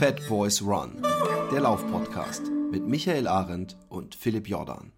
Fat 0.00 0.26
Boys 0.30 0.62
Run, 0.62 1.02
der 1.52 1.60
Laufpodcast 1.60 2.50
mit 2.70 2.88
Michael 2.88 3.28
Arendt 3.28 3.76
und 3.90 4.14
Philipp 4.14 4.48
Jordan. 4.48 4.92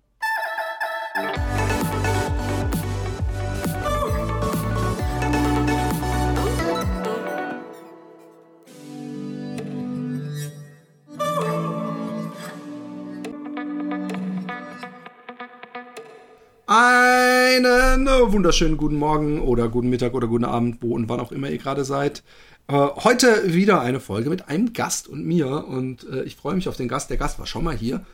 Einen 16.69 18.07
wunderschönen 18.33 18.77
guten 18.77 18.97
Morgen 18.97 19.41
oder 19.41 19.69
guten 19.69 19.91
Mittag 19.91 20.15
oder 20.15 20.29
guten 20.29 20.45
Abend, 20.45 20.79
wo 20.81 20.95
und 20.95 21.09
wann 21.09 21.21
auch 21.21 21.33
immer 21.33 21.51
ihr 21.51 21.59
gerade 21.59 21.85
seid. 21.85 22.23
Äh, 22.69 22.75
heute 22.75 23.53
wieder 23.53 23.81
eine 23.81 24.01
Folge 24.01 24.31
mit 24.31 24.49
einem 24.49 24.73
Gast 24.73 25.09
und 25.09 25.25
mir 25.25 25.67
und 25.67 26.09
äh, 26.09 26.23
ich 26.23 26.37
freue 26.37 26.55
mich 26.55 26.69
auf 26.69 26.77
den 26.77 26.89
Gast. 26.89 27.11
Der 27.11 27.17
Gast 27.17 27.39
war 27.39 27.47
schon 27.47 27.65
mal 27.65 27.77
hier. 27.77 28.05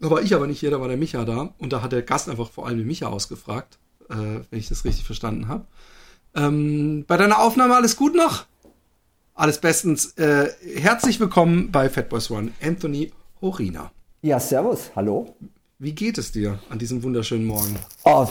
Da 0.00 0.10
war 0.10 0.22
ich 0.22 0.34
aber 0.34 0.46
nicht 0.46 0.60
hier, 0.60 0.70
da 0.70 0.80
war 0.80 0.88
der 0.88 0.96
Micha 0.96 1.24
da 1.24 1.54
und 1.58 1.72
da 1.72 1.82
hat 1.82 1.92
der 1.92 2.02
Gast 2.02 2.28
einfach 2.28 2.50
vor 2.50 2.66
allem 2.66 2.78
den 2.78 2.86
Micha 2.86 3.06
ausgefragt, 3.06 3.78
äh, 4.10 4.14
wenn 4.50 4.58
ich 4.58 4.68
das 4.68 4.84
richtig 4.84 5.04
verstanden 5.04 5.48
habe. 5.48 5.66
Ähm, 6.34 7.04
bei 7.06 7.16
deiner 7.16 7.38
Aufnahme 7.38 7.74
alles 7.76 7.96
gut 7.96 8.14
noch? 8.14 8.46
Alles 9.34 9.60
bestens. 9.60 10.12
Äh, 10.18 10.50
herzlich 10.76 11.20
willkommen 11.20 11.70
bei 11.70 11.88
Fat 11.88 12.08
Boys 12.08 12.30
One, 12.30 12.52
Anthony 12.62 13.12
Horina. 13.40 13.92
Ja, 14.22 14.40
servus, 14.40 14.90
hallo. 14.96 15.36
Wie 15.84 15.92
geht 15.92 16.16
es 16.16 16.32
dir 16.32 16.60
an 16.70 16.78
diesem 16.78 17.02
wunderschönen 17.02 17.44
Morgen? 17.44 17.76
Oh, 18.04 18.26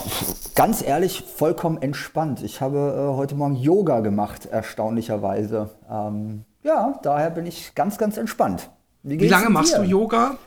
ganz 0.56 0.82
ehrlich, 0.82 1.24
vollkommen 1.38 1.80
entspannt. 1.80 2.42
Ich 2.42 2.62
habe 2.62 2.80
äh, 2.80 3.16
heute 3.16 3.36
Morgen 3.36 3.56
Yoga 3.56 4.00
gemacht, 4.00 4.48
erstaunlicherweise. 4.48 5.70
Ähm, 5.88 6.46
ja, 6.64 7.00
daher 7.04 7.30
bin 7.30 7.46
ich 7.46 7.76
ganz, 7.76 8.00
ganz 8.00 8.18
entspannt. 8.18 8.72
Wie, 9.04 9.20
Wie 9.20 9.28
lange 9.28 9.52
machst 9.52 9.78
du 9.78 9.84
Yoga? 9.84 10.40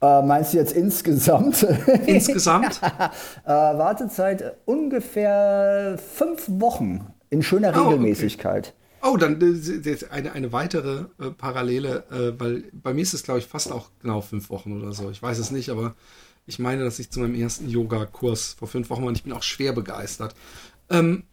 Äh, 0.00 0.22
meinst 0.22 0.52
du 0.52 0.58
jetzt 0.58 0.72
insgesamt? 0.72 1.64
Insgesamt? 2.06 2.80
äh, 3.44 3.48
Wartezeit 3.48 4.56
ungefähr 4.66 5.98
fünf 5.98 6.44
Wochen 6.46 7.08
in 7.28 7.42
schöner 7.42 7.72
oh, 7.74 7.88
Regelmäßigkeit. 7.88 8.68
Okay. 9.00 9.12
Oh, 9.12 9.16
dann 9.16 9.40
äh, 9.40 9.96
eine, 10.10 10.30
eine 10.30 10.52
weitere 10.52 11.06
äh, 11.20 11.30
Parallele, 11.36 12.04
äh, 12.12 12.40
weil 12.40 12.64
bei 12.72 12.94
mir 12.94 13.02
ist 13.02 13.14
es, 13.14 13.24
glaube 13.24 13.40
ich, 13.40 13.46
fast 13.46 13.72
auch 13.72 13.90
genau 14.00 14.20
fünf 14.20 14.48
Wochen 14.48 14.80
oder 14.80 14.92
so. 14.92 15.10
Ich 15.10 15.20
weiß 15.20 15.38
es 15.38 15.50
nicht, 15.50 15.70
aber 15.70 15.96
ich 16.46 16.58
meine, 16.58 16.84
dass 16.84 16.98
ich 16.98 17.10
zu 17.10 17.20
meinem 17.20 17.34
ersten 17.34 17.68
Yoga-Kurs 17.68 18.54
vor 18.58 18.68
fünf 18.68 18.88
Wochen 18.90 19.02
war 19.02 19.08
und 19.08 19.16
ich 19.16 19.24
bin 19.24 19.32
auch 19.32 19.42
schwer 19.42 19.72
begeistert. 19.72 20.34
Ähm, 20.88 21.24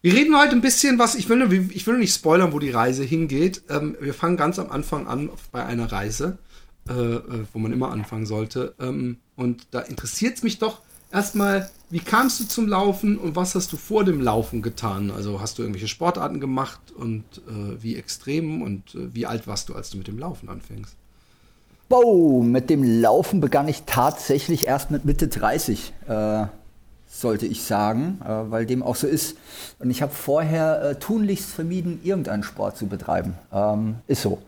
wir 0.00 0.12
reden 0.12 0.36
heute 0.36 0.52
ein 0.52 0.60
bisschen 0.60 0.98
was, 0.98 1.14
ich 1.14 1.28
will, 1.28 1.70
ich 1.72 1.86
will 1.86 1.98
nicht 1.98 2.14
spoilern, 2.14 2.52
wo 2.52 2.58
die 2.58 2.70
Reise 2.70 3.04
hingeht. 3.04 3.62
Ähm, 3.68 3.96
wir 4.00 4.14
fangen 4.14 4.36
ganz 4.36 4.58
am 4.58 4.70
Anfang 4.70 5.06
an 5.06 5.30
bei 5.52 5.64
einer 5.64 5.90
Reise, 5.90 6.38
äh, 6.88 6.92
äh 6.92 7.44
wo 7.52 7.58
man 7.58 7.72
immer 7.72 7.90
anfangen 7.90 8.26
sollte. 8.26 8.74
Ähm, 8.80 9.18
und 9.36 9.66
da 9.70 9.80
interessiert 9.80 10.36
es 10.36 10.42
mich 10.42 10.58
doch 10.58 10.82
erstmal, 11.10 11.70
wie 11.90 12.00
kamst 12.00 12.40
du 12.40 12.44
zum 12.44 12.68
Laufen 12.68 13.16
und 13.16 13.36
was 13.36 13.54
hast 13.54 13.72
du 13.72 13.76
vor 13.76 14.04
dem 14.04 14.20
Laufen 14.20 14.62
getan? 14.62 15.10
Also 15.10 15.40
hast 15.40 15.58
du 15.58 15.62
irgendwelche 15.62 15.88
Sportarten 15.88 16.40
gemacht 16.40 16.80
und 16.94 17.24
äh, 17.48 17.82
wie 17.82 17.96
extrem 17.96 18.62
und 18.62 18.94
äh, 18.94 19.14
wie 19.14 19.26
alt 19.26 19.46
warst 19.46 19.68
du, 19.68 19.74
als 19.74 19.90
du 19.90 19.98
mit 19.98 20.08
dem 20.08 20.18
Laufen 20.18 20.48
anfängst? 20.48 20.96
Wow, 21.90 22.42
mit 22.42 22.70
dem 22.70 22.82
Laufen 23.02 23.40
begann 23.40 23.68
ich 23.68 23.82
tatsächlich 23.84 24.66
erst 24.66 24.90
mit 24.90 25.04
Mitte 25.04 25.28
30, 25.28 25.92
äh, 26.08 26.46
sollte 27.06 27.46
ich 27.46 27.62
sagen, 27.62 28.20
äh, 28.24 28.50
weil 28.50 28.64
dem 28.64 28.82
auch 28.82 28.96
so 28.96 29.06
ist. 29.06 29.36
Und 29.78 29.90
ich 29.90 30.00
habe 30.00 30.12
vorher 30.12 30.82
äh, 30.82 30.94
tunlichst 30.94 31.50
vermieden, 31.50 32.00
irgendeinen 32.02 32.42
Sport 32.42 32.78
zu 32.78 32.86
betreiben. 32.86 33.34
Ähm, 33.52 33.96
ist 34.06 34.22
so. 34.22 34.38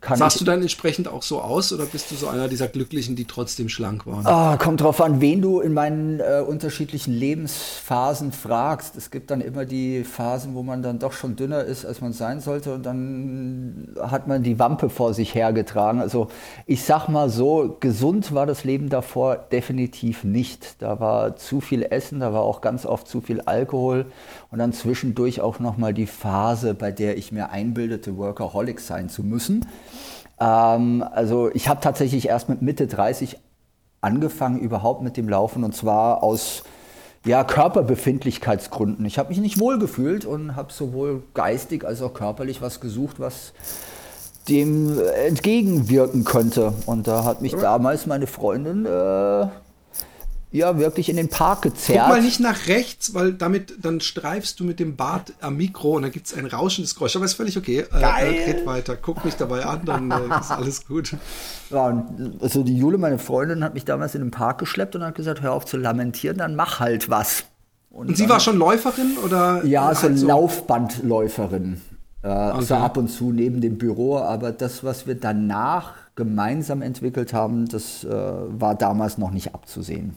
Kann 0.00 0.16
Sahst 0.16 0.40
du 0.40 0.46
dann 0.46 0.62
entsprechend 0.62 1.08
auch 1.08 1.22
so 1.22 1.42
aus 1.42 1.74
oder 1.74 1.84
bist 1.84 2.10
du 2.10 2.14
so 2.14 2.28
einer 2.28 2.48
dieser 2.48 2.68
Glücklichen, 2.68 3.16
die 3.16 3.26
trotzdem 3.26 3.68
schlank 3.68 4.06
waren? 4.06 4.26
Ah, 4.26 4.56
kommt 4.56 4.80
drauf 4.80 5.02
an, 5.02 5.20
wen 5.20 5.42
du 5.42 5.60
in 5.60 5.74
meinen 5.74 6.20
äh, 6.20 6.42
unterschiedlichen 6.46 7.12
Lebensphasen 7.12 8.32
fragst. 8.32 8.96
Es 8.96 9.10
gibt 9.10 9.30
dann 9.30 9.42
immer 9.42 9.66
die 9.66 10.04
Phasen, 10.04 10.54
wo 10.54 10.62
man 10.62 10.82
dann 10.82 10.98
doch 10.98 11.12
schon 11.12 11.36
dünner 11.36 11.64
ist, 11.64 11.84
als 11.84 12.00
man 12.00 12.14
sein 12.14 12.40
sollte 12.40 12.72
und 12.72 12.86
dann 12.86 13.94
hat 14.00 14.26
man 14.26 14.42
die 14.42 14.58
Wampe 14.58 14.88
vor 14.88 15.12
sich 15.12 15.34
hergetragen. 15.34 16.00
Also 16.00 16.28
ich 16.64 16.82
sag 16.84 17.08
mal 17.08 17.28
so, 17.28 17.76
gesund 17.78 18.34
war 18.34 18.46
das 18.46 18.64
Leben 18.64 18.88
davor 18.88 19.36
definitiv 19.36 20.24
nicht. 20.24 20.80
Da 20.80 20.98
war 20.98 21.36
zu 21.36 21.60
viel 21.60 21.82
Essen, 21.82 22.20
da 22.20 22.32
war 22.32 22.40
auch 22.40 22.62
ganz 22.62 22.86
oft 22.86 23.06
zu 23.06 23.20
viel 23.20 23.42
Alkohol 23.42 24.06
und 24.50 24.58
dann 24.58 24.72
zwischendurch 24.72 25.40
auch 25.40 25.58
nochmal 25.60 25.94
die 25.94 26.06
Phase, 26.06 26.74
bei 26.74 26.90
der 26.90 27.16
ich 27.16 27.32
mir 27.32 27.50
einbildete, 27.50 28.16
Workaholic 28.16 28.80
sein 28.80 29.08
zu 29.08 29.22
müssen. 29.22 29.66
Ähm, 30.40 31.04
also 31.12 31.50
ich 31.52 31.68
habe 31.68 31.80
tatsächlich 31.80 32.28
erst 32.28 32.48
mit 32.48 32.62
Mitte 32.62 32.86
30 32.86 33.38
angefangen 34.00 34.58
überhaupt 34.60 35.02
mit 35.02 35.16
dem 35.16 35.28
Laufen 35.28 35.62
und 35.62 35.74
zwar 35.74 36.22
aus 36.22 36.64
ja, 37.24 37.44
Körperbefindlichkeitsgründen. 37.44 39.04
Ich 39.04 39.18
habe 39.18 39.28
mich 39.28 39.38
nicht 39.38 39.60
wohl 39.60 39.78
gefühlt 39.78 40.24
und 40.24 40.56
habe 40.56 40.72
sowohl 40.72 41.22
geistig 41.34 41.84
als 41.84 42.00
auch 42.00 42.14
körperlich 42.14 42.62
was 42.62 42.80
gesucht, 42.80 43.20
was 43.20 43.52
dem 44.48 44.98
entgegenwirken 45.26 46.24
könnte. 46.24 46.72
Und 46.86 47.06
da 47.06 47.24
hat 47.24 47.42
mich 47.42 47.54
damals 47.54 48.06
meine 48.06 48.26
Freundin 48.26 48.86
äh, 48.86 49.48
ja, 50.52 50.78
wirklich 50.78 51.08
in 51.08 51.16
den 51.16 51.28
Park 51.28 51.62
gezerrt. 51.62 52.06
Guck 52.06 52.16
mal 52.16 52.22
nicht 52.22 52.40
nach 52.40 52.66
rechts, 52.66 53.14
weil 53.14 53.32
damit 53.32 53.84
dann 53.84 54.00
streifst 54.00 54.58
du 54.58 54.64
mit 54.64 54.80
dem 54.80 54.96
Bart 54.96 55.32
am 55.40 55.56
Mikro 55.56 55.92
und 55.92 56.02
dann 56.02 56.10
gibt 56.10 56.26
es 56.26 56.34
ein 56.34 56.46
rauschendes 56.46 56.96
Geräusch. 56.96 57.14
Aber 57.14 57.24
ist 57.24 57.34
völlig 57.34 57.56
okay. 57.56 57.80
Äh, 57.80 58.00
Geil. 58.00 58.34
Äh, 58.34 58.50
red 58.50 58.66
weiter, 58.66 58.96
guck 58.96 59.24
mich 59.24 59.36
dabei 59.36 59.64
an, 59.64 59.84
dann 59.84 60.10
äh, 60.10 60.16
ist 60.40 60.50
alles 60.50 60.86
gut. 60.86 61.14
Ja, 61.70 61.86
und 61.86 62.42
also 62.42 62.64
die 62.64 62.76
Jule, 62.76 62.98
meine 62.98 63.18
Freundin, 63.18 63.62
hat 63.62 63.74
mich 63.74 63.84
damals 63.84 64.16
in 64.16 64.22
den 64.22 64.32
Park 64.32 64.58
geschleppt 64.58 64.96
und 64.96 65.04
hat 65.04 65.14
gesagt, 65.14 65.40
hör 65.40 65.52
auf 65.52 65.66
zu 65.66 65.76
lamentieren, 65.76 66.38
dann 66.38 66.56
mach 66.56 66.80
halt 66.80 67.08
was. 67.08 67.44
Und, 67.90 68.08
und 68.08 68.16
sie 68.16 68.28
war 68.28 68.40
schon 68.40 68.56
Läuferin 68.56 69.18
oder? 69.24 69.64
Ja, 69.64 69.94
so 69.94 70.02
halt 70.02 70.18
so 70.18 70.26
Laufbandläuferin. 70.26 71.80
Äh, 72.22 72.28
okay. 72.28 72.62
So 72.64 72.74
ab 72.74 72.96
und 72.96 73.08
zu 73.08 73.32
neben 73.32 73.60
dem 73.60 73.78
Büro, 73.78 74.18
aber 74.18 74.50
das, 74.50 74.82
was 74.82 75.06
wir 75.06 75.14
danach 75.14 75.94
gemeinsam 76.16 76.82
entwickelt 76.82 77.32
haben, 77.32 77.66
das 77.66 78.04
äh, 78.04 78.10
war 78.10 78.74
damals 78.74 79.16
noch 79.16 79.30
nicht 79.30 79.54
abzusehen. 79.54 80.16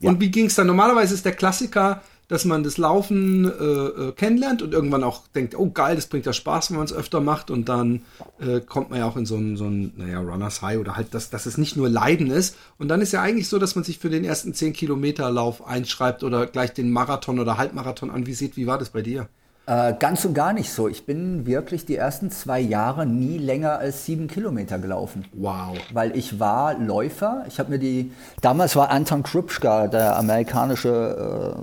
Ja. 0.00 0.10
Und 0.10 0.20
wie 0.20 0.30
ging 0.30 0.46
es 0.46 0.54
dann? 0.54 0.66
Normalerweise 0.66 1.14
ist 1.14 1.24
der 1.24 1.32
Klassiker, 1.32 2.02
dass 2.28 2.44
man 2.44 2.62
das 2.62 2.78
Laufen 2.78 3.44
äh, 3.44 3.48
äh, 3.48 4.12
kennenlernt 4.12 4.62
und 4.62 4.72
irgendwann 4.72 5.04
auch 5.04 5.26
denkt, 5.28 5.54
oh 5.58 5.70
geil, 5.70 5.94
das 5.94 6.06
bringt 6.06 6.24
ja 6.26 6.32
Spaß, 6.32 6.70
wenn 6.70 6.78
man 6.78 6.86
es 6.86 6.92
öfter 6.92 7.20
macht 7.20 7.50
und 7.50 7.68
dann 7.68 8.02
äh, 8.40 8.60
kommt 8.60 8.90
man 8.90 9.00
ja 9.00 9.06
auch 9.06 9.16
in 9.16 9.26
so 9.26 9.36
ein, 9.36 9.56
so 9.56 9.66
ein, 9.66 9.92
naja, 9.96 10.20
Runners 10.20 10.62
High 10.62 10.78
oder 10.78 10.96
halt, 10.96 11.12
dass, 11.12 11.28
dass 11.30 11.46
es 11.46 11.58
nicht 11.58 11.76
nur 11.76 11.88
Leiden 11.88 12.30
ist. 12.30 12.56
Und 12.78 12.88
dann 12.88 13.02
ist 13.02 13.12
ja 13.12 13.20
eigentlich 13.20 13.48
so, 13.48 13.58
dass 13.58 13.74
man 13.74 13.84
sich 13.84 13.98
für 13.98 14.10
den 14.10 14.24
ersten 14.24 14.54
10 14.54 14.72
Kilometer 14.72 15.30
Lauf 15.30 15.66
einschreibt 15.66 16.24
oder 16.24 16.46
gleich 16.46 16.72
den 16.72 16.90
Marathon 16.90 17.38
oder 17.38 17.58
Halbmarathon 17.58 18.10
anvisiert. 18.10 18.56
Wie 18.56 18.66
war 18.66 18.78
das 18.78 18.90
bei 18.90 19.02
dir? 19.02 19.28
Äh, 19.66 19.94
ganz 19.98 20.24
und 20.26 20.34
gar 20.34 20.52
nicht 20.52 20.70
so. 20.70 20.88
Ich 20.88 21.06
bin 21.06 21.46
wirklich 21.46 21.86
die 21.86 21.96
ersten 21.96 22.30
zwei 22.30 22.60
Jahre 22.60 23.06
nie 23.06 23.38
länger 23.38 23.78
als 23.78 24.04
sieben 24.04 24.28
Kilometer 24.28 24.78
gelaufen. 24.78 25.24
Wow. 25.32 25.78
Weil 25.92 26.14
ich 26.16 26.38
war 26.38 26.78
Läufer. 26.78 27.44
Ich 27.48 27.58
habe 27.58 27.70
mir 27.70 27.78
die, 27.78 28.12
damals 28.42 28.76
war 28.76 28.90
Anton 28.90 29.22
Krupschka, 29.22 29.86
der 29.86 30.16
amerikanische, 30.18 31.56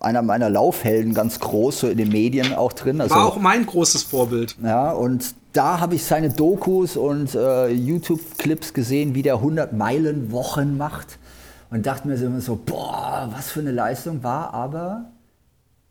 äh, 0.00 0.04
einer 0.04 0.22
meiner 0.22 0.48
Laufhelden, 0.48 1.12
ganz 1.12 1.38
groß, 1.38 1.80
so 1.80 1.88
in 1.88 1.98
den 1.98 2.08
Medien 2.08 2.54
auch 2.54 2.72
drin. 2.72 3.00
Also, 3.00 3.14
war 3.14 3.26
auch 3.26 3.38
mein 3.38 3.66
großes 3.66 4.04
Vorbild. 4.04 4.56
Ja, 4.62 4.92
und 4.92 5.34
da 5.52 5.80
habe 5.80 5.96
ich 5.96 6.04
seine 6.04 6.30
Dokus 6.30 6.96
und 6.96 7.34
äh, 7.34 7.68
YouTube-Clips 7.68 8.72
gesehen, 8.72 9.14
wie 9.14 9.22
der 9.22 9.36
100 9.36 9.74
Meilen 9.74 10.32
Wochen 10.32 10.78
macht. 10.78 11.18
Und 11.70 11.86
dachte 11.86 12.08
mir 12.08 12.14
immer 12.14 12.40
so, 12.40 12.58
boah, 12.64 13.28
was 13.32 13.50
für 13.50 13.60
eine 13.60 13.72
Leistung 13.72 14.22
war, 14.22 14.54
aber 14.54 15.06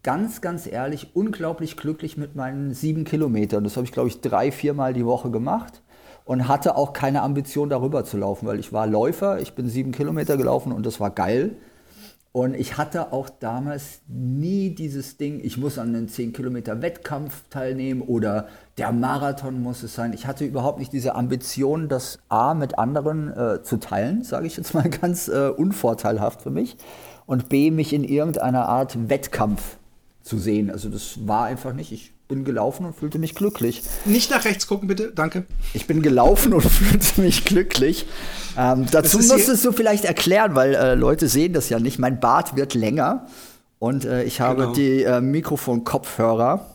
ganz, 0.04 0.42
ganz 0.42 0.68
ehrlich 0.68 1.16
unglaublich 1.16 1.78
glücklich 1.78 2.18
mit 2.18 2.36
meinen 2.36 2.74
sieben 2.74 3.06
Kilometern. 3.06 3.64
Das 3.64 3.78
habe 3.78 3.86
ich, 3.86 3.92
glaube 3.92 4.10
ich, 4.10 4.22
drei, 4.22 4.52
viermal 4.52 4.94
die 4.94 5.06
Woche 5.06 5.32
gemacht 5.32 5.82
und 6.26 6.48
hatte 6.48 6.76
auch 6.76 6.94
keine 6.94 7.22
Ambition, 7.22 7.70
darüber 7.70 8.04
zu 8.04 8.18
laufen, 8.18 8.46
weil 8.48 8.60
ich 8.60 8.72
war 8.74 8.86
Läufer, 8.86 9.40
ich 9.40 9.54
bin 9.54 9.68
sieben 9.68 9.92
Kilometer 9.92 10.38
gelaufen 10.38 10.72
und 10.72 10.86
das 10.86 11.00
war 11.00 11.10
geil. 11.10 11.56
Und 12.34 12.56
ich 12.56 12.78
hatte 12.78 13.14
auch 13.14 13.30
damals 13.30 14.02
nie 14.08 14.74
dieses 14.74 15.18
Ding, 15.18 15.40
ich 15.44 15.60
muss 15.60 15.78
an 15.78 15.90
einem 15.90 16.08
10 16.08 16.34
Kilometer 16.34 16.82
Wettkampf 16.82 17.44
teilnehmen 17.52 18.02
oder 18.02 18.48
der 18.80 18.92
Marathon 18.92 19.62
muss 19.62 19.84
es 19.84 19.94
sein. 19.94 20.14
Ich 20.14 20.26
hatte 20.26 20.44
überhaupt 20.44 20.80
nicht 20.80 20.92
diese 20.92 21.14
Ambition, 21.14 21.90
das 21.90 22.18
A 22.30 22.56
mit 22.56 22.80
anderen 22.80 23.32
äh, 23.32 23.62
zu 23.62 23.78
teilen, 23.78 24.24
sage 24.24 24.48
ich 24.48 24.58
jetzt 24.58 24.74
mal 24.74 24.90
ganz 25.02 25.28
äh, 25.28 25.50
unvorteilhaft 25.50 26.42
für 26.42 26.50
mich, 26.50 26.76
und 27.28 27.50
B 27.50 27.70
mich 27.70 27.94
in 27.94 28.04
irgendeiner 28.04 28.68
Art 28.68 29.10
Wettkampf 29.10 29.78
zu 30.24 30.38
sehen. 30.40 30.72
Also 30.72 30.90
das 30.90 31.28
war 31.28 31.46
einfach 31.46 31.74
nicht. 31.74 31.92
Ich 31.92 32.14
bin 32.28 32.46
gelaufen 32.46 32.86
und 32.86 32.96
fühlte 32.96 33.20
mich 33.20 33.36
glücklich. 33.36 33.84
Nicht 34.06 34.32
nach 34.32 34.46
rechts 34.46 34.66
gucken, 34.66 34.88
bitte. 34.88 35.12
Danke. 35.14 35.46
Ich 35.74 35.86
bin 35.86 36.02
gelaufen 36.02 36.54
und 36.54 36.62
fühlte 36.64 37.22
mich 37.22 37.46
glücklich. 37.46 38.08
Ähm, 38.58 38.88
dazu 38.90 39.18
musstest 39.18 39.64
du 39.64 39.72
vielleicht 39.72 40.06
erklären, 40.06 40.56
weil 40.56 40.74
äh, 40.74 40.96
Leute 40.96 41.28
sehen 41.28 41.54
das 41.54 41.70
ja 41.70 41.80
nicht. 41.80 42.00
Mein 42.00 42.20
Bart 42.20 42.56
wird 42.56 42.74
länger 42.74 43.28
und 43.80 44.06
äh, 44.06 44.24
ich 44.24 44.40
habe 44.42 44.62
genau. 44.62 44.74
die 44.74 45.04
äh, 45.04 45.22
Mikrofon-Kopfhörer. 45.22 46.70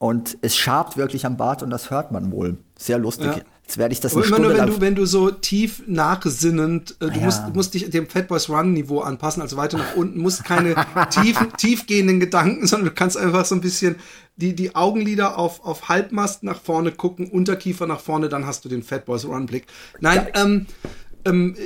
Und 0.00 0.38
es 0.42 0.56
schabt 0.56 0.96
wirklich 0.96 1.26
am 1.26 1.36
Bart 1.36 1.64
und 1.64 1.70
das 1.70 1.90
hört 1.90 2.12
man 2.12 2.30
wohl. 2.30 2.58
Sehr 2.78 2.98
lustig. 2.98 3.26
Ja. 3.26 3.42
Jetzt 3.68 3.76
werde 3.76 3.92
ich 3.92 4.00
das 4.00 4.16
Aber 4.16 4.24
immer 4.24 4.38
nur, 4.38 4.56
wenn 4.56 4.66
du, 4.66 4.80
wenn 4.80 4.94
du 4.94 5.04
so 5.04 5.30
tief 5.30 5.82
nachsinnend, 5.86 6.96
äh, 7.00 7.10
du 7.10 7.18
ja. 7.18 7.26
musst, 7.26 7.54
musst 7.54 7.74
dich 7.74 7.90
dem 7.90 8.06
Fat 8.06 8.26
Boys 8.26 8.48
Run 8.48 8.72
Niveau 8.72 9.00
anpassen, 9.00 9.42
also 9.42 9.58
weiter 9.58 9.76
nach 9.76 9.94
unten, 9.94 10.20
musst 10.20 10.42
keine 10.42 10.74
tiefen, 11.10 11.52
tiefgehenden 11.54 12.18
Gedanken, 12.18 12.66
sondern 12.66 12.88
du 12.88 12.94
kannst 12.94 13.18
einfach 13.18 13.44
so 13.44 13.54
ein 13.54 13.60
bisschen 13.60 13.96
die, 14.36 14.54
die 14.54 14.74
Augenlider 14.74 15.36
auf, 15.36 15.62
auf 15.66 15.90
Halbmast 15.90 16.44
nach 16.44 16.62
vorne 16.62 16.92
gucken, 16.92 17.28
Unterkiefer 17.28 17.86
nach 17.86 18.00
vorne, 18.00 18.30
dann 18.30 18.46
hast 18.46 18.64
du 18.64 18.70
den 18.70 18.82
Fat 18.82 19.04
Boys 19.04 19.26
Run 19.26 19.44
Blick. 19.44 19.66
Nein, 20.00 20.28
ja. 20.34 20.44
ähm, 20.44 20.66
ähm, 21.28 21.56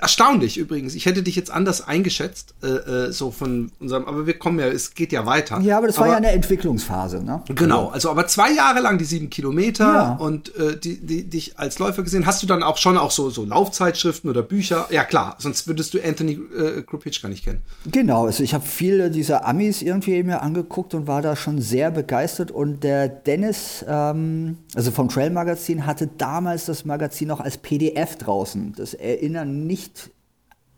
erstaunlich 0.00 0.58
übrigens. 0.58 0.94
Ich 0.94 1.06
hätte 1.06 1.22
dich 1.22 1.36
jetzt 1.36 1.50
anders 1.50 1.86
eingeschätzt, 1.86 2.54
äh, 2.62 2.66
äh, 2.66 3.12
so 3.12 3.30
von 3.30 3.70
unserem, 3.80 4.04
aber 4.06 4.26
wir 4.26 4.38
kommen 4.38 4.58
ja, 4.58 4.66
es 4.66 4.94
geht 4.94 5.12
ja 5.12 5.26
weiter. 5.26 5.60
Ja, 5.60 5.78
aber 5.78 5.86
das 5.86 5.98
war 5.98 6.04
aber, 6.04 6.12
ja 6.12 6.18
eine 6.18 6.32
Entwicklungsphase, 6.32 7.22
ne? 7.22 7.42
Genau, 7.54 7.88
also 7.88 8.10
aber 8.10 8.26
zwei 8.26 8.52
Jahre 8.52 8.80
lang 8.80 8.98
die 8.98 9.04
sieben 9.04 9.30
Kilometer 9.30 9.84
ja. 9.84 10.12
und 10.14 10.54
äh, 10.56 10.76
die, 10.78 10.98
die, 11.04 11.24
dich 11.28 11.58
als 11.58 11.78
Läufer 11.78 12.02
gesehen. 12.02 12.26
Hast 12.26 12.42
du 12.42 12.46
dann 12.46 12.62
auch 12.62 12.76
schon 12.78 12.98
auch 12.98 13.10
so, 13.10 13.30
so 13.30 13.44
Laufzeitschriften 13.44 14.30
oder 14.30 14.42
Bücher? 14.42 14.86
Ja 14.90 15.04
klar, 15.04 15.36
sonst 15.38 15.66
würdest 15.66 15.94
du 15.94 16.02
Anthony 16.02 16.32
äh, 16.32 16.82
Krupitsch 16.82 17.22
gar 17.22 17.28
nicht 17.28 17.44
kennen. 17.44 17.62
Genau, 17.90 18.26
also 18.26 18.42
ich 18.42 18.54
habe 18.54 18.64
viele 18.64 19.10
dieser 19.10 19.46
Amis 19.46 19.82
irgendwie 19.82 20.22
mir 20.22 20.42
angeguckt 20.42 20.94
und 20.94 21.06
war 21.06 21.22
da 21.22 21.36
schon 21.36 21.60
sehr 21.60 21.90
begeistert. 21.90 22.50
Und 22.50 22.84
der 22.84 23.08
Dennis, 23.08 23.84
ähm, 23.88 24.58
also 24.74 24.90
vom 24.90 25.08
Trail 25.08 25.30
Magazin, 25.30 25.86
hatte 25.86 26.08
damals 26.18 26.66
das 26.66 26.84
Magazin 26.84 27.28
noch 27.28 27.40
als 27.40 27.58
PDF 27.58 28.16
draußen. 28.16 28.74
Das 28.76 28.94
erinnern 29.02 29.66
nicht 29.66 30.10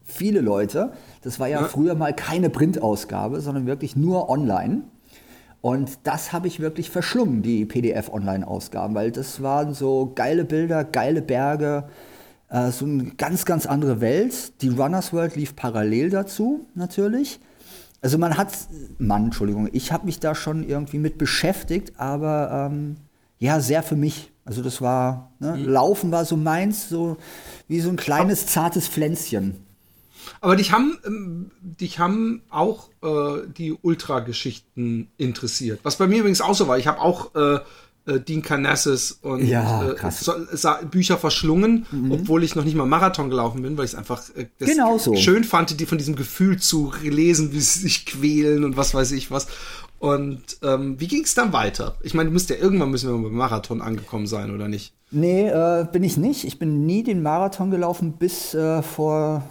viele 0.02 0.40
Leute. 0.40 0.92
Das 1.22 1.40
war 1.40 1.48
ja, 1.48 1.60
ja. 1.60 1.68
früher 1.68 1.94
mal 1.94 2.14
keine 2.14 2.50
Printausgabe, 2.50 3.40
sondern 3.40 3.66
wirklich 3.66 3.96
nur 3.96 4.28
online. 4.28 4.82
Und 5.60 6.00
das 6.02 6.32
habe 6.32 6.46
ich 6.46 6.60
wirklich 6.60 6.90
verschlungen, 6.90 7.40
die 7.40 7.64
PDF-Online-Ausgaben, 7.64 8.94
weil 8.94 9.10
das 9.10 9.42
waren 9.42 9.72
so 9.72 10.12
geile 10.14 10.44
Bilder, 10.44 10.84
geile 10.84 11.22
Berge, 11.22 11.88
äh, 12.50 12.70
so 12.70 12.84
eine 12.84 13.04
ganz, 13.16 13.46
ganz 13.46 13.64
andere 13.64 14.02
Welt. 14.02 14.60
Die 14.60 14.68
Runners 14.68 15.14
World 15.14 15.36
lief 15.36 15.56
parallel 15.56 16.10
dazu, 16.10 16.66
natürlich. 16.74 17.40
Also 18.02 18.18
man 18.18 18.36
hat, 18.36 18.52
Mann, 18.98 19.24
Entschuldigung, 19.24 19.70
ich 19.72 19.90
habe 19.90 20.04
mich 20.04 20.20
da 20.20 20.34
schon 20.34 20.68
irgendwie 20.68 20.98
mit 20.98 21.16
beschäftigt, 21.16 21.94
aber 21.96 22.68
ähm, 22.70 22.96
ja, 23.38 23.60
sehr 23.60 23.82
für 23.82 23.96
mich. 23.96 24.33
Also 24.44 24.62
das 24.62 24.80
war, 24.80 25.32
ne, 25.38 25.56
mhm. 25.56 25.68
Laufen 25.68 26.12
war 26.12 26.24
so 26.24 26.36
meins, 26.36 26.88
so 26.88 27.16
wie 27.66 27.80
so 27.80 27.88
ein 27.88 27.96
kleines, 27.96 28.46
zartes 28.46 28.88
Pflänzchen. 28.88 29.64
Aber 30.40 30.56
dich 30.56 30.72
haben, 30.72 30.98
ähm, 31.06 31.50
dich 31.62 31.98
haben 31.98 32.42
auch 32.50 32.88
äh, 33.02 33.46
die 33.46 33.72
Ultra-Geschichten 33.72 35.08
interessiert. 35.16 35.80
Was 35.82 35.96
bei 35.96 36.06
mir 36.06 36.20
übrigens 36.20 36.40
auch 36.40 36.54
so 36.54 36.68
war. 36.68 36.78
Ich 36.78 36.86
habe 36.86 37.00
auch 37.00 37.34
äh, 37.34 37.58
äh, 38.06 38.20
Dean 38.20 38.42
Carnassus 38.42 39.18
und 39.22 39.46
ja, 39.46 39.92
äh, 39.92 40.10
so, 40.10 40.32
Bücher 40.90 41.16
verschlungen, 41.16 41.86
mhm. 41.90 42.12
obwohl 42.12 42.44
ich 42.44 42.54
noch 42.54 42.64
nicht 42.64 42.74
mal 42.74 42.86
Marathon 42.86 43.30
gelaufen 43.30 43.62
bin, 43.62 43.78
weil 43.78 43.86
ich 43.86 43.92
es 43.92 43.96
einfach 43.96 44.22
äh, 44.36 44.46
genau 44.58 44.98
so. 44.98 45.16
schön 45.16 45.44
fand, 45.44 45.78
die 45.80 45.86
von 45.86 45.98
diesem 45.98 46.14
Gefühl 46.14 46.58
zu 46.58 46.92
lesen, 47.02 47.52
wie 47.52 47.60
sie 47.60 47.80
sich 47.80 48.04
quälen 48.04 48.64
und 48.64 48.76
was 48.76 48.94
weiß 48.94 49.12
ich 49.12 49.30
was. 49.30 49.46
Und 50.04 50.58
ähm, 50.62 51.00
wie 51.00 51.06
ging 51.06 51.22
es 51.24 51.34
dann 51.34 51.54
weiter? 51.54 51.94
Ich 52.02 52.12
meine, 52.12 52.28
du 52.28 52.34
musst 52.34 52.50
ja 52.50 52.56
irgendwann 52.56 52.90
müssen 52.90 53.08
wir 53.08 53.26
beim 53.26 53.38
Marathon 53.38 53.80
angekommen 53.80 54.26
sein, 54.26 54.54
oder 54.54 54.68
nicht? 54.68 54.92
Nee, 55.10 55.48
äh, 55.48 55.86
bin 55.90 56.02
ich 56.02 56.18
nicht. 56.18 56.44
Ich 56.44 56.58
bin 56.58 56.84
nie 56.84 57.02
den 57.02 57.22
Marathon 57.22 57.70
gelaufen 57.70 58.12
bis 58.18 58.52
äh, 58.52 58.82
vor 58.82 59.44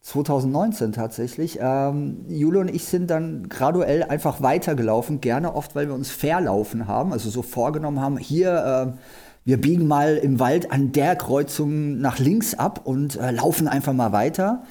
2019 0.00 0.90
tatsächlich. 0.90 1.60
Ähm, 1.60 2.24
Jule 2.28 2.58
und 2.58 2.74
ich 2.74 2.86
sind 2.86 3.08
dann 3.08 3.48
graduell 3.48 4.02
einfach 4.02 4.42
weitergelaufen, 4.42 5.20
gerne 5.20 5.54
oft, 5.54 5.76
weil 5.76 5.86
wir 5.86 5.94
uns 5.94 6.10
verlaufen 6.10 6.88
haben, 6.88 7.12
also 7.12 7.30
so 7.30 7.42
vorgenommen 7.42 8.00
haben, 8.00 8.16
hier, 8.16 8.96
äh, 8.96 9.00
wir 9.44 9.60
biegen 9.60 9.86
mal 9.86 10.16
im 10.16 10.40
Wald 10.40 10.72
an 10.72 10.90
der 10.90 11.14
Kreuzung 11.14 12.00
nach 12.00 12.18
links 12.18 12.54
ab 12.54 12.80
und 12.82 13.14
äh, 13.14 13.30
laufen 13.30 13.68
einfach 13.68 13.92
mal 13.92 14.10
weiter. 14.10 14.64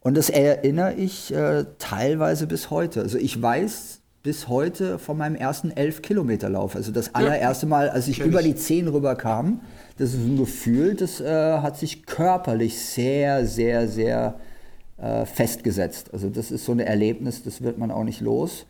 Und 0.00 0.16
das 0.16 0.30
erinnere 0.30 0.94
ich 0.94 1.32
äh, 1.32 1.64
teilweise 1.78 2.48
bis 2.48 2.70
heute. 2.70 3.02
Also 3.02 3.18
ich 3.18 3.40
weiß 3.40 4.00
bis 4.24 4.48
heute 4.48 4.98
von 4.98 5.18
meinem 5.18 5.36
ersten 5.36 5.70
11-Kilometer-Lauf. 5.70 6.76
Also 6.76 6.92
das 6.92 7.14
allererste 7.14 7.66
Mal, 7.66 7.90
als 7.90 8.08
ich 8.08 8.20
über 8.20 8.42
die 8.42 8.54
10 8.54 8.88
rüberkam, 8.88 9.60
das 9.98 10.14
ist 10.14 10.20
ein 10.20 10.38
Gefühl, 10.38 10.94
das 10.94 11.20
äh, 11.20 11.58
hat 11.58 11.76
sich 11.76 12.06
körperlich 12.06 12.80
sehr, 12.80 13.46
sehr, 13.46 13.86
sehr 13.86 14.36
äh, 14.96 15.26
festgesetzt. 15.26 16.08
Also 16.14 16.30
das 16.30 16.50
ist 16.50 16.64
so 16.64 16.72
ein 16.72 16.80
Erlebnis, 16.80 17.42
das 17.42 17.60
wird 17.60 17.76
man 17.76 17.90
auch 17.90 18.02
nicht 18.02 18.22
los. 18.22 18.64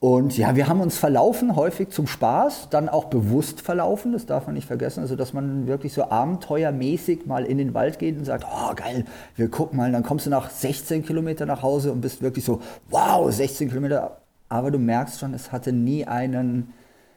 Und 0.00 0.36
ja, 0.36 0.56
wir 0.56 0.66
haben 0.66 0.80
uns 0.80 0.98
verlaufen, 0.98 1.54
häufig 1.54 1.90
zum 1.90 2.08
Spaß, 2.08 2.68
dann 2.68 2.88
auch 2.88 3.04
bewusst 3.04 3.60
verlaufen, 3.60 4.12
das 4.12 4.26
darf 4.26 4.46
man 4.46 4.54
nicht 4.54 4.66
vergessen. 4.66 5.00
Also, 5.00 5.14
dass 5.14 5.32
man 5.32 5.68
wirklich 5.68 5.92
so 5.92 6.10
abenteuermäßig 6.10 7.26
mal 7.26 7.44
in 7.44 7.58
den 7.58 7.74
Wald 7.74 8.00
geht 8.00 8.18
und 8.18 8.24
sagt, 8.24 8.44
oh 8.44 8.74
geil, 8.74 9.04
wir 9.36 9.48
gucken 9.48 9.78
mal, 9.78 9.86
und 9.86 9.92
dann 9.92 10.02
kommst 10.02 10.26
du 10.26 10.30
nach 10.30 10.50
16 10.50 11.06
Kilometern 11.06 11.46
nach 11.46 11.62
Hause 11.62 11.92
und 11.92 12.00
bist 12.00 12.20
wirklich 12.20 12.44
so, 12.44 12.60
wow, 12.90 13.32
16 13.32 13.68
Kilometer, 13.68 14.18
aber 14.54 14.70
du 14.70 14.78
merkst 14.78 15.18
schon, 15.18 15.34
es 15.34 15.50
hatte 15.50 15.72
nie 15.72 16.04
einen 16.04 16.72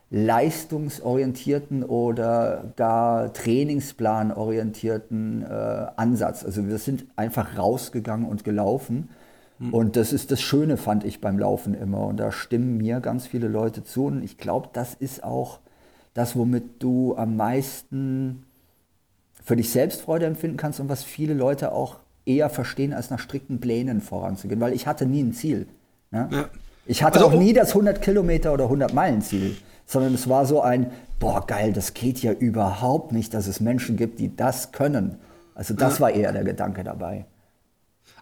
leistungsorientierten 0.10 1.84
oder 1.84 2.74
gar 2.76 3.32
trainingsplanorientierten 3.32 5.44
äh, 5.44 5.86
Ansatz. 5.98 6.44
Also 6.44 6.68
wir 6.68 6.80
sind 6.80 7.06
einfach 7.16 7.56
rausgegangen 7.56 8.28
und 8.28 8.44
gelaufen. 8.44 9.10
Mhm. 9.60 9.72
Und 9.72 9.98
das 9.98 10.14
ist 10.14 10.32
das 10.32 10.42
Schöne, 10.42 10.78
fand 10.78 11.04
ich 11.04 11.22
beim 11.22 11.38
Laufen 11.38 11.76
immer. 11.76 12.08
Und 12.08 12.20
da 12.20 12.32
stimmen 12.32 12.78
mir 12.78 13.02
ganz 13.02 13.28
viele 13.28 13.48
Leute 13.48 13.84
zu. 13.84 14.06
Und 14.06 14.24
ich 14.24 14.40
glaube, 14.40 14.70
das 14.74 14.96
ist 14.96 15.24
auch 15.24 15.60
das, 16.16 16.36
womit 16.36 16.82
du 16.82 17.16
am 17.18 17.36
meisten 17.36 18.46
für 19.44 19.56
dich 19.56 19.70
selbst 19.70 20.02
Freude 20.02 20.26
empfinden 20.26 20.58
kannst 20.58 20.80
und 20.80 20.90
was 20.90 21.04
viele 21.04 21.36
Leute 21.36 21.72
auch 21.72 21.98
eher 22.26 22.50
verstehen, 22.50 22.94
als 22.94 23.12
nach 23.12 23.20
strikten 23.20 23.60
Plänen 23.60 24.02
voranzugehen. 24.02 24.60
Weil 24.60 24.74
ich 24.74 24.88
hatte 24.88 25.06
nie 25.06 25.22
ein 25.22 25.34
Ziel. 25.34 25.68
Ne? 26.10 26.30
Ja. 26.32 26.50
Ich 26.88 27.04
hatte 27.04 27.20
also, 27.20 27.30
auch 27.30 27.40
nie 27.40 27.54
das 27.54 27.70
100 27.70 28.02
Kilometer 28.02 28.54
oder 28.54 28.66
100 28.66 28.94
Meilen 28.94 29.22
Ziel, 29.22 29.58
sondern 29.86 30.14
es 30.14 30.28
war 30.30 30.46
so 30.46 30.62
ein, 30.62 30.92
boah 31.20 31.46
geil, 31.46 31.74
das 31.74 31.94
geht 31.94 32.20
ja 32.20 32.32
überhaupt 32.32 33.12
nicht, 33.12 33.34
dass 33.34 33.48
es 33.48 33.60
Menschen 33.60 33.98
gibt, 33.98 34.20
die 34.20 34.36
das 34.36 34.72
können. 34.72 35.18
Also 35.56 35.74
das 35.74 36.00
war 36.00 36.12
eher 36.12 36.32
der 36.32 36.44
Gedanke 36.44 36.84
dabei. 36.84 37.26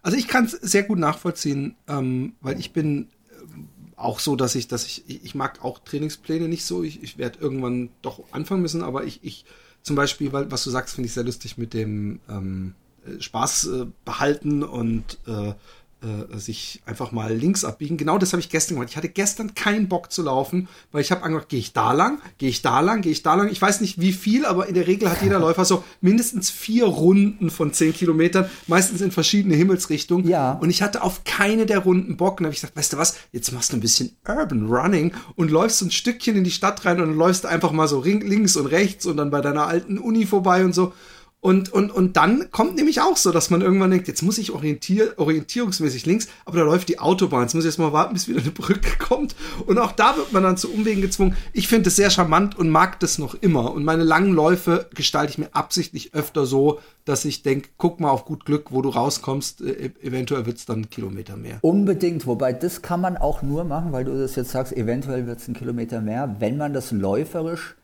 Also 0.02 0.18
ich 0.18 0.28
kann 0.28 0.46
es 0.46 0.52
sehr 0.52 0.84
gut 0.84 1.00
nachvollziehen, 1.00 1.76
ähm, 1.88 2.36
weil 2.40 2.60
ich 2.60 2.74
bin 2.74 3.10
äh, 3.30 3.98
auch 3.98 4.20
so, 4.20 4.36
dass 4.36 4.56
ich, 4.56 4.68
dass 4.68 4.86
ich, 4.86 5.04
ich 5.08 5.36
mag 5.36 5.66
auch 5.66 5.80
Trainingspläne 5.80 6.48
nicht 6.48 6.66
so. 6.66 6.84
Ich, 6.84 7.04
ich 7.04 7.18
werde 7.18 7.40
irgendwann 7.40 7.90
doch 8.02 8.24
anfangen 8.32 8.62
müssen, 8.62 8.84
aber 8.84 9.04
ich, 9.04 9.20
ich 9.24 9.46
zum 9.82 9.96
Beispiel, 9.96 10.32
weil, 10.32 10.52
was 10.52 10.64
du 10.64 10.70
sagst, 10.70 10.96
finde 10.96 11.08
ich 11.08 11.14
sehr 11.14 11.24
lustig 11.24 11.58
mit 11.58 11.74
dem 11.74 12.20
ähm, 12.30 12.76
äh, 13.06 13.22
Spaß 13.22 13.66
äh, 13.66 13.86
behalten 14.06 14.64
und 14.64 15.18
äh, 15.28 15.54
äh, 16.02 16.38
sich 16.38 16.82
einfach 16.86 17.12
mal 17.12 17.34
links 17.34 17.64
abbiegen. 17.64 17.98
Genau 17.98 18.18
das 18.18 18.34
habe 18.34 18.40
ich 18.40 18.50
gestern 18.50 18.76
gemacht. 18.76 18.90
Ich 18.92 18.98
hatte 18.98 19.10
gestern 19.10 19.56
keinen 19.56 19.88
Bock 19.88 20.12
zu 20.12 20.22
laufen, 20.24 20.68
weil 20.92 21.02
ich 21.02 21.12
habe 21.12 21.24
angedacht, 21.24 21.50
gehe 21.50 21.60
ich 21.60 21.74
da 21.74 21.94
lang, 21.94 22.20
gehe 22.38 22.50
ich 22.50 22.62
da 22.62 22.82
lang, 22.82 23.02
gehe 23.02 23.12
ich 23.12 23.24
da 23.24 23.36
lang. 23.36 23.50
Ich 23.50 23.62
weiß 23.62 23.82
nicht 23.82 24.00
wie 24.00 24.12
viel, 24.12 24.46
aber 24.46 24.68
in 24.68 24.76
der 24.76 24.88
Regel 24.88 25.10
hat 25.10 25.22
jeder 25.22 25.40
Läufer 25.46 25.66
so 25.66 25.84
mindestens 26.02 26.52
vier 26.52 26.86
Runden 26.86 27.50
von 27.50 27.74
zehn 27.74 27.94
Kilometern, 27.94 28.50
meistens 28.68 29.02
in 29.02 29.12
verschiedene 29.12 29.56
Himmelsrichtungen. 29.56 30.28
Ja. 30.28 30.54
Und 30.54 30.70
ich 30.70 30.82
hatte 30.82 31.02
auf 31.02 31.24
keine 31.24 31.66
der 31.66 31.80
Runden 31.80 32.18
Bock. 32.18 32.40
Und 32.40 32.46
habe 32.46 32.54
ich 32.54 32.62
gesagt, 32.62 32.78
weißt 32.78 32.94
du 32.94 32.98
was, 32.98 33.16
jetzt 33.32 33.52
machst 33.54 33.72
du 33.72 33.78
ein 33.78 33.82
bisschen 33.82 34.16
Urban 34.28 34.68
Running 34.68 35.14
und 35.36 35.50
läufst 35.50 35.80
so 35.80 35.86
ein 35.86 35.92
Stückchen 35.92 36.36
in 36.36 36.44
die 36.44 36.52
Stadt 36.52 36.86
rein 36.86 37.00
und 37.00 37.08
dann 37.08 37.18
läufst 37.18 37.46
du 37.46 37.48
einfach 37.48 37.72
mal 37.72 37.88
so 37.88 38.04
links 38.04 38.58
und 38.58 38.68
rechts 38.68 39.06
und 39.06 39.18
dann 39.18 39.32
bei 39.32 39.42
deiner 39.42 39.68
alten 39.68 39.98
Uni 39.98 40.26
vorbei 40.26 40.66
und 40.66 40.74
so. 40.74 40.94
Und, 41.46 41.72
und, 41.72 41.92
und 41.92 42.18
dann 42.18 42.50
kommt 42.50 42.76
nämlich 42.76 43.02
auch 43.02 43.18
so, 43.18 43.32
dass 43.32 43.52
man 43.52 43.62
irgendwann 43.62 43.92
denkt, 43.92 44.08
jetzt 44.08 44.24
muss 44.24 44.40
ich 44.40 44.52
orientier 44.52 45.14
orientierungsmäßig 45.18 46.08
links, 46.08 46.28
aber 46.44 46.58
da 46.58 46.64
läuft 46.64 46.90
die 46.90 46.98
Autobahn. 46.98 47.44
Jetzt 47.44 47.54
muss 47.54 47.66
ich 47.66 47.70
jetzt 47.70 47.78
mal 47.78 47.94
warten, 47.94 48.16
bis 48.16 48.28
wieder 48.28 48.42
eine 48.42 48.50
Brücke 48.50 48.98
kommt. 48.98 49.36
Und 49.68 49.78
auch 49.78 49.92
da 49.92 50.18
wird 50.18 50.34
man 50.34 50.42
dann 50.42 50.58
zu 50.58 50.74
Umwegen 50.74 51.04
gezwungen. 51.04 51.38
Ich 51.54 51.68
finde 51.68 51.90
es 51.90 51.98
sehr 51.98 52.10
charmant 52.10 52.58
und 52.58 52.72
mag 52.72 53.00
das 53.00 53.20
noch 53.20 53.36
immer. 53.36 53.74
Und 53.74 53.84
meine 53.84 54.04
langen 54.04 54.34
Läufe 54.34 54.90
gestalte 54.96 55.34
ich 55.34 55.38
mir 55.38 55.50
absichtlich 55.54 56.16
öfter 56.16 56.48
so, 56.48 56.80
dass 57.06 57.26
ich 57.26 57.44
denke, 57.44 57.70
guck 57.78 58.00
mal 58.00 58.10
auf 58.10 58.26
gut 58.26 58.46
Glück, 58.46 58.72
wo 58.72 58.82
du 58.82 58.90
rauskommst. 58.90 59.62
E 59.62 59.92
eventuell 60.02 60.48
wird 60.48 60.58
es 60.58 60.66
dann 60.66 60.80
ein 60.80 60.90
Kilometer 60.90 61.38
mehr. 61.38 61.60
Unbedingt, 61.62 62.26
wobei 62.26 62.54
das 62.54 62.82
kann 62.82 63.02
man 63.02 63.18
auch 63.18 63.44
nur 63.44 63.66
machen, 63.66 63.92
weil 63.92 64.06
du 64.06 64.18
das 64.18 64.36
jetzt 64.36 64.50
sagst, 64.50 64.76
eventuell 64.76 65.28
wird 65.28 65.42
es 65.42 65.48
ein 65.48 65.54
Kilometer 65.54 66.02
mehr, 66.02 66.38
wenn 66.40 66.58
man 66.58 66.74
das 66.74 66.92
läuferisch 66.92 67.76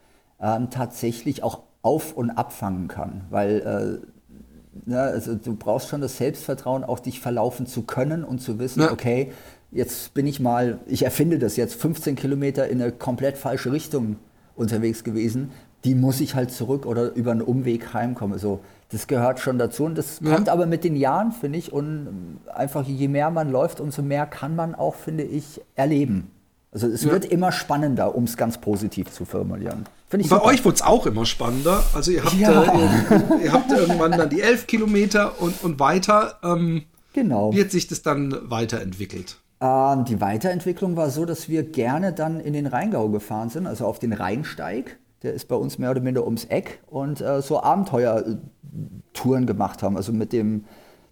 ähm, 0.42 0.72
tatsächlich 0.72 1.44
auch 1.44 1.60
auf- 1.82 2.14
und 2.14 2.30
abfangen 2.32 2.88
kann. 2.88 3.22
Weil 3.30 4.02
äh, 4.04 4.90
ne, 4.90 5.00
also 5.00 5.36
du 5.36 5.56
brauchst 5.56 5.90
schon 5.90 6.02
das 6.02 6.18
Selbstvertrauen, 6.18 6.84
auch 6.84 7.00
dich 7.00 7.20
verlaufen 7.20 7.66
zu 7.66 7.84
können 7.84 8.24
und 8.24 8.40
zu 8.40 8.60
wissen, 8.60 8.82
ja. 8.82 8.92
okay, 8.92 9.32
jetzt 9.72 10.14
bin 10.14 10.28
ich 10.28 10.40
mal, 10.40 10.80
ich 10.88 11.04
erfinde 11.04 11.40
das 11.40 11.56
jetzt, 11.56 11.76
15 11.76 12.16
Kilometer 12.16 12.68
in 12.68 12.82
eine 12.82 12.92
komplett 12.92 13.38
falsche 13.38 13.72
Richtung 13.72 14.18
unterwegs 14.56 15.04
gewesen. 15.04 15.52
Die 15.84 15.96
muss 15.96 16.22
ich 16.22 16.36
halt 16.36 16.52
zurück 16.52 16.86
oder 16.86 17.14
über 17.14 17.32
einen 17.32 17.42
Umweg 17.42 17.94
heimkommen. 17.94 18.38
So, 18.38 18.60
das 18.92 19.08
gehört 19.08 19.40
schon 19.40 19.58
dazu 19.58 19.86
und 19.86 19.98
das 19.98 20.20
ja. 20.20 20.36
kommt 20.36 20.48
aber 20.48 20.68
mit 20.68 20.84
den 20.84 20.96
Jahren, 20.96 21.32
finde 21.32 21.58
ich. 21.58 21.74
Und 21.74 22.40
einfach 22.54 22.86
je 22.86 23.08
mehr 23.08 23.32
man 23.32 23.52
läuft, 23.52 23.80
umso 23.80 24.04
mehr 24.04 24.28
kann 24.28 24.56
man 24.56 24.76
auch, 24.76 24.94
finde 24.94 25.24
ich, 25.24 25.62
erleben. 25.76 26.30
Also 26.72 26.88
es 26.88 27.04
ja. 27.04 27.12
wird 27.12 27.26
immer 27.26 27.52
spannender, 27.52 28.16
um 28.16 28.26
es 28.26 28.38
ganz 28.38 28.60
positiv 28.60 29.12
zu 29.12 29.26
formulieren. 29.26 29.86
Bei 30.12 30.22
super. 30.22 30.44
euch 30.44 30.66
wurde 30.66 30.76
es 30.76 30.82
auch 30.82 31.06
immer 31.06 31.26
spannender. 31.26 31.84
Also 31.94 32.12
ihr 32.12 32.24
habt, 32.24 32.34
ja. 32.34 32.64
äh, 32.64 33.44
ihr, 33.46 33.52
habt 33.54 33.72
irgendwann 33.72 34.12
dann 34.12 34.30
die 34.30 34.42
elf 34.42 34.68
Kilometer 34.68 35.42
und, 35.42 35.64
und 35.64 35.80
weiter. 35.80 36.40
Ähm, 36.44 36.84
genau. 37.14 37.54
Wie 37.54 37.62
hat 37.62 37.72
sich 37.72 37.88
das 37.88 38.02
dann 38.02 38.36
weiterentwickelt? 38.50 39.38
Ähm, 39.62 40.06
die 40.06 40.20
Weiterentwicklung 40.20 40.98
war 40.98 41.10
so, 41.12 41.26
dass 41.26 41.48
wir 41.48 41.64
gerne 41.64 42.12
dann 42.12 42.40
in 42.40 42.54
den 42.54 42.68
Rheingau 42.68 43.10
gefahren 43.10 43.50
sind, 43.50 43.68
also 43.68 43.86
auf 43.86 44.00
den 44.00 44.12
Rheinsteig. 44.12 44.98
Der 45.24 45.34
ist 45.34 45.48
bei 45.48 45.56
uns 45.56 45.78
mehr 45.78 45.92
oder 45.92 46.02
minder 46.02 46.26
ums 46.26 46.46
Eck 46.46 46.82
und 46.88 47.22
äh, 47.22 47.42
so 47.42 47.62
Abenteuertouren 47.62 49.46
gemacht 49.46 49.84
haben. 49.84 49.96
Also 49.96 50.12
mit 50.12 50.34
dem 50.34 50.66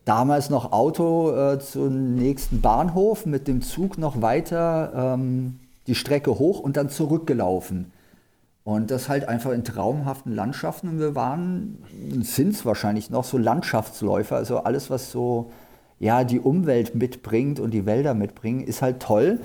damals 0.03 0.49
noch 0.49 0.71
Auto 0.71 1.31
äh, 1.31 1.59
zum 1.59 2.15
nächsten 2.15 2.59
Bahnhof, 2.59 3.27
mit 3.27 3.47
dem 3.47 3.61
Zug 3.61 3.97
noch 3.99 4.21
weiter 4.21 5.13
ähm, 5.13 5.59
die 5.85 5.95
Strecke 5.95 6.37
hoch 6.39 6.59
und 6.59 6.75
dann 6.75 6.89
zurückgelaufen. 6.89 7.91
Und 8.69 8.91
das 8.91 9.09
halt 9.09 9.27
einfach 9.27 9.49
in 9.49 9.63
traumhaften 9.63 10.35
Landschaften. 10.35 10.89
Und 10.89 10.99
wir 10.99 11.15
waren, 11.15 11.83
sind 12.21 12.53
es 12.53 12.67
wahrscheinlich 12.67 13.09
noch, 13.09 13.23
so 13.23 13.39
Landschaftsläufer. 13.39 14.35
Also 14.35 14.59
alles, 14.59 14.91
was 14.91 15.11
so 15.11 15.49
ja, 15.97 16.23
die 16.23 16.39
Umwelt 16.39 16.93
mitbringt 16.93 17.59
und 17.59 17.71
die 17.71 17.87
Wälder 17.87 18.13
mitbringen, 18.13 18.61
ist 18.61 18.83
halt 18.83 18.99
toll. 18.99 19.39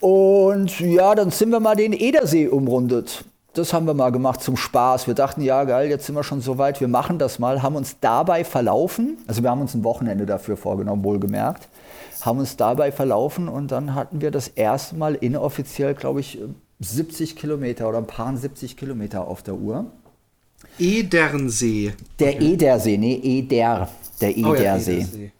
Und 0.00 0.80
ja, 0.80 1.14
dann 1.14 1.30
sind 1.30 1.50
wir 1.50 1.60
mal 1.60 1.76
den 1.76 1.92
Edersee 1.92 2.48
umrundet. 2.48 3.26
Das 3.52 3.74
haben 3.74 3.86
wir 3.86 3.92
mal 3.92 4.10
gemacht 4.10 4.40
zum 4.40 4.56
Spaß. 4.56 5.06
Wir 5.06 5.12
dachten, 5.12 5.42
ja, 5.42 5.64
geil, 5.64 5.90
jetzt 5.90 6.06
sind 6.06 6.14
wir 6.14 6.24
schon 6.24 6.40
so 6.40 6.56
weit, 6.56 6.80
wir 6.80 6.88
machen 6.88 7.18
das 7.18 7.38
mal, 7.38 7.62
haben 7.62 7.76
uns 7.76 8.00
dabei 8.00 8.42
verlaufen. 8.42 9.18
Also 9.26 9.42
wir 9.42 9.50
haben 9.50 9.60
uns 9.60 9.74
ein 9.74 9.84
Wochenende 9.84 10.24
dafür 10.24 10.56
vorgenommen, 10.56 11.04
wohlgemerkt. 11.04 11.68
Haben 12.22 12.38
uns 12.38 12.56
dabei 12.56 12.90
verlaufen 12.90 13.48
und 13.48 13.70
dann 13.70 13.94
hatten 13.94 14.22
wir 14.22 14.30
das 14.30 14.48
erste 14.48 14.96
Mal 14.96 15.14
inoffiziell, 15.14 15.92
glaube 15.92 16.20
ich, 16.20 16.38
70 16.82 17.36
Kilometer 17.36 17.88
oder 17.88 17.98
ein 17.98 18.06
paar 18.06 18.36
70 18.36 18.76
Kilometer 18.76 19.26
auf 19.26 19.42
der 19.42 19.54
Uhr. 19.54 19.86
Edernsee. 20.78 21.92
Der 22.18 22.34
okay. 22.34 22.52
Edersee, 22.52 22.98
nee, 22.98 23.14
Eder. 23.14 23.88
Der 24.20 24.36
Edersee. 24.36 24.44
Oh 24.46 24.54
ja, 24.54 24.76
Edersee 24.76 25.32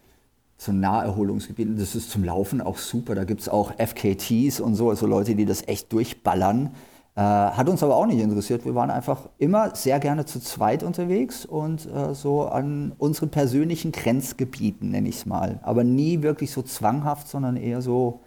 so 0.63 0.73
ein 0.73 0.81
Naherholungsgebiet. 0.81 1.69
Und 1.69 1.81
das 1.81 1.95
ist 1.95 2.11
zum 2.11 2.25
Laufen 2.25 2.61
auch 2.61 2.79
super. 2.79 3.15
Da 3.15 3.25
gibt 3.25 3.41
es 3.41 3.49
auch 3.49 3.73
FKTs 3.79 4.61
und 4.61 4.75
so, 4.75 4.91
also 4.91 5.07
Leute, 5.07 5.35
die 5.35 5.45
das 5.45 5.67
echt 5.67 5.93
durchballern. 5.93 6.71
Äh, 7.15 7.21
hat 7.21 7.69
uns 7.69 7.83
aber 7.83 7.97
auch 7.97 8.07
nicht 8.07 8.21
interessiert. 8.21 8.65
Wir 8.65 8.75
waren 8.75 8.91
einfach 8.91 9.29
immer 9.39 9.75
sehr 9.75 10.01
gerne 10.01 10.25
zu 10.25 10.41
zweit 10.41 10.83
unterwegs 10.83 11.45
und 11.45 11.87
äh, 11.87 12.15
so 12.15 12.47
an 12.47 12.93
unseren 12.97 13.29
persönlichen 13.29 13.93
Grenzgebieten, 13.93 14.91
nenne 14.91 15.09
ich 15.09 15.17
es 15.17 15.27
mal. 15.27 15.61
Aber 15.63 15.85
nie 15.85 16.23
wirklich 16.23 16.53
so 16.53 16.63
zwanghaft, 16.63 17.29
sondern 17.29 17.57
eher 17.57 17.83
so, 17.83 18.21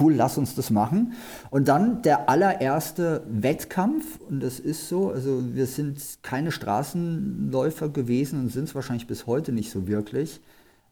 cool, 0.00 0.14
lass 0.14 0.36
uns 0.38 0.54
das 0.54 0.70
machen. 0.70 1.14
Und 1.50 1.68
dann 1.68 2.02
der 2.02 2.28
allererste 2.28 3.22
Wettkampf, 3.28 4.20
und 4.28 4.42
das 4.42 4.58
ist 4.58 4.88
so, 4.88 5.10
also 5.10 5.42
wir 5.54 5.66
sind 5.66 6.00
keine 6.22 6.52
Straßenläufer 6.52 7.88
gewesen 7.88 8.40
und 8.40 8.52
sind 8.52 8.64
es 8.64 8.74
wahrscheinlich 8.74 9.06
bis 9.06 9.26
heute 9.26 9.52
nicht 9.52 9.70
so 9.70 9.86
wirklich 9.86 10.40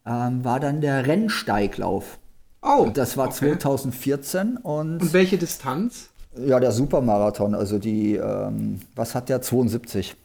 ähm, 0.05 0.43
war 0.45 0.59
dann 0.59 0.81
der 0.81 1.07
Rennsteiglauf. 1.07 2.19
Oh, 2.61 2.83
und 2.83 2.97
das 2.97 3.17
war 3.17 3.27
okay. 3.27 3.57
2014. 3.57 4.57
Und, 4.57 5.01
und 5.01 5.13
welche 5.13 5.37
Distanz? 5.37 6.09
Ja, 6.37 6.59
der 6.59 6.71
Supermarathon, 6.71 7.55
also 7.55 7.79
die, 7.79 8.15
ähm, 8.15 8.79
was 8.95 9.15
hat 9.15 9.29
der, 9.29 9.41
72. 9.41 10.15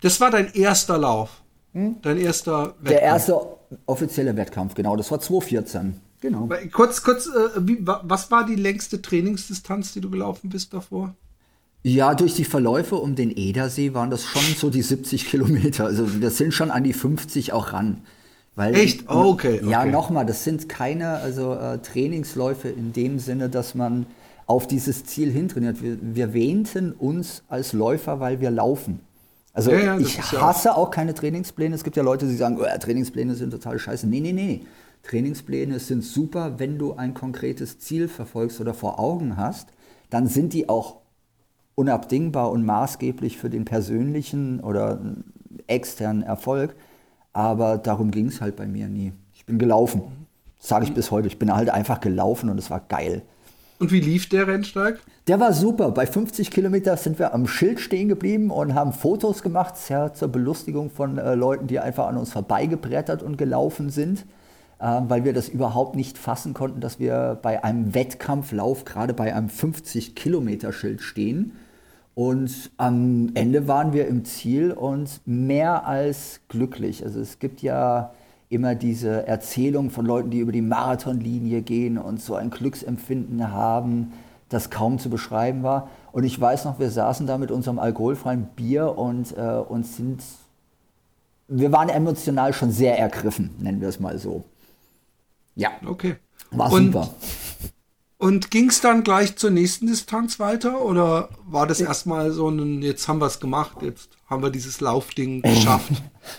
Das 0.00 0.20
war 0.20 0.30
dein 0.30 0.52
erster 0.52 0.98
Lauf? 0.98 1.42
Hm? 1.72 1.96
Dein 2.02 2.18
erster 2.18 2.68
Wettkampf? 2.68 2.88
Der 2.88 3.02
erste 3.02 3.40
offizielle 3.86 4.36
Wettkampf, 4.36 4.74
genau, 4.74 4.96
das 4.96 5.10
war 5.10 5.20
2014. 5.20 6.00
Genau. 6.20 6.48
Kurz, 6.72 7.02
kurz, 7.02 7.26
äh, 7.26 7.60
wie, 7.60 7.78
was 7.82 8.30
war 8.30 8.44
die 8.44 8.56
längste 8.56 9.00
Trainingsdistanz, 9.00 9.92
die 9.92 10.00
du 10.00 10.10
gelaufen 10.10 10.50
bist 10.50 10.74
davor? 10.74 11.14
Ja, 11.82 12.14
durch 12.14 12.34
die 12.34 12.44
Verläufe 12.44 12.96
um 12.96 13.14
den 13.14 13.34
Edersee 13.34 13.94
waren 13.94 14.10
das 14.10 14.24
schon 14.24 14.42
so 14.56 14.68
die 14.68 14.82
70 14.82 15.26
Kilometer. 15.30 15.86
Also 15.86 16.06
das 16.20 16.36
sind 16.36 16.52
schon 16.52 16.70
an 16.70 16.84
die 16.84 16.92
50 16.92 17.52
auch 17.54 17.72
ran. 17.72 18.02
Weil, 18.54 18.74
Echt? 18.74 19.08
Oh, 19.08 19.30
okay. 19.30 19.60
Ja, 19.64 19.80
okay. 19.80 19.90
nochmal, 19.90 20.26
das 20.26 20.44
sind 20.44 20.68
keine 20.68 21.12
also, 21.18 21.54
äh, 21.54 21.78
Trainingsläufe 21.78 22.68
in 22.68 22.92
dem 22.92 23.18
Sinne, 23.18 23.48
dass 23.48 23.74
man 23.74 24.04
auf 24.46 24.66
dieses 24.66 25.04
Ziel 25.04 25.30
hintrainiert. 25.30 25.82
Wir, 25.82 25.96
wir 26.00 26.34
wähnten 26.34 26.92
uns 26.92 27.42
als 27.48 27.72
Läufer, 27.72 28.20
weil 28.20 28.40
wir 28.40 28.50
laufen. 28.50 29.00
Also 29.52 29.70
ja, 29.70 29.80
ja, 29.80 29.98
ich 29.98 30.20
hasse 30.20 30.68
ja 30.68 30.74
auch. 30.74 30.88
auch 30.88 30.90
keine 30.90 31.14
Trainingspläne. 31.14 31.74
Es 31.74 31.84
gibt 31.84 31.96
ja 31.96 32.02
Leute, 32.02 32.26
die 32.26 32.36
sagen, 32.36 32.58
oh, 32.60 32.78
Trainingspläne 32.78 33.34
sind 33.34 33.50
total 33.50 33.78
scheiße. 33.78 34.06
Nee, 34.06 34.20
nee, 34.20 34.32
nee. 34.32 34.60
Trainingspläne 35.02 35.78
sind 35.78 36.04
super, 36.04 36.58
wenn 36.58 36.78
du 36.78 36.94
ein 36.94 37.14
konkretes 37.14 37.78
Ziel 37.78 38.08
verfolgst 38.08 38.60
oder 38.60 38.74
vor 38.74 38.98
Augen 38.98 39.36
hast. 39.36 39.68
Dann 40.10 40.26
sind 40.26 40.52
die 40.52 40.68
auch 40.68 40.96
unabdingbar 41.74 42.50
und 42.50 42.64
maßgeblich 42.64 43.38
für 43.38 43.50
den 43.50 43.64
persönlichen 43.64 44.60
oder 44.60 45.00
externen 45.66 46.22
Erfolg. 46.22 46.74
Aber 47.32 47.78
darum 47.78 48.10
ging 48.10 48.26
es 48.26 48.40
halt 48.40 48.56
bei 48.56 48.66
mir 48.66 48.88
nie. 48.88 49.12
Ich 49.34 49.46
bin 49.46 49.58
gelaufen. 49.58 50.02
Sage 50.58 50.84
ich 50.84 50.94
bis 50.94 51.10
heute. 51.10 51.28
Ich 51.28 51.38
bin 51.38 51.54
halt 51.54 51.70
einfach 51.70 52.00
gelaufen 52.00 52.50
und 52.50 52.58
es 52.58 52.70
war 52.70 52.80
geil. 52.80 53.22
Und 53.78 53.92
wie 53.92 54.00
lief 54.00 54.28
der 54.28 54.46
Rennsteig? 54.46 55.00
Der 55.26 55.40
war 55.40 55.54
super. 55.54 55.90
Bei 55.90 56.04
50 56.04 56.50
Kilometern 56.50 56.98
sind 56.98 57.18
wir 57.18 57.32
am 57.32 57.46
Schild 57.46 57.80
stehen 57.80 58.08
geblieben 58.08 58.50
und 58.50 58.74
haben 58.74 58.92
Fotos 58.92 59.42
gemacht, 59.42 59.78
sehr 59.78 60.12
zur 60.12 60.28
Belustigung 60.28 60.90
von 60.90 61.16
äh, 61.16 61.34
Leuten, 61.34 61.66
die 61.66 61.78
einfach 61.78 62.08
an 62.08 62.18
uns 62.18 62.30
vorbeigebrettert 62.30 63.22
und 63.22 63.38
gelaufen 63.38 63.88
sind, 63.88 64.26
weil 64.80 65.24
wir 65.24 65.32
das 65.32 65.48
überhaupt 65.48 65.94
nicht 65.94 66.16
fassen 66.16 66.54
konnten, 66.54 66.80
dass 66.80 66.98
wir 66.98 67.38
bei 67.42 67.62
einem 67.62 67.94
Wettkampflauf 67.94 68.84
gerade 68.84 69.14
bei 69.14 69.34
einem 69.34 69.48
50 69.48 70.14
Kilometer 70.14 70.72
Schild 70.72 71.02
stehen 71.02 71.52
und 72.14 72.70
am 72.76 73.30
Ende 73.34 73.66
waren 73.68 73.92
wir 73.94 74.06
im 74.06 74.26
Ziel 74.26 74.72
und 74.72 75.22
mehr 75.24 75.86
als 75.86 76.40
glücklich. 76.48 77.02
Also 77.02 77.18
es 77.18 77.38
gibt 77.38 77.62
ja 77.62 78.12
immer 78.50 78.74
diese 78.74 79.26
Erzählung 79.26 79.90
von 79.90 80.04
Leuten, 80.04 80.30
die 80.30 80.40
über 80.40 80.52
die 80.52 80.60
Marathonlinie 80.60 81.62
gehen 81.62 81.96
und 81.96 82.20
so 82.20 82.34
ein 82.34 82.50
Glücksempfinden 82.50 83.52
haben, 83.52 84.12
das 84.50 84.68
kaum 84.68 84.98
zu 84.98 85.08
beschreiben 85.08 85.62
war. 85.62 85.88
Und 86.12 86.24
ich 86.24 86.38
weiß 86.38 86.64
noch, 86.64 86.78
wir 86.78 86.90
saßen 86.90 87.26
da 87.26 87.38
mit 87.38 87.50
unserem 87.50 87.78
alkoholfreien 87.78 88.48
Bier 88.56 88.98
und 88.98 89.36
äh, 89.36 89.40
uns 89.40 89.96
sind, 89.96 90.22
wir 91.48 91.72
waren 91.72 91.88
emotional 91.88 92.52
schon 92.52 92.72
sehr 92.72 92.98
ergriffen, 92.98 93.50
nennen 93.60 93.80
wir 93.80 93.88
es 93.88 93.98
mal 93.98 94.18
so. 94.18 94.42
Ja. 95.54 95.70
Okay. 95.86 96.16
War 96.50 96.72
und 96.72 96.92
super. 96.92 97.14
Und 98.20 98.50
ging 98.50 98.68
es 98.68 98.82
dann 98.82 99.02
gleich 99.02 99.36
zur 99.36 99.50
nächsten 99.50 99.86
Distanz 99.86 100.38
weiter 100.38 100.84
oder 100.84 101.30
war 101.46 101.66
das 101.66 101.80
erstmal 101.80 102.32
so 102.32 102.50
ein, 102.50 102.82
jetzt 102.82 103.08
haben 103.08 103.18
wir 103.18 103.26
es 103.26 103.40
gemacht, 103.40 103.78
jetzt 103.80 104.10
haben 104.26 104.42
wir 104.42 104.50
dieses 104.50 104.82
Laufding 104.82 105.40
geschafft? 105.42 105.90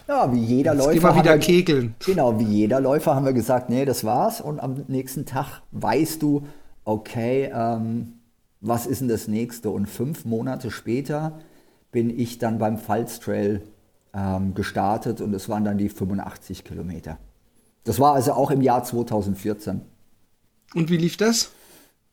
ja, 0.08 0.32
wie 0.32 0.44
jeder 0.44 0.76
jetzt 0.76 0.86
Läufer. 0.86 1.10
Immer 1.10 1.16
wieder 1.16 1.34
wir, 1.34 1.40
kegeln. 1.40 1.96
Genau, 2.06 2.40
wie 2.40 2.44
jeder 2.44 2.80
Läufer 2.80 3.16
haben 3.16 3.26
wir 3.26 3.34
gesagt, 3.34 3.72
nee, 3.72 3.84
das 3.84 4.04
war's. 4.04 4.42
Und 4.42 4.60
am 4.60 4.86
nächsten 4.90 5.26
Tag 5.26 5.64
weißt 5.72 6.22
du, 6.22 6.44
okay, 6.84 7.52
ähm, 7.52 8.20
was 8.60 8.86
ist 8.86 9.02
denn 9.02 9.08
das 9.08 9.28
nächste? 9.28 9.72
Und 9.72 9.88
fünf 9.88 10.24
Monate 10.24 10.70
später 10.70 11.40
bin 11.92 12.16
ich 12.16 12.38
dann 12.38 12.60
beim 12.60 12.78
Pfalz-Trail 12.78 13.64
ähm, 14.14 14.54
gestartet 14.54 15.20
und 15.20 15.34
es 15.34 15.50
waren 15.50 15.66
dann 15.66 15.80
die 15.80 15.90
85 15.90 16.64
Kilometer. 16.64 17.18
Das 17.84 18.00
war 18.00 18.14
also 18.14 18.34
auch 18.34 18.52
im 18.52 18.62
Jahr 18.62 18.84
2014. 18.84 19.82
Und 20.76 20.90
wie 20.90 20.98
lief 20.98 21.18
das? 21.18 21.52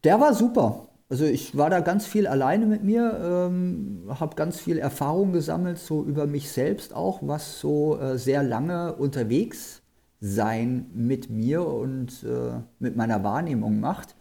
Der 0.05 0.21
war 0.21 0.35
super. 0.35 0.89
Also 1.11 1.25
ich 1.25 1.57
war 1.57 1.71
da 1.71 1.81
ganz 1.81 2.07
viel 2.07 2.27
alleine 2.27 2.67
mit 2.67 2.85
mir, 2.85 3.19
ähm, 3.51 4.11
habe 4.21 4.37
ganz 4.37 4.61
viel 4.61 4.79
Erfahrung 4.79 5.33
gesammelt, 5.33 5.79
so 5.79 6.05
über 6.05 6.27
mich 6.27 6.53
selbst 6.53 6.93
auch, 6.95 7.21
was 7.23 7.61
so 7.61 7.99
äh, 7.99 8.19
sehr 8.19 8.43
lange 8.43 8.95
unterwegs 8.95 9.81
sein 10.21 10.91
mit 10.93 11.31
mir 11.31 11.67
und 11.67 12.25
äh, 12.25 12.61
mit 12.79 12.97
meiner 12.97 13.25
Wahrnehmung 13.25 13.81
macht. 13.81 14.17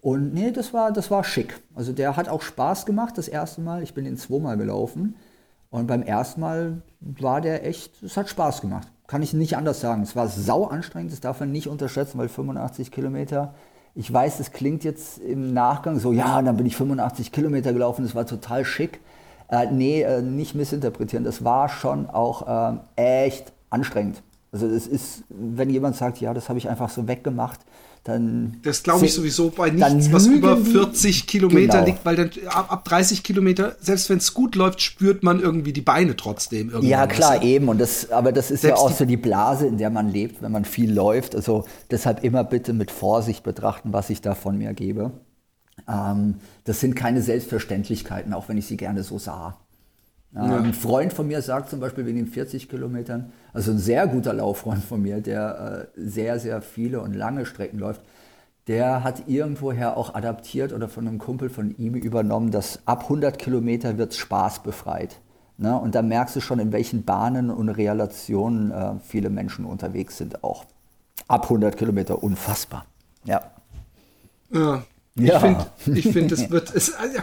Und 0.00 0.34
nee, 0.34 0.50
das 0.50 0.74
war, 0.74 0.92
das 0.92 1.10
war 1.10 1.24
schick. 1.24 1.60
Also 1.74 1.92
der 1.92 2.16
hat 2.16 2.28
auch 2.28 2.42
Spaß 2.42 2.84
gemacht 2.84 3.16
das 3.16 3.28
erste 3.28 3.60
Mal. 3.62 3.82
Ich 3.82 3.94
bin 3.94 4.04
ihn 4.04 4.16
zweimal 4.16 4.56
gelaufen. 4.56 5.16
Und 5.70 5.86
beim 5.86 6.02
ersten 6.02 6.40
Mal 6.40 6.82
war 7.00 7.40
der 7.40 7.66
echt, 7.66 8.02
es 8.02 8.16
hat 8.16 8.28
Spaß 8.28 8.60
gemacht. 8.60 8.88
Kann 9.08 9.22
ich 9.22 9.32
nicht 9.32 9.56
anders 9.56 9.80
sagen. 9.80 10.02
Es 10.02 10.14
war 10.14 10.28
sau 10.28 10.66
anstrengend, 10.66 11.10
das 11.10 11.20
darf 11.20 11.40
man 11.40 11.50
nicht 11.50 11.66
unterschätzen, 11.66 12.18
weil 12.18 12.28
85 12.28 12.92
Kilometer 12.92 13.54
ich 13.98 14.12
weiß, 14.12 14.38
es 14.38 14.52
klingt 14.52 14.84
jetzt 14.84 15.18
im 15.18 15.52
Nachgang 15.52 15.98
so, 15.98 16.12
ja, 16.12 16.40
dann 16.40 16.56
bin 16.56 16.66
ich 16.66 16.76
85 16.76 17.32
Kilometer 17.32 17.72
gelaufen, 17.72 18.04
das 18.04 18.14
war 18.14 18.26
total 18.26 18.64
schick. 18.64 19.00
Äh, 19.48 19.66
nee, 19.72 20.02
äh, 20.02 20.22
nicht 20.22 20.54
missinterpretieren. 20.54 21.24
Das 21.24 21.42
war 21.42 21.68
schon 21.68 22.08
auch 22.08 22.76
äh, 22.96 23.24
echt 23.24 23.52
anstrengend. 23.70 24.22
Also 24.50 24.66
es 24.66 24.86
ist, 24.86 25.24
wenn 25.28 25.68
jemand 25.68 25.96
sagt, 25.96 26.20
ja, 26.20 26.32
das 26.32 26.48
habe 26.48 26.58
ich 26.58 26.68
einfach 26.68 26.88
so 26.88 27.06
weggemacht, 27.06 27.60
dann. 28.04 28.56
Das 28.62 28.82
glaube 28.82 29.04
ich 29.04 29.12
sowieso 29.12 29.50
bei 29.50 29.70
nichts, 29.70 30.10
was 30.10 30.26
über 30.26 30.56
40 30.56 31.26
Kilometer 31.26 31.74
genau. 31.74 31.84
liegt, 31.84 32.04
weil 32.06 32.16
dann 32.16 32.30
ab, 32.48 32.72
ab 32.72 32.84
30 32.84 33.22
Kilometer, 33.22 33.76
selbst 33.80 34.08
wenn 34.08 34.18
es 34.18 34.32
gut 34.32 34.54
läuft, 34.54 34.80
spürt 34.80 35.22
man 35.22 35.40
irgendwie 35.40 35.74
die 35.74 35.82
Beine 35.82 36.16
trotzdem 36.16 36.70
irgendwie. 36.70 36.88
Ja, 36.88 37.06
klar, 37.06 37.42
eben. 37.42 37.68
Und 37.68 37.78
das, 37.78 38.10
aber 38.10 38.32
das 38.32 38.50
ist 38.50 38.62
selbst 38.62 38.80
ja 38.80 38.84
auch 38.84 38.92
so 38.92 39.04
die 39.04 39.18
Blase, 39.18 39.66
in 39.66 39.76
der 39.76 39.90
man 39.90 40.10
lebt, 40.10 40.40
wenn 40.40 40.52
man 40.52 40.64
viel 40.64 40.92
läuft. 40.92 41.34
Also 41.36 41.64
deshalb 41.90 42.24
immer 42.24 42.42
bitte 42.44 42.72
mit 42.72 42.90
Vorsicht 42.90 43.42
betrachten, 43.42 43.92
was 43.92 44.08
ich 44.08 44.22
da 44.22 44.34
von 44.34 44.56
mir 44.56 44.72
gebe. 44.72 45.12
Ähm, 45.86 46.36
das 46.64 46.80
sind 46.80 46.96
keine 46.96 47.20
Selbstverständlichkeiten, 47.20 48.32
auch 48.32 48.48
wenn 48.48 48.56
ich 48.56 48.66
sie 48.66 48.78
gerne 48.78 49.02
so 49.02 49.18
sah. 49.18 49.58
Ja. 50.34 50.42
Ein 50.42 50.74
Freund 50.74 51.12
von 51.12 51.26
mir 51.26 51.40
sagt 51.40 51.70
zum 51.70 51.80
Beispiel 51.80 52.04
wegen 52.04 52.18
den 52.18 52.26
40 52.26 52.68
Kilometern, 52.68 53.32
also 53.52 53.70
ein 53.70 53.78
sehr 53.78 54.06
guter 54.06 54.34
Lauffreund 54.34 54.84
von 54.84 55.00
mir, 55.00 55.20
der 55.20 55.88
äh, 55.96 56.00
sehr, 56.00 56.38
sehr 56.38 56.60
viele 56.60 57.00
und 57.00 57.14
lange 57.14 57.46
Strecken 57.46 57.78
läuft, 57.78 58.02
der 58.66 59.02
hat 59.02 59.28
irgendwoher 59.28 59.96
auch 59.96 60.14
adaptiert 60.14 60.74
oder 60.74 60.88
von 60.88 61.08
einem 61.08 61.18
Kumpel 61.18 61.48
von 61.48 61.74
ihm 61.78 61.94
übernommen, 61.94 62.50
dass 62.50 62.80
ab 62.84 63.04
100 63.04 63.38
Kilometer 63.38 63.96
wird 63.96 64.14
Spaß 64.14 64.62
befreit. 64.62 65.18
Ne? 65.56 65.76
Und 65.76 65.94
da 65.94 66.02
merkst 66.02 66.36
du 66.36 66.40
schon, 66.40 66.58
in 66.58 66.72
welchen 66.72 67.04
Bahnen 67.04 67.50
und 67.50 67.70
Relationen 67.70 68.70
äh, 68.70 68.94
viele 69.02 69.30
Menschen 69.30 69.64
unterwegs 69.64 70.18
sind 70.18 70.44
auch. 70.44 70.66
Ab 71.26 71.44
100 71.44 71.76
Kilometer, 71.78 72.22
unfassbar. 72.22 72.84
Ja. 73.24 73.50
Ja. 74.52 74.82
ja. 75.16 75.34
Ich 75.34 75.40
finde, 75.40 75.98
ich 75.98 76.08
find, 76.12 76.32
es 76.32 76.50
wird, 76.50 76.74
es, 76.74 76.94
also, 76.94 77.18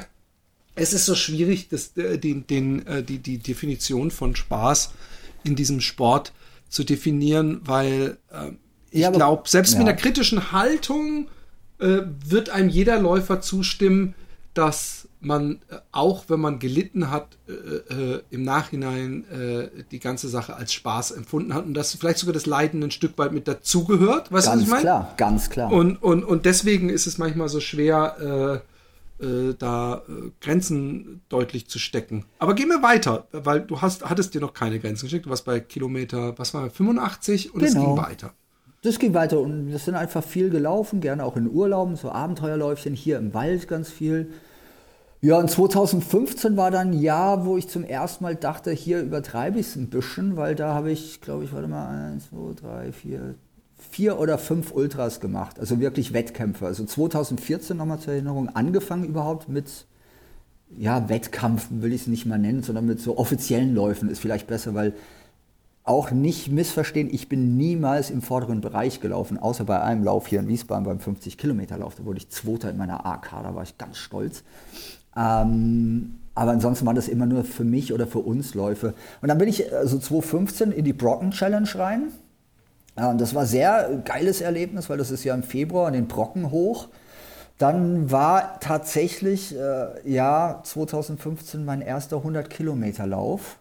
es 0.76 0.94
ist 0.94 1.06
so 1.06 1.16
schwierig, 1.16 1.70
das, 1.70 1.96
äh, 1.98 2.18
den, 2.18 2.46
den, 2.48 2.86
äh, 2.86 3.04
die, 3.04 3.20
die 3.20 3.38
Definition 3.38 4.12
von 4.12 4.36
Spaß 4.36 4.92
in 5.44 5.56
diesem 5.56 5.82
Sport 5.82 6.34
zu 6.70 6.84
definieren, 6.84 7.62
weil 7.64 8.18
äh, 8.32 8.52
ich 8.92 9.02
ja, 9.02 9.10
glaube, 9.10 9.48
selbst 9.50 9.74
ja. 9.74 9.80
mit 9.80 9.88
einer 9.88 9.98
kritischen 9.98 10.52
Haltung 10.52 11.28
äh, 11.80 12.02
wird 12.26 12.50
einem 12.50 12.70
jeder 12.70 13.00
Läufer 13.00 13.42
zustimmen, 13.42 14.16
dass 14.54 15.08
man 15.22 15.60
äh, 15.70 15.78
auch, 15.92 16.26
wenn 16.28 16.40
man 16.40 16.60
gelitten 16.60 17.10
hat, 17.10 17.38
im 18.32 18.44
Nachhinein 18.44 19.24
die 19.92 20.00
ganze 20.00 20.30
Sache 20.30 20.56
als 20.56 20.74
Spaß 20.74 21.12
empfunden 21.12 21.54
hat 21.54 21.66
und 21.66 21.76
dass 21.76 21.94
vielleicht 21.94 22.18
sogar 22.18 22.34
das 22.34 22.48
Leiden 22.48 22.84
ein 22.84 22.90
Stück 22.90 23.18
weit 23.20 23.34
mit 23.34 23.48
dazugehört. 23.48 24.32
Weißt 24.32 24.48
du, 24.48 24.52
was 24.52 24.62
ich 24.62 24.68
meine? 24.68 24.84
Ganz 24.84 25.06
klar, 25.06 25.14
ganz 25.18 25.50
klar. 25.52 25.72
Und, 25.72 26.02
und, 26.02 26.24
und 26.24 26.46
deswegen 26.46 26.90
ist 26.90 27.06
es 27.06 27.20
manchmal 27.20 27.50
so 27.50 27.60
schwer, 27.60 28.62
äh, 28.64 28.75
da 29.58 30.04
äh, 30.08 30.32
Grenzen 30.42 31.22
deutlich 31.30 31.70
zu 31.70 31.80
stecken. 31.80 32.26
Aber 32.40 32.54
gehen 32.54 32.68
wir 32.68 32.84
weiter, 32.84 33.28
weil 33.32 33.62
du 33.62 33.82
hast, 33.82 34.10
hattest 34.10 34.34
dir 34.34 34.42
noch 34.42 34.54
keine 34.54 34.80
Grenzen 34.80 35.06
geschickt. 35.06 35.26
Du 35.26 35.30
warst 35.30 35.46
bei 35.46 35.60
Kilometer, 35.60 36.38
was 36.38 36.54
war 36.54 36.70
85 36.70 37.54
und 37.54 37.62
genau. 37.62 37.68
es 37.68 37.76
ging 37.76 37.98
weiter. 37.98 38.34
Das 38.82 39.00
ging 39.00 39.14
weiter 39.14 39.40
und 39.40 39.70
wir 39.70 39.80
sind 39.80 39.96
einfach 39.96 40.24
viel 40.24 40.50
gelaufen, 40.52 41.02
gerne 41.02 41.24
auch 41.26 41.38
in 41.38 41.50
Urlauben, 41.50 41.96
so 41.96 42.12
Abenteuerläufchen, 42.12 42.94
hier 42.94 43.18
im 43.18 43.34
Wald 43.34 43.68
ganz 43.68 43.90
viel. 43.90 44.32
Ja, 45.22 45.40
und 45.40 45.50
2015 45.50 46.56
war 46.56 46.70
dann 46.70 46.92
ein 46.92 47.00
Jahr, 47.00 47.46
wo 47.46 47.58
ich 47.58 47.68
zum 47.68 47.84
ersten 47.84 48.24
Mal 48.24 48.36
dachte, 48.36 48.72
hier 48.72 49.02
übertreibe 49.02 49.60
ich 49.60 49.68
es 49.68 49.76
ein 49.76 49.90
bisschen, 49.90 50.38
weil 50.38 50.54
da 50.54 50.76
habe 50.76 50.92
ich, 50.92 51.20
glaube 51.20 51.46
ich, 51.46 51.52
warte 51.52 51.68
mal, 51.68 52.12
1, 52.14 52.30
2, 52.30 52.62
3, 52.62 52.92
4, 52.92 53.36
vier 53.96 54.20
oder 54.20 54.38
fünf 54.38 54.74
Ultras 54.74 55.22
gemacht, 55.22 55.58
also 55.58 55.80
wirklich 55.80 56.12
Wettkämpfe. 56.12 56.66
Also 56.66 56.84
2014 56.84 57.78
nochmal 57.78 57.98
zur 58.00 58.12
Erinnerung 58.12 58.50
angefangen 58.50 59.06
überhaupt 59.06 59.48
mit, 59.48 59.86
ja, 60.78 61.08
Wettkampfen 61.08 61.82
will 61.82 61.94
ich 61.94 62.02
es 62.02 62.08
nicht 62.08 62.26
mal 62.26 62.38
nennen, 62.38 62.62
sondern 62.62 62.88
mit 62.88 63.00
so 63.00 63.18
offiziellen 63.18 63.74
Läufen 63.74 64.10
ist 64.10 64.20
vielleicht 64.20 64.48
besser, 64.48 64.74
weil 64.74 64.92
auch 65.86 66.12
nicht 66.12 66.52
missverstehen, 66.52 67.08
ich 67.10 67.30
bin 67.30 67.56
niemals 67.56 68.10
im 68.10 68.22
vorderen 68.22 68.60
Bereich 68.60 69.00
gelaufen, 69.00 69.38
außer 69.38 69.64
bei 69.64 69.80
einem 69.80 70.04
Lauf 70.04 70.28
hier 70.28 70.42
in 70.42 70.50
Wiesbaden 70.50 70.84
beim 70.84 70.98
50-Kilometer-Lauf. 70.98 71.96
Da 71.96 72.04
wurde 72.04 72.18
ich 72.18 72.28
Zweiter 72.28 72.70
in 72.70 72.76
meiner 72.76 73.06
AK, 73.06 73.30
da 73.44 73.56
war 73.56 73.64
ich 73.64 73.78
ganz 73.78 73.96
stolz. 73.96 74.44
Ähm, 75.16 76.16
aber 76.34 76.52
ansonsten 76.52 76.86
waren 76.86 76.98
das 76.98 77.08
immer 77.08 77.28
nur 77.28 77.46
für 77.46 77.64
mich 77.64 77.94
oder 77.94 78.08
für 78.08 78.20
uns 78.20 78.56
Läufe. 78.56 78.94
Und 79.22 79.30
dann 79.30 79.38
bin 79.38 79.48
ich 79.48 79.74
also 79.74 79.98
2015 79.98 80.74
in 80.74 80.84
die 80.84 80.92
Brocken 80.92 81.32
Challenge 81.32 81.70
rein. 81.76 82.12
Ja, 82.98 83.10
und 83.10 83.20
das 83.20 83.36
war 83.36 83.46
sehr 83.46 84.02
geiles 84.06 84.42
Erlebnis, 84.42 84.90
weil 84.90 84.98
das 84.98 85.12
ist 85.12 85.24
ja 85.24 85.36
im 85.36 85.44
Februar 85.44 85.88
an 85.88 85.94
den 85.94 86.08
Brocken 86.08 86.52
hoch. 86.52 86.88
Dann 87.58 88.12
war 88.12 88.60
tatsächlich 88.60 89.56
äh, 89.56 90.10
ja 90.10 90.62
2015 90.64 91.64
mein 91.64 91.82
erster 91.82 92.18
100 92.18 92.50
Kilometer 92.50 93.08
Lauf 93.08 93.58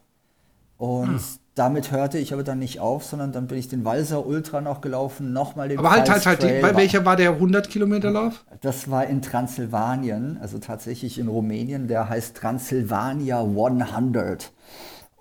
und 0.78 1.06
hm. 1.06 1.20
damit 1.54 1.92
hörte 1.92 2.18
ich 2.18 2.32
aber 2.32 2.42
dann 2.42 2.58
nicht 2.58 2.80
auf, 2.80 3.04
sondern 3.04 3.30
dann 3.30 3.46
bin 3.46 3.56
ich 3.56 3.68
den 3.68 3.84
Walser 3.84 4.26
Ultra 4.26 4.60
noch 4.60 4.80
gelaufen, 4.80 5.32
nochmal 5.32 5.68
den. 5.68 5.78
Aber 5.78 5.92
halt, 5.92 6.10
halt, 6.10 6.26
halt, 6.26 6.40
bei 6.40 6.76
welcher 6.76 7.04
war 7.04 7.14
der 7.14 7.30
100 7.30 7.70
Kilometer 7.70 8.10
Lauf? 8.10 8.44
Das 8.62 8.90
war 8.90 9.06
in 9.06 9.22
Transsilvanien, 9.22 10.38
also 10.40 10.58
tatsächlich 10.58 11.18
in 11.18 11.28
Rumänien. 11.28 11.86
Der 11.86 12.08
heißt 12.08 12.36
Transylvania 12.36 13.40
100. 13.40 14.50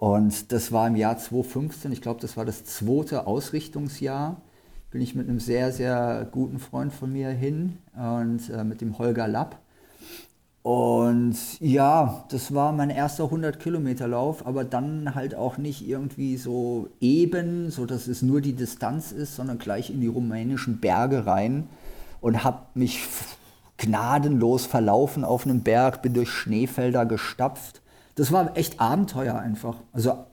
Und 0.04 0.52
das 0.52 0.74
war 0.74 0.86
im 0.88 0.98
Jahr 0.98 1.18
2015, 1.18 1.94
ich 1.94 2.02
glaube, 2.02 2.20
das 2.20 2.36
war 2.36 2.44
das 2.44 2.66
zweite 2.66 3.26
Ausrichtungsjahr. 3.26 4.42
Bin 4.92 5.00
ich 5.00 5.16
mit 5.16 5.30
einem 5.30 5.40
sehr, 5.40 5.72
sehr 5.72 6.28
guten 6.30 6.60
Freund 6.60 6.92
von 6.92 7.14
mir 7.14 7.30
hin 7.30 7.78
und 7.96 8.50
äh, 8.50 8.66
mit 8.66 8.82
dem 8.82 8.98
Holger 8.98 9.30
Lapp. 9.30 9.60
Und 10.62 11.38
ja, 11.62 12.26
das 12.28 12.54
war 12.54 12.74
mein 12.74 12.90
erster 12.90 13.24
100 13.24 13.62
Kilometer 13.62 14.10
Lauf, 14.10 14.46
aber 14.46 14.66
dann 14.66 15.16
halt 15.16 15.36
auch 15.36 15.58
nicht 15.58 15.88
irgendwie 15.88 16.36
so 16.36 16.90
eben, 17.00 17.72
so 17.72 17.86
dass 17.86 18.08
es 18.08 18.22
nur 18.22 18.42
die 18.42 18.58
Distanz 18.58 19.14
ist, 19.14 19.38
sondern 19.38 19.58
gleich 19.58 19.90
in 19.90 20.02
die 20.02 20.08
rumänischen 20.08 20.82
Berge 20.82 21.26
rein 21.26 21.70
und 22.20 22.44
habe 22.44 22.64
mich 22.74 23.08
gnadenlos 23.78 24.66
verlaufen 24.66 25.24
auf 25.24 25.46
einem 25.46 25.62
Berg, 25.62 26.02
bin 26.02 26.14
durch 26.14 26.30
Schneefelder 26.30 27.06
gestapft 27.06 27.83
das 28.16 28.32
war 28.32 28.56
echt 28.58 28.80
Abenteuer 28.80 29.36
einfach. 29.36 29.78
Also 29.92 30.26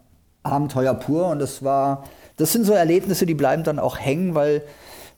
Abenteuer 0.43 0.95
pur 0.95 1.29
und 1.29 1.39
das 1.39 1.63
war, 1.63 2.05
das 2.37 2.53
sind 2.53 2.65
so 2.65 2.73
Erlebnisse, 2.73 3.27
die 3.27 3.35
bleiben 3.35 3.63
dann 3.65 3.79
auch 3.79 3.99
hängen, 3.99 4.35
weil 4.35 4.63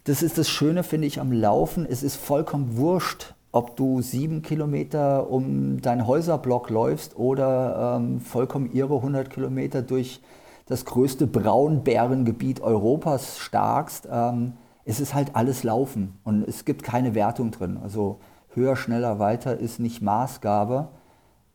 das 0.04 0.22
ist 0.22 0.38
das 0.38 0.48
Schöne, 0.48 0.82
finde 0.82 1.06
ich, 1.06 1.20
am 1.20 1.32
Laufen. 1.32 1.86
Es 1.88 2.02
ist 2.02 2.16
vollkommen 2.16 2.76
wurscht, 2.76 3.34
ob 3.52 3.76
du 3.76 4.02
sieben 4.02 4.42
Kilometer 4.42 5.30
um 5.30 5.80
deinen 5.80 6.06
Häuserblock 6.06 6.70
läufst 6.70 7.16
oder 7.16 7.96
ähm, 7.98 8.20
vollkommen 8.20 8.72
irre 8.72 8.96
100 8.96 9.30
Kilometer 9.30 9.82
durch 9.82 10.20
das 10.66 10.84
größte 10.84 11.26
Braunbärengebiet 11.26 12.60
Europas 12.60 13.38
starkst. 13.38 14.08
Ähm, 14.10 14.54
es 14.84 14.98
ist 14.98 15.14
halt 15.14 15.36
alles 15.36 15.62
Laufen 15.62 16.18
und 16.24 16.48
es 16.48 16.64
gibt 16.64 16.82
keine 16.82 17.14
Wertung 17.14 17.50
drin. 17.50 17.78
Also 17.80 18.18
höher, 18.54 18.74
schneller, 18.74 19.18
weiter 19.18 19.56
ist 19.56 19.78
nicht 19.78 20.02
Maßgabe. 20.02 20.88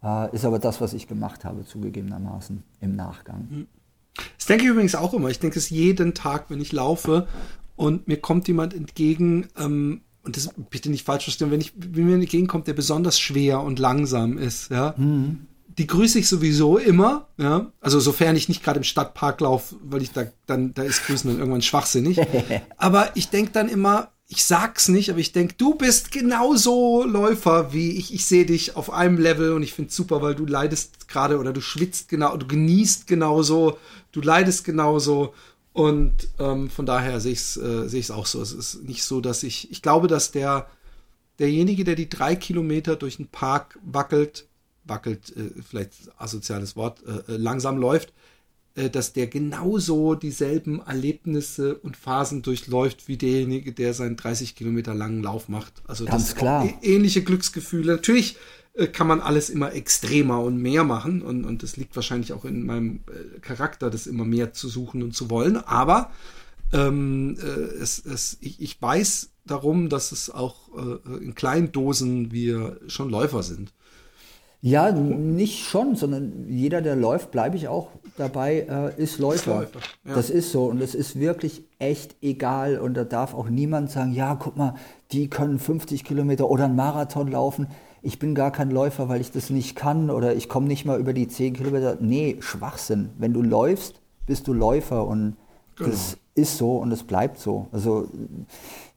Äh, 0.03 0.36
ist 0.36 0.45
aber 0.45 0.60
das, 0.60 0.81
was 0.81 0.93
ich 0.93 1.07
gemacht 1.07 1.45
habe, 1.45 1.65
zugegebenermaßen 1.65 2.63
im 2.81 2.95
Nachgang. 2.95 3.47
Hm. 3.49 3.67
Das 4.38 4.47
denke 4.47 4.63
ich 4.63 4.69
übrigens 4.69 4.95
auch 4.95 5.13
immer. 5.13 5.29
Ich 5.29 5.39
denke 5.39 5.60
es 5.60 5.69
jeden 5.69 6.13
Tag, 6.13 6.49
wenn 6.49 6.62
ich 6.62 6.71
laufe 6.71 7.27
und 7.75 8.07
mir 8.07 8.17
kommt 8.17 8.47
jemand 8.47 8.73
entgegen, 8.73 9.47
ähm, 9.57 10.01
und 10.23 10.36
das 10.36 10.49
bitte 10.69 10.89
nicht 10.89 11.05
falsch 11.05 11.23
verstehen, 11.23 11.51
wenn, 11.51 11.62
ich, 11.62 11.73
wenn 11.77 12.05
mir 12.05 12.15
entgegenkommt, 12.15 12.67
der 12.67 12.73
besonders 12.73 13.17
schwer 13.17 13.62
und 13.62 13.79
langsam 13.79 14.38
ist, 14.38 14.69
ja, 14.69 14.93
mhm. 14.97 15.47
die 15.77 15.88
grüße 15.88 16.19
ich 16.19 16.27
sowieso 16.27 16.77
immer, 16.77 17.29
ja, 17.38 17.71
also 17.79 18.01
sofern 18.01 18.36
ich 18.36 18.49
nicht 18.49 18.62
gerade 18.62 18.79
im 18.79 18.83
Stadtpark 18.83 19.39
laufe, 19.39 19.77
weil 19.81 20.01
ich 20.01 20.12
da 20.12 20.25
dann, 20.45 20.73
da 20.73 20.83
ist 20.83 21.05
Grüßen 21.05 21.29
dann 21.29 21.39
irgendwann 21.39 21.62
schwachsinnig. 21.62 22.19
aber 22.77 23.12
ich 23.15 23.29
denke 23.29 23.51
dann 23.53 23.69
immer, 23.69 24.12
ich 24.29 24.45
sag's 24.45 24.89
nicht, 24.89 25.09
aber 25.09 25.19
ich 25.19 25.31
denke, 25.31 25.55
du 25.57 25.75
bist 25.75 26.11
genauso 26.11 27.05
Läufer 27.05 27.71
wie 27.71 27.91
ich. 27.91 28.13
Ich 28.13 28.25
sehe 28.25 28.45
dich 28.45 28.75
auf 28.75 28.91
einem 28.91 29.17
Level 29.17 29.53
und 29.53 29.63
ich 29.63 29.73
finde 29.73 29.93
super, 29.93 30.21
weil 30.21 30.35
du 30.35 30.45
leidest 30.45 31.07
gerade 31.07 31.39
oder 31.39 31.53
du 31.53 31.61
schwitzt 31.61 32.09
genau, 32.09 32.35
du 32.35 32.45
genießt 32.45 33.07
genauso, 33.07 33.77
du 34.11 34.21
leidest 34.21 34.65
genauso. 34.65 35.33
Und 35.71 36.27
ähm, 36.39 36.69
von 36.69 36.85
daher 36.85 37.21
sehe 37.21 37.33
ich 37.33 37.39
es 37.39 37.57
äh, 37.57 37.87
seh 37.87 38.11
auch 38.11 38.25
so. 38.25 38.41
Es 38.41 38.51
ist 38.51 38.83
nicht 38.83 39.03
so, 39.03 39.21
dass 39.21 39.43
ich, 39.43 39.71
ich 39.71 39.81
glaube, 39.81 40.07
dass 40.07 40.31
der, 40.31 40.69
derjenige, 41.39 41.85
der 41.85 41.95
die 41.95 42.09
drei 42.09 42.35
Kilometer 42.35 42.97
durch 42.97 43.17
den 43.17 43.27
Park 43.27 43.79
wackelt, 43.81 44.47
wackelt, 44.83 45.37
äh, 45.37 45.51
vielleicht 45.61 45.93
asoziales 46.17 46.75
Wort, 46.75 47.01
äh, 47.05 47.33
äh 47.33 47.37
langsam 47.37 47.77
läuft, 47.77 48.11
dass 48.91 49.13
der 49.13 49.27
genauso 49.27 50.13
dieselben 50.13 50.81
Erlebnisse 50.85 51.75
und 51.75 51.97
Phasen 51.97 52.43
durchläuft 52.43 53.07
wie 53.07 53.17
derjenige, 53.17 53.73
der 53.73 53.93
seinen 53.93 54.17
30 54.17 54.55
Kilometer 54.55 54.93
langen 54.93 55.23
Lauf 55.23 55.49
macht. 55.49 55.81
Also 55.87 56.05
Ganz 56.05 56.27
das 56.29 56.35
klar. 56.35 56.69
ähnliche 56.81 57.23
Glücksgefühle. 57.23 57.93
Natürlich 57.93 58.37
äh, 58.77 58.87
kann 58.87 59.07
man 59.07 59.19
alles 59.19 59.49
immer 59.49 59.73
extremer 59.73 60.41
und 60.41 60.57
mehr 60.61 60.83
machen 60.83 61.21
und, 61.21 61.45
und 61.45 61.63
das 61.63 61.77
liegt 61.77 61.95
wahrscheinlich 61.95 62.33
auch 62.33 62.45
in 62.45 62.65
meinem 62.65 62.99
äh, 63.07 63.39
Charakter, 63.39 63.89
das 63.89 64.05
immer 64.05 64.25
mehr 64.25 64.53
zu 64.53 64.69
suchen 64.69 65.01
und 65.01 65.15
zu 65.15 65.29
wollen. 65.29 65.57
Aber 65.57 66.11
ähm, 66.71 67.37
äh, 67.41 67.45
es, 67.81 68.03
es, 68.05 68.37
ich, 68.41 68.61
ich 68.61 68.81
weiß 68.81 69.31
darum, 69.45 69.89
dass 69.89 70.11
es 70.11 70.29
auch 70.29 70.69
äh, 70.77 71.23
in 71.23 71.33
kleinen 71.33 71.71
Dosen 71.71 72.31
wir 72.31 72.79
schon 72.87 73.09
Läufer 73.09 73.41
sind. 73.41 73.73
Ja, 74.67 74.91
nicht 74.91 75.63
schon, 75.63 75.95
sondern 75.95 76.45
jeder, 76.49 76.82
der 76.82 76.97
läuft, 76.97 77.32
bleibe 77.32 77.56
ich 77.56 77.69
auch 77.69 77.88
dabei, 78.17 78.65
äh, 78.69 79.01
ist 79.01 79.17
Läufer. 79.17 79.63
Ist 79.63 79.73
Läufer 79.75 79.80
ja. 80.06 80.15
Das 80.15 80.30
ist 80.30 80.51
so 80.51 80.65
und 80.65 80.82
es 80.82 80.93
ist 80.93 81.17
wirklich 81.17 81.63
echt 81.80 82.15
egal 82.21 82.77
und 82.77 82.95
da 82.95 83.06
darf 83.06 83.34
auch 83.34 83.49
niemand 83.49 83.91
sagen, 83.91 84.12
ja, 84.12 84.36
guck 84.36 84.58
mal, 84.58 84.75
die 85.13 85.30
können 85.30 85.58
50 85.58 86.03
Kilometer 86.03 86.49
oder 86.49 86.65
einen 86.65 86.75
Marathon 86.75 87.32
laufen. 87.32 87.67
Ich 88.01 88.19
bin 88.19 88.36
gar 88.36 88.51
kein 88.51 88.69
Läufer, 88.69 89.08
weil 89.08 89.21
ich 89.21 89.32
das 89.32 89.49
nicht 89.49 89.77
kann 89.77 90.10
oder 90.10 90.36
ich 90.36 90.49
komme 90.49 90.67
nicht 90.67 90.86
mal 90.86 90.99
über 90.99 91.13
die 91.13 91.30
10 91.30 91.53
Kilometer. 91.53 91.97
Nee, 92.01 92.36
Schwachsinn. 92.41 93.10
Wenn 93.17 93.34
du 93.34 93.41
läufst, 93.41 94.01
bist 94.25 94.49
du 94.49 94.53
Läufer 94.53 95.08
und 95.08 95.38
genau. 95.77 95.91
das 95.91 96.17
ist 96.36 96.58
so 96.58 96.77
und 96.77 96.91
es 96.91 97.03
bleibt 97.03 97.39
so. 97.39 97.67
Also 97.71 98.10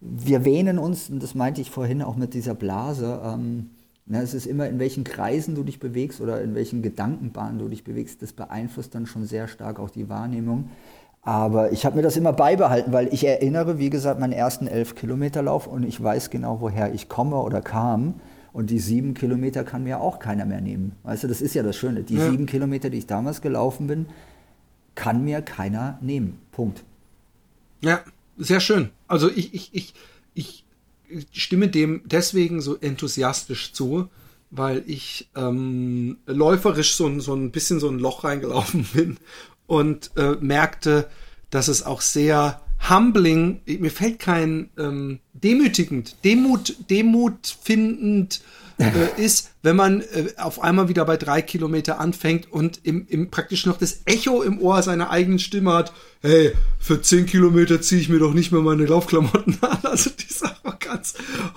wir 0.00 0.44
wähnen 0.44 0.78
uns, 0.78 1.10
und 1.10 1.22
das 1.22 1.36
meinte 1.36 1.60
ich 1.60 1.70
vorhin 1.70 2.02
auch 2.02 2.16
mit 2.16 2.34
dieser 2.34 2.54
Blase, 2.54 3.20
ähm, 3.24 3.70
na, 4.10 4.18
ne, 4.18 4.24
es 4.24 4.34
ist 4.34 4.46
immer, 4.46 4.68
in 4.68 4.80
welchen 4.80 5.04
Kreisen 5.04 5.54
du 5.54 5.62
dich 5.62 5.78
bewegst 5.78 6.20
oder 6.20 6.42
in 6.42 6.56
welchen 6.56 6.82
Gedankenbahnen 6.82 7.60
du 7.60 7.68
dich 7.68 7.84
bewegst, 7.84 8.22
das 8.22 8.32
beeinflusst 8.32 8.92
dann 8.96 9.06
schon 9.06 9.24
sehr 9.24 9.46
stark 9.46 9.78
auch 9.78 9.88
die 9.88 10.08
Wahrnehmung. 10.08 10.68
Aber 11.22 11.70
ich 11.70 11.86
habe 11.86 11.94
mir 11.94 12.02
das 12.02 12.16
immer 12.16 12.32
beibehalten, 12.32 12.92
weil 12.92 13.14
ich 13.14 13.24
erinnere, 13.24 13.78
wie 13.78 13.88
gesagt, 13.88 14.18
meinen 14.18 14.32
ersten 14.32 14.66
elf 14.66 14.96
Kilometer 14.96 15.42
Lauf 15.42 15.68
und 15.68 15.84
ich 15.84 16.02
weiß 16.02 16.30
genau, 16.30 16.60
woher 16.60 16.92
ich 16.92 17.08
komme 17.08 17.36
oder 17.36 17.60
kam. 17.60 18.14
Und 18.52 18.70
die 18.70 18.80
sieben 18.80 19.14
Kilometer 19.14 19.62
kann 19.62 19.84
mir 19.84 20.00
auch 20.00 20.18
keiner 20.18 20.44
mehr 20.44 20.60
nehmen. 20.60 20.96
Weißt 21.04 21.22
du, 21.22 21.28
das 21.28 21.40
ist 21.40 21.54
ja 21.54 21.62
das 21.62 21.76
Schöne. 21.76 22.02
Die 22.02 22.16
ja. 22.16 22.28
sieben 22.28 22.46
Kilometer, 22.46 22.90
die 22.90 22.98
ich 22.98 23.06
damals 23.06 23.42
gelaufen 23.42 23.86
bin, 23.86 24.06
kann 24.96 25.22
mir 25.22 25.40
keiner 25.40 25.98
nehmen. 26.00 26.40
Punkt. 26.50 26.82
Ja, 27.80 28.00
sehr 28.36 28.58
schön. 28.58 28.90
Also 29.06 29.30
ich, 29.30 29.54
ich, 29.54 29.72
ich, 29.72 29.94
ich 30.34 30.64
stimme 31.32 31.68
dem 31.68 32.02
deswegen 32.04 32.60
so 32.60 32.76
enthusiastisch 32.76 33.72
zu, 33.72 34.08
weil 34.50 34.82
ich 34.86 35.28
ähm, 35.36 36.18
läuferisch 36.26 36.94
so, 36.94 37.20
so 37.20 37.34
ein 37.34 37.50
bisschen 37.50 37.80
so 37.80 37.88
ein 37.88 37.98
Loch 37.98 38.24
reingelaufen 38.24 38.84
bin 38.92 39.18
und 39.66 40.10
äh, 40.16 40.36
merkte, 40.40 41.08
dass 41.50 41.68
es 41.68 41.84
auch 41.84 42.00
sehr 42.00 42.60
humbling, 42.88 43.60
mir 43.66 43.90
fällt 43.90 44.18
kein 44.18 44.70
ähm, 44.78 45.20
demütigend, 45.32 46.16
Demut, 46.24 46.76
Demut 46.88 47.56
findend 47.62 48.40
äh, 48.80 49.22
ist, 49.22 49.50
wenn 49.62 49.76
man 49.76 50.00
äh, 50.00 50.28
auf 50.36 50.62
einmal 50.62 50.88
wieder 50.88 51.04
bei 51.04 51.16
drei 51.16 51.42
Kilometer 51.42 52.00
anfängt 52.00 52.50
und 52.50 52.80
im, 52.84 53.06
im 53.08 53.30
praktisch 53.30 53.66
noch 53.66 53.78
das 53.78 54.00
Echo 54.04 54.42
im 54.42 54.60
Ohr 54.60 54.82
seiner 54.82 55.10
eigenen 55.10 55.38
Stimme 55.38 55.72
hat, 55.72 55.92
hey, 56.22 56.52
für 56.78 57.02
zehn 57.02 57.26
Kilometer 57.26 57.80
ziehe 57.80 58.00
ich 58.00 58.08
mir 58.08 58.18
doch 58.18 58.34
nicht 58.34 58.52
mehr 58.52 58.62
meine 58.62 58.86
Laufklamotten 58.86 59.58
an. 59.62 59.78
Also 59.82 60.10
diese 60.10 60.46
Arroganz. 60.46 61.14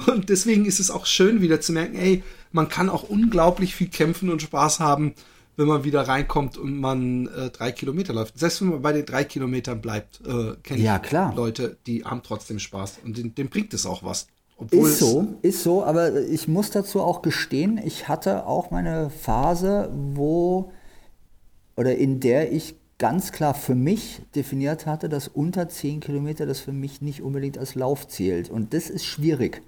Und 0.08 0.30
deswegen 0.30 0.66
ist 0.66 0.80
es 0.80 0.92
auch 0.92 1.06
schön 1.06 1.42
wieder 1.42 1.62
zu 1.62 1.72
merken, 1.72 1.96
ey, 1.96 2.24
man 2.52 2.70
kann 2.70 2.90
auch 2.90 3.04
unglaublich 3.04 3.76
viel 3.76 3.88
kämpfen 3.88 4.30
und 4.30 4.42
Spaß 4.42 4.80
haben, 4.80 5.16
wenn 5.56 5.68
man 5.68 5.84
wieder 5.84 6.02
reinkommt 6.02 6.58
und 6.58 6.80
man 6.80 7.28
äh, 7.28 7.50
drei 7.50 7.72
Kilometer 7.72 8.14
läuft. 8.14 8.38
Selbst 8.40 8.62
wenn 8.62 8.70
man 8.70 8.82
bei 8.82 8.94
den 8.94 9.06
drei 9.06 9.24
Kilometern 9.24 9.82
bleibt, 9.82 10.22
äh, 10.26 10.56
kenne 10.64 10.82
ja, 10.82 11.00
ich 11.02 11.10
klar. 11.10 11.34
Leute, 11.36 11.78
die 11.86 12.04
haben 12.04 12.22
trotzdem 12.24 12.60
Spaß 12.60 13.00
und 13.04 13.18
dem, 13.18 13.36
dem 13.36 13.50
bringt 13.50 13.74
es 13.74 13.86
auch 13.86 14.04
was. 14.04 14.28
Obwohl 14.58 14.88
ist 14.88 15.00
so, 15.00 15.28
ist 15.42 15.64
so, 15.64 15.84
aber 15.84 16.22
ich 16.22 16.48
muss 16.48 16.70
dazu 16.70 17.02
auch 17.02 17.22
gestehen, 17.22 17.80
ich 17.84 18.08
hatte 18.08 18.46
auch 18.46 18.72
meine 18.72 19.10
Phase, 19.10 19.92
wo 20.14 20.72
oder 21.76 21.96
in 21.96 22.20
der 22.20 22.52
ich 22.52 22.76
ganz 23.00 23.32
klar 23.32 23.54
für 23.54 23.76
mich 23.76 24.22
definiert 24.36 24.86
hatte, 24.86 25.10
dass 25.10 25.28
unter 25.28 25.68
10 25.68 26.00
Kilometer 26.00 26.46
das 26.46 26.60
für 26.60 26.72
mich 26.72 27.02
nicht 27.02 27.22
unbedingt 27.22 27.58
als 27.58 27.76
Lauf 27.76 28.08
zählt. 28.08 28.50
Und 28.50 28.74
das 28.74 28.90
ist 28.90 29.06
schwierig. 29.06 29.62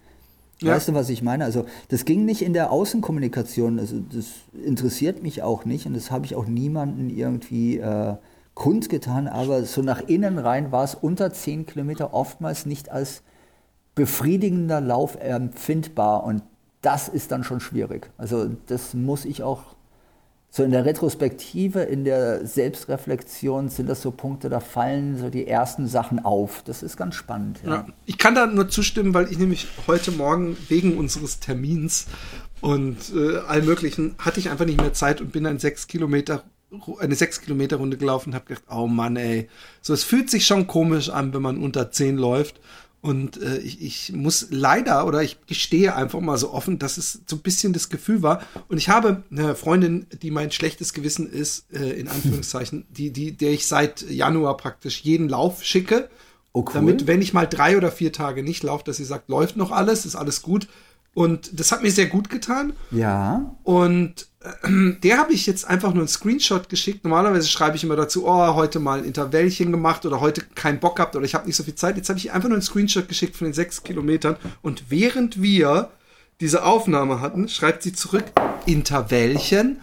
Ja. 0.62 0.74
Weißt 0.74 0.88
du, 0.88 0.94
was 0.94 1.10
ich 1.10 1.22
meine? 1.22 1.44
Also 1.44 1.66
das 1.90 2.06
ging 2.06 2.24
nicht 2.24 2.42
in 2.42 2.54
der 2.54 2.72
Außenkommunikation, 2.72 3.78
also 3.78 3.98
das 4.00 4.28
interessiert 4.64 5.22
mich 5.22 5.44
auch 5.44 5.66
nicht 5.66 5.86
und 5.86 5.96
das 5.96 6.12
habe 6.12 6.26
ich 6.26 6.36
auch 6.36 6.46
niemanden 6.46 7.10
irgendwie 7.10 7.78
äh, 7.78 8.14
kundgetan, 8.54 9.28
aber 9.28 9.66
so 9.66 9.82
nach 9.82 10.08
innen 10.08 10.40
rein 10.40 10.72
war 10.72 10.86
es 10.86 10.96
unter 10.96 11.34
10 11.34 11.66
Kilometer 11.66 12.14
oftmals 12.14 12.66
nicht 12.66 12.90
als 12.90 13.22
befriedigender 13.96 14.82
Lauf 14.82 15.16
empfindbar 15.16 16.24
und 16.26 16.44
das 16.82 17.08
ist 17.08 17.32
dann 17.32 17.44
schon 17.44 17.60
schwierig. 17.60 18.12
Also 18.18 18.50
das 18.68 18.94
muss 18.94 19.26
ich 19.26 19.42
auch 19.42 19.76
so 20.52 20.64
in 20.64 20.72
der 20.72 20.86
Retrospektive, 20.86 21.82
in 21.82 22.06
der 22.06 22.46
Selbstreflexion 22.46 23.68
sind 23.68 23.90
das 23.90 24.02
so 24.02 24.12
Punkte, 24.12 24.48
da 24.48 24.62
fallen 24.62 25.18
so 25.18 25.30
die 25.30 25.48
ersten 25.48 25.88
Sachen 25.88 26.24
auf. 26.24 26.64
Das 26.64 26.82
ist 26.82 26.96
ganz 26.96 27.16
spannend. 27.16 27.60
Ja. 27.66 27.72
Ja, 27.72 27.88
ich 28.06 28.18
kann 28.18 28.36
da 28.36 28.46
nur 28.46 28.70
zustimmen, 28.70 29.14
weil 29.14 29.30
ich 29.30 29.38
nämlich 29.38 29.68
heute 29.88 30.12
Morgen 30.12 30.56
wegen 30.70 30.98
unseres 30.98 31.40
Termins 31.40 32.06
und 32.62 32.98
äh, 33.14 33.40
allem 33.40 33.66
möglichen 33.66 34.16
hatte 34.18 34.40
ich 34.40 34.50
einfach 34.50 34.66
nicht 34.66 34.80
mehr 34.80 34.94
Zeit 34.94 35.20
und 35.20 35.34
bin 35.34 35.46
ein 35.46 35.60
sechs 35.60 35.88
Kilometer 35.88 36.44
eine 37.00 37.16
6 37.16 37.42
Kilometer 37.42 37.78
Runde 37.78 37.96
gelaufen 37.96 38.30
und 38.30 38.36
habe 38.36 38.46
gedacht, 38.46 38.66
oh 38.70 38.88
Mann, 38.88 39.16
ey, 39.16 39.50
so 39.82 39.94
es 39.94 40.04
fühlt 40.04 40.30
sich 40.30 40.46
schon 40.46 40.68
komisch 40.68 41.10
an, 41.10 41.34
wenn 41.34 41.42
man 41.42 41.58
unter 41.58 41.92
10 41.92 42.18
läuft 42.18 42.60
und 43.06 43.40
äh, 43.40 43.60
ich, 43.60 43.84
ich 43.84 44.14
muss 44.14 44.48
leider 44.50 45.06
oder 45.06 45.22
ich 45.22 45.38
gestehe 45.46 45.96
einfach 45.96 46.22
mal 46.22 46.40
so 46.40 46.52
offen, 46.52 46.80
dass 46.80 46.98
es 46.98 47.22
so 47.28 47.36
ein 47.36 47.44
bisschen 47.44 47.72
das 47.72 47.90
Gefühl 47.90 48.24
war. 48.24 48.42
Und 48.68 48.80
ich 48.80 48.90
habe 48.90 49.22
eine 49.30 49.54
Freundin, 49.54 50.08
die 50.24 50.32
mein 50.32 50.52
schlechtes 50.52 50.92
Gewissen 50.92 51.32
ist, 51.32 51.72
äh, 51.72 51.92
in 51.92 52.08
Anführungszeichen, 52.08 52.88
die, 52.90 53.12
die, 53.12 53.34
der 53.34 53.52
ich 53.52 53.68
seit 53.68 54.10
Januar 54.10 54.58
praktisch 54.58 55.02
jeden 55.02 55.30
Lauf 55.30 55.64
schicke. 55.64 56.10
Oh, 56.52 56.62
cool. 56.62 56.74
Damit, 56.74 57.06
wenn 57.06 57.22
ich 57.22 57.32
mal 57.32 57.46
drei 57.46 57.78
oder 57.78 57.92
vier 57.92 58.12
Tage 58.12 58.42
nicht 58.42 58.64
laufe, 58.64 58.84
dass 58.86 58.98
sie 58.98 59.06
sagt, 59.06 59.30
läuft 59.30 59.56
noch 59.56 59.70
alles, 59.70 60.08
ist 60.08 60.16
alles 60.16 60.42
gut. 60.42 60.68
Und 61.16 61.58
das 61.60 61.72
hat 61.72 61.82
mir 61.82 61.92
sehr 61.92 62.08
gut 62.08 62.30
getan. 62.30 62.74
Ja. 62.92 63.56
Und 63.64 64.28
äh, 64.42 64.94
der 65.04 65.18
habe 65.18 65.34
ich 65.34 65.48
jetzt 65.48 65.66
einfach 65.66 65.94
nur 65.94 66.02
einen 66.02 66.10
Screenshot 66.10 66.70
geschickt. 66.70 67.06
Normalerweise 67.06 67.48
schreibe 67.48 67.78
ich 67.78 67.84
immer 67.84 67.96
dazu, 67.96 68.28
oh, 68.28 68.54
heute 68.54 68.80
mal 68.80 69.00
ein 69.00 69.06
Intervallchen 69.06 69.72
gemacht 69.72 70.06
oder 70.06 70.20
heute 70.20 70.42
keinen 70.42 70.80
Bock 70.80 70.98
gehabt 70.98 71.16
oder 71.16 71.26
ich 71.26 71.34
habe 71.34 71.48
nicht 71.48 71.56
so 71.56 71.64
viel 71.64 71.76
Zeit. 71.76 71.96
Jetzt 71.96 72.10
habe 72.10 72.20
ich 72.20 72.34
einfach 72.34 72.50
nur 72.50 72.58
einen 72.58 72.62
Screenshot 72.62 73.08
geschickt 73.08 73.38
von 73.38 73.46
den 73.46 73.54
sechs 73.54 73.82
Kilometern. 73.82 74.36
Und 74.62 74.92
während 74.92 75.42
wir 75.42 75.90
diese 76.42 76.66
Aufnahme 76.66 77.22
hatten, 77.22 77.48
schreibt 77.48 77.82
sie 77.82 77.94
zurück, 77.94 78.26
Intervallchen. 78.66 79.80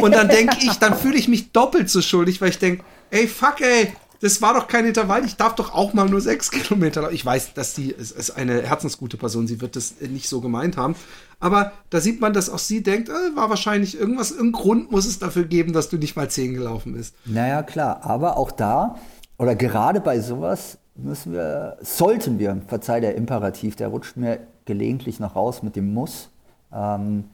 Und 0.00 0.12
dann 0.12 0.28
denke 0.28 0.56
ich, 0.60 0.72
dann 0.74 0.98
fühle 0.98 1.16
ich 1.16 1.28
mich 1.28 1.52
doppelt 1.52 1.88
so 1.88 2.02
schuldig, 2.02 2.40
weil 2.40 2.50
ich 2.50 2.58
denke, 2.58 2.82
ey, 3.10 3.28
fuck, 3.28 3.60
ey, 3.60 3.92
das 4.20 4.42
war 4.42 4.54
doch 4.54 4.66
kein 4.66 4.84
Intervall, 4.84 5.24
ich 5.24 5.36
darf 5.36 5.54
doch 5.54 5.72
auch 5.72 5.92
mal 5.92 6.08
nur 6.08 6.20
sechs 6.20 6.50
Kilometer. 6.50 7.10
Ich 7.12 7.24
weiß, 7.24 7.54
dass 7.54 7.74
sie 7.74 7.90
ist, 7.90 8.12
ist 8.12 8.30
eine 8.30 8.62
herzensgute 8.62 9.16
Person, 9.16 9.46
sie 9.46 9.60
wird 9.60 9.76
das 9.76 10.00
nicht 10.00 10.28
so 10.28 10.40
gemeint 10.40 10.76
haben. 10.76 10.96
Aber 11.40 11.72
da 11.90 12.00
sieht 12.00 12.20
man, 12.20 12.32
dass 12.32 12.50
auch 12.50 12.58
sie 12.58 12.82
denkt, 12.82 13.08
äh, 13.08 13.36
war 13.36 13.48
wahrscheinlich 13.48 13.98
irgendwas, 13.98 14.32
irgendein 14.32 14.60
Grund 14.60 14.90
muss 14.90 15.06
es 15.06 15.18
dafür 15.18 15.44
geben, 15.44 15.72
dass 15.72 15.88
du 15.88 15.96
nicht 15.96 16.16
mal 16.16 16.28
zehn 16.28 16.54
gelaufen 16.54 16.94
bist. 16.94 17.14
Naja, 17.24 17.62
klar, 17.62 18.00
aber 18.02 18.36
auch 18.36 18.50
da, 18.50 18.98
oder 19.38 19.54
gerade 19.54 20.00
bei 20.00 20.20
sowas, 20.20 20.78
müssen 20.96 21.32
wir, 21.32 21.76
sollten 21.80 22.40
wir, 22.40 22.60
verzeih 22.66 23.00
der 23.00 23.14
Imperativ, 23.14 23.76
der 23.76 23.88
rutscht 23.88 24.16
mir 24.16 24.40
gelegentlich 24.64 25.20
noch 25.20 25.36
raus 25.36 25.62
mit 25.62 25.76
dem 25.76 25.94
Muss. 25.94 26.30
Ähm, 26.72 27.24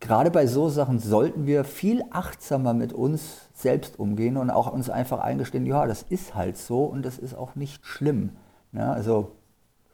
gerade 0.00 0.30
bei 0.30 0.46
so 0.46 0.68
Sachen 0.68 0.98
sollten 0.98 1.46
wir 1.46 1.64
viel 1.64 2.02
achtsamer 2.10 2.74
mit 2.74 2.92
uns 2.92 3.48
selbst 3.54 3.98
umgehen 3.98 4.36
und 4.36 4.50
auch 4.50 4.72
uns 4.72 4.90
einfach 4.90 5.18
eingestehen, 5.18 5.66
ja, 5.66 5.86
das 5.86 6.02
ist 6.02 6.34
halt 6.34 6.56
so 6.56 6.84
und 6.84 7.04
das 7.04 7.18
ist 7.18 7.34
auch 7.34 7.56
nicht 7.56 7.84
schlimm. 7.84 8.30
Ja, 8.72 8.92
also, 8.92 9.32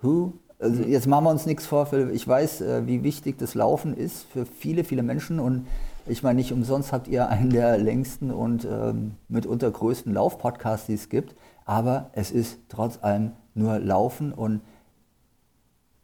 who? 0.03 0.35
Also 0.59 0.83
jetzt 0.83 1.07
machen 1.07 1.25
wir 1.25 1.31
uns 1.31 1.47
nichts 1.47 1.67
vor, 1.67 1.93
ich 1.93 2.27
weiß, 2.27 2.61
äh, 2.61 2.87
wie 2.87 3.03
wichtig 3.03 3.39
das 3.39 3.55
Laufen 3.55 3.95
ist 3.95 4.25
für 4.25 4.47
viele, 4.47 4.85
viele 4.85 5.03
Menschen 5.03 5.41
und 5.41 5.67
ich 6.07 6.23
meine, 6.23 6.37
nicht 6.37 6.53
umsonst 6.53 6.93
habt 6.93 7.09
ihr 7.09 7.29
einen 7.29 7.51
der 7.51 7.79
längsten 7.79 8.31
und 8.31 8.67
ähm, 8.71 9.13
mitunter 9.29 9.71
größten 9.71 10.13
Laufpodcasts, 10.13 10.87
die 10.87 10.95
es 10.95 11.09
gibt, 11.09 11.35
aber 11.65 12.11
es 12.13 12.31
ist 12.31 12.59
trotz 12.69 13.03
allem 13.03 13.33
nur 13.55 13.79
Laufen 13.79 14.33
und 14.33 14.61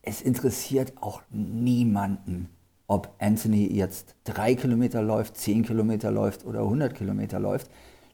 es 0.03 0.23
interessiert 0.23 0.95
auch 1.01 1.23
niemanden, 1.31 2.49
ob 2.91 3.09
Anthony 3.21 3.69
jetzt 3.73 4.17
drei 4.25 4.57
Kilometer 4.57 5.01
läuft, 5.01 5.37
zehn 5.37 5.65
Kilometer 5.65 6.11
läuft 6.11 6.45
oder 6.45 6.63
100 6.63 6.93
Kilometer 6.93 7.39
läuft. 7.39 7.71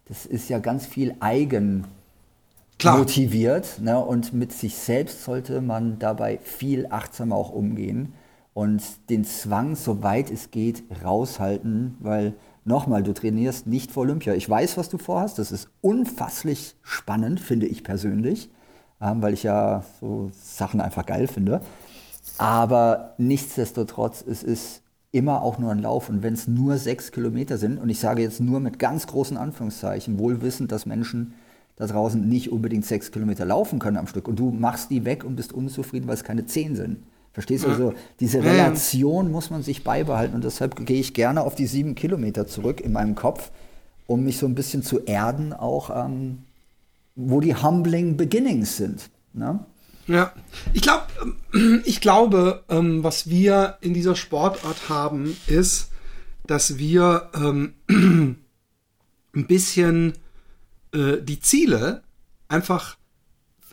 Das 0.06 0.26
ist 0.26 0.50
ja 0.50 0.58
ganz 0.58 0.84
viel 0.84 1.14
eigen 1.18 1.86
Klar. 2.78 2.98
motiviert 2.98 3.80
ne? 3.80 3.98
und 3.98 4.34
mit 4.34 4.52
sich 4.52 4.74
selbst 4.74 5.24
sollte 5.24 5.62
man 5.62 5.98
dabei 5.98 6.38
viel 6.42 6.88
achtsamer 6.90 7.36
auch 7.36 7.52
umgehen 7.52 8.12
und 8.52 8.82
den 9.08 9.24
Zwang, 9.24 9.76
soweit 9.76 10.30
es 10.30 10.50
geht, 10.50 10.82
raushalten, 11.02 11.96
weil 12.00 12.34
nochmal, 12.66 13.02
du 13.02 13.14
trainierst 13.14 13.66
nicht 13.66 13.92
vor 13.92 14.02
Olympia. 14.02 14.34
Ich 14.34 14.48
weiß, 14.48 14.76
was 14.76 14.90
du 14.90 14.98
vorhast, 14.98 15.38
das 15.38 15.52
ist 15.52 15.70
unfasslich 15.80 16.76
spannend, 16.82 17.40
finde 17.40 17.66
ich 17.66 17.82
persönlich, 17.82 18.50
ähm, 19.00 19.22
weil 19.22 19.32
ich 19.32 19.42
ja 19.42 19.84
so 20.02 20.30
Sachen 20.34 20.82
einfach 20.82 21.06
geil 21.06 21.28
finde. 21.28 21.62
Aber 22.38 23.14
nichtsdestotrotz, 23.18 24.25
es 24.27 24.42
ist 24.42 24.83
immer 25.12 25.42
auch 25.42 25.59
nur 25.59 25.70
ein 25.70 25.81
Lauf. 25.81 26.09
Und 26.09 26.22
wenn 26.22 26.35
es 26.35 26.46
nur 26.46 26.79
sechs 26.79 27.12
Kilometer 27.12 27.59
sind, 27.59 27.79
und 27.79 27.88
ich 27.88 27.99
sage 27.99 28.22
jetzt 28.22 28.40
nur 28.40 28.61
mit 28.61 28.79
ganz 28.79 29.07
großen 29.07 29.37
Anführungszeichen, 29.37 30.18
wohl 30.18 30.42
wissend, 30.42 30.72
dass 30.72 30.87
Menschen 30.87 31.35
da 31.77 31.87
draußen 31.87 32.27
nicht 32.27 32.53
unbedingt 32.53 32.85
sechs 32.85 33.11
Kilometer 33.11 33.44
laufen 33.44 33.79
können 33.79 33.96
am 33.96 34.07
Stück. 34.07 34.29
Und 34.29 34.38
du 34.38 34.51
machst 34.51 34.90
die 34.90 35.05
weg 35.05 35.25
und 35.25 35.37
bist 35.37 35.53
unzufrieden, 35.53 36.07
weil 36.07 36.14
es 36.14 36.25
keine 36.25 36.46
zehn 36.46 36.75
sind. 36.75 36.99
Verstehst 37.33 37.64
du? 37.64 37.68
Also 37.68 37.92
diese 38.18 38.42
Relation 38.42 39.31
muss 39.31 39.51
man 39.51 39.62
sich 39.62 39.85
beibehalten. 39.85 40.35
Und 40.35 40.44
deshalb 40.44 40.87
gehe 40.87 41.01
ich 41.01 41.12
gerne 41.12 41.42
auf 41.42 41.55
die 41.55 41.66
sieben 41.66 41.94
Kilometer 41.94 42.46
zurück 42.46 42.81
in 42.81 42.92
meinem 42.92 43.14
Kopf, 43.14 43.51
um 44.07 44.25
mich 44.25 44.38
so 44.38 44.46
ein 44.46 44.55
bisschen 44.55 44.83
zu 44.83 45.01
erden, 45.01 45.53
auch 45.53 45.90
ähm, 45.94 46.38
wo 47.14 47.40
die 47.40 47.55
humbling 47.55 48.16
beginnings 48.16 48.79
sind. 48.79 49.11
Ne? 49.35 49.61
Ja, 50.06 50.32
ich 50.72 50.82
glaube, 50.82 51.06
ich 51.84 52.00
glaube, 52.00 52.64
ähm, 52.68 53.02
was 53.02 53.28
wir 53.28 53.78
in 53.80 53.94
dieser 53.94 54.16
Sportart 54.16 54.88
haben, 54.88 55.36
ist, 55.46 55.90
dass 56.46 56.78
wir 56.78 57.30
ähm, 57.34 57.74
ein 57.88 59.46
bisschen 59.46 60.14
äh, 60.92 61.18
die 61.20 61.40
Ziele 61.40 62.02
einfach 62.48 62.96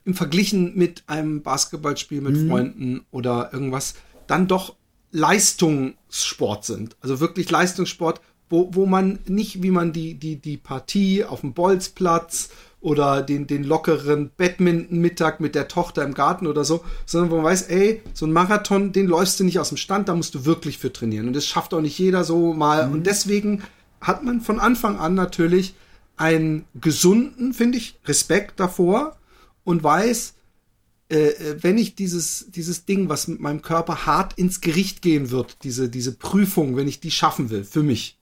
im 0.05 0.15
Verglichen 0.15 0.75
mit 0.75 1.03
einem 1.07 1.43
Basketballspiel 1.43 2.21
mit 2.21 2.35
mhm. 2.35 2.49
Freunden 2.49 3.05
oder 3.11 3.51
irgendwas 3.53 3.95
dann 4.27 4.47
doch 4.47 4.75
Leistungssport 5.11 6.65
sind. 6.65 6.97
Also 7.01 7.19
wirklich 7.19 7.49
Leistungssport, 7.49 8.19
wo, 8.49 8.73
wo 8.73 8.85
man 8.85 9.19
nicht, 9.27 9.61
wie 9.61 9.71
man 9.71 9.93
die, 9.93 10.15
die, 10.15 10.37
die 10.37 10.57
Partie 10.57 11.23
auf 11.23 11.41
dem 11.41 11.53
Bolzplatz 11.53 12.49
oder 12.83 13.21
den, 13.21 13.47
den 13.47 13.63
lockeren 13.63 14.29
Badminton-Mittag 14.35 15.39
mit 15.39 15.55
der 15.55 15.69
Tochter 15.69 16.03
im 16.03 16.13
Garten 16.13 16.47
oder 16.47 16.65
so, 16.65 16.83
sondern 17.05 17.31
wo 17.31 17.37
man 17.37 17.45
weiß, 17.45 17.63
ey, 17.63 18.01
so 18.13 18.25
ein 18.25 18.33
Marathon, 18.33 18.91
den 18.91 19.07
läufst 19.07 19.39
du 19.39 19.45
nicht 19.45 19.57
aus 19.57 19.69
dem 19.69 19.77
Stand, 19.77 20.09
da 20.09 20.15
musst 20.15 20.35
du 20.35 20.43
wirklich 20.43 20.77
für 20.77 20.91
trainieren. 20.91 21.27
Und 21.27 21.33
das 21.33 21.47
schafft 21.47 21.73
auch 21.73 21.79
nicht 21.79 21.97
jeder 21.97 22.25
so 22.25 22.53
mal. 22.53 22.87
Mhm. 22.87 22.93
Und 22.93 23.07
deswegen 23.07 23.63
hat 24.01 24.23
man 24.23 24.41
von 24.41 24.59
Anfang 24.59 24.99
an 24.99 25.13
natürlich 25.15 25.75
einen 26.17 26.65
gesunden, 26.75 27.53
finde 27.53 27.77
ich, 27.77 27.95
Respekt 28.05 28.59
davor 28.59 29.15
und 29.63 29.81
weiß, 29.81 30.33
äh, 31.09 31.27
äh, 31.27 31.63
wenn 31.63 31.77
ich 31.77 31.95
dieses, 31.95 32.47
dieses 32.49 32.83
Ding, 32.83 33.07
was 33.07 33.29
mit 33.29 33.39
meinem 33.39 33.61
Körper 33.61 34.05
hart 34.05 34.33
ins 34.37 34.59
Gericht 34.59 35.01
gehen 35.01 35.31
wird, 35.31 35.63
diese, 35.63 35.87
diese 35.87 36.11
Prüfung, 36.15 36.75
wenn 36.75 36.89
ich 36.89 36.99
die 36.99 37.11
schaffen 37.11 37.49
will, 37.49 37.63
für 37.63 37.81
mich, 37.81 38.19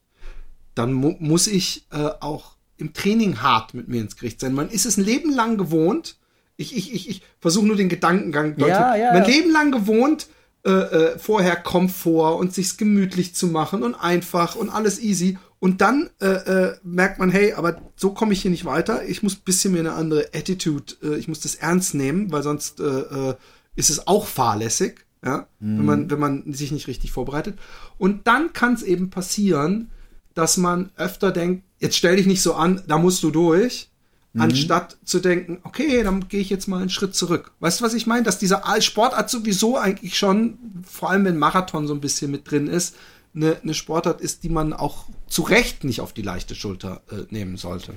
dann 0.76 0.94
mu 0.94 1.16
muss 1.20 1.48
ich 1.48 1.88
äh, 1.92 2.12
auch 2.20 2.58
im 2.82 2.94
Training 2.94 3.42
hart 3.42 3.74
mit 3.74 3.88
mir 3.88 4.02
ins 4.02 4.18
Gericht 4.18 4.40
sein. 4.40 4.54
Man 4.54 4.70
ist 4.70 4.86
es 4.86 4.98
ein 4.98 5.06
Leben 5.06 5.34
lang 5.34 5.58
gewohnt. 5.58 6.18
Ich, 6.58 6.76
ich, 6.76 6.94
ich, 6.94 7.10
ich 7.10 7.22
versuche 7.40 7.66
nur 7.66 7.76
den 7.76 7.90
Gedankengang 7.90 8.58
deutlich. 8.58 8.68
Ja, 8.68 8.96
ja, 8.96 9.14
mein 9.14 9.26
Leben 9.26 9.52
lang 9.52 9.72
gewohnt, 9.72 10.28
äh, 10.66 10.70
äh, 10.70 11.20
vorher 11.20 11.56
Komfort 11.56 12.38
und 12.38 12.54
sich's 12.54 12.78
gemütlich 12.78 13.34
zu 13.34 13.48
machen 13.48 13.84
und 13.84 13.96
einfach 13.96 14.56
und 14.56 14.70
alles 14.70 15.00
easy. 15.00 15.38
Und 15.60 15.82
dann 15.82 16.10
äh, 16.20 16.28
äh, 16.28 16.78
merkt 16.84 17.20
man, 17.20 17.30
hey, 17.30 17.54
aber 17.54 17.82
so 17.96 18.12
komme 18.12 18.34
ich 18.34 18.42
hier 18.42 18.52
nicht 18.52 18.66
weiter. 18.66 19.06
Ich 19.06 19.24
muss 19.24 19.36
ein 19.36 19.44
bisschen 19.46 19.74
mir 19.74 19.80
eine 19.80 19.94
andere 19.94 20.30
Attitude, 20.34 20.94
äh, 21.04 21.18
ich 21.18 21.28
muss 21.28 21.40
das 21.40 21.56
ernst 21.56 21.94
nehmen, 21.94 22.32
weil 22.32 22.44
sonst 22.44 22.80
äh, 22.80 23.36
ist 23.76 23.90
es 23.90 24.08
auch 24.08 24.26
fahrlässig, 24.26 25.06
ja, 25.24 25.48
mhm. 25.60 25.78
wenn 25.78 25.86
man 25.86 26.12
wenn 26.12 26.20
man 26.20 26.54
sich 26.54 26.72
nicht 26.72 26.88
richtig 26.88 27.12
vorbereitet. 27.12 27.58
Und 27.98 28.28
dann 28.28 28.54
kann 28.54 28.74
es 28.74 28.84
eben 28.84 29.12
passieren, 29.12 29.92
dass 30.34 30.58
man 30.58 30.92
öfter 30.96 31.32
denkt, 31.32 31.64
jetzt 31.82 31.98
stell 31.98 32.16
dich 32.16 32.28
nicht 32.28 32.42
so 32.42 32.54
an, 32.54 32.82
da 32.88 32.98
musst 32.98 33.22
du 33.24 33.32
durch, 33.32 33.90
mhm. 34.34 34.42
anstatt 34.42 34.98
zu 35.04 35.20
denken, 35.20 35.60
okay, 35.64 36.04
dann 36.04 36.30
gehe 36.30 36.40
ich 36.40 36.50
jetzt 36.50 36.68
mal 36.68 36.80
einen 36.80 36.90
Schritt 36.90 37.16
zurück. 37.16 37.52
Weißt 37.60 37.82
du, 37.82 37.84
was 37.84 37.94
ich 37.94 38.08
meine? 38.08 38.24
Dass 38.24 38.40
dieser 38.40 38.64
Sportart 38.80 39.30
sowieso 39.30 39.78
eigentlich 39.78 40.18
schon, 40.18 40.58
vor 40.84 41.10
allem 41.10 41.26
wenn 41.26 41.38
Marathon 41.38 41.88
so 41.88 41.94
ein 41.94 42.02
bisschen 42.02 42.32
mit 42.32 42.50
drin 42.50 42.68
ist, 42.68 42.96
eine, 43.36 43.58
eine 43.62 43.74
Sportart 43.74 44.22
ist, 44.22 44.44
die 44.44 44.50
man 44.50 44.74
auch 44.74 45.06
zu 45.28 45.42
Recht 45.42 45.84
nicht 45.84 46.02
auf 46.02 46.14
die 46.14 46.22
leichte 46.22 46.56
Schulter 46.56 47.02
äh, 47.10 47.24
nehmen 47.30 47.58
sollte. 47.58 47.94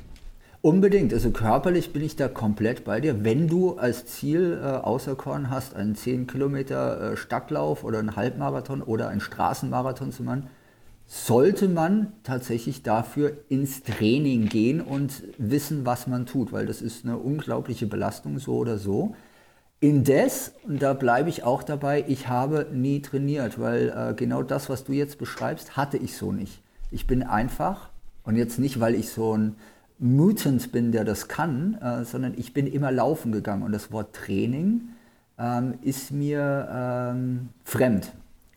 Unbedingt, 0.63 1.13
also 1.13 1.31
körperlich 1.31 1.93
bin 1.93 2.03
ich 2.03 2.17
da 2.17 2.27
komplett 2.27 2.85
bei 2.85 2.99
dir. 2.99 3.23
Wenn 3.23 3.49
du 3.49 3.77
als 3.77 4.07
Ziel 4.07 4.59
äh, 4.63 4.67
auserkoren 4.67 5.51
hast, 5.51 5.75
einen 5.75 5.95
10 5.95 6.27
Kilometer 6.27 7.13
äh, 7.13 7.17
Stadtlauf 7.19 7.85
oder 7.85 7.99
einen 7.99 8.17
Halbmarathon 8.17 8.81
oder 8.81 9.09
einen 9.09 9.21
Straßenmarathon 9.21 10.11
zu 10.11 10.23
machen, 10.23 10.49
sollte 11.07 11.69
man 11.69 12.13
tatsächlich 12.23 12.83
dafür 12.83 13.37
ins 13.49 13.83
Training 13.83 14.49
gehen 14.49 14.81
und 14.81 15.23
wissen, 15.39 15.85
was 15.85 16.07
man 16.07 16.27
tut, 16.27 16.53
weil 16.53 16.67
das 16.67 16.83
ist 16.83 17.05
eine 17.05 17.19
unglaubliche 17.19 17.87
Belastung 17.87 18.39
so 18.39 18.57
oder 18.57 18.79
so. 18.79 19.15
Indes, 19.81 20.53
und 20.67 20.81
da 20.81 20.95
bleibe 20.95 21.29
ich 21.29 21.45
auch 21.45 21.63
dabei, 21.63 22.05
ich 22.09 22.29
habe 22.29 22.69
nie 22.73 23.03
trainiert, 23.03 23.61
weil 23.61 23.93
äh, 23.95 24.15
genau 24.15 24.43
das, 24.43 24.71
was 24.71 24.85
du 24.85 24.93
jetzt 24.93 25.19
beschreibst, 25.19 25.77
hatte 25.77 25.99
ich 25.99 26.17
so 26.17 26.33
nicht. 26.33 26.63
Ich 26.91 27.07
bin 27.07 27.23
einfach, 27.23 27.91
und 28.23 28.37
jetzt 28.37 28.59
nicht, 28.59 28.81
weil 28.81 28.95
ich 28.95 29.11
so 29.11 29.37
ein 29.37 29.57
Mutant 29.99 30.73
bin, 30.73 30.91
der 30.91 31.05
das 31.05 31.29
kann, 31.29 31.75
äh, 31.83 32.05
sondern 32.05 32.35
ich 32.37 32.55
bin 32.55 32.67
immer 32.67 32.91
laufen 32.91 33.31
gegangen. 33.31 33.63
Und 33.63 33.73
das 33.73 33.93
Wort 33.93 34.15
Training 34.15 34.89
ähm, 35.39 35.75
ist 35.83 36.11
mir 36.11 36.69
ähm, 36.73 37.51
fremd. 37.65 38.13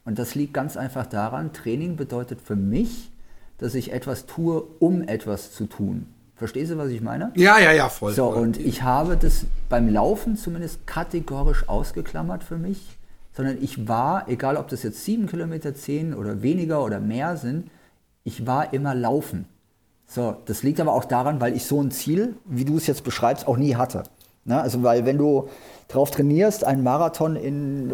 Und 0.08 0.18
das 0.18 0.36
liegt 0.36 0.54
ganz 0.54 0.78
einfach 0.78 1.06
daran, 1.06 1.52
Training 1.52 1.98
bedeutet 1.98 2.40
für 2.40 2.56
mich, 2.56 3.12
dass 3.58 3.76
ich 3.76 3.92
etwas 3.92 4.26
tue, 4.26 4.64
um 4.80 5.02
etwas 5.02 5.52
zu 5.52 5.66
tun. 5.66 6.08
Verstehst 6.38 6.72
du, 6.72 6.78
was 6.78 6.92
ich 6.92 7.02
meine? 7.02 7.34
Ja, 7.36 7.60
ja, 7.60 7.74
ja, 7.74 7.90
voll. 7.90 8.14
So, 8.14 8.32
voll. 8.32 8.42
und 8.42 8.58
ich 8.58 8.84
habe 8.84 9.18
das 9.18 9.44
beim 9.68 9.90
Laufen 9.90 10.38
zumindest 10.38 10.88
kategorisch 10.88 11.68
ausgeklammert 11.68 12.46
für 12.46 12.58
mich, 12.58 12.98
sondern 13.34 13.58
ich 13.62 13.90
war, 13.90 14.30
egal 14.30 14.56
ob 14.56 14.70
das 14.70 14.82
jetzt 14.84 15.04
sieben 15.04 15.28
Kilometer, 15.28 15.76
zehn 15.76 16.14
oder 16.14 16.42
weniger 16.42 16.86
oder 16.86 17.02
mehr 17.02 17.36
sind, 17.36 17.70
ich 18.24 18.48
war 18.48 18.74
immer 18.74 18.96
laufen. 18.96 19.46
So, 20.08 20.38
das 20.46 20.64
liegt 20.64 20.80
aber 20.80 20.94
auch 20.94 21.04
daran, 21.04 21.42
weil 21.42 21.54
ich 21.54 21.66
so 21.66 21.82
ein 21.82 21.92
Ziel, 21.92 22.36
wie 22.46 22.64
du 22.64 22.78
es 22.78 22.88
jetzt 22.88 23.04
beschreibst, 23.04 23.46
auch 23.46 23.58
nie 23.58 23.76
hatte. 23.76 24.04
Ne? 24.46 24.62
Also, 24.62 24.84
weil 24.84 25.06
wenn 25.06 25.18
du 25.18 25.50
drauf 25.88 26.12
trainierst, 26.12 26.64
einen 26.64 26.84
Marathon 26.84 27.36
in 27.36 27.92
äh, 27.92 27.94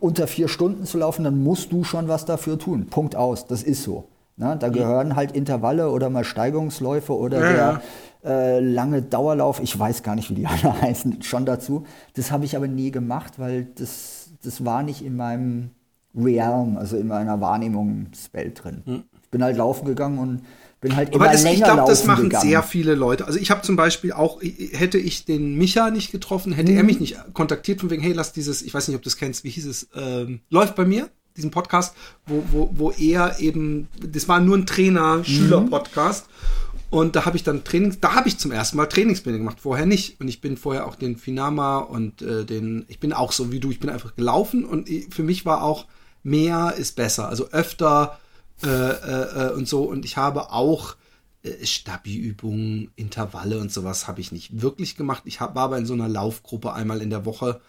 unter 0.00 0.26
vier 0.26 0.48
Stunden 0.48 0.84
zu 0.84 0.98
laufen, 0.98 1.24
dann 1.24 1.42
musst 1.42 1.72
du 1.72 1.84
schon 1.84 2.08
was 2.08 2.24
dafür 2.24 2.58
tun. 2.58 2.86
Punkt 2.86 3.16
aus. 3.16 3.46
Das 3.46 3.62
ist 3.62 3.82
so. 3.82 4.08
Ne? 4.36 4.56
Da 4.58 4.68
gehören 4.68 5.16
halt 5.16 5.32
Intervalle 5.32 5.90
oder 5.90 6.08
mal 6.10 6.24
Steigungsläufe 6.24 7.16
oder 7.16 7.40
ja, 7.40 7.52
der 7.52 7.82
äh, 8.24 8.60
lange 8.60 9.02
Dauerlauf, 9.02 9.60
ich 9.60 9.78
weiß 9.78 10.02
gar 10.02 10.14
nicht, 10.14 10.30
wie 10.30 10.34
die 10.34 10.46
alle 10.48 10.80
heißen, 10.80 11.22
schon 11.22 11.44
dazu. 11.44 11.84
Das 12.14 12.30
habe 12.30 12.44
ich 12.44 12.56
aber 12.56 12.68
nie 12.68 12.90
gemacht, 12.90 13.38
weil 13.38 13.66
das, 13.74 14.30
das 14.42 14.64
war 14.64 14.82
nicht 14.82 15.04
in 15.04 15.16
meinem 15.16 15.70
Realm, 16.14 16.76
also 16.76 16.96
in 16.96 17.08
meiner 17.08 17.40
Wahrnehmungswelt 17.40 18.62
drin. 18.62 18.82
Hm. 18.84 19.02
Ich 19.22 19.30
bin 19.30 19.42
halt 19.42 19.56
laufen 19.56 19.86
gegangen 19.86 20.18
und 20.18 20.42
bin 20.82 20.96
halt 20.96 21.14
immer 21.14 21.24
Aber 21.24 21.32
das, 21.32 21.42
länger 21.44 21.56
ich 21.56 21.64
glaube, 21.64 21.90
das 21.90 22.04
machen 22.04 22.24
gegangen. 22.24 22.48
sehr 22.48 22.62
viele 22.62 22.94
Leute. 22.94 23.24
Also 23.24 23.38
ich 23.38 23.50
habe 23.50 23.62
zum 23.62 23.76
Beispiel 23.76 24.12
auch, 24.12 24.42
hätte 24.42 24.98
ich 24.98 25.24
den 25.24 25.56
Micha 25.56 25.90
nicht 25.90 26.10
getroffen, 26.12 26.52
hätte 26.52 26.72
mhm. 26.72 26.76
er 26.76 26.82
mich 26.82 27.00
nicht 27.00 27.16
kontaktiert 27.32 27.80
von 27.80 27.88
wegen, 27.88 28.02
hey, 28.02 28.12
lass 28.12 28.32
dieses, 28.32 28.60
ich 28.60 28.74
weiß 28.74 28.88
nicht, 28.88 28.96
ob 28.96 29.02
du 29.02 29.08
das 29.08 29.16
kennst, 29.16 29.44
wie 29.44 29.50
hieß 29.50 29.66
es, 29.66 29.88
ähm, 29.94 30.40
läuft 30.50 30.74
bei 30.74 30.84
mir, 30.84 31.08
diesen 31.36 31.52
Podcast, 31.52 31.94
wo, 32.26 32.44
wo, 32.50 32.70
wo 32.74 32.90
er 32.90 33.38
eben, 33.38 33.88
das 34.06 34.28
war 34.28 34.40
nur 34.40 34.58
ein 34.58 34.66
Trainer-Schüler-Podcast. 34.66 36.26
Mhm. 36.26 36.72
Und 36.98 37.16
da 37.16 37.24
habe 37.24 37.38
ich 37.38 37.42
dann 37.42 37.64
Trainings, 37.64 38.00
da 38.00 38.16
habe 38.16 38.28
ich 38.28 38.36
zum 38.36 38.52
ersten 38.52 38.76
Mal 38.76 38.84
Trainingspläne 38.84 39.38
gemacht, 39.38 39.60
vorher 39.60 39.86
nicht. 39.86 40.20
Und 40.20 40.28
ich 40.28 40.42
bin 40.42 40.58
vorher 40.58 40.86
auch 40.86 40.96
den 40.96 41.16
Finama 41.16 41.78
und 41.78 42.20
äh, 42.20 42.44
den, 42.44 42.84
ich 42.88 42.98
bin 42.98 43.14
auch 43.14 43.32
so 43.32 43.50
wie 43.50 43.60
du, 43.60 43.70
ich 43.70 43.80
bin 43.80 43.88
einfach 43.88 44.14
gelaufen 44.14 44.66
und 44.66 44.90
für 45.08 45.22
mich 45.22 45.46
war 45.46 45.62
auch 45.62 45.86
mehr 46.22 46.74
ist 46.76 46.96
besser. 46.96 47.28
Also 47.28 47.48
öfter 47.50 48.18
äh, 48.62 48.68
äh, 48.68 49.48
äh, 49.48 49.52
und 49.52 49.68
so. 49.68 49.82
Und 49.82 50.04
ich 50.04 50.16
habe 50.16 50.50
auch 50.50 50.96
äh, 51.42 51.64
Stabi-Übungen, 51.64 52.90
Intervalle 52.96 53.58
und 53.58 53.72
sowas 53.72 54.06
habe 54.06 54.20
ich 54.20 54.32
nicht 54.32 54.62
wirklich 54.62 54.96
gemacht. 54.96 55.22
Ich 55.26 55.40
hab, 55.40 55.54
war 55.54 55.64
aber 55.64 55.78
in 55.78 55.86
so 55.86 55.94
einer 55.94 56.08
Laufgruppe 56.08 56.72
einmal 56.72 57.02
in 57.02 57.10
der 57.10 57.24
Woche 57.24 57.60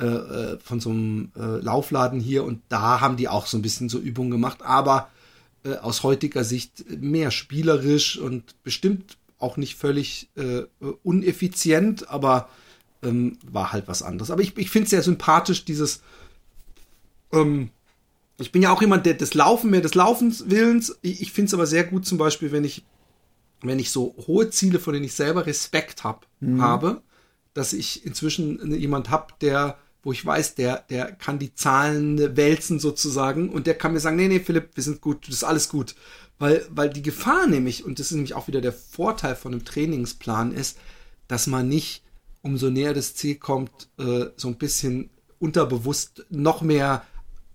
äh, 0.00 0.06
äh, 0.06 0.58
von 0.58 0.80
so 0.80 0.90
einem 0.90 1.30
Laufladen 1.34 2.20
hier 2.20 2.44
und 2.44 2.62
da 2.68 3.00
haben 3.00 3.16
die 3.16 3.28
auch 3.28 3.46
so 3.46 3.56
ein 3.56 3.62
bisschen 3.62 3.88
so 3.88 3.98
Übungen 3.98 4.30
gemacht, 4.30 4.62
aber 4.62 5.08
aus 5.80 6.02
heutiger 6.02 6.44
Sicht 6.44 6.84
mehr 7.00 7.30
spielerisch 7.30 8.18
und 8.18 8.62
bestimmt 8.64 9.16
auch 9.38 9.56
nicht 9.56 9.76
völlig 9.76 10.28
uneffizient, 11.02 12.10
aber 12.10 12.50
ähm, 13.02 13.38
war 13.50 13.72
halt 13.72 13.88
was 13.88 14.02
anderes. 14.02 14.30
Aber 14.30 14.42
ich, 14.42 14.56
ich 14.58 14.68
finde 14.68 14.84
es 14.84 14.90
sehr 14.90 15.02
sympathisch, 15.02 15.64
dieses 15.64 16.02
ähm, 17.32 17.70
ich 18.38 18.52
bin 18.52 18.62
ja 18.62 18.72
auch 18.72 18.80
jemand, 18.80 19.06
der 19.06 19.14
das 19.14 19.34
Laufen 19.34 19.70
mehr 19.70 19.80
des 19.80 19.94
Laufens 19.94 20.50
willens. 20.50 20.96
Ich, 21.02 21.22
ich 21.22 21.32
finde 21.32 21.48
es 21.48 21.54
aber 21.54 21.66
sehr 21.66 21.84
gut, 21.84 22.04
zum 22.06 22.18
Beispiel, 22.18 22.52
wenn 22.52 22.64
ich, 22.64 22.84
wenn 23.62 23.78
ich 23.78 23.90
so 23.90 24.14
hohe 24.26 24.50
Ziele, 24.50 24.80
von 24.80 24.92
denen 24.92 25.04
ich 25.04 25.14
selber 25.14 25.46
Respekt 25.46 26.04
hab, 26.04 26.26
mhm. 26.40 26.60
habe, 26.60 27.02
dass 27.52 27.72
ich 27.72 28.04
inzwischen 28.04 28.72
jemand 28.74 29.10
habe, 29.10 29.34
der, 29.40 29.78
wo 30.02 30.10
ich 30.10 30.24
weiß, 30.24 30.56
der, 30.56 30.84
der 30.90 31.12
kann 31.12 31.38
die 31.38 31.54
Zahlen 31.54 32.36
wälzen 32.36 32.80
sozusagen 32.80 33.50
und 33.50 33.66
der 33.66 33.74
kann 33.74 33.92
mir 33.92 34.00
sagen, 34.00 34.16
nee, 34.16 34.28
nee, 34.28 34.40
Philipp, 34.40 34.70
wir 34.74 34.82
sind 34.82 35.00
gut, 35.00 35.28
das 35.28 35.36
ist 35.36 35.44
alles 35.44 35.68
gut. 35.68 35.94
Weil, 36.40 36.66
weil 36.70 36.90
die 36.90 37.02
Gefahr 37.02 37.46
nämlich, 37.46 37.84
und 37.84 38.00
das 38.00 38.06
ist 38.06 38.12
nämlich 38.12 38.34
auch 38.34 38.48
wieder 38.48 38.60
der 38.60 38.72
Vorteil 38.72 39.36
von 39.36 39.52
einem 39.52 39.64
Trainingsplan 39.64 40.52
ist, 40.52 40.78
dass 41.28 41.46
man 41.46 41.68
nicht, 41.68 42.02
umso 42.42 42.70
näher 42.70 42.92
das 42.92 43.14
Ziel 43.14 43.36
kommt, 43.36 43.88
äh, 43.98 44.26
so 44.36 44.48
ein 44.48 44.58
bisschen 44.58 45.10
unterbewusst 45.38 46.26
noch 46.28 46.60
mehr 46.60 47.06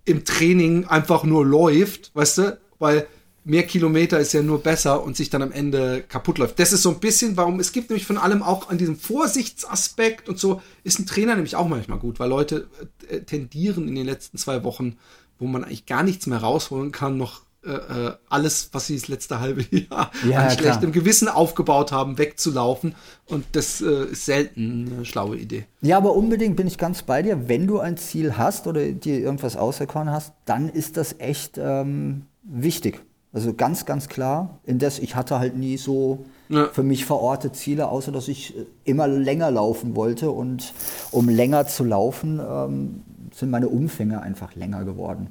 im 0.04 0.24
Training 0.24 0.86
einfach 0.86 1.24
nur 1.24 1.44
läuft, 1.44 2.10
weißt 2.14 2.38
du, 2.38 2.58
weil 2.78 3.06
mehr 3.44 3.62
Kilometer 3.64 4.20
ist 4.20 4.32
ja 4.32 4.42
nur 4.42 4.62
besser 4.62 5.02
und 5.02 5.16
sich 5.16 5.30
dann 5.30 5.42
am 5.42 5.52
Ende 5.52 6.02
kaputt 6.02 6.38
läuft. 6.38 6.58
Das 6.58 6.72
ist 6.72 6.82
so 6.82 6.90
ein 6.90 7.00
bisschen, 7.00 7.36
warum 7.36 7.58
es 7.58 7.72
gibt 7.72 7.90
nämlich 7.90 8.06
von 8.06 8.18
allem 8.18 8.42
auch 8.42 8.68
an 8.68 8.78
diesem 8.78 8.96
Vorsichtsaspekt 8.96 10.28
und 10.28 10.38
so 10.38 10.60
ist 10.84 10.98
ein 10.98 11.06
Trainer 11.06 11.34
nämlich 11.34 11.56
auch 11.56 11.68
manchmal 11.68 11.98
gut, 11.98 12.20
weil 12.20 12.28
Leute 12.28 12.68
äh, 13.08 13.20
tendieren 13.20 13.88
in 13.88 13.94
den 13.94 14.06
letzten 14.06 14.38
zwei 14.38 14.62
Wochen, 14.62 14.96
wo 15.38 15.46
man 15.46 15.64
eigentlich 15.64 15.86
gar 15.86 16.02
nichts 16.02 16.26
mehr 16.26 16.38
rausholen 16.38 16.92
kann, 16.92 17.16
noch 17.16 17.42
äh, 17.62 17.72
äh, 17.72 18.12
alles, 18.30 18.70
was 18.72 18.86
sie 18.86 18.96
das 18.96 19.08
letzte 19.08 19.38
halbe 19.38 19.62
Jahr 19.70 20.10
ja, 20.26 20.38
an 20.38 20.50
schlechtem 20.50 20.92
Gewissen 20.92 21.28
aufgebaut 21.28 21.92
haben, 21.92 22.16
wegzulaufen. 22.16 22.94
Und 23.26 23.44
das 23.52 23.82
äh, 23.82 24.06
ist 24.06 24.24
selten 24.24 24.90
eine 24.94 25.04
schlaue 25.04 25.36
Idee. 25.36 25.66
Ja, 25.82 25.98
aber 25.98 26.14
unbedingt 26.14 26.56
bin 26.56 26.66
ich 26.66 26.78
ganz 26.78 27.02
bei 27.02 27.20
dir. 27.20 27.48
Wenn 27.48 27.66
du 27.66 27.78
ein 27.78 27.98
Ziel 27.98 28.38
hast 28.38 28.66
oder 28.66 28.90
dir 28.92 29.18
irgendwas 29.18 29.58
auserkoren 29.58 30.10
hast, 30.10 30.32
dann 30.46 30.70
ist 30.70 30.96
das 30.96 31.16
echt 31.18 31.58
ähm, 31.58 32.22
wichtig. 32.44 33.02
Also 33.32 33.52
ganz, 33.52 33.84
ganz 33.84 34.08
klar. 34.08 34.58
Indes, 34.64 34.98
ich 34.98 35.14
hatte 35.14 35.38
halt 35.38 35.54
nie 35.54 35.76
so 35.76 36.24
ja. 36.48 36.68
für 36.68 36.82
mich 36.82 37.04
verorte 37.04 37.52
Ziele, 37.52 37.88
außer 37.88 38.10
dass 38.10 38.28
ich 38.28 38.56
äh, 38.56 38.64
immer 38.84 39.06
länger 39.06 39.50
laufen 39.50 39.96
wollte. 39.96 40.30
Und 40.30 40.72
um 41.10 41.28
länger 41.28 41.66
zu 41.66 41.84
laufen, 41.84 42.40
ähm, 42.40 43.02
sind 43.34 43.50
meine 43.50 43.68
Umfänge 43.68 44.22
einfach 44.22 44.54
länger 44.54 44.84
geworden. 44.84 45.28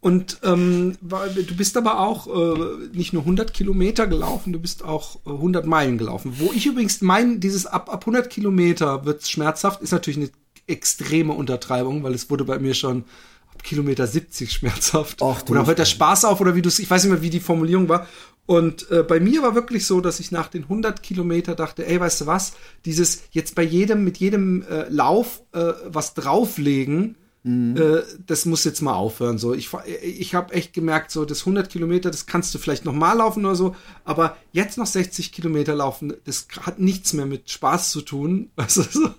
Und 0.00 0.38
ähm, 0.44 0.96
du 1.00 1.56
bist 1.56 1.76
aber 1.76 2.00
auch 2.00 2.26
äh, 2.26 2.88
nicht 2.92 3.12
nur 3.12 3.22
100 3.22 3.52
Kilometer 3.52 4.06
gelaufen, 4.06 4.52
du 4.52 4.60
bist 4.60 4.84
auch 4.84 5.16
äh, 5.26 5.30
100 5.30 5.66
Meilen 5.66 5.98
gelaufen. 5.98 6.34
Wo 6.38 6.52
ich 6.52 6.66
übrigens 6.66 7.00
mein, 7.00 7.40
dieses 7.40 7.66
ab, 7.66 7.92
ab 7.92 8.02
100 8.02 8.30
Kilometer 8.30 9.04
wird's 9.04 9.30
schmerzhaft, 9.30 9.82
ist 9.82 9.92
natürlich 9.92 10.18
eine 10.18 10.30
extreme 10.66 11.32
Untertreibung, 11.32 12.02
weil 12.02 12.14
es 12.14 12.30
wurde 12.30 12.44
bei 12.44 12.58
mir 12.58 12.74
schon 12.74 13.04
ab 13.52 13.62
Kilometer 13.62 14.06
70 14.06 14.52
schmerzhaft. 14.52 15.20
Och, 15.22 15.48
oder 15.48 15.66
hört 15.66 15.78
der 15.78 15.84
Spaß 15.86 16.24
auf 16.24 16.40
oder 16.40 16.54
wie 16.54 16.62
du 16.62 16.68
ich 16.68 16.88
weiß 16.88 17.04
nicht 17.04 17.12
mehr, 17.12 17.22
wie 17.22 17.30
die 17.30 17.40
Formulierung 17.40 17.88
war. 17.88 18.06
Und 18.46 18.90
äh, 18.90 19.02
bei 19.02 19.20
mir 19.20 19.42
war 19.42 19.54
wirklich 19.54 19.86
so, 19.86 20.00
dass 20.00 20.18
ich 20.18 20.32
nach 20.32 20.48
den 20.48 20.64
100 20.64 21.02
Kilometer 21.02 21.54
dachte, 21.54 21.86
ey, 21.86 22.00
weißt 22.00 22.22
du 22.22 22.26
was, 22.26 22.54
dieses 22.84 23.22
jetzt 23.30 23.54
bei 23.54 23.62
jedem, 23.62 24.02
mit 24.04 24.18
jedem 24.18 24.62
äh, 24.62 24.88
Lauf 24.88 25.42
äh, 25.52 25.72
was 25.86 26.14
drauflegen, 26.14 27.16
Mhm. 27.44 27.76
Äh, 27.76 28.02
das 28.26 28.44
muss 28.44 28.64
jetzt 28.64 28.82
mal 28.82 28.94
aufhören. 28.94 29.38
So, 29.38 29.52
ich, 29.52 29.70
ich 30.02 30.34
habe 30.34 30.54
echt 30.54 30.72
gemerkt, 30.72 31.10
so 31.10 31.24
das 31.24 31.40
100 31.40 31.68
Kilometer, 31.68 32.10
das 32.10 32.26
kannst 32.26 32.54
du 32.54 32.58
vielleicht 32.58 32.84
noch 32.84 32.92
mal 32.92 33.14
laufen 33.14 33.44
oder 33.44 33.56
so, 33.56 33.74
aber 34.04 34.36
jetzt 34.52 34.78
noch 34.78 34.86
60 34.86 35.32
Kilometer 35.32 35.74
laufen, 35.74 36.14
das 36.24 36.46
hat 36.60 36.78
nichts 36.78 37.12
mehr 37.12 37.26
mit 37.26 37.50
Spaß 37.50 37.90
zu 37.90 38.02
tun, 38.02 38.50
also 38.56 38.82
so, 38.82 39.10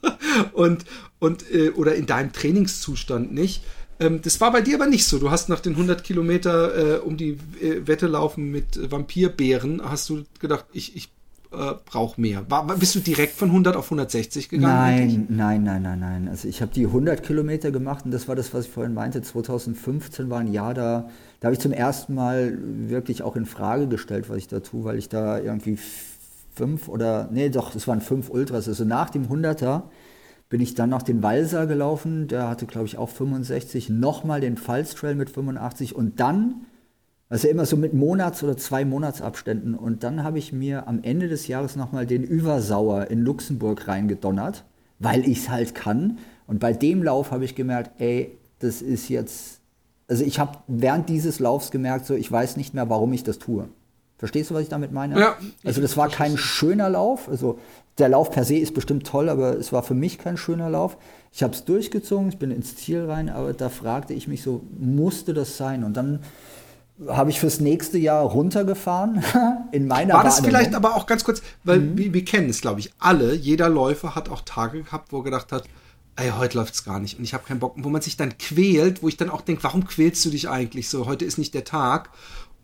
und 0.54 0.86
und 1.20 1.52
äh, 1.54 1.72
oder 1.72 1.96
in 1.96 2.06
deinem 2.06 2.32
Trainingszustand 2.32 3.34
nicht. 3.34 3.64
Ähm, 4.00 4.22
das 4.22 4.40
war 4.40 4.52
bei 4.52 4.62
dir 4.62 4.76
aber 4.76 4.88
nicht 4.88 5.06
so. 5.06 5.20
Du 5.20 5.30
hast 5.30 5.50
nach 5.50 5.60
den 5.60 5.74
100 5.74 6.04
Kilometer 6.04 6.96
äh, 6.96 7.00
um 7.00 7.18
die 7.18 7.38
äh, 7.62 7.86
Wette 7.86 8.08
laufen 8.08 8.52
mit 8.52 8.92
Vampirbären, 8.92 9.82
hast 9.84 10.10
du 10.10 10.24
gedacht, 10.40 10.66
ich 10.72 10.96
ich 10.96 11.12
äh, 11.54 11.76
brauche 11.86 12.20
mehr. 12.20 12.50
War, 12.50 12.66
bist 12.78 12.96
du 12.96 13.00
direkt 13.00 13.34
von 13.34 13.50
100 13.50 13.76
auf 13.76 13.86
160 13.86 14.50
gegangen? 14.50 14.74
Nein, 14.74 15.02
eigentlich? 15.02 15.30
nein, 15.30 15.64
nein, 15.64 15.82
nein, 15.82 16.00
nein. 16.00 16.28
Also 16.28 16.48
ich 16.48 16.62
habe 16.62 16.74
die 16.74 16.86
100 16.86 17.24
Kilometer 17.24 17.72
gemacht 17.72 18.06
und 18.06 18.12
das 18.12 18.28
war 18.28 18.36
das, 18.36 18.54
was 18.54 18.66
ich 18.66 18.72
vorhin 18.72 18.94
meinte. 18.94 19.22
2015 19.22 20.30
war 20.30 20.40
ein 20.40 20.52
Jahr 20.52 20.74
da, 20.74 21.10
da 21.40 21.48
habe 21.48 21.54
ich 21.54 21.60
zum 21.60 21.72
ersten 21.72 22.16
Mal 22.16 22.58
wirklich 22.62 23.22
auch 23.22 23.36
in 23.36 23.46
Frage 23.46 23.88
gestellt, 23.88 24.30
was 24.30 24.38
ich 24.38 24.48
da 24.48 24.60
tue, 24.60 24.84
weil 24.84 24.98
ich 24.98 25.10
da 25.10 25.40
irgendwie 25.40 25.78
fünf 26.56 26.88
oder, 26.88 27.30
nee, 27.32 27.50
doch, 27.50 27.76
es 27.76 27.88
waren 27.88 28.02
fünf 28.02 28.30
Ultras. 28.30 28.68
Also 28.68 28.86
nach 28.86 29.10
dem 29.10 29.28
100er 29.28 29.84
bin 30.50 30.62
ich 30.62 30.76
dann 30.76 30.90
noch 30.90 31.02
den 31.02 31.24
Walser 31.24 31.66
gelaufen, 31.66 32.28
der 32.28 32.48
hatte, 32.48 32.66
glaube 32.66 32.86
ich, 32.86 32.98
auch 32.98 33.10
65, 33.10 33.90
nochmal 33.90 34.42
den 34.42 34.58
Pfalz-Trail 34.58 35.16
mit 35.16 35.30
85 35.30 35.96
und 35.96 36.20
dann 36.20 36.66
also 37.30 37.48
immer 37.48 37.66
so 37.66 37.78
mit 37.78 37.94
Monats- 37.94 38.44
oder 38.44 38.58
zwei 38.58 38.86
Monatsabständen. 38.86 39.76
Und 39.76 40.04
dann 40.04 40.24
habe 40.24 40.38
ich 40.38 40.54
mir 40.54 40.88
am 40.88 41.02
Ende 41.02 41.28
des 41.28 41.48
Jahres 41.48 41.76
nochmal 41.76 42.06
den 42.06 42.24
Übersauer 42.24 43.10
in 43.10 43.22
Luxemburg 43.22 43.88
reingedonnert, 43.88 44.64
weil 45.00 45.28
ich 45.28 45.40
es 45.40 45.50
halt 45.50 45.76
kann. 45.76 46.20
Und 46.48 46.60
bei 46.60 46.74
dem 46.74 47.04
Lauf 47.04 47.32
habe 47.32 47.46
ich 47.46 47.56
gemerkt, 47.56 48.00
ey, 48.00 48.38
das 48.60 48.82
ist 48.82 49.10
jetzt. 49.10 49.60
Also 50.08 50.24
ich 50.24 50.38
habe 50.38 50.60
während 50.68 51.10
dieses 51.10 51.40
Laufs 51.40 51.72
gemerkt, 51.72 52.06
so 52.06 52.14
ich 52.14 52.32
weiß 52.32 52.58
nicht 52.58 52.74
mehr, 52.74 52.90
warum 52.90 53.14
ich 53.14 53.24
das 53.24 53.40
tue. 53.40 53.68
Verstehst 54.18 54.52
du, 54.52 54.54
was 54.54 54.62
ich 54.62 54.70
damit 54.70 54.92
meine? 54.92 55.20
Ja. 55.20 55.36
Also 55.66 55.82
das 55.82 55.98
war 55.98 56.08
kein 56.10 56.38
schöner 56.38 56.90
Lauf. 56.90 57.28
Also 57.28 57.60
der 57.98 58.10
Lauf 58.10 58.32
per 58.32 58.44
se 58.44 58.56
ist 58.58 58.74
bestimmt 58.74 59.06
toll, 59.06 59.28
aber 59.28 59.58
es 59.58 59.74
war 59.74 59.84
für 59.84 59.96
mich 59.96 60.18
kein 60.18 60.38
schöner 60.38 60.70
Lauf. 60.70 60.98
Ich 61.32 61.44
habe 61.44 61.54
es 61.54 61.66
durchgezogen, 61.66 62.30
ich 62.30 62.38
bin 62.38 62.52
ins 62.52 62.76
Ziel 62.76 63.06
rein, 63.06 63.30
aber 63.30 63.54
da 63.54 63.70
fragte 63.70 64.14
ich 64.14 64.28
mich 64.28 64.42
so, 64.42 64.62
musste 64.78 65.34
das 65.34 65.58
sein? 65.58 65.84
Und 65.84 65.98
dann 65.98 66.20
habe 67.08 67.32
ich 67.32 67.40
fürs 67.40 67.60
nächste 67.60 67.98
Jahr 67.98 68.24
runtergefahren 68.24 69.24
in 69.72 69.88
meiner 69.88 70.14
War 70.14 70.24
das 70.24 70.36
Wahrnehmung. 70.36 70.50
vielleicht 70.52 70.76
aber 70.76 70.96
auch 70.96 71.06
ganz 71.06 71.24
kurz, 71.24 71.42
weil 71.64 71.80
mhm. 71.80 71.98
wir, 71.98 72.14
wir, 72.14 72.26
kennen 72.26 72.50
es, 72.50 72.62
glaube 72.62 72.80
ich, 72.80 72.94
alle. 73.00 73.34
Jeder 73.34 73.70
Läufer 73.70 74.16
hat 74.16 74.30
auch 74.30 74.42
Tage 74.42 74.84
gehabt, 74.84 75.12
wo 75.12 75.20
er 75.20 75.24
gedacht 75.24 75.52
hat, 75.52 75.64
ey, 76.16 76.32
heute 76.38 76.58
läuft 76.58 76.76
es 76.76 76.86
gar 76.86 77.00
nicht 77.00 77.18
und 77.18 77.24
ich 77.24 77.34
habe 77.34 77.44
keinen 77.46 77.60
Bock. 77.60 77.76
wo 77.78 77.90
man 77.90 78.02
sich 78.02 78.18
dann 78.18 78.38
quält, 78.38 79.02
wo 79.02 79.08
ich 79.08 79.18
dann 79.18 79.30
auch 79.30 79.42
denke, 79.42 79.64
warum 79.64 79.86
quälst 79.86 80.24
du 80.26 80.30
dich 80.30 80.50
eigentlich 80.50 80.90
so? 80.90 81.06
Heute 81.08 81.26
ist 81.26 81.38
nicht 81.38 81.54
der 81.54 81.64
Tag. 81.64 82.10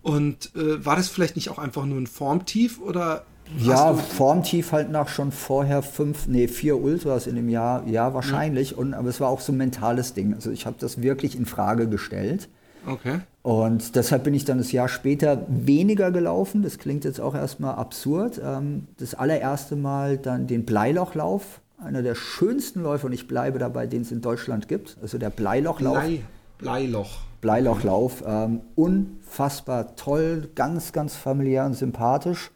Und 0.01 0.55
äh, 0.55 0.85
war 0.85 0.95
das 0.95 1.09
vielleicht 1.09 1.35
nicht 1.35 1.49
auch 1.49 1.57
einfach 1.57 1.85
nur 1.85 1.97
ein 1.99 2.07
Formtief 2.07 2.79
oder? 2.79 3.25
Ja, 3.57 3.95
Formtief 3.95 4.71
halt 4.71 4.91
nach 4.91 5.09
schon 5.09 5.31
vorher 5.31 5.81
fünf, 5.81 6.27
nee, 6.27 6.47
vier 6.47 6.79
Ultras 6.79 7.25
in 7.25 7.35
dem 7.35 7.49
Jahr, 7.49 7.85
ja, 7.87 8.13
wahrscheinlich. 8.13 8.73
Mhm. 8.73 8.77
Und, 8.77 8.93
aber 8.93 9.09
es 9.09 9.19
war 9.19 9.29
auch 9.29 9.41
so 9.41 9.51
ein 9.51 9.57
mentales 9.57 10.13
Ding. 10.13 10.35
Also 10.35 10.51
ich 10.51 10.67
habe 10.67 10.75
das 10.79 11.01
wirklich 11.01 11.35
in 11.35 11.47
Frage 11.47 11.89
gestellt. 11.89 12.47
Okay. 12.89 13.19
Und 13.41 13.95
deshalb 13.95 14.23
bin 14.23 14.33
ich 14.33 14.45
dann 14.45 14.57
das 14.57 14.71
Jahr 14.71 14.89
später 14.89 15.45
weniger 15.47 16.11
gelaufen. 16.11 16.61
Das 16.61 16.77
klingt 16.77 17.05
jetzt 17.05 17.21
auch 17.21 17.35
erstmal 17.35 17.75
absurd. 17.75 18.41
Ähm, 18.43 18.87
das 18.97 19.15
allererste 19.15 19.75
Mal 19.75 20.17
dann 20.17 20.47
den 20.47 20.65
Bleilochlauf, 20.65 21.61
einer 21.77 22.01
der 22.01 22.15
schönsten 22.15 22.81
Läufe, 22.81 23.07
und 23.07 23.13
ich 23.13 23.27
bleibe 23.27 23.59
dabei, 23.59 23.87
den 23.87 24.01
es 24.01 24.11
in 24.11 24.21
Deutschland 24.21 24.67
gibt. 24.67 24.97
Also 25.01 25.17
der 25.17 25.29
Bleilochlauf. 25.29 25.99
Blei, 25.99 26.21
Bleiloch. 26.57 27.19
Bleilochlauf. 27.41 28.23
Ähm, 28.25 28.61
unfassbar 28.75 29.95
toll, 29.95 30.49
ganz, 30.55 30.91
ganz 30.91 31.15
familiär 31.15 31.65
und 31.65 31.75
sympathisch. 31.75 32.51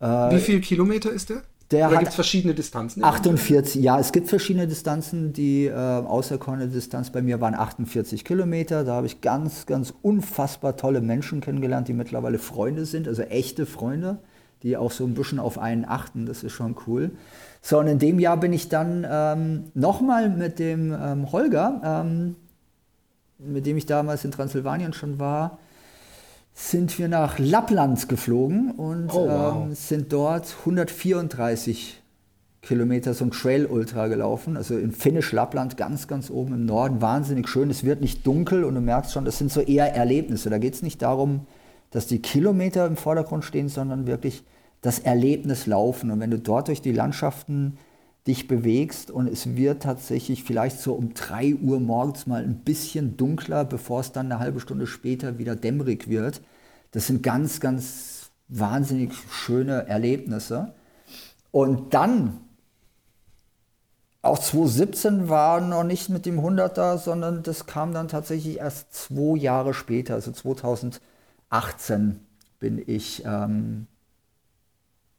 Äh, 0.00 0.06
Wie 0.06 0.40
viele 0.40 0.60
Kilometer 0.60 1.10
ist 1.10 1.30
der? 1.30 1.42
Der 1.70 1.88
Oder 1.88 1.98
gibt 1.98 2.10
es 2.10 2.14
verschiedene 2.14 2.54
Distanzen? 2.54 3.04
48, 3.04 3.82
ja, 3.82 3.98
es 3.98 4.12
gibt 4.12 4.28
verschiedene 4.28 4.66
Distanzen. 4.66 5.34
Die 5.34 5.66
äh, 5.66 5.72
außerkorne 5.74 6.68
Distanz 6.68 7.10
bei 7.10 7.20
mir 7.20 7.42
waren 7.42 7.54
48 7.54 8.24
Kilometer. 8.24 8.84
Da 8.84 8.94
habe 8.94 9.06
ich 9.06 9.20
ganz, 9.20 9.66
ganz 9.66 9.92
unfassbar 10.00 10.76
tolle 10.76 11.02
Menschen 11.02 11.42
kennengelernt, 11.42 11.88
die 11.88 11.92
mittlerweile 11.92 12.38
Freunde 12.38 12.86
sind, 12.86 13.06
also 13.06 13.22
echte 13.22 13.66
Freunde, 13.66 14.18
die 14.62 14.78
auch 14.78 14.90
so 14.90 15.04
ein 15.04 15.12
bisschen 15.12 15.38
auf 15.38 15.58
einen 15.58 15.84
achten. 15.84 16.24
Das 16.24 16.42
ist 16.42 16.52
schon 16.52 16.74
cool. 16.86 17.10
So, 17.60 17.78
und 17.78 17.86
in 17.86 17.98
dem 17.98 18.18
Jahr 18.18 18.38
bin 18.38 18.54
ich 18.54 18.70
dann 18.70 19.06
ähm, 19.08 19.64
nochmal 19.74 20.30
mit 20.30 20.58
dem 20.58 20.96
ähm, 20.98 21.30
Holger, 21.32 21.82
ähm, 21.84 22.36
mit 23.38 23.66
dem 23.66 23.76
ich 23.76 23.84
damals 23.84 24.24
in 24.24 24.30
Transsilvanien 24.30 24.94
schon 24.94 25.18
war, 25.18 25.58
sind 26.58 26.98
wir 26.98 27.06
nach 27.06 27.38
Lappland 27.38 28.08
geflogen 28.08 28.72
und 28.72 29.10
oh, 29.14 29.28
wow. 29.28 29.64
ähm, 29.66 29.74
sind 29.74 30.12
dort 30.12 30.56
134 30.58 32.02
Kilometer 32.62 33.14
so 33.14 33.24
ein 33.24 33.30
Trail 33.30 33.64
Ultra 33.64 34.08
gelaufen, 34.08 34.56
also 34.56 34.76
in 34.76 34.90
Finnisch 34.90 35.30
Lappland, 35.30 35.76
ganz, 35.76 36.08
ganz 36.08 36.30
oben 36.30 36.54
im 36.54 36.66
Norden, 36.66 37.00
wahnsinnig 37.00 37.46
schön. 37.48 37.70
Es 37.70 37.84
wird 37.84 38.00
nicht 38.00 38.26
dunkel 38.26 38.64
und 38.64 38.74
du 38.74 38.80
merkst 38.80 39.12
schon, 39.12 39.24
das 39.24 39.38
sind 39.38 39.52
so 39.52 39.60
eher 39.60 39.94
Erlebnisse. 39.94 40.50
Da 40.50 40.58
geht 40.58 40.74
es 40.74 40.82
nicht 40.82 41.00
darum, 41.00 41.46
dass 41.92 42.08
die 42.08 42.20
Kilometer 42.20 42.86
im 42.86 42.96
Vordergrund 42.96 43.44
stehen, 43.44 43.68
sondern 43.68 44.08
wirklich 44.08 44.42
das 44.82 44.98
Erlebnis 44.98 45.66
laufen. 45.66 46.10
Und 46.10 46.18
wenn 46.18 46.32
du 46.32 46.40
dort 46.40 46.66
durch 46.66 46.82
die 46.82 46.92
Landschaften 46.92 47.78
dich 48.28 48.46
bewegst 48.46 49.10
und 49.10 49.26
es 49.26 49.56
wird 49.56 49.82
tatsächlich 49.82 50.44
vielleicht 50.44 50.80
so 50.80 50.92
um 50.94 51.14
3 51.14 51.56
Uhr 51.56 51.80
morgens 51.80 52.26
mal 52.26 52.42
ein 52.42 52.60
bisschen 52.60 53.16
dunkler, 53.16 53.64
bevor 53.64 54.00
es 54.00 54.12
dann 54.12 54.26
eine 54.26 54.38
halbe 54.38 54.60
Stunde 54.60 54.86
später 54.86 55.38
wieder 55.38 55.56
dämmerig 55.56 56.08
wird. 56.08 56.42
Das 56.90 57.06
sind 57.06 57.22
ganz, 57.22 57.58
ganz 57.58 58.30
wahnsinnig 58.48 59.12
schöne 59.30 59.86
Erlebnisse. 59.88 60.74
Und 61.50 61.94
dann, 61.94 62.40
auch 64.20 64.38
2017 64.38 65.28
war 65.28 65.60
noch 65.60 65.84
nicht 65.84 66.10
mit 66.10 66.26
dem 66.26 66.38
100er, 66.38 66.98
sondern 66.98 67.42
das 67.42 67.66
kam 67.66 67.94
dann 67.94 68.08
tatsächlich 68.08 68.58
erst 68.58 68.92
zwei 68.92 69.38
Jahre 69.38 69.72
später, 69.72 70.14
also 70.14 70.32
2018 70.32 72.20
bin 72.60 72.82
ich 72.86 73.24
ähm, 73.24 73.86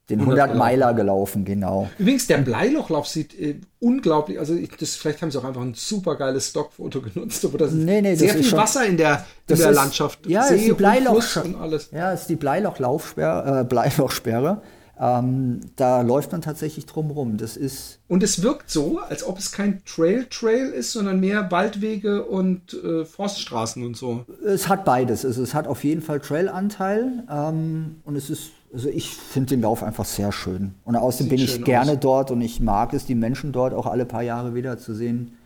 den 0.09 0.21
100 0.21 0.55
Meiler 0.55 0.93
gelaufen, 0.93 1.45
genau. 1.45 1.89
Übrigens, 1.97 2.27
der 2.27 2.39
Bleilochlauf 2.39 3.07
sieht 3.07 3.39
äh, 3.39 3.59
unglaublich, 3.79 4.39
also 4.39 4.55
ich, 4.55 4.69
das, 4.71 4.95
vielleicht 4.95 5.21
haben 5.21 5.31
sie 5.31 5.37
auch 5.37 5.43
einfach 5.43 5.61
ein 5.61 5.75
super 5.75 6.15
geiles 6.15 6.49
Stockfoto 6.49 7.01
genutzt, 7.13 7.45
aber 7.45 7.57
das 7.57 7.71
nee, 7.71 8.01
nee, 8.01 8.15
sehr 8.15 8.29
das 8.29 8.37
viel 8.37 8.45
schon, 8.45 8.59
Wasser 8.59 8.85
in 8.85 8.97
der, 8.97 9.25
in 9.47 9.57
der 9.57 9.69
ist, 9.69 9.75
Landschaft. 9.75 10.27
Ja, 10.27 10.43
See 10.43 10.55
ist 10.55 10.67
die 10.67 10.73
Bleiloch, 10.73 11.35
und, 11.37 11.45
und 11.45 11.61
alles. 11.61 11.89
Ja, 11.91 12.11
ist 12.11 12.27
die 12.27 12.35
Bleilochlaufsperre, 12.35 13.61
äh, 13.61 13.63
Bleilochsperre. 13.69 14.61
Ähm, 15.01 15.61
da 15.77 16.01
läuft 16.01 16.33
man 16.33 16.41
tatsächlich 16.41 16.85
drum 16.85 17.09
rum. 17.11 17.37
Das 17.37 17.55
ist 17.55 17.99
und 18.09 18.21
es 18.21 18.43
wirkt 18.43 18.69
so, 18.69 18.99
als 18.99 19.23
ob 19.23 19.37
es 19.37 19.53
kein 19.53 19.81
Trail-Trail 19.85 20.71
ist, 20.71 20.91
sondern 20.91 21.21
mehr 21.21 21.49
Waldwege 21.51 22.25
und 22.25 22.73
äh, 22.73 23.05
Forststraßen 23.05 23.85
und 23.85 23.95
so. 23.95 24.25
Es 24.45 24.67
hat 24.67 24.83
beides. 24.83 25.23
Also 25.23 25.41
es 25.41 25.53
hat 25.53 25.67
auf 25.67 25.85
jeden 25.85 26.01
Fall 26.01 26.19
Trail-Anteil 26.19 27.23
ähm, 27.31 28.01
und 28.03 28.17
es 28.17 28.29
ist 28.29 28.51
also 28.73 28.89
ich 28.89 29.15
finde 29.15 29.49
den 29.49 29.61
Lauf 29.61 29.83
einfach 29.83 30.05
sehr 30.05 30.31
schön. 30.31 30.75
Und 30.85 30.95
außerdem 30.95 31.29
Sieht 31.29 31.37
bin 31.37 31.45
ich 31.45 31.65
gerne 31.65 31.93
aus. 31.93 31.99
dort 31.99 32.31
und 32.31 32.41
ich 32.41 32.59
mag 32.59 32.93
es, 32.93 33.05
die 33.05 33.15
Menschen 33.15 33.51
dort 33.51 33.73
auch 33.73 33.85
alle 33.85 34.05
paar 34.05 34.21
Jahre 34.23 34.53
wieder 34.53 34.77
zu 34.77 34.93
sehen. 34.93 35.37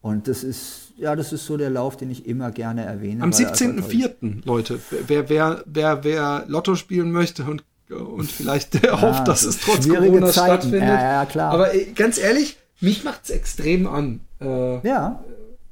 Und 0.00 0.26
das 0.26 0.42
ist, 0.42 0.92
ja, 0.96 1.14
das 1.14 1.32
ist 1.32 1.46
so 1.46 1.56
der 1.56 1.70
Lauf, 1.70 1.96
den 1.96 2.10
ich 2.10 2.26
immer 2.26 2.50
gerne 2.50 2.84
erwähne. 2.84 3.22
Am 3.22 3.30
17.04., 3.30 4.44
Leute, 4.44 4.80
wer, 5.06 5.28
wer, 5.28 5.62
wer, 5.66 6.04
wer 6.04 6.44
Lotto 6.48 6.74
spielen 6.74 7.12
möchte 7.12 7.44
und, 7.44 7.64
und 7.90 8.30
vielleicht 8.30 8.82
ja, 8.84 9.00
hofft, 9.00 9.28
dass 9.28 9.44
es 9.44 9.58
trotz 9.60 9.88
Corona 9.88 10.26
Zeiten. 10.26 10.32
stattfindet. 10.32 10.82
Ja, 10.82 11.02
ja, 11.02 11.24
klar. 11.24 11.52
Aber 11.52 11.70
ganz 11.94 12.18
ehrlich, 12.18 12.56
mich 12.80 13.04
macht 13.04 13.20
es 13.24 13.30
extrem 13.30 13.86
an. 13.86 14.20
Äh, 14.40 14.86
ja. 14.86 15.22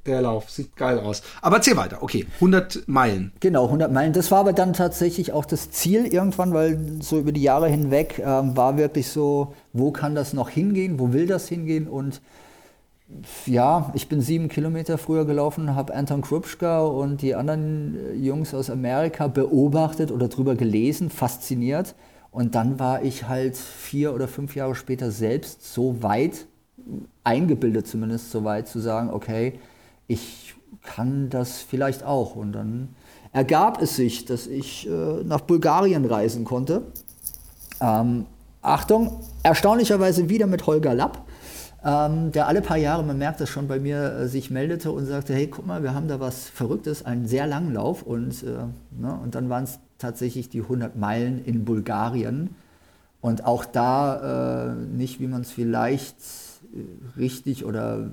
Der 0.07 0.23
Lauf. 0.23 0.51
Sieht 0.51 0.77
geil 0.77 0.99
aus. 0.99 1.23
Aber 1.43 1.57
erzähl 1.57 1.77
weiter. 1.77 2.03
Okay, 2.03 2.27
100 2.37 2.89
Meilen. 2.89 3.33
Genau, 3.41 3.65
100 3.67 3.93
Meilen. 3.93 4.13
Das 4.13 4.31
war 4.31 4.41
aber 4.41 4.53
dann 4.53 4.73
tatsächlich 4.73 5.33
auch 5.33 5.45
das 5.45 5.71
Ziel 5.71 6.07
irgendwann, 6.07 6.53
weil 6.53 6.79
so 7.01 7.19
über 7.19 7.33
die 7.33 7.43
Jahre 7.43 7.69
hinweg 7.69 8.19
ähm, 8.25 8.57
war 8.57 8.77
wirklich 8.77 9.09
so, 9.09 9.55
wo 9.73 9.91
kann 9.91 10.15
das 10.15 10.33
noch 10.33 10.49
hingehen, 10.49 10.99
wo 10.99 11.13
will 11.13 11.27
das 11.27 11.49
hingehen 11.49 11.89
und 11.89 12.21
ja, 13.47 13.91
ich 13.95 14.09
bin 14.09 14.21
sieben 14.21 14.49
Kilometer 14.49 14.99
früher 14.99 15.25
gelaufen, 15.25 15.75
habe 15.75 15.95
Anton 15.95 16.23
Krupschka 16.23 16.83
und 16.83 17.23
die 17.23 17.35
anderen 17.35 17.97
äh, 17.97 18.15
Jungs 18.15 18.55
aus 18.55 18.71
Amerika 18.71 19.27
beobachtet 19.27 20.13
oder 20.13 20.29
drüber 20.29 20.55
gelesen, 20.55 21.11
fasziniert. 21.11 21.95
Und 22.31 22.55
dann 22.55 22.79
war 22.79 23.03
ich 23.03 23.27
halt 23.27 23.57
vier 23.57 24.15
oder 24.15 24.29
fünf 24.29 24.55
Jahre 24.55 24.77
später 24.77 25.11
selbst 25.11 25.73
so 25.73 26.03
weit, 26.03 26.47
eingebildet 27.25 27.89
zumindest 27.89 28.31
so 28.31 28.45
weit, 28.45 28.69
zu 28.69 28.79
sagen, 28.79 29.11
okay, 29.11 29.59
ich 30.11 30.55
kann 30.83 31.31
das 31.31 31.59
vielleicht 31.59 32.05
auch. 32.05 32.37
Und 32.37 32.53
dann 32.53 32.89
ergab 33.33 33.81
es 33.81 33.97
sich, 33.97 34.25
dass 34.25 34.47
ich 34.47 34.89
äh, 34.89 35.23
nach 35.25 35.41
Bulgarien 35.41 36.05
reisen 36.05 36.45
konnte. 36.45 36.83
Ähm, 37.81 38.27
Achtung, 38.63 39.21
erstaunlicherweise 39.43 40.29
wieder 40.29 40.47
mit 40.47 40.67
Holger 40.67 40.95
Lapp 40.95 41.25
ähm, 41.85 42.31
der 42.33 42.47
alle 42.47 42.61
paar 42.61 42.77
Jahre, 42.77 43.03
man 43.03 43.17
merkt 43.17 43.41
das 43.41 43.49
schon 43.49 43.67
bei 43.67 43.79
mir, 43.79 44.13
äh, 44.13 44.29
sich 44.29 44.51
meldete 44.51 44.93
und 44.93 45.07
sagte, 45.07 45.35
hey, 45.35 45.47
guck 45.47 45.67
mal, 45.67 45.83
wir 45.83 45.95
haben 45.95 46.09
da 46.09 46.21
was 46.21 46.49
Verrücktes, 46.49 47.07
einen 47.07 47.27
sehr 47.27 47.47
langen 47.47 47.73
Lauf 47.73 48.03
und, 48.03 48.43
äh, 48.43 48.67
ne, 48.99 49.19
und 49.23 49.35
dann 49.35 49.49
waren 49.49 49.65
es 49.65 49.79
tatsächlich 49.99 50.51
die 50.51 50.61
100 50.61 50.97
Meilen 50.97 51.43
in 51.45 51.65
Bulgarien 51.65 52.55
und 53.23 53.47
auch 53.47 53.65
da 53.65 54.73
äh, 54.73 54.75
nicht, 54.75 55.21
wie 55.21 55.27
man 55.27 55.41
es 55.41 55.53
vielleicht 55.53 56.17
äh, 56.75 57.19
richtig 57.19 57.65
oder 57.65 58.11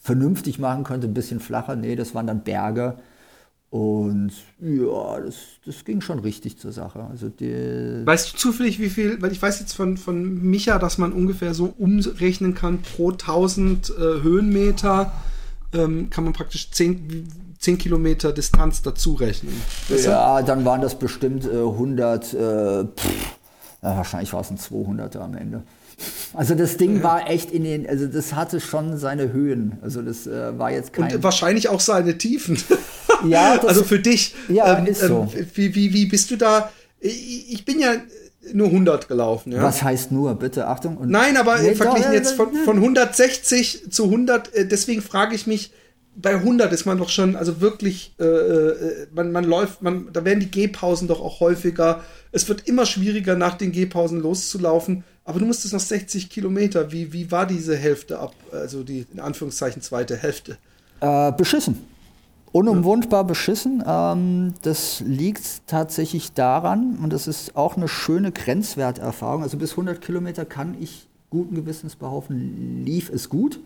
vernünftig 0.00 0.58
machen 0.58 0.84
könnte, 0.84 1.06
ein 1.06 1.14
bisschen 1.14 1.40
flacher, 1.40 1.76
nee, 1.76 1.94
das 1.94 2.14
waren 2.14 2.26
dann 2.26 2.42
Berge 2.42 2.96
und 3.70 4.32
ja, 4.60 5.20
das, 5.20 5.36
das 5.64 5.84
ging 5.84 6.00
schon 6.00 6.18
richtig 6.18 6.58
zur 6.58 6.72
Sache. 6.72 7.06
Also 7.08 7.28
die 7.28 8.04
weißt 8.04 8.32
du 8.32 8.36
zufällig, 8.36 8.80
wie 8.80 8.90
viel, 8.90 9.22
weil 9.22 9.30
ich 9.30 9.40
weiß 9.40 9.60
jetzt 9.60 9.74
von, 9.74 9.96
von 9.96 10.42
Micha, 10.42 10.80
dass 10.80 10.98
man 10.98 11.12
ungefähr 11.12 11.54
so 11.54 11.72
umrechnen 11.78 12.54
kann, 12.54 12.82
pro 12.82 13.12
1000 13.12 13.90
äh, 13.90 13.92
Höhenmeter 14.22 15.12
ähm, 15.72 16.10
kann 16.10 16.24
man 16.24 16.32
praktisch 16.32 16.72
10, 16.72 17.28
10 17.60 17.78
Kilometer 17.78 18.32
Distanz 18.32 18.82
dazu 18.82 19.14
rechnen. 19.14 19.54
Weißt 19.88 20.06
ja, 20.06 20.42
dann 20.42 20.64
waren 20.64 20.80
das 20.80 20.98
bestimmt 20.98 21.44
äh, 21.44 21.50
100, 21.50 22.34
äh, 22.34 22.84
pff, 22.86 23.36
ja, 23.82 23.96
wahrscheinlich 23.96 24.32
war 24.32 24.40
es 24.40 24.50
ein 24.50 24.58
200er 24.58 25.18
am 25.18 25.34
Ende. 25.34 25.62
Also 26.34 26.54
das 26.54 26.76
Ding 26.76 27.02
war 27.02 27.28
echt 27.28 27.50
in 27.50 27.64
den, 27.64 27.88
also 27.88 28.06
das 28.06 28.34
hatte 28.34 28.60
schon 28.60 28.96
seine 28.96 29.32
Höhen. 29.32 29.78
Also 29.82 30.02
das 30.02 30.26
äh, 30.26 30.58
war 30.58 30.70
jetzt 30.70 30.92
kein... 30.92 31.14
Und 31.14 31.22
wahrscheinlich 31.22 31.68
auch 31.68 31.80
seine 31.80 32.18
Tiefen. 32.18 32.58
Ja, 33.28 33.56
das, 33.56 33.66
also 33.68 33.84
für 33.84 33.98
dich. 33.98 34.34
Ja, 34.48 34.78
ähm, 34.78 34.86
ist 34.86 35.00
so. 35.00 35.28
Ähm, 35.34 35.46
wie, 35.54 35.74
wie, 35.74 35.92
wie 35.92 36.06
bist 36.06 36.30
du 36.30 36.36
da? 36.36 36.70
Ich, 37.00 37.52
ich 37.52 37.64
bin 37.66 37.78
ja 37.78 37.96
nur 38.52 38.68
100 38.68 39.08
gelaufen. 39.08 39.52
Ja? 39.52 39.62
Was 39.62 39.82
heißt 39.82 40.12
nur, 40.12 40.34
bitte, 40.34 40.66
Achtung. 40.66 40.96
Und 40.96 41.10
Nein, 41.10 41.36
aber 41.36 41.58
nee, 41.58 41.74
verglichen 41.74 42.10
doch, 42.10 42.14
jetzt 42.14 42.32
von, 42.32 42.54
von 42.54 42.76
160 42.76 43.90
zu 43.90 44.04
100, 44.04 44.54
äh, 44.54 44.66
deswegen 44.66 45.02
frage 45.02 45.34
ich 45.34 45.46
mich, 45.46 45.72
bei 46.16 46.34
100 46.34 46.72
ist 46.72 46.86
man 46.86 46.98
doch 46.98 47.08
schon, 47.08 47.36
also 47.36 47.60
wirklich, 47.60 48.14
äh, 48.18 48.24
äh, 48.24 49.06
man, 49.12 49.32
man 49.32 49.44
läuft, 49.44 49.82
man, 49.82 50.08
da 50.12 50.24
werden 50.24 50.40
die 50.40 50.50
Gehpausen 50.50 51.08
doch 51.08 51.20
auch 51.20 51.40
häufiger. 51.40 52.02
Es 52.32 52.48
wird 52.48 52.66
immer 52.68 52.86
schwieriger, 52.86 53.36
nach 53.36 53.56
den 53.56 53.72
Gehpausen 53.72 54.20
loszulaufen. 54.20 55.04
Aber 55.24 55.38
du 55.38 55.46
musstest 55.46 55.72
noch 55.72 55.80
60 55.80 56.28
Kilometer. 56.28 56.92
Wie, 56.92 57.12
wie 57.12 57.30
war 57.30 57.46
diese 57.46 57.76
Hälfte 57.76 58.18
ab, 58.18 58.34
also 58.52 58.82
die 58.82 59.06
in 59.12 59.20
Anführungszeichen 59.20 59.82
zweite 59.82 60.16
Hälfte? 60.16 60.58
Äh, 61.00 61.32
beschissen. 61.32 61.78
Unumwundbar 62.52 63.24
beschissen. 63.24 63.82
Ähm, 63.86 64.54
das 64.62 65.00
liegt 65.06 65.68
tatsächlich 65.68 66.32
daran, 66.32 66.98
und 67.00 67.12
das 67.12 67.28
ist 67.28 67.56
auch 67.56 67.76
eine 67.76 67.86
schöne 67.86 68.32
Grenzwerterfahrung. 68.32 69.42
Also 69.42 69.56
bis 69.56 69.72
100 69.72 70.00
Kilometer 70.00 70.44
kann 70.44 70.76
ich 70.80 71.06
guten 71.30 71.54
Gewissens 71.54 71.94
behaupten, 71.94 72.82
lief 72.84 73.08
es 73.08 73.28
gut. 73.28 73.60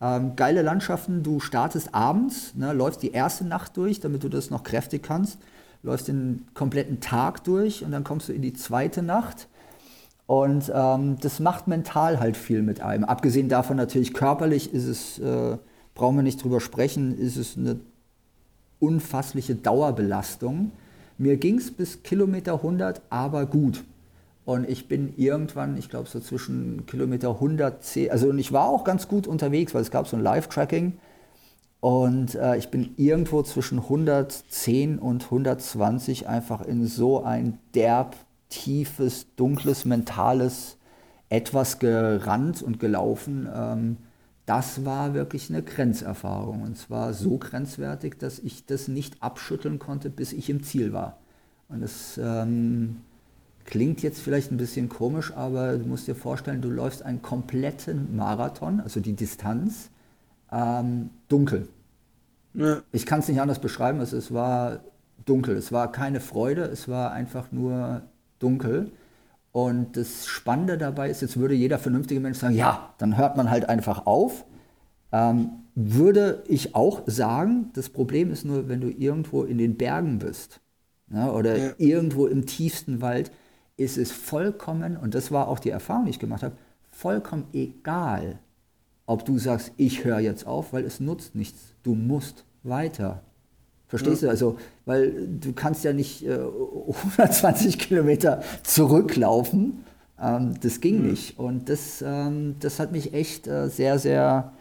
Ähm, 0.00 0.36
geile 0.36 0.62
Landschaften, 0.62 1.22
du 1.22 1.40
startest 1.40 1.94
abends, 1.94 2.54
ne, 2.54 2.72
läufst 2.72 3.02
die 3.02 3.12
erste 3.12 3.44
Nacht 3.44 3.76
durch, 3.76 4.00
damit 4.00 4.24
du 4.24 4.28
das 4.28 4.50
noch 4.50 4.62
kräftig 4.62 5.02
kannst, 5.02 5.38
läufst 5.82 6.08
den 6.08 6.46
kompletten 6.54 7.00
Tag 7.00 7.44
durch 7.44 7.84
und 7.84 7.92
dann 7.92 8.04
kommst 8.04 8.28
du 8.28 8.32
in 8.32 8.42
die 8.42 8.52
zweite 8.52 9.02
Nacht. 9.02 9.48
Und 10.26 10.72
ähm, 10.74 11.18
das 11.20 11.38
macht 11.38 11.68
mental 11.68 12.18
halt 12.18 12.36
viel 12.36 12.62
mit 12.62 12.80
einem. 12.80 13.04
Abgesehen 13.04 13.48
davon 13.48 13.76
natürlich 13.76 14.14
körperlich 14.14 14.72
ist 14.72 14.86
es, 14.86 15.18
äh, 15.18 15.58
brauchen 15.94 16.16
wir 16.16 16.22
nicht 16.22 16.42
drüber 16.42 16.60
sprechen, 16.60 17.16
ist 17.18 17.36
es 17.36 17.58
eine 17.58 17.78
unfassliche 18.80 19.54
Dauerbelastung. 19.54 20.72
Mir 21.18 21.36
ging 21.36 21.58
es 21.58 21.70
bis 21.70 22.02
Kilometer 22.02 22.54
100 22.54 23.02
aber 23.10 23.46
gut. 23.46 23.84
Und 24.44 24.68
ich 24.68 24.88
bin 24.88 25.14
irgendwann, 25.16 25.76
ich 25.76 25.88
glaube 25.88 26.08
so 26.08 26.20
zwischen 26.20 26.84
Kilometer 26.86 27.30
110, 27.30 28.10
also 28.10 28.32
ich 28.34 28.52
war 28.52 28.68
auch 28.68 28.84
ganz 28.84 29.08
gut 29.08 29.26
unterwegs, 29.26 29.74
weil 29.74 29.82
es 29.82 29.90
gab 29.90 30.06
so 30.06 30.16
ein 30.16 30.22
Live-Tracking. 30.22 30.98
Und 31.80 32.34
äh, 32.34 32.56
ich 32.56 32.70
bin 32.70 32.94
irgendwo 32.96 33.42
zwischen 33.42 33.78
110 33.78 34.98
und 34.98 35.24
120 35.24 36.28
einfach 36.28 36.62
in 36.62 36.86
so 36.86 37.22
ein 37.22 37.58
derb, 37.74 38.16
tiefes, 38.48 39.26
dunkles, 39.36 39.84
mentales 39.84 40.76
etwas 41.28 41.78
gerannt 41.78 42.62
und 42.62 42.80
gelaufen. 42.80 43.48
Ähm, 43.52 43.96
das 44.46 44.84
war 44.84 45.14
wirklich 45.14 45.50
eine 45.50 45.62
Grenzerfahrung. 45.62 46.62
Und 46.62 46.76
zwar 46.76 47.12
so 47.12 47.38
grenzwertig, 47.38 48.18
dass 48.18 48.38
ich 48.38 48.66
das 48.66 48.88
nicht 48.88 49.22
abschütteln 49.22 49.78
konnte, 49.78 50.10
bis 50.10 50.32
ich 50.32 50.50
im 50.50 50.62
Ziel 50.62 50.92
war. 50.92 51.18
Und 51.68 51.80
das 51.80 52.18
ähm, 52.22 52.96
klingt 53.64 54.02
jetzt 54.02 54.20
vielleicht 54.20 54.52
ein 54.52 54.56
bisschen 54.56 54.88
komisch, 54.88 55.32
aber 55.34 55.78
du 55.78 55.86
musst 55.86 56.06
dir 56.06 56.14
vorstellen, 56.14 56.60
du 56.60 56.70
läufst 56.70 57.02
einen 57.02 57.22
kompletten 57.22 58.14
Marathon, 58.16 58.80
also 58.80 59.00
die 59.00 59.14
Distanz, 59.14 59.90
ähm, 60.52 61.10
dunkel. 61.28 61.68
Ja. 62.54 62.82
Ich 62.92 63.06
kann 63.06 63.20
es 63.20 63.28
nicht 63.28 63.40
anders 63.40 63.58
beschreiben, 63.58 64.00
also 64.00 64.16
es 64.16 64.32
war 64.32 64.80
dunkel. 65.24 65.56
Es 65.56 65.72
war 65.72 65.90
keine 65.90 66.20
Freude, 66.20 66.62
es 66.62 66.88
war 66.88 67.12
einfach 67.12 67.50
nur 67.50 68.02
dunkel. 68.38 68.90
Und 69.52 69.96
das 69.96 70.26
Spannende 70.26 70.78
dabei 70.78 71.10
ist, 71.10 71.22
jetzt 71.22 71.36
würde 71.36 71.54
jeder 71.54 71.78
vernünftige 71.78 72.20
Mensch 72.20 72.38
sagen, 72.38 72.54
ja, 72.54 72.92
dann 72.98 73.16
hört 73.16 73.36
man 73.36 73.50
halt 73.50 73.68
einfach 73.68 74.06
auf. 74.06 74.44
Ähm, 75.12 75.50
würde 75.74 76.42
ich 76.48 76.74
auch 76.74 77.02
sagen, 77.06 77.70
das 77.74 77.88
Problem 77.88 78.30
ist 78.30 78.44
nur, 78.44 78.68
wenn 78.68 78.80
du 78.80 78.88
irgendwo 78.88 79.42
in 79.42 79.58
den 79.58 79.76
Bergen 79.76 80.18
bist 80.18 80.60
ja, 81.12 81.30
oder 81.30 81.56
ja. 81.56 81.72
irgendwo 81.78 82.26
im 82.26 82.46
tiefsten 82.46 83.00
Wald, 83.00 83.30
ist 83.76 83.98
es 83.98 84.12
vollkommen, 84.12 84.96
und 84.96 85.14
das 85.14 85.32
war 85.32 85.48
auch 85.48 85.58
die 85.58 85.70
Erfahrung, 85.70 86.04
die 86.04 86.10
ich 86.10 86.18
gemacht 86.18 86.42
habe, 86.42 86.56
vollkommen 86.90 87.46
egal, 87.52 88.38
ob 89.06 89.24
du 89.24 89.38
sagst, 89.38 89.72
ich 89.76 90.04
höre 90.04 90.20
jetzt 90.20 90.46
auf, 90.46 90.72
weil 90.72 90.84
es 90.84 91.00
nutzt 91.00 91.34
nichts. 91.34 91.74
Du 91.82 91.94
musst 91.94 92.44
weiter. 92.62 93.22
Verstehst 93.88 94.22
ja. 94.22 94.28
du? 94.28 94.30
Also, 94.30 94.58
weil 94.86 95.28
du 95.40 95.52
kannst 95.52 95.84
ja 95.84 95.92
nicht 95.92 96.26
äh, 96.26 96.32
120 97.08 97.78
Kilometer 97.78 98.42
zurücklaufen. 98.62 99.84
Ähm, 100.20 100.54
das 100.60 100.80
ging 100.80 101.02
mhm. 101.02 101.10
nicht. 101.10 101.38
Und 101.38 101.68
das, 101.68 102.02
ähm, 102.06 102.56
das 102.60 102.80
hat 102.80 102.92
mich 102.92 103.12
echt 103.12 103.46
äh, 103.46 103.68
sehr, 103.68 103.98
sehr. 103.98 104.52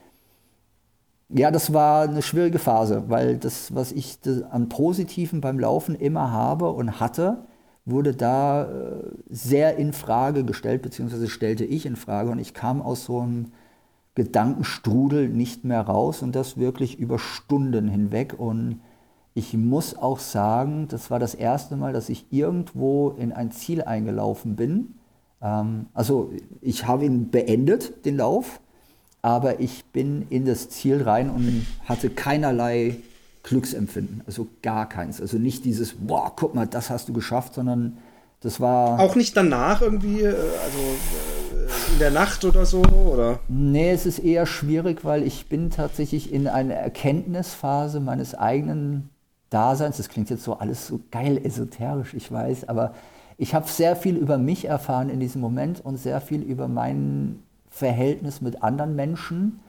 Ja, 1.30 1.50
das 1.50 1.74
war 1.74 2.04
eine 2.04 2.22
schwierige 2.22 2.60
Phase, 2.60 3.06
weil 3.08 3.38
das, 3.38 3.74
was 3.74 3.92
ich 3.92 4.20
an 4.52 4.70
Positiven 4.70 5.42
beim 5.42 5.58
Laufen 5.58 5.96
immer 5.96 6.32
habe 6.32 6.70
und 6.70 7.00
hatte, 7.00 7.46
wurde 7.86 8.14
da 8.14 8.64
äh, 8.64 9.12
sehr 9.30 9.78
in 9.78 9.94
Frage 9.94 10.46
gestellt, 10.46 10.82
beziehungsweise 10.82 11.30
stellte 11.30 11.66
ich 11.66 11.86
in 11.86 11.96
Frage 11.96 12.32
und 12.32 12.40
ich 12.40 12.54
kam 12.54 12.82
aus 12.82 13.06
so 13.06 13.20
einem 13.20 13.52
Gedankenstrudel 14.16 15.28
nicht 15.28 15.64
mehr 15.66 15.82
raus 15.82 16.22
und 16.22 16.36
das 16.36 16.58
wirklich 16.58 17.00
über 17.00 17.20
Stunden 17.20 17.88
hinweg 17.88 18.36
und 18.38 18.80
ich 19.36 19.54
muss 19.56 19.98
auch 19.98 20.20
sagen, 20.20 20.88
das 20.90 21.10
war 21.10 21.20
das 21.20 21.34
erste 21.34 21.76
Mal, 21.76 21.92
dass 21.92 22.10
ich 22.10 22.28
irgendwo 22.30 23.10
in 23.10 23.32
ein 23.32 23.52
Ziel 23.52 23.82
eingelaufen 23.82 24.56
bin. 24.56 24.96
Ähm, 25.42 25.88
also 25.94 26.32
ich 26.62 26.86
habe 26.86 27.06
ihn 27.06 27.32
beendet, 27.32 28.06
den 28.06 28.18
Lauf, 28.18 28.62
aber 29.24 29.60
ich 29.60 29.86
bin 29.86 30.28
in 30.30 30.46
das 30.46 30.70
Ziel 30.70 31.02
rein 31.02 31.32
und 31.32 31.66
hatte 31.86 32.12
keinerlei 32.12 32.98
Glücksempfinden, 33.44 34.22
also 34.26 34.48
gar 34.62 34.88
keins. 34.88 35.20
Also 35.20 35.38
nicht 35.38 35.66
dieses, 35.66 35.94
boah, 35.94 36.34
guck 36.36 36.56
mal, 36.56 36.66
das 36.66 36.90
hast 36.90 37.10
du 37.10 37.14
geschafft, 37.14 37.54
sondern 37.54 37.98
das 38.40 38.60
war. 38.60 39.00
Auch 39.00 39.16
nicht 39.16 39.36
danach 39.36 39.82
irgendwie, 39.82 40.22
äh, 40.22 40.28
also 40.28 40.80
äh, 40.80 41.94
in 41.94 42.00
der 42.00 42.12
Nacht 42.12 42.46
oder 42.46 42.66
so, 42.66 42.82
oder? 42.82 43.40
Nee, 43.50 43.92
es 43.92 44.06
ist 44.06 44.20
eher 44.20 44.46
schwierig, 44.46 45.04
weil 45.04 45.24
ich 45.24 45.48
bin 45.48 45.70
tatsächlich 45.70 46.32
in 46.32 46.48
einer 46.48 46.74
Erkenntnisphase 46.74 48.00
meines 48.00 48.34
eigenen 48.34 49.10
Daseins. 49.50 49.98
Das 49.98 50.10
klingt 50.10 50.30
jetzt 50.30 50.44
so 50.44 50.56
alles 50.56 50.88
so 50.88 51.02
geil 51.12 51.40
esoterisch, 51.44 52.14
ich 52.14 52.32
weiß, 52.32 52.70
aber 52.70 52.94
ich 53.38 53.54
habe 53.54 53.68
sehr 53.68 53.96
viel 53.96 54.16
über 54.16 54.38
mich 54.38 54.66
erfahren 54.66 55.10
in 55.10 55.20
diesem 55.20 55.42
Moment 55.42 55.84
und 55.84 55.98
sehr 55.98 56.22
viel 56.22 56.42
über 56.42 56.68
mein 56.70 57.40
Verhältnis 57.70 58.40
mit 58.40 58.64
anderen 58.64 58.96
Menschen 58.96 59.60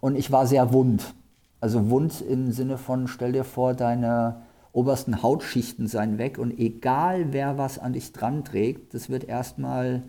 und 0.00 0.16
ich 0.16 0.30
war 0.30 0.46
sehr 0.46 0.72
wund. 0.72 1.14
Also 1.60 1.90
wund 1.90 2.20
im 2.20 2.52
Sinne 2.52 2.78
von, 2.78 3.08
stell 3.08 3.32
dir 3.32 3.44
vor, 3.44 3.74
deine 3.74 4.42
obersten 4.72 5.22
Hautschichten 5.22 5.86
seien 5.86 6.18
weg 6.18 6.36
und 6.38 6.58
egal 6.58 7.32
wer 7.32 7.56
was 7.58 7.78
an 7.78 7.92
dich 7.92 8.12
dran 8.12 8.44
trägt, 8.44 8.92
das 8.92 9.08
wird 9.08 9.24
erstmal 9.24 10.02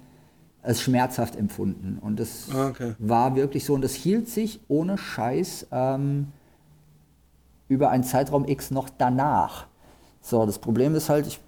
als 0.64 0.82
schmerzhaft 0.82 1.36
empfunden. 1.36 2.00
Und 2.02 2.20
das 2.20 2.50
Ah, 2.52 2.70
okay. 2.70 2.94
war 2.98 3.36
wirklich 3.36 3.64
so 3.64 3.76
und 3.76 3.84
das 3.84 3.94
hielt 3.94 4.28
sich 4.28 4.60
ohne 4.68 4.98
Scheiß 4.98 5.68
ähm, 5.72 6.28
über 7.68 7.90
einen 7.90 8.04
Zeitraum 8.04 8.48
X 8.48 8.72
noch 8.72 8.90
danach. 8.90 9.68
So, 10.22 10.46
das 10.48 10.58
Problem 10.58 10.96
ist 10.96 11.10
halt, 11.10 11.28
ich 11.28 11.40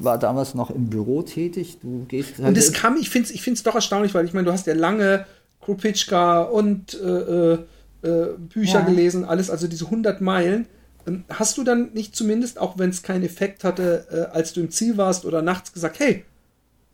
war 0.00 0.16
damals 0.16 0.54
noch 0.54 0.70
im 0.70 0.86
Büro 0.88 1.22
tätig. 1.22 1.78
Du 1.82 2.04
gehst 2.06 2.38
halt 2.38 2.46
Und 2.48 2.56
es 2.56 2.72
kam, 2.72 2.96
ich 2.96 3.10
finde 3.10 3.28
es 3.28 3.34
ich 3.34 3.42
find's 3.42 3.64
doch 3.64 3.74
erstaunlich, 3.74 4.14
weil 4.14 4.24
ich 4.24 4.32
meine, 4.32 4.44
du 4.44 4.52
hast 4.52 4.68
ja 4.68 4.74
lange 4.74 5.26
Krupitschka 5.60 6.42
und 6.42 6.94
äh, 6.94 7.58
äh, 8.06 8.38
Bücher 8.38 8.80
Ja. 8.80 8.84
gelesen, 8.86 9.24
alles, 9.24 9.50
also 9.50 9.66
diese 9.68 9.86
100 9.86 10.20
Meilen. 10.20 10.66
Ähm, 11.06 11.24
Hast 11.28 11.58
du 11.58 11.64
dann 11.64 11.92
nicht 11.92 12.14
zumindest, 12.16 12.58
auch 12.58 12.78
wenn 12.78 12.90
es 12.90 13.02
keinen 13.02 13.24
Effekt 13.24 13.64
hatte, 13.64 14.06
äh, 14.10 14.34
als 14.36 14.52
du 14.52 14.60
im 14.60 14.70
Ziel 14.70 14.96
warst 14.96 15.24
oder 15.24 15.42
nachts 15.42 15.72
gesagt, 15.72 15.98
hey, 15.98 16.24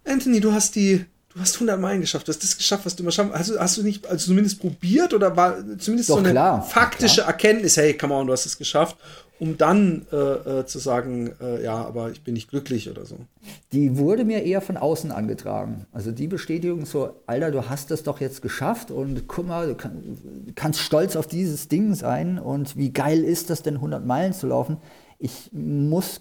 Anthony, 0.05 0.41
du 0.41 0.53
hast 0.53 0.75
die, 0.75 1.05
du 1.35 1.41
hast 1.41 1.55
100 1.55 1.81
Meilen 1.81 2.01
geschafft, 2.01 2.29
du 2.29 2.33
hast 2.33 2.43
das 2.43 2.57
geschafft, 2.57 2.85
was 2.85 2.97
du 2.97 3.03
immer 3.03 3.13
schaffen. 3.13 3.33
Hast 3.33 3.51
du, 3.51 3.59
hast 3.59 3.77
du 3.77 3.83
nicht, 3.83 4.07
also 4.07 4.27
zumindest 4.27 4.61
probiert 4.61 5.15
oder 5.15 5.37
war 5.37 5.57
zumindest 5.79 6.11
Doch, 6.11 6.17
so 6.17 6.21
eine 6.21 6.31
klar. 6.31 6.63
faktische 6.63 7.17
Klar. 7.23 7.29
Erkenntnis, 7.29 7.77
hey, 7.77 7.97
come 7.97 8.15
on, 8.15 8.27
du 8.27 8.33
hast 8.33 8.47
es 8.47 8.59
geschafft, 8.59 8.97
um 9.39 9.57
dann 9.57 10.07
äh, 10.13 10.17
äh, 10.17 10.67
zu 10.67 10.79
sagen, 10.79 11.33
äh, 11.41 11.65
ja, 11.65 11.75
aber 11.75 12.11
ich 12.11 12.23
bin 12.23 12.35
nicht 12.35 12.49
glücklich 12.49 12.91
oder 12.91 13.05
so. 13.07 13.17
die 13.73 13.97
wurde 13.97 14.25
mir 14.25 14.45
eher 14.45 14.61
von 14.61 14.77
außen 14.77 15.11
angetragen. 15.11 15.87
Also 15.93 16.13
die 16.13 16.29
Bestätigung 16.29 16.87
so, 16.87 17.17
Alter, 17.27 17.51
du 17.51 17.69
hast 17.69 17.91
das 17.91 18.03
doch 18.03 18.21
jetzt 18.21 18.43
geschafft 18.43 18.91
und 18.91 19.27
guck 19.27 19.47
mal, 19.47 19.69
du 19.69 19.75
kann, 19.75 20.53
kannst 20.55 20.81
stolz 20.81 21.17
auf 21.17 21.27
dieses 21.27 21.69
Ding 21.69 21.95
sein 21.95 22.39
und 22.39 22.77
wie 22.77 22.93
geil 22.93 23.25
ist 23.25 23.51
das 23.51 23.63
denn, 23.63 23.75
100 23.77 24.05
Meilen 24.05 24.33
zu 24.33 24.47
laufen. 24.47 24.77
Ich 25.19 25.51
muss 25.53 26.21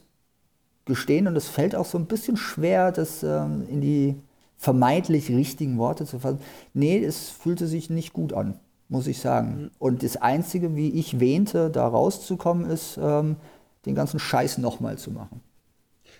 gestehen 0.85 1.27
und 1.27 1.35
es 1.35 1.47
fällt 1.47 1.75
auch 1.75 1.85
so 1.85 1.97
ein 1.97 2.07
bisschen 2.07 2.37
schwer, 2.37 2.91
das 2.91 3.23
ähm, 3.23 3.67
in 3.69 3.81
die 3.81 4.15
vermeintlich 4.61 5.29
richtigen 5.29 5.79
Worte 5.79 6.05
zu 6.05 6.19
fassen. 6.19 6.39
Nee, 6.73 7.03
es 7.03 7.29
fühlte 7.29 7.65
sich 7.65 7.89
nicht 7.89 8.13
gut 8.13 8.31
an, 8.31 8.59
muss 8.89 9.07
ich 9.07 9.19
sagen. 9.19 9.71
Und 9.79 10.03
das 10.03 10.17
Einzige, 10.17 10.75
wie 10.75 10.91
ich 10.91 11.19
wähnte, 11.19 11.71
da 11.71 11.87
rauszukommen, 11.87 12.69
ist, 12.69 12.99
ähm, 13.01 13.37
den 13.87 13.95
ganzen 13.95 14.19
Scheiß 14.19 14.59
nochmal 14.59 14.99
zu 14.99 15.09
machen. 15.09 15.41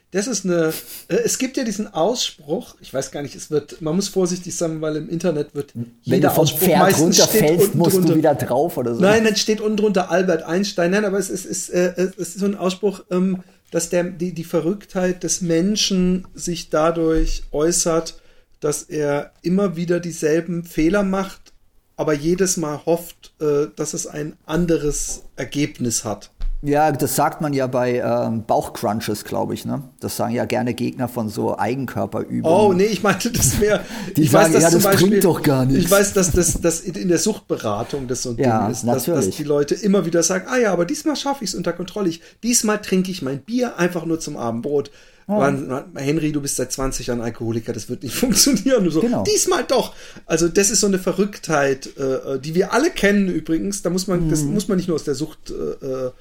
Das 0.10 0.26
ist 0.26 0.44
eine. 0.44 0.74
Äh, 1.08 1.18
es 1.24 1.38
gibt 1.38 1.56
ja 1.56 1.64
diesen 1.64 1.94
Ausspruch. 1.94 2.76
Ich 2.82 2.92
weiß 2.92 3.12
gar 3.12 3.22
nicht. 3.22 3.36
Es 3.36 3.52
wird. 3.52 3.80
Man 3.80 3.96
muss 3.96 4.10
vorsichtig 4.10 4.58
sein, 4.58 4.82
weil 4.82 4.96
im 4.96 5.08
Internet 5.08 5.54
wird 5.54 5.74
Wenn 5.76 5.94
jeder 6.02 6.30
du 6.30 6.36
vom 6.36 6.42
Ausspruch 6.42 6.60
Pferd 6.62 6.80
meistens 6.80 7.16
steht 7.18 7.42
runterfällst, 7.44 7.76
musst 7.76 7.96
drunter. 7.96 8.10
du 8.10 8.16
wieder 8.16 8.36
drauf 8.36 8.78
oder 8.78 8.96
so. 8.96 9.02
Nein, 9.02 9.24
dann 9.24 9.36
steht 9.36 9.62
unten 9.62 9.78
drunter 9.78 10.10
Albert 10.10 10.42
Einstein. 10.42 10.92
Nein, 10.92 11.06
aber 11.06 11.20
es 11.20 11.30
ist, 11.30 11.46
ist, 11.46 11.70
äh, 11.70 11.94
es 11.96 12.18
ist 12.18 12.40
so 12.40 12.46
ein 12.48 12.56
Ausspruch, 12.56 13.04
ähm, 13.12 13.44
dass 13.70 13.90
der, 13.90 14.04
die, 14.04 14.34
die 14.34 14.44
Verrücktheit 14.44 15.24
des 15.24 15.42
Menschen 15.42 16.28
sich 16.34 16.72
dadurch 16.72 17.44
äußert, 17.52 18.16
dass 18.62 18.84
er 18.84 19.34
immer 19.42 19.76
wieder 19.76 20.00
dieselben 20.00 20.64
Fehler 20.64 21.04
macht, 21.04 21.52
aber 21.98 22.14
jedes 22.14 22.56
Mal 22.56 22.86
hofft, 22.86 23.34
äh, 23.42 23.68
dass 23.76 23.94
es 23.94 24.08
ein 24.08 24.38
anderes 24.46 25.24
Ergebnis 25.36 26.06
hat. 26.06 26.32
Ja, 26.64 26.92
das 26.92 27.16
sagt 27.16 27.42
man 27.42 27.54
ja 27.54 27.66
bei 27.66 27.96
ähm, 27.98 28.46
Bauchcrunches, 28.46 29.24
glaube 29.24 29.56
ich. 29.56 29.66
Ne? 29.66 29.82
Das 30.00 30.16
sagen 30.16 30.34
ja 30.36 30.46
gerne 30.46 30.76
Gegner 30.76 31.08
von 31.08 31.28
so 31.28 31.58
Eigenkörperübungen. 31.58 32.46
Oh, 32.46 32.72
nee, 32.72 32.86
ich 32.86 33.02
meinte 33.02 33.32
das 33.32 33.60
mehr. 33.60 33.84
Die 34.16 34.24
ich 34.24 34.32
sagen, 34.32 34.54
ja, 34.54 34.70
zum 34.70 34.84
das 34.84 34.96
bringt 34.96 35.24
doch 35.24 35.42
gar 35.42 35.66
nichts. 35.66 35.86
Ich 35.86 35.92
weiß, 35.92 36.14
dass 36.14 36.32
das 36.32 36.62
dass 36.62 36.82
in 36.82 37.08
der 37.08 37.18
Suchtberatung 37.18 38.08
das 38.08 38.22
so 38.22 38.30
ein 38.32 38.38
Ja, 38.38 38.62
Ding 38.62 38.72
ist, 38.72 38.84
dass, 38.86 39.06
dass 39.06 39.30
die 39.32 39.44
Leute 39.44 39.74
immer 39.74 40.06
wieder 40.06 40.22
sagen, 40.22 40.46
ah 40.50 40.58
ja, 40.58 40.72
aber 40.72 40.86
diesmal 40.86 41.16
schaffe 41.16 41.44
ich 41.44 41.50
es 41.50 41.56
unter 41.56 41.74
Kontrolle. 41.74 42.10
Ich, 42.10 42.22
diesmal 42.44 42.80
trinke 42.80 43.10
ich 43.10 43.24
mein 43.24 43.40
Bier 43.40 43.80
einfach 43.80 44.06
nur 44.06 44.20
zum 44.20 44.38
Abendbrot. 44.38 44.92
Man, 45.40 45.68
man, 45.68 45.96
Henry, 45.96 46.32
du 46.32 46.42
bist 46.42 46.56
seit 46.56 46.72
20 46.72 47.08
Jahren 47.08 47.22
Alkoholiker, 47.22 47.74
das 47.74 47.90
wird 47.90 48.04
nicht 48.04 48.16
funktionieren. 48.24 48.90
So, 48.90 49.02
Genau. 49.02 49.24
Diesmal 49.24 49.64
doch. 49.64 49.94
Also 50.26 50.48
das 50.48 50.70
ist 50.70 50.80
so 50.82 50.88
eine 50.88 51.00
Verrücktheit, 51.00 51.88
äh, 51.98 52.40
die 52.40 52.56
wir 52.56 52.74
alle 52.74 52.90
kennen 52.92 53.28
übrigens. 53.30 53.82
Da 53.82 53.90
muss 53.90 54.08
man, 54.08 54.30
das 54.30 54.42
Mhm. 54.44 54.54
muss 54.54 54.68
man 54.68 54.78
nicht 54.78 54.88
nur 54.88 54.96
aus 54.96 55.04
der 55.04 55.16
Sucht 55.16 55.52
äh, 55.52 55.86
äh, 55.86 56.12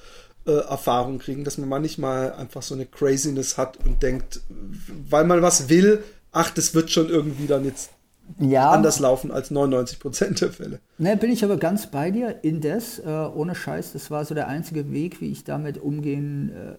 äh, 0.47 0.51
Erfahrung 0.69 1.19
kriegen, 1.19 1.43
dass 1.43 1.57
man 1.57 1.69
manchmal 1.69 2.33
einfach 2.33 2.61
so 2.63 2.73
eine 2.75 2.85
Craziness 2.85 3.57
hat 3.57 3.77
und 3.85 4.01
denkt, 4.01 4.41
weil 5.09 5.23
man 5.25 5.41
was 5.41 5.69
will, 5.69 6.03
ach, 6.31 6.49
das 6.51 6.73
wird 6.73 6.89
schon 6.89 7.09
irgendwie 7.09 7.45
dann 7.47 7.63
jetzt 7.65 7.89
ja, 8.39 8.69
anders 8.71 8.99
laufen 8.99 9.29
als 9.31 9.51
99 9.51 9.99
Prozent 9.99 10.39
der 10.41 10.51
Fälle. 10.53 10.79
Ne, 10.97 11.17
bin 11.17 11.31
ich 11.31 11.43
aber 11.43 11.57
ganz 11.57 11.87
bei 11.87 12.11
dir. 12.11 12.39
Indes, 12.43 12.99
äh, 12.99 13.07
ohne 13.09 13.55
Scheiß, 13.55 13.91
das 13.93 14.09
war 14.09 14.23
so 14.25 14.33
der 14.33 14.47
einzige 14.47 14.91
Weg, 14.91 15.19
wie 15.21 15.31
ich 15.31 15.43
damit 15.43 15.77
umgehen 15.77 16.51
äh, 16.55 16.75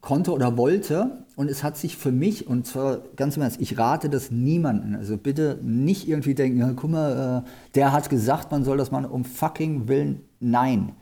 konnte 0.00 0.32
oder 0.32 0.56
wollte. 0.56 1.24
Und 1.36 1.50
es 1.50 1.62
hat 1.62 1.76
sich 1.76 1.96
für 1.96 2.12
mich, 2.12 2.46
und 2.46 2.66
zwar 2.66 2.98
ganz 3.16 3.36
im 3.36 3.42
Ernst, 3.42 3.60
ich 3.60 3.78
rate 3.78 4.08
das 4.10 4.30
niemanden. 4.30 4.94
Also 4.94 5.16
bitte 5.16 5.58
nicht 5.62 6.08
irgendwie 6.08 6.34
denken, 6.34 6.58
ja, 6.58 6.72
guck 6.74 6.90
mal, 6.90 7.44
äh, 7.44 7.48
der 7.74 7.92
hat 7.92 8.10
gesagt, 8.10 8.50
man 8.50 8.64
soll 8.64 8.76
das 8.76 8.90
machen, 8.90 9.06
um 9.06 9.24
fucking 9.24 9.88
Willen. 9.88 10.22
Nein. 10.40 10.92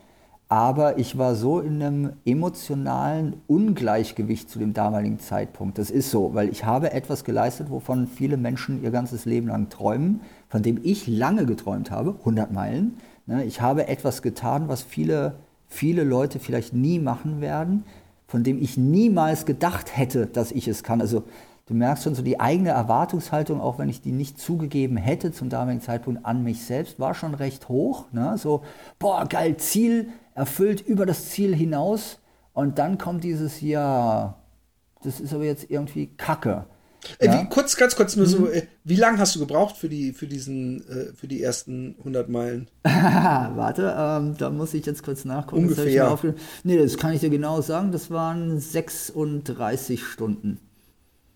Aber 0.49 0.99
ich 0.99 1.19
war 1.19 1.35
so 1.35 1.59
in 1.59 1.83
einem 1.83 2.13
emotionalen 2.25 3.35
Ungleichgewicht 3.49 4.49
zu 4.49 4.61
dem 4.61 4.75
damaligen 4.75 5.19
Zeitpunkt. 5.19 5.77
Das 5.77 5.91
ist 5.91 6.11
so, 6.11 6.35
weil 6.35 6.51
ich 6.51 6.65
habe 6.65 6.93
etwas 6.93 7.25
geleistet, 7.25 7.69
wovon 7.69 8.07
viele 8.07 8.37
Menschen 8.37 8.83
ihr 8.85 8.93
ganzes 8.93 9.25
Leben 9.25 9.49
lang 9.49 9.71
träumen, 9.71 10.21
von 10.49 10.63
dem 10.63 10.79
ich 10.85 11.09
lange 11.09 11.47
geträumt 11.47 11.91
habe, 11.91 12.15
100 12.21 12.53
Meilen. 12.53 12.99
Ne, 13.27 13.45
Ich 13.45 13.61
habe 13.61 13.89
etwas 13.89 14.23
getan, 14.23 14.69
was 14.69 14.83
viele, 14.83 15.35
viele 15.67 16.05
Leute 16.05 16.39
vielleicht 16.39 16.73
nie 16.75 17.01
machen 17.01 17.41
werden, 17.41 17.83
von 18.27 18.43
dem 18.43 18.61
ich 18.61 18.77
niemals 18.77 19.47
gedacht 19.47 19.97
hätte, 19.97 20.27
dass 20.27 20.53
ich 20.53 20.69
es 20.69 20.83
kann. 20.83 21.01
Also 21.01 21.25
du 21.67 21.75
merkst 21.75 22.05
schon 22.05 22.15
so 22.15 22.23
die 22.23 22.41
eigene 22.41 22.71
Erwartungshaltung, 22.71 23.61
auch 23.61 23.79
wenn 23.79 23.89
ich 23.89 24.01
die 24.01 24.13
nicht 24.13 24.41
zugegeben 24.41 24.97
hätte 24.97 25.33
zum 25.33 25.49
damaligen 25.49 25.81
Zeitpunkt 25.83 26.25
an 26.25 26.43
mich 26.43 26.65
selbst, 26.65 26.99
war 26.99 27.15
schon 27.15 27.35
recht 27.35 27.69
hoch. 27.69 28.07
Ne? 28.13 28.37
So, 28.39 28.63
boah, 28.99 29.27
geil, 29.27 29.57
Ziel 29.57 30.09
erfüllt 30.35 30.81
über 30.81 31.07
das 31.07 31.31
Ziel 31.31 31.55
hinaus. 31.55 32.19
Und 32.53 32.79
dann 32.79 32.99
kommt 32.99 33.23
dieses, 33.23 33.61
ja, 33.61 34.37
das 35.03 35.21
ist 35.21 35.35
aber 35.35 35.45
jetzt 35.45 35.71
irgendwie 35.71 36.07
Kacke. 36.07 36.67
Äh, 37.19 37.27
Ja? 37.27 37.41
wie, 37.43 37.49
kurz, 37.49 37.77
ganz 37.77 37.97
kurz 37.97 38.17
nur 38.17 38.27
Mhm. 38.27 38.31
so, 38.31 38.49
äh, 38.49 38.63
wie 38.85 38.97
lange 38.97 39.19
hast 39.19 39.35
du 39.35 39.41
gebraucht 39.41 39.77
für 39.77 39.89
die, 39.89 40.13
für 40.13 40.27
diesen, 40.27 40.81
äh, 40.89 41.13
für 41.15 41.27
die 41.27 41.43
ersten 41.43 41.95
100 41.99 42.29
Meilen? 42.29 42.69
Warte, 42.85 43.95
ähm, 43.99 44.35
da 44.39 44.51
muss 44.51 44.75
ich 44.75 44.85
jetzt 44.87 45.03
kurz 45.03 45.25
nachgucken. 45.25 45.69
Das 45.69 45.79
Ungefähr. 45.79 46.09
aufge- 46.11 46.35
nee, 46.65 46.77
das 46.79 46.97
kann 46.97 47.13
ich 47.13 47.21
dir 47.21 47.31
genau 47.31 47.61
sagen. 47.61 47.93
Das 47.93 48.11
waren 48.11 48.59
36 48.61 50.05
Stunden. 50.05 50.59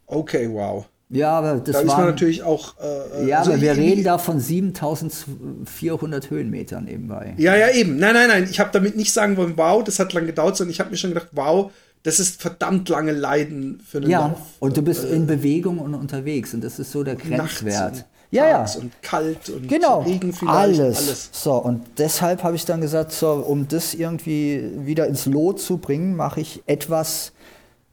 Okay, 0.07 0.49
wow. 0.53 0.87
Ja, 1.13 1.33
aber 1.39 1.55
das 1.59 1.75
Da 1.75 1.81
ist 1.81 1.87
man 1.89 2.07
natürlich 2.07 2.43
auch. 2.45 2.75
Äh, 2.79 3.27
Ja, 3.27 3.39
also 3.41 3.53
aber 3.53 3.61
wir 3.61 3.73
ich- 3.73 3.79
reden 3.79 4.05
da 4.05 4.17
von 4.19 4.39
7400 4.39 6.31
Höhenmetern 6.31 6.85
nebenbei. 6.85 7.35
Ja, 7.37 7.57
ja, 7.57 7.71
eben. 7.71 7.97
Nein, 7.97 8.15
nein, 8.15 8.29
nein. 8.29 8.49
Ich 8.51 8.61
habe 8.61 8.71
damit 8.73 8.97
nicht 8.97 9.13
sagen 9.13 9.37
wollen, 9.37 9.55
wow, 9.57 9.83
das 9.83 9.99
hat 9.99 10.13
lang 10.13 10.27
gedauert, 10.27 10.57
sondern 10.57 10.71
ich 10.73 10.81
habe 10.81 10.91
mir 10.91 10.97
schon 10.97 11.11
gedacht, 11.11 11.29
wow, 11.33 11.73
das 12.03 12.19
ist 12.19 12.41
verdammt 12.41 12.89
lange 12.89 13.13
Leiden 13.13 13.81
für 13.87 13.99
einen 13.99 14.11
Ja, 14.11 14.29
Lauf. 14.29 14.39
und 14.59 14.77
du 14.77 14.83
bist 14.83 15.05
in 15.05 15.27
Bewegung 15.27 15.79
und 15.79 15.95
unterwegs 15.95 16.55
und 16.55 16.63
das 16.65 16.79
ist 16.79 16.93
so 16.93 17.03
der 17.05 17.17
Grenzwert. 17.17 17.93
und 17.93 18.05
Ja, 18.31 18.49
ja. 18.49 18.67
und 18.81 18.93
kalt 19.03 19.49
und 19.51 19.69
Genau, 19.69 20.03
Regen 20.03 20.33
vielleicht. 20.33 20.81
alles. 20.81 21.29
So, 21.33 21.55
und 21.55 21.83
deshalb 21.99 22.43
habe 22.43 22.57
ich 22.57 22.65
dann 22.65 22.81
gesagt, 22.81 23.13
so, 23.13 23.33
um 23.33 23.67
das 23.69 23.93
irgendwie 23.95 24.71
wieder 24.87 25.07
ins 25.09 25.27
Lot 25.27 25.61
zu 25.61 25.79
bringen, 25.79 26.17
mache 26.17 26.41
ich 26.41 26.63
etwas, 26.67 27.33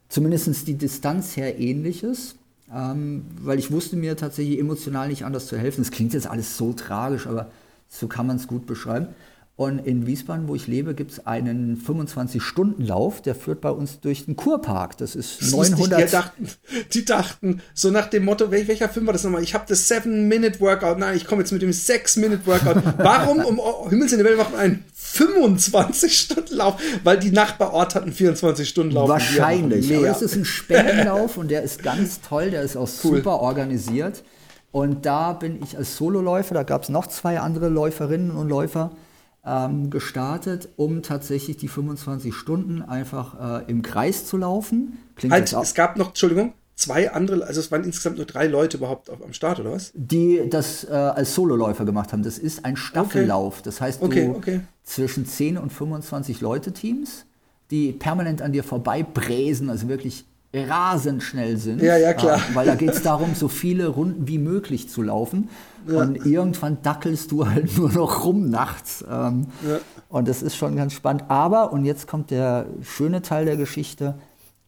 zumindest 0.10 0.68
die 0.68 0.76
Distanz 0.76 1.36
her 1.36 1.60
ähnliches, 1.60 2.36
ähm, 2.74 3.26
weil 3.42 3.60
ich 3.60 3.72
wusste 3.72 3.96
mir 3.96 4.16
tatsächlich 4.16 4.60
emotional 4.60 5.08
nicht 5.10 5.26
anders 5.26 5.48
zu 5.48 5.58
helfen. 5.58 5.82
Das 5.84 5.92
klingt 5.92 6.14
jetzt 6.14 6.28
alles 6.28 6.56
so 6.58 6.72
tragisch, 6.74 7.28
aber 7.28 7.48
so 7.90 8.08
kann 8.08 8.28
man 8.28 8.36
es 8.38 8.48
gut 8.48 8.66
beschreiben. 8.68 9.08
Und 9.58 9.80
in 9.80 10.06
Wiesbaden, 10.06 10.48
wo 10.48 10.54
ich 10.54 10.68
lebe, 10.68 10.94
gibt 10.94 11.12
es 11.14 11.26
einen 11.26 11.84
25-Stunden-Lauf, 11.84 13.24
der 13.24 13.34
führt 13.34 13.60
bei 13.60 13.72
uns 13.72 14.00
durch 14.00 14.26
den 14.26 14.36
Kurpark. 14.36 14.98
Das 14.98 15.16
ist 15.16 15.42
Das 15.42 15.48
ist 15.48 15.52
lustig, 15.52 15.78
900. 15.90 16.00
Die 16.08 16.12
dachten, 16.12 16.48
die 16.94 17.06
dachten, 17.06 17.62
so 17.74 17.90
nach 17.90 18.06
dem 18.08 18.24
Motto, 18.26 18.46
wel- 18.52 18.68
welcher 18.68 18.88
Film 18.88 19.08
war 19.08 19.14
das 19.14 19.24
nochmal? 19.24 19.42
Ich 19.42 19.56
habe 19.56 19.66
das 19.68 19.90
7-Minute-Workout. 19.90 21.00
Nein, 21.00 21.18
ich 21.18 21.26
komme 21.26 21.42
jetzt 21.42 21.52
mit 21.52 21.64
dem 21.64 21.72
6-Minute-Workout. 21.72 22.84
Warum 23.00 23.40
um 23.46 23.90
Himmels 23.90 24.12
in 24.12 24.20
der 24.20 24.28
Welt 24.28 24.38
macht 24.38 24.52
man 24.52 24.60
einen 24.62 24.86
25-Stunden-Lauf? 24.96 26.76
Weil 27.04 27.18
die 27.18 27.32
Nachbarort 27.32 27.96
hat 27.96 28.04
einen 28.04 28.14
24-Stunden-Lauf. 28.14 29.10
Wahrscheinlich. 29.10 29.96
Aber 29.96 30.08
es 30.10 30.22
ist 30.22 30.36
ein 30.36 30.46
Spendenlauf 30.46 31.38
und 31.38 31.50
der 31.50 31.64
ist 31.64 31.82
ganz 31.84 32.22
toll, 32.22 32.52
der 32.52 32.62
ist 32.62 32.76
auch 32.78 32.88
Cool. 33.04 33.18
super 33.18 33.40
organisiert. 33.40 34.24
Und 34.72 35.06
da 35.06 35.34
bin 35.34 35.60
ich 35.64 35.78
als 35.78 35.98
Sololäufer, 35.98 36.54
da 36.54 36.64
gab 36.64 36.84
es 36.84 36.90
noch 36.90 37.08
zwei 37.08 37.40
andere 37.40 37.70
Läuferinnen 37.70 38.32
und 38.32 38.50
Läufer, 38.50 38.92
ähm, 39.48 39.90
gestartet, 39.90 40.70
um 40.76 41.02
tatsächlich 41.02 41.58
die 41.58 41.68
25 41.68 42.36
Stunden 42.36 42.82
einfach 42.82 43.62
äh, 43.62 43.72
im 43.72 43.82
Kreis 43.82 44.26
zu 44.26 44.38
laufen. 44.38 44.98
Klingt 45.16 45.34
Halt, 45.34 45.54
es 45.54 45.74
gab 45.74 45.98
noch, 45.98 46.10
Entschuldigung, 46.10 46.54
zwei 46.76 47.12
andere, 47.12 47.46
also 47.46 47.60
es 47.60 47.72
waren 47.72 47.84
insgesamt 47.84 48.18
nur 48.18 48.26
drei 48.26 48.48
Leute 48.48 48.78
überhaupt 48.78 49.10
auf, 49.10 49.24
am 49.24 49.34
Start, 49.34 49.60
oder 49.60 49.72
was? 49.72 49.92
Die 49.96 50.42
das 50.50 50.84
äh, 50.84 50.92
als 50.92 51.34
Sololäufer 51.34 51.86
gemacht 51.86 52.12
haben. 52.12 52.24
Das 52.24 52.38
ist 52.38 52.66
ein 52.66 52.76
Staffellauf. 52.76 53.62
Das 53.62 53.80
heißt, 53.80 54.02
du 54.02 54.06
Okay, 54.06 54.32
okay. 54.36 54.60
zwischen 54.84 55.26
10 55.26 55.58
und 55.58 55.72
25 55.72 56.42
Leute 56.42 56.74
Teams, 56.74 57.26
die 57.72 57.94
permanent 57.94 58.42
an 58.42 58.52
dir 58.52 58.64
vorbei 58.64 59.04
bräsen, 59.04 59.70
also 59.70 59.88
wirklich 59.88 60.26
rasend 60.54 61.24
schnell 61.24 61.58
sind. 61.58 61.82
Ja, 61.82 61.98
ja, 61.98 62.14
klar. 62.14 62.38
Äh, 62.38 62.56
weil 62.56 62.66
da 62.66 62.76
geht 62.76 62.90
es 62.90 63.02
darum, 63.02 63.36
so 63.36 63.48
viele 63.48 63.88
Runden 63.88 64.28
wie 64.28 64.38
möglich 64.38 64.90
zu 64.90 65.02
laufen. 65.02 65.50
Und 65.96 66.26
irgendwann 66.26 66.82
dackelst 66.82 67.32
du 67.32 67.48
halt 67.48 67.78
nur 67.78 67.92
noch 67.92 68.26
rum 68.26 68.50
nachts. 68.50 69.04
Ähm, 69.10 69.48
Ja. 69.68 69.80
Und 70.10 70.28
das 70.28 70.42
ist 70.42 70.56
schon 70.56 70.76
ganz 70.76 70.94
spannend. 70.94 71.26
Aber, 71.28 71.74
und 71.74 71.86
jetzt 71.86 72.08
kommt 72.08 72.32
der 72.32 72.68
schöne 72.82 73.22
Teil 73.22 73.46
der 73.46 73.58
Geschichte, 73.58 74.16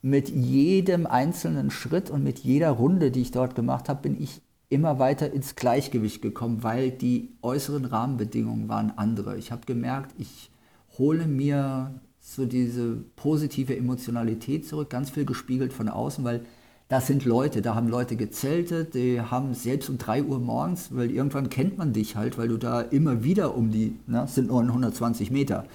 mit 0.01 0.30
jedem 0.30 1.05
einzelnen 1.05 1.72
Schritt 1.72 2.09
und 2.09 2.24
mit 2.24 2.39
jeder 2.39 2.72
Runde, 2.72 3.11
die 3.11 3.22
ich 3.22 3.32
dort 3.32 3.55
gemacht 3.55 3.89
habe, 3.89 4.01
bin 4.01 4.22
ich 4.22 4.41
immer 4.70 4.99
weiter 4.99 5.32
ins 5.34 5.55
Gleichgewicht 5.55 6.22
gekommen, 6.22 6.63
weil 6.63 6.91
die 6.91 7.34
äußeren 7.41 7.86
Rahmenbedingungen 7.86 8.70
waren 8.70 8.91
andere. 8.95 9.38
Ich 9.38 9.51
habe 9.51 9.65
gemerkt, 9.65 10.13
ich 10.17 10.51
hole 10.97 11.26
mir 11.26 11.99
so 12.20 12.45
diese 12.45 12.97
positive 13.15 13.76
Emotionalität 13.76 14.67
zurück, 14.67 14.89
ganz 14.89 15.09
viel 15.09 15.26
gespiegelt 15.26 15.74
von 15.74 15.89
außen, 15.89 16.24
weil 16.24 16.45
das 16.89 17.05
sind 17.05 17.23
Leute, 17.23 17.61
da 17.61 17.75
haben 17.75 17.87
Leute 17.87 18.15
gezeltet, 18.15 18.95
die 18.95 19.21
haben 19.21 19.53
selbst 19.53 19.91
um 19.91 19.99
3 19.99 20.23
Uhr 20.23 20.39
morgens, 20.39 20.89
weil 20.89 21.11
irgendwann 21.11 21.51
kennt 21.51 21.77
man 21.77 21.93
dich 21.93 22.15
halt, 22.15 22.39
weil 22.39 22.47
du 22.47 22.57
da 22.57 22.81
immer 22.81 23.23
wieder 23.23 23.55
um 23.55 23.69
die, 23.69 23.95
ne, 24.07 24.23
es 24.25 24.33
sind 24.33 24.47
nur 24.47 24.59
120 24.59 25.29
Meter, 25.29 25.65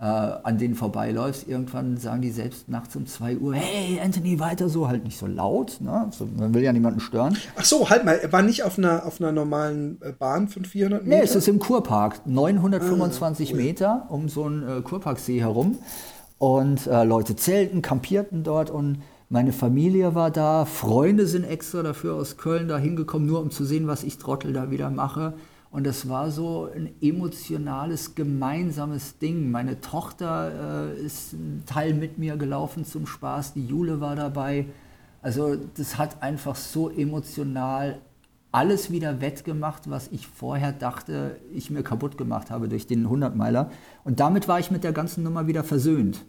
äh, 0.00 0.04
an 0.04 0.56
denen 0.56 0.74
vorbeiläufst. 0.74 1.46
Irgendwann 1.46 1.98
sagen 1.98 2.22
die 2.22 2.30
selbst 2.30 2.70
nachts 2.70 2.96
um 2.96 3.06
2 3.06 3.36
Uhr, 3.36 3.54
hey 3.54 4.00
Anthony, 4.02 4.40
weiter 4.40 4.70
so, 4.70 4.88
halt 4.88 5.04
nicht 5.04 5.18
so 5.18 5.26
laut, 5.26 5.76
ne? 5.80 6.08
so, 6.10 6.26
man 6.38 6.54
will 6.54 6.62
ja 6.62 6.72
niemanden 6.72 7.00
stören. 7.00 7.36
Ach 7.54 7.64
so, 7.66 7.90
halt 7.90 8.06
mal, 8.06 8.14
er 8.14 8.32
war 8.32 8.40
nicht 8.40 8.62
auf 8.62 8.78
einer, 8.78 9.04
auf 9.04 9.20
einer 9.20 9.30
normalen 9.30 10.00
äh, 10.00 10.12
Bahn 10.12 10.48
von 10.48 10.64
400 10.64 11.02
Metern? 11.04 11.18
Nee, 11.18 11.22
es 11.22 11.36
ist 11.36 11.48
im 11.48 11.58
Kurpark. 11.58 12.26
925 12.26 13.52
Meter 13.52 14.06
um 14.08 14.30
so 14.30 14.44
einen 14.44 14.66
äh, 14.66 14.80
Kurparksee 14.80 15.38
herum. 15.38 15.76
Und 16.38 16.86
äh, 16.86 17.04
Leute 17.04 17.36
zelten, 17.36 17.82
kampierten 17.82 18.42
dort 18.42 18.70
und 18.70 19.02
meine 19.32 19.54
Familie 19.54 20.14
war 20.14 20.30
da. 20.30 20.66
Freunde 20.66 21.26
sind 21.26 21.44
extra 21.44 21.82
dafür 21.82 22.16
aus 22.16 22.36
Köln 22.36 22.68
da 22.68 22.76
hingekommen, 22.76 23.26
nur 23.26 23.40
um 23.40 23.50
zu 23.50 23.64
sehen, 23.64 23.86
was 23.86 24.04
ich 24.04 24.18
Trottel 24.18 24.52
da 24.52 24.70
wieder 24.70 24.90
mache. 24.90 25.32
Und 25.70 25.86
das 25.86 26.06
war 26.10 26.30
so 26.30 26.68
ein 26.76 26.90
emotionales, 27.00 28.14
gemeinsames 28.14 29.16
Ding. 29.16 29.50
Meine 29.50 29.80
Tochter 29.80 30.92
äh, 30.94 31.00
ist 31.00 31.32
ein 31.32 31.62
Teil 31.64 31.94
mit 31.94 32.18
mir 32.18 32.36
gelaufen 32.36 32.84
zum 32.84 33.06
Spaß. 33.06 33.54
Die 33.54 33.66
Jule 33.66 34.02
war 34.02 34.16
dabei. 34.16 34.66
Also 35.22 35.56
das 35.78 35.96
hat 35.96 36.22
einfach 36.22 36.54
so 36.54 36.90
emotional 36.90 38.00
alles 38.50 38.90
wieder 38.90 39.22
wettgemacht, 39.22 39.88
was 39.88 40.08
ich 40.08 40.26
vorher 40.26 40.72
dachte, 40.72 41.40
ich 41.54 41.70
mir 41.70 41.82
kaputt 41.82 42.18
gemacht 42.18 42.50
habe 42.50 42.68
durch 42.68 42.86
den 42.86 43.08
100-Meiler. 43.08 43.70
Und 44.04 44.20
damit 44.20 44.46
war 44.46 44.60
ich 44.60 44.70
mit 44.70 44.84
der 44.84 44.92
ganzen 44.92 45.24
Nummer 45.24 45.46
wieder 45.46 45.64
versöhnt. 45.64 46.22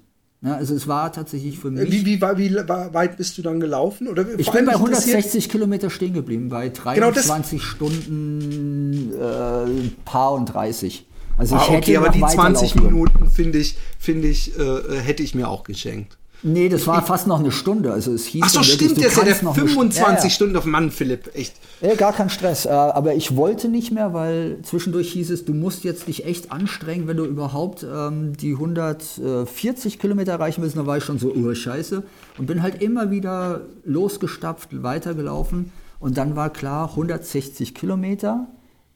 Ja, 0.46 0.56
also 0.56 0.76
es 0.76 0.88
war 0.90 1.12
tatsächlich 1.14 1.58
für 1.58 1.72
mich... 1.72 1.88
Äh, 1.88 1.92
Wie, 1.92 2.06
wie, 2.06 2.22
war- 2.22 2.38
wie 2.38 2.54
wa- 2.54 2.90
weit 2.94 3.16
bist 3.18 3.38
du 3.38 3.42
dann 3.42 3.60
gelaufen? 3.62 4.08
Oder 4.10 4.24
ich 4.38 4.52
bin 4.52 4.66
bei 4.66 4.74
interessiert- 4.74 5.16
160 5.16 5.50
Kilometer 5.50 5.90
stehen 5.90 6.14
geblieben, 6.14 6.50
bei 6.50 6.68
Genau 6.70 7.12
das- 7.12 7.28
23 7.28 7.62
Stunden 7.64 9.12
äh, 9.14 9.90
paar 10.06 10.34
und 10.34 10.46
30. 10.48 11.06
Also 11.38 11.56
ich 11.56 11.62
Ah, 11.62 11.66
hätte 11.70 11.78
okay, 11.78 11.98
aber 11.98 12.10
die 12.10 12.22
weiterlaufen 12.22 12.56
20 12.56 12.74
können. 12.74 12.86
Minuten, 12.94 13.30
finde 13.30 13.58
ich, 13.60 13.78
finde 13.98 14.28
ich, 14.28 14.58
äh, 14.60 15.00
hätte 15.02 15.24
ich 15.24 15.34
mir 15.34 15.48
auch 15.50 15.64
geschenkt. 15.64 16.18
Nee, 16.46 16.68
das 16.68 16.86
war 16.88 17.06
fast 17.06 17.26
noch 17.26 17.40
eine 17.40 17.52
Stunde. 17.52 17.94
Also 17.94 18.12
es 18.12 18.26
hieß 18.26 18.42
Ach 18.44 18.50
so, 18.50 18.60
dann 18.60 18.68
wirklich, 18.68 18.90
stimmt, 18.92 19.02
der 19.02 19.08
ist 19.08 19.16
ja 19.18 19.24
der 19.24 19.32
kannst 19.34 19.44
noch 19.44 19.58
eine 19.58 19.68
Stu- 19.68 19.74
25 19.76 20.06
Ja, 20.18 20.24
ja. 20.24 20.30
Stunden 20.30 20.58
auf 20.58 20.66
Mann, 20.66 20.92
Philipp, 20.92 21.32
echt. 21.36 21.54
Ja, 21.82 21.96
gar 21.96 22.12
kein 22.14 22.30
Stress. 22.30 22.66
Äh, 22.66 22.70
Aber 22.70 23.16
ich 23.16 23.36
wollte 23.38 23.70
nicht 23.70 23.92
mehr, 23.92 24.14
weil 24.14 24.58
zwischendurch 24.64 25.12
hieß 25.14 25.32
es, 25.32 25.46
du 25.46 25.54
musst 25.54 25.84
jetzt 25.86 26.08
dich 26.08 26.26
echt 26.26 26.52
anstrengen, 26.52 27.08
wenn 27.08 27.16
du 27.18 27.24
überhaupt 27.26 27.84
ähm, 27.90 28.36
die 28.36 28.52
140 28.54 30.00
Kilometer 30.00 30.34
erreichen 30.34 30.62
willst. 30.62 30.76
Da 30.78 30.86
war 30.86 30.98
ich 30.98 31.04
schon 31.06 31.18
so, 31.20 31.34
oh 31.34 31.54
scheiße. 31.54 32.04
Und 32.38 32.46
bin 32.46 32.62
halt 32.62 32.82
immer 32.82 33.10
wieder 33.12 33.62
losgestapft, 33.86 34.84
weitergelaufen. 34.84 35.72
Und 36.00 36.18
dann 36.18 36.36
war 36.36 36.50
klar, 36.50 36.90
160 36.90 37.74
Kilometer. 37.74 38.48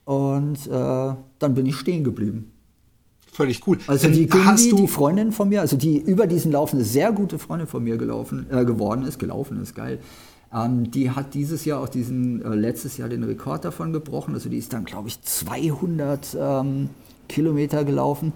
Und 0.05 0.67
äh, 0.67 0.69
dann 0.69 1.53
bin 1.55 1.65
ich 1.65 1.75
stehen 1.75 2.03
geblieben. 2.03 2.51
Völlig 3.37 3.67
cool. 3.67 3.77
Also 3.85 4.07
Ähm, 4.07 4.13
die 4.13 4.25
Gündi, 4.25 4.47
hast 4.47 4.71
du, 4.71 4.77
die 4.77 4.87
Freundin 4.87 5.31
von 5.31 5.47
mir, 5.47 5.61
also 5.61 5.77
die 5.77 5.99
über 5.99 6.25
diesen 6.25 6.51
Lauf 6.51 6.73
eine 6.73 6.83
sehr 6.83 7.11
gute 7.11 7.37
Freundin 7.37 7.67
von 7.67 7.83
mir 7.83 7.95
gelaufen, 7.95 8.47
äh, 8.49 8.65
geworden 8.65 9.03
ist, 9.03 9.19
gelaufen 9.19 9.61
ist 9.61 9.75
geil. 9.75 9.99
Ähm, 10.51 10.89
die 10.89 11.11
hat 11.11 11.35
dieses 11.35 11.63
Jahr 11.63 11.79
auch 11.79 11.87
diesen, 11.87 12.43
äh, 12.43 12.55
letztes 12.55 12.97
Jahr 12.97 13.09
den 13.09 13.23
Rekord 13.23 13.63
davon 13.63 13.93
gebrochen. 13.93 14.33
Also 14.33 14.49
die 14.49 14.57
ist 14.57 14.73
dann, 14.73 14.85
glaube 14.85 15.09
ich, 15.09 15.21
200 15.21 16.35
ähm, 16.39 16.89
Kilometer 17.29 17.83
gelaufen. 17.83 18.33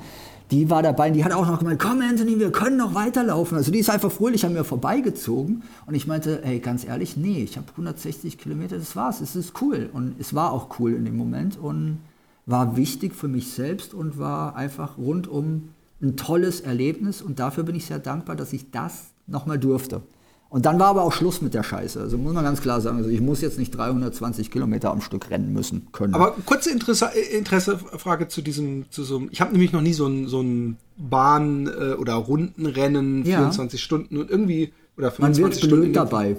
Die 0.52 0.70
war 0.70 0.84
dabei 0.84 1.08
und 1.08 1.14
die 1.16 1.26
hat 1.26 1.32
auch 1.32 1.47
noch 1.47 1.58
gemeint, 1.58 1.82
komm 1.82 2.02
Anthony, 2.02 2.38
wir 2.38 2.52
können 2.52 2.78
noch 2.78 2.93
weiterlaufen. 2.93 3.58
Also 3.58 3.72
die 3.72 3.80
ist 3.80 3.89
einfach 3.89 4.12
fröhlich 4.12 4.45
an 4.45 4.54
mir 4.54 4.64
vorbeigezogen. 4.64 5.64
Und 5.88 5.95
ich 5.95 6.06
meinte, 6.06 6.43
ey, 6.43 6.60
ganz 6.60 6.86
ehrlich, 6.86 7.18
nee, 7.18 7.41
ich 7.41 7.58
habe 7.58 7.66
160 7.72 8.38
Kilometer, 8.38 8.78
das 8.78 8.95
war's, 8.95 9.20
es 9.20 9.36
ist 9.36 9.60
cool. 9.64 9.89
Und 9.91 10.14
es 10.20 10.36
war 10.36 10.54
auch 10.54 10.78
cool 10.78 10.93
in 10.93 11.06
dem 11.06 11.18
Moment 11.18 11.58
und 11.58 11.97
war 12.46 12.76
wichtig 12.78 13.14
für 13.16 13.28
mich 13.28 13.52
selbst 13.52 13.94
und 13.94 14.18
war 14.18 14.56
einfach 14.56 14.98
rundum 14.98 15.70
ein 16.02 16.18
tolles 16.18 16.62
Erlebnis. 16.62 17.22
Und 17.22 17.39
dafür 17.39 17.64
bin 17.64 17.76
ich 17.76 17.86
sehr 17.86 18.00
dankbar, 18.00 18.36
dass 18.36 18.54
ich 18.54 18.72
das 18.72 19.12
nochmal 19.28 19.60
durfte. 19.60 20.02
Und 20.50 20.66
dann 20.66 20.80
war 20.80 20.88
aber 20.88 21.04
auch 21.04 21.14
Schluss 21.14 21.42
mit 21.42 21.54
der 21.54 21.64
Scheiße. 21.64 22.02
Also 22.02 22.18
muss 22.18 22.34
man 22.34 22.44
ganz 22.44 22.60
klar 22.62 22.82
sagen, 22.82 22.98
also 22.98 23.10
ich 23.10 23.22
muss 23.22 23.39
jetzt 23.39 23.58
nicht 23.58 23.72
320 23.72 24.52
Kilometer 24.52 24.92
am 24.92 25.00
Stück 25.00 25.30
rennen 25.30 25.54
müssen 25.54 25.88
können. 25.94 26.14
aber 26.14 26.32
kurze 26.46 26.72
Interesse, 26.72 27.06
Interessefrage 27.32 28.28
zu 28.28 28.42
diesem, 28.42 28.84
zu 28.89 29.04
so 29.04 29.18
einem, 29.20 29.30
ich 29.32 29.39
habe 29.39 29.54
nämlich 29.54 29.72
noch 29.72 29.80
nie 29.80 29.94
so 29.94 30.08
ein, 30.08 30.28
so 30.28 30.42
ein 30.42 30.76
Bahn- 30.98 31.68
äh, 31.68 31.94
oder 31.94 32.16
Rundenrennen, 32.16 33.24
Ja. 33.26 33.38
24 33.38 33.82
Stunden 33.82 34.18
und 34.18 34.30
irgendwie, 34.30 34.74
oder 34.98 35.08
man 35.20 35.34
25 35.34 35.62
wird 35.64 35.72
Stunden. 35.72 35.94
dabei. 35.94 36.36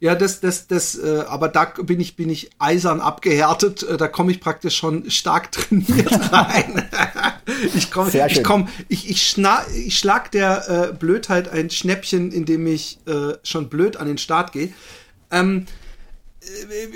Ja, 0.00 0.14
das, 0.14 0.40
das, 0.40 0.68
das, 0.68 0.96
äh, 0.96 1.24
aber 1.26 1.48
da 1.48 1.64
bin 1.64 1.98
ich, 1.98 2.14
bin 2.14 2.30
ich 2.30 2.50
eisern 2.60 3.00
abgehärtet. 3.00 3.82
Äh, 3.82 3.96
da 3.96 4.06
komme 4.06 4.30
ich 4.30 4.40
praktisch 4.40 4.76
schon 4.76 5.10
stark 5.10 5.50
trainiert 5.52 6.32
rein. 6.32 6.88
ich 7.74 7.90
komme, 7.90 8.10
ich 8.28 8.44
komme, 8.44 8.68
ich, 8.88 9.10
ich, 9.10 9.28
schna, 9.28 9.62
ich 9.74 9.98
schlag 9.98 10.30
der 10.30 10.90
äh, 10.90 10.92
Blödheit 10.92 11.48
ein 11.48 11.70
Schnäppchen, 11.70 12.30
indem 12.30 12.66
ich 12.68 12.98
äh, 13.06 13.34
schon 13.42 13.68
blöd 13.68 13.96
an 13.96 14.06
den 14.06 14.18
Start 14.18 14.52
gehe. 14.52 14.72
Ähm, 15.32 15.66
äh, 16.40 16.46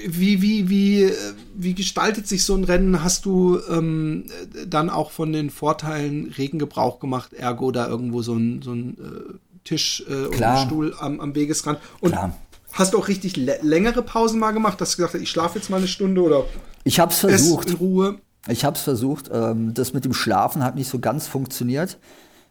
wie, 0.07 0.41
wie, 0.41 0.69
wie, 0.69 1.03
äh, 1.03 1.13
wie 1.55 1.75
gestaltet 1.75 2.29
sich 2.29 2.45
so 2.45 2.55
ein 2.55 2.63
Rennen? 2.63 3.03
Hast 3.03 3.25
du 3.25 3.59
ähm, 3.69 4.27
äh, 4.55 4.67
dann 4.69 4.91
auch 4.91 5.11
von 5.11 5.33
den 5.33 5.51
Vorteilen 5.51 6.33
regen 6.39 6.61
Gebrauch 6.61 7.01
gemacht, 7.01 7.33
ergo 7.33 7.73
da 7.73 7.89
irgendwo 7.89 8.23
so 8.23 8.35
ein, 8.35 8.63
so 8.63 8.73
ein 8.73 8.91
äh, 8.91 9.35
Tisch 9.65 10.05
äh, 10.09 10.27
und 10.27 10.37
Klar. 10.37 10.61
ein 10.61 10.67
Stuhl 10.69 10.95
am, 11.01 11.19
am 11.19 11.35
Wegesrand? 11.35 11.81
Und 12.01 12.13
Klar. 12.13 12.37
Hast 12.73 12.95
du 12.95 12.99
auch 12.99 13.09
richtig 13.09 13.35
lä- 13.37 13.61
längere 13.63 14.03
Pausen 14.03 14.39
mal 14.41 14.53
gemacht, 14.53 14.81
dass 14.81 14.93
du 14.93 14.97
gesagt 14.97 15.15
hast, 15.15 15.21
ich 15.21 15.31
schlafe 15.31 15.59
jetzt 15.59 15.69
mal 15.71 15.77
eine 15.79 15.89
Stunde 15.89 16.23
oder 16.23 16.45
Ich 16.85 16.99
habe 17.01 17.13
es 17.13 17.23
ess 17.25 17.31
versucht. 17.43 17.71
in 17.71 17.77
Ruhe? 17.77 18.17
Ich 18.49 18.65
habe 18.65 18.77
es 18.77 18.83
versucht. 18.83 19.31
Ähm, 19.33 19.75
das 19.75 19.93
mit 19.93 20.05
dem 20.05 20.15
Schlafen 20.15 20.65
hat 20.65 20.75
nicht 20.75 20.89
so 20.89 20.99
ganz 20.99 21.27
funktioniert, 21.27 21.99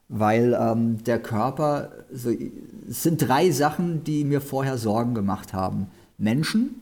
weil 0.09 0.57
ähm, 0.59 1.03
der 1.03 1.19
Körper, 1.21 1.91
also, 2.11 2.31
es 2.89 3.03
sind 3.03 3.17
drei 3.27 3.51
Sachen, 3.51 4.03
die 4.03 4.23
mir 4.23 4.41
vorher 4.41 4.77
Sorgen 4.77 5.13
gemacht 5.15 5.53
haben. 5.53 5.87
Menschen, 6.17 6.80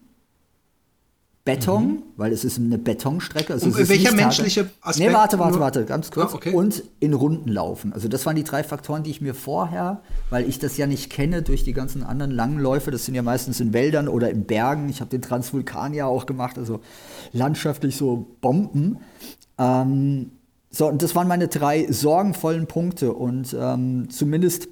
Beton, 1.55 2.03
weil 2.17 2.31
es 2.31 2.43
ist 2.43 2.57
eine 2.57 2.77
Betonstrecke. 2.77 3.53
Also 3.53 3.67
Und 3.67 3.89
welcher 3.89 4.13
menschliche 4.13 4.69
Aspekt 4.81 5.09
Nee, 5.09 5.15
warte, 5.15 5.39
warte, 5.39 5.59
warte, 5.59 5.85
ganz 5.85 6.11
kurz. 6.11 6.33
Ah, 6.33 6.35
okay. 6.35 6.53
Und 6.53 6.83
in 6.99 7.13
Runden 7.13 7.49
laufen. 7.49 7.93
Also 7.93 8.07
das 8.07 8.25
waren 8.25 8.35
die 8.35 8.43
drei 8.43 8.63
Faktoren, 8.63 9.03
die 9.03 9.11
ich 9.11 9.21
mir 9.21 9.33
vorher, 9.33 10.01
weil 10.29 10.47
ich 10.47 10.59
das 10.59 10.77
ja 10.77 10.87
nicht 10.87 11.09
kenne 11.09 11.41
durch 11.41 11.63
die 11.63 11.73
ganzen 11.73 12.03
anderen 12.03 12.31
langen 12.31 12.59
Läufe, 12.59 12.91
das 12.91 13.05
sind 13.05 13.15
ja 13.15 13.21
meistens 13.21 13.59
in 13.59 13.73
Wäldern 13.73 14.07
oder 14.07 14.29
in 14.29 14.45
Bergen. 14.45 14.89
Ich 14.89 15.01
habe 15.01 15.09
den 15.09 15.21
Transvulkan 15.21 15.93
ja 15.93 16.05
auch 16.05 16.25
gemacht, 16.25 16.57
also 16.57 16.79
landschaftlich 17.33 17.95
so 17.95 18.27
Bomben. 18.41 18.97
Ähm, 19.57 20.31
so, 20.71 20.87
und 20.87 21.01
das 21.01 21.15
waren 21.15 21.27
meine 21.27 21.47
drei 21.47 21.91
sorgenvollen 21.91 22.67
Punkte 22.67 23.13
und 23.13 23.55
ähm, 23.59 24.07
zumindest 24.09 24.69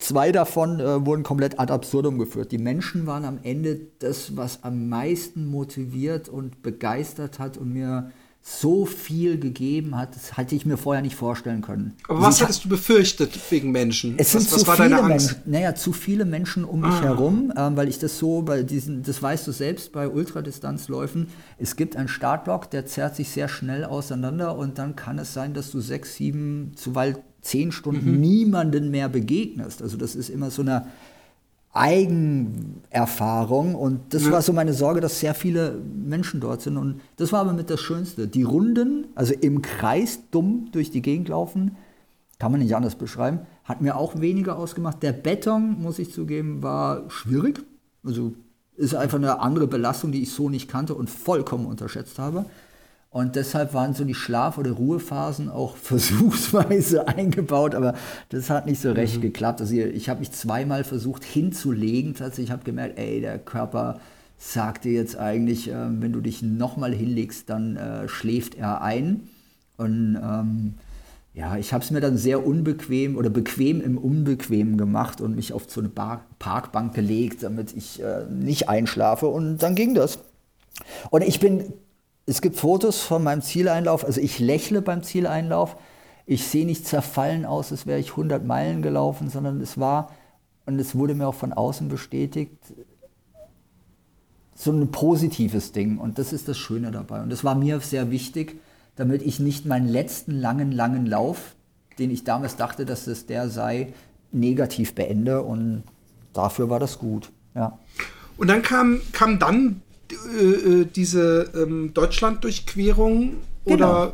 zwei 0.00 0.32
davon 0.32 0.80
äh, 0.80 1.06
wurden 1.06 1.22
komplett 1.22 1.60
ad 1.60 1.72
absurdum 1.72 2.18
geführt. 2.18 2.50
Die 2.50 2.58
Menschen 2.58 3.06
waren 3.06 3.24
am 3.24 3.38
Ende 3.42 3.80
das, 4.00 4.36
was 4.36 4.64
am 4.64 4.88
meisten 4.88 5.46
motiviert 5.46 6.28
und 6.28 6.62
begeistert 6.62 7.38
hat 7.38 7.56
und 7.56 7.72
mir 7.72 8.10
so 8.42 8.86
viel 8.86 9.38
gegeben 9.38 9.98
hat, 9.98 10.16
das 10.16 10.38
hatte 10.38 10.54
ich 10.54 10.64
mir 10.64 10.78
vorher 10.78 11.02
nicht 11.02 11.14
vorstellen 11.14 11.60
können. 11.60 11.92
Aber 12.08 12.14
Also 12.20 12.26
was 12.26 12.40
ha- 12.40 12.44
hattest 12.44 12.64
du 12.64 12.70
befürchtet 12.70 13.38
wegen 13.50 13.70
Menschen? 13.70 14.14
es 14.16 14.32
sind 14.32 14.46
was, 14.46 14.52
was 14.52 14.60
zu 14.62 14.66
war 14.66 14.76
viele 14.76 14.88
deine 14.88 15.02
Angst? 15.12 15.26
Menschen, 15.36 15.50
naja, 15.52 15.74
zu 15.74 15.92
viele 15.92 16.24
Menschen 16.24 16.64
um 16.64 16.80
mich 16.80 17.02
herum, 17.02 17.52
ähm, 17.54 17.76
weil 17.76 17.90
ich 17.90 17.98
das 17.98 18.16
so 18.18 18.40
bei 18.40 18.62
diesen, 18.62 19.02
das 19.02 19.22
weißt 19.22 19.46
du 19.46 19.52
selbst 19.52 19.92
bei 19.92 20.08
Ultradistanzläufen, 20.08 21.28
es 21.58 21.76
gibt 21.76 21.96
einen 21.96 22.08
Startblock, 22.08 22.70
der 22.70 22.86
zerrt 22.86 23.14
sich 23.14 23.28
sehr 23.28 23.48
schnell 23.48 23.84
auseinander 23.84 24.56
und 24.56 24.78
dann 24.78 24.96
kann 24.96 25.18
es 25.18 25.34
sein, 25.34 25.52
dass 25.52 25.70
du 25.70 25.80
sechs, 25.82 26.14
sieben, 26.16 26.72
zuweilen 26.76 27.18
zehn 27.42 27.72
Stunden 27.72 28.14
Mhm. 28.14 28.20
niemanden 28.20 28.90
mehr 28.90 29.08
begegnest. 29.08 29.82
Also 29.82 29.96
das 29.96 30.14
ist 30.14 30.30
immer 30.30 30.50
so 30.50 30.62
eine 30.62 30.86
Eigenerfahrung 31.72 33.74
und 33.74 34.00
das 34.12 34.24
ja. 34.24 34.32
war 34.32 34.42
so 34.42 34.52
meine 34.52 34.72
Sorge, 34.72 35.00
dass 35.00 35.20
sehr 35.20 35.34
viele 35.34 35.78
Menschen 35.94 36.40
dort 36.40 36.62
sind 36.62 36.76
und 36.76 37.00
das 37.16 37.32
war 37.32 37.40
aber 37.40 37.52
mit 37.52 37.70
das 37.70 37.80
Schönste. 37.80 38.26
Die 38.26 38.42
Runden, 38.42 39.06
also 39.14 39.34
im 39.34 39.62
Kreis 39.62 40.20
dumm 40.30 40.68
durch 40.72 40.90
die 40.90 41.02
Gegend 41.02 41.28
laufen, 41.28 41.76
kann 42.38 42.52
man 42.52 42.60
nicht 42.60 42.74
anders 42.74 42.94
beschreiben, 42.96 43.40
hat 43.64 43.82
mir 43.82 43.96
auch 43.96 44.20
weniger 44.20 44.58
ausgemacht. 44.58 45.02
Der 45.02 45.12
Beton, 45.12 45.80
muss 45.80 45.98
ich 45.98 46.12
zugeben, 46.12 46.62
war 46.62 47.08
schwierig. 47.10 47.60
Also 48.04 48.32
ist 48.76 48.94
einfach 48.94 49.18
eine 49.18 49.40
andere 49.40 49.66
Belastung, 49.66 50.10
die 50.10 50.22
ich 50.22 50.32
so 50.32 50.48
nicht 50.48 50.68
kannte 50.68 50.94
und 50.94 51.10
vollkommen 51.10 51.66
unterschätzt 51.66 52.18
habe. 52.18 52.46
Und 53.10 53.34
deshalb 53.34 53.74
waren 53.74 53.92
so 53.92 54.04
die 54.04 54.14
Schlaf- 54.14 54.56
oder 54.56 54.70
Ruhephasen 54.70 55.48
auch 55.48 55.76
versuchsweise 55.82 57.08
eingebaut, 57.08 57.74
aber 57.74 57.94
das 58.28 58.50
hat 58.50 58.66
nicht 58.66 58.80
so 58.80 58.92
recht 58.92 59.16
mhm. 59.16 59.22
geklappt. 59.22 59.60
Also 59.60 59.74
ich 59.74 60.08
habe 60.08 60.20
mich 60.20 60.30
zweimal 60.30 60.84
versucht 60.84 61.24
hinzulegen. 61.24 62.14
Tatsächlich 62.14 62.52
habe 62.52 62.64
gemerkt, 62.64 62.98
ey, 62.98 63.20
der 63.20 63.38
Körper 63.38 64.00
sagt 64.38 64.84
dir 64.84 64.92
jetzt 64.92 65.18
eigentlich, 65.18 65.68
äh, 65.68 65.74
wenn 65.74 66.12
du 66.12 66.20
dich 66.20 66.42
nochmal 66.42 66.94
hinlegst, 66.94 67.50
dann 67.50 67.76
äh, 67.76 68.08
schläft 68.08 68.54
er 68.54 68.80
ein. 68.80 69.28
Und 69.76 70.18
ähm, 70.22 70.74
ja, 71.34 71.56
ich 71.56 71.72
habe 71.72 71.84
es 71.84 71.90
mir 71.90 72.00
dann 72.00 72.16
sehr 72.16 72.46
unbequem 72.46 73.16
oder 73.16 73.30
bequem 73.30 73.80
im 73.80 73.98
Unbequemen 73.98 74.76
gemacht 74.76 75.20
und 75.20 75.36
mich 75.36 75.52
auf 75.52 75.64
so 75.68 75.80
eine 75.80 75.88
Bar 75.88 76.24
Parkbank 76.38 76.94
gelegt, 76.94 77.42
damit 77.42 77.76
ich 77.76 78.02
äh, 78.02 78.24
nicht 78.30 78.68
einschlafe. 78.68 79.26
Und 79.26 79.58
dann 79.58 79.74
ging 79.74 79.94
das. 79.94 80.20
Und 81.10 81.22
ich 81.22 81.40
bin, 81.40 81.72
es 82.26 82.40
gibt 82.40 82.56
Fotos 82.56 83.00
von 83.00 83.22
meinem 83.22 83.42
Zieleinlauf, 83.42 84.04
also 84.04 84.20
ich 84.20 84.38
lächle 84.38 84.82
beim 84.82 85.02
Zieleinlauf. 85.02 85.76
Ich 86.26 86.46
sehe 86.46 86.64
nicht 86.66 86.86
zerfallen 86.86 87.44
aus, 87.44 87.72
als 87.72 87.86
wäre 87.86 87.98
ich 87.98 88.10
100 88.10 88.44
Meilen 88.44 88.82
gelaufen, 88.82 89.30
sondern 89.30 89.60
es 89.60 89.78
war, 89.78 90.12
und 90.64 90.78
es 90.78 90.94
wurde 90.94 91.14
mir 91.14 91.26
auch 91.26 91.34
von 91.34 91.52
außen 91.52 91.88
bestätigt, 91.88 92.56
so 94.54 94.70
ein 94.70 94.90
positives 94.92 95.72
Ding. 95.72 95.98
Und 95.98 96.18
das 96.18 96.32
ist 96.32 96.46
das 96.46 96.58
Schöne 96.58 96.90
dabei. 96.92 97.22
Und 97.22 97.30
das 97.30 97.42
war 97.42 97.54
mir 97.54 97.80
sehr 97.80 98.10
wichtig 98.10 98.60
damit 99.00 99.22
ich 99.22 99.40
nicht 99.40 99.64
meinen 99.64 99.88
letzten 99.88 100.32
langen, 100.32 100.72
langen 100.72 101.06
Lauf, 101.06 101.54
den 101.98 102.10
ich 102.10 102.24
damals 102.24 102.56
dachte, 102.56 102.84
dass 102.84 103.06
es 103.06 103.24
der 103.24 103.48
sei, 103.48 103.94
negativ 104.30 104.94
beende. 104.94 105.42
Und 105.42 105.84
dafür 106.34 106.68
war 106.68 106.78
das 106.80 106.98
gut. 106.98 107.30
Ja. 107.54 107.78
Und 108.36 108.48
dann 108.48 108.60
kam, 108.60 109.00
kam 109.12 109.38
dann 109.38 109.80
äh, 110.12 110.44
äh 110.44 110.84
diese 110.84 111.50
ähm, 111.54 111.92
Deutschland-Durchquerung 111.94 113.36
oder 113.64 113.76
genau. 113.76 114.12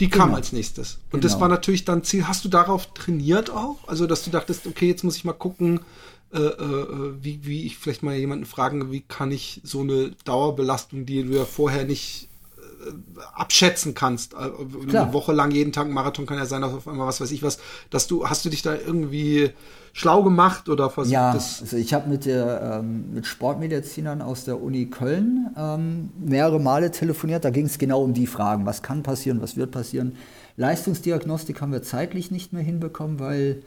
die 0.00 0.08
kam 0.08 0.28
genau. 0.28 0.36
als 0.36 0.52
nächstes. 0.52 0.98
Und 1.10 1.20
genau. 1.20 1.22
das 1.22 1.40
war 1.40 1.48
natürlich 1.48 1.84
dann 1.84 2.04
Ziel. 2.04 2.26
Hast 2.26 2.44
du 2.44 2.48
darauf 2.48 2.92
trainiert 2.94 3.50
auch? 3.50 3.76
Also, 3.86 4.06
dass 4.06 4.24
du 4.24 4.30
dachtest, 4.30 4.66
okay, 4.66 4.88
jetzt 4.88 5.04
muss 5.04 5.16
ich 5.16 5.24
mal 5.24 5.32
gucken, 5.32 5.80
äh, 6.32 6.38
äh, 6.38 7.14
wie, 7.22 7.46
wie 7.46 7.64
ich 7.64 7.78
vielleicht 7.78 8.02
mal 8.02 8.14
jemanden 8.14 8.44
fragen, 8.44 8.92
wie 8.92 9.00
kann 9.00 9.32
ich 9.32 9.62
so 9.64 9.80
eine 9.80 10.10
Dauerbelastung, 10.24 11.06
die 11.06 11.22
du 11.22 11.34
ja 11.34 11.46
vorher 11.46 11.84
nicht 11.84 12.27
abschätzen 13.34 13.94
kannst. 13.94 14.34
Äh, 14.34 14.50
Klar. 14.88 15.04
Eine 15.04 15.12
Woche 15.12 15.32
lang 15.32 15.50
jeden 15.50 15.72
Tag 15.72 15.86
ein 15.86 15.92
Marathon 15.92 16.26
kann 16.26 16.38
ja 16.38 16.46
sein, 16.46 16.62
dass 16.62 16.72
auf 16.72 16.88
einmal 16.88 17.06
was 17.06 17.20
weiß 17.20 17.30
ich 17.30 17.42
was, 17.42 17.58
dass 17.90 18.06
du, 18.06 18.28
hast 18.28 18.44
du 18.44 18.48
dich 18.50 18.62
da 18.62 18.74
irgendwie 18.74 19.50
schlau 19.92 20.22
gemacht 20.22 20.68
oder 20.68 20.90
versucht 20.90 21.12
ja, 21.12 21.32
also 21.32 21.76
ich 21.76 21.92
habe 21.94 22.08
mit 22.08 22.26
ähm, 22.26 23.12
mit 23.12 23.26
Sportmedizinern 23.26 24.22
aus 24.22 24.44
der 24.44 24.62
Uni 24.62 24.86
Köln 24.86 25.50
ähm, 25.56 26.10
mehrere 26.18 26.60
Male 26.60 26.90
telefoniert. 26.90 27.44
Da 27.44 27.50
ging 27.50 27.66
es 27.66 27.78
genau 27.78 28.02
um 28.02 28.14
die 28.14 28.26
Fragen, 28.26 28.66
was 28.66 28.82
kann 28.82 29.02
passieren, 29.02 29.40
was 29.40 29.56
wird 29.56 29.70
passieren. 29.70 30.16
Leistungsdiagnostik 30.56 31.60
haben 31.60 31.72
wir 31.72 31.82
zeitlich 31.82 32.30
nicht 32.30 32.52
mehr 32.52 32.62
hinbekommen, 32.62 33.18
weil 33.20 33.62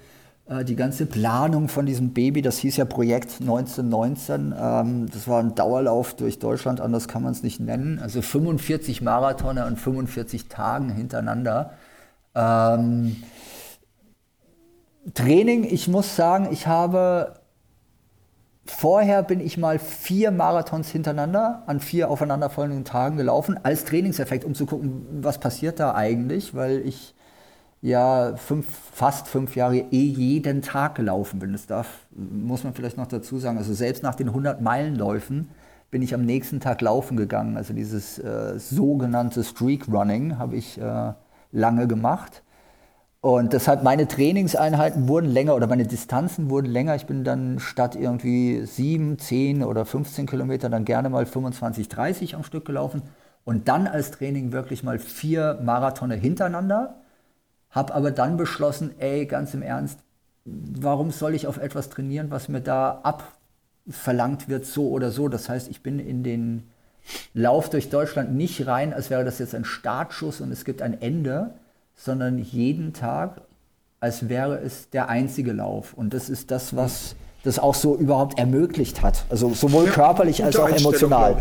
die 0.66 0.76
ganze 0.76 1.06
Planung 1.06 1.70
von 1.70 1.86
diesem 1.86 2.14
Baby, 2.14 2.42
das 2.42 2.58
hieß 2.58 2.78
ja 2.78 2.86
Projekt 2.86 3.40
1919, 3.40 4.54
ähm, 4.58 5.10
das 5.10 5.28
war 5.28 5.40
ein 5.40 5.56
Dauerlauf 5.56 6.14
durch 6.16 6.40
Deutschland, 6.40 6.82
anders 6.82 7.08
kann 7.08 7.24
man 7.24 7.32
es 7.32 7.42
nicht 7.42 7.60
nennen. 7.60 8.00
Also 8.00 8.22
45 8.22 9.02
Marathone 9.02 9.64
an 9.64 9.78
45 9.78 10.50
Tagen 10.50 10.90
hintereinander. 10.90 11.74
Ähm, 12.36 13.16
Training, 15.14 15.64
ich 15.64 15.88
muss 15.88 16.16
sagen, 16.16 16.50
ich 16.52 16.68
habe 16.68 17.40
vorher 18.66 19.24
bin 19.24 19.40
ich 19.40 19.58
mal 19.58 19.80
vier 19.80 20.32
Marathons 20.32 20.90
hintereinander 20.90 21.64
an 21.66 21.80
vier 21.80 22.10
aufeinanderfolgenden 22.10 22.86
Tagen 22.86 23.18
gelaufen, 23.18 23.60
als 23.64 23.86
Trainingseffekt, 23.86 24.46
um 24.46 24.54
zu 24.54 24.66
gucken, 24.66 25.06
was 25.22 25.40
passiert 25.40 25.80
da 25.80 25.96
eigentlich, 25.96 26.56
weil 26.56 26.80
ich 26.86 27.16
ja 27.82 28.36
fünf, 28.36 28.68
fast 28.94 29.28
fünf 29.28 29.56
Jahre 29.56 29.78
eh 29.78 30.06
jeden 30.06 30.62
Tag 30.62 30.96
gelaufen 30.96 31.40
bin. 31.40 31.52
Das 31.52 31.66
darf, 31.66 31.88
muss 32.12 32.64
man 32.64 32.74
vielleicht 32.74 32.98
noch 32.98 33.08
dazu 33.08 33.40
sagen. 33.40 33.58
Also 33.58 33.74
selbst 33.74 34.04
nach 34.04 34.16
den 34.16 34.30
100 34.30 34.62
Meilenläufen 34.62 35.50
bin 35.90 36.02
ich 36.02 36.14
am 36.14 36.24
nächsten 36.24 36.60
Tag 36.60 36.82
laufen 36.82 37.18
gegangen. 37.18 37.58
Also 37.58 37.74
dieses 37.74 38.20
äh, 38.20 38.58
sogenannte 38.60 39.44
Streak 39.44 39.88
Running 39.92 40.38
habe 40.38 40.56
ich 40.56 40.80
äh, 40.80 41.14
lange 41.52 41.88
gemacht. 41.88 42.44
Und 43.20 43.54
deshalb 43.54 43.84
meine 43.84 44.08
Trainingseinheiten 44.08 45.08
wurden 45.08 45.30
länger 45.30 45.56
oder 45.56 45.68
meine 45.68 45.86
Distanzen 45.86 46.50
wurden 46.50 46.68
länger. 46.68 46.96
Ich 46.96 47.06
bin 47.06 47.24
dann 47.24 47.60
statt 47.60 47.96
irgendwie 47.96 48.66
sieben, 48.66 49.20
zehn 49.20 49.64
oder 49.64 49.86
15 49.86 50.26
Kilometer 50.26 50.70
dann 50.70 50.86
gerne 50.86 51.10
mal 51.10 51.26
25, 51.26 51.88
30 51.90 52.36
am 52.36 52.44
Stück 52.44 52.66
gelaufen. 52.66 53.04
Und 53.44 53.68
dann 53.68 53.88
als 53.88 54.12
Training 54.12 54.52
wirklich 54.52 54.84
mal 54.84 54.98
vier 54.98 55.60
Marathone 55.64 56.16
hintereinander 56.16 57.01
habe 57.72 57.94
aber 57.94 58.12
dann 58.12 58.38
beschlossen, 58.38 58.92
ey, 59.00 59.26
ganz 59.26 59.54
im 59.54 59.62
Ernst, 59.62 60.00
warum 60.46 61.12
soll 61.12 61.34
ich 61.34 61.48
auf 61.48 61.58
etwas 61.58 61.90
trainieren, 61.90 62.32
was 62.32 62.50
mir 62.50 62.62
da 62.62 63.02
abverlangt 63.04 64.50
wird, 64.50 64.66
so 64.66 64.90
oder 64.90 65.12
so. 65.12 65.30
Das 65.30 65.50
heißt, 65.50 65.70
ich 65.70 65.82
bin 65.82 66.00
in 66.00 66.24
den 66.24 66.64
Lauf 67.34 67.70
durch 67.70 67.90
Deutschland 67.90 68.34
nicht 68.34 68.68
rein, 68.68 68.94
als 68.94 69.10
wäre 69.10 69.24
das 69.24 69.40
jetzt 69.40 69.56
ein 69.56 69.66
Startschuss 69.66 70.42
und 70.42 70.52
es 70.52 70.66
gibt 70.66 70.82
ein 70.82 71.02
Ende, 71.02 71.54
sondern 71.96 72.38
jeden 72.38 72.94
Tag, 72.94 73.42
als 74.00 74.30
wäre 74.30 74.60
es 74.60 74.90
der 74.90 75.10
einzige 75.10 75.54
Lauf. 75.54 75.94
Und 75.94 76.14
das 76.14 76.30
ist 76.30 76.52
das, 76.52 76.76
was 76.76 77.16
das 77.44 77.58
auch 77.58 77.76
so 77.76 77.96
überhaupt 77.96 78.38
ermöglicht 78.38 79.02
hat. 79.02 79.26
Also 79.30 79.54
sowohl 79.54 79.86
ja, 79.86 79.92
körperlich 79.92 80.44
als 80.44 80.58
auch 80.58 80.70
emotional. 80.70 81.38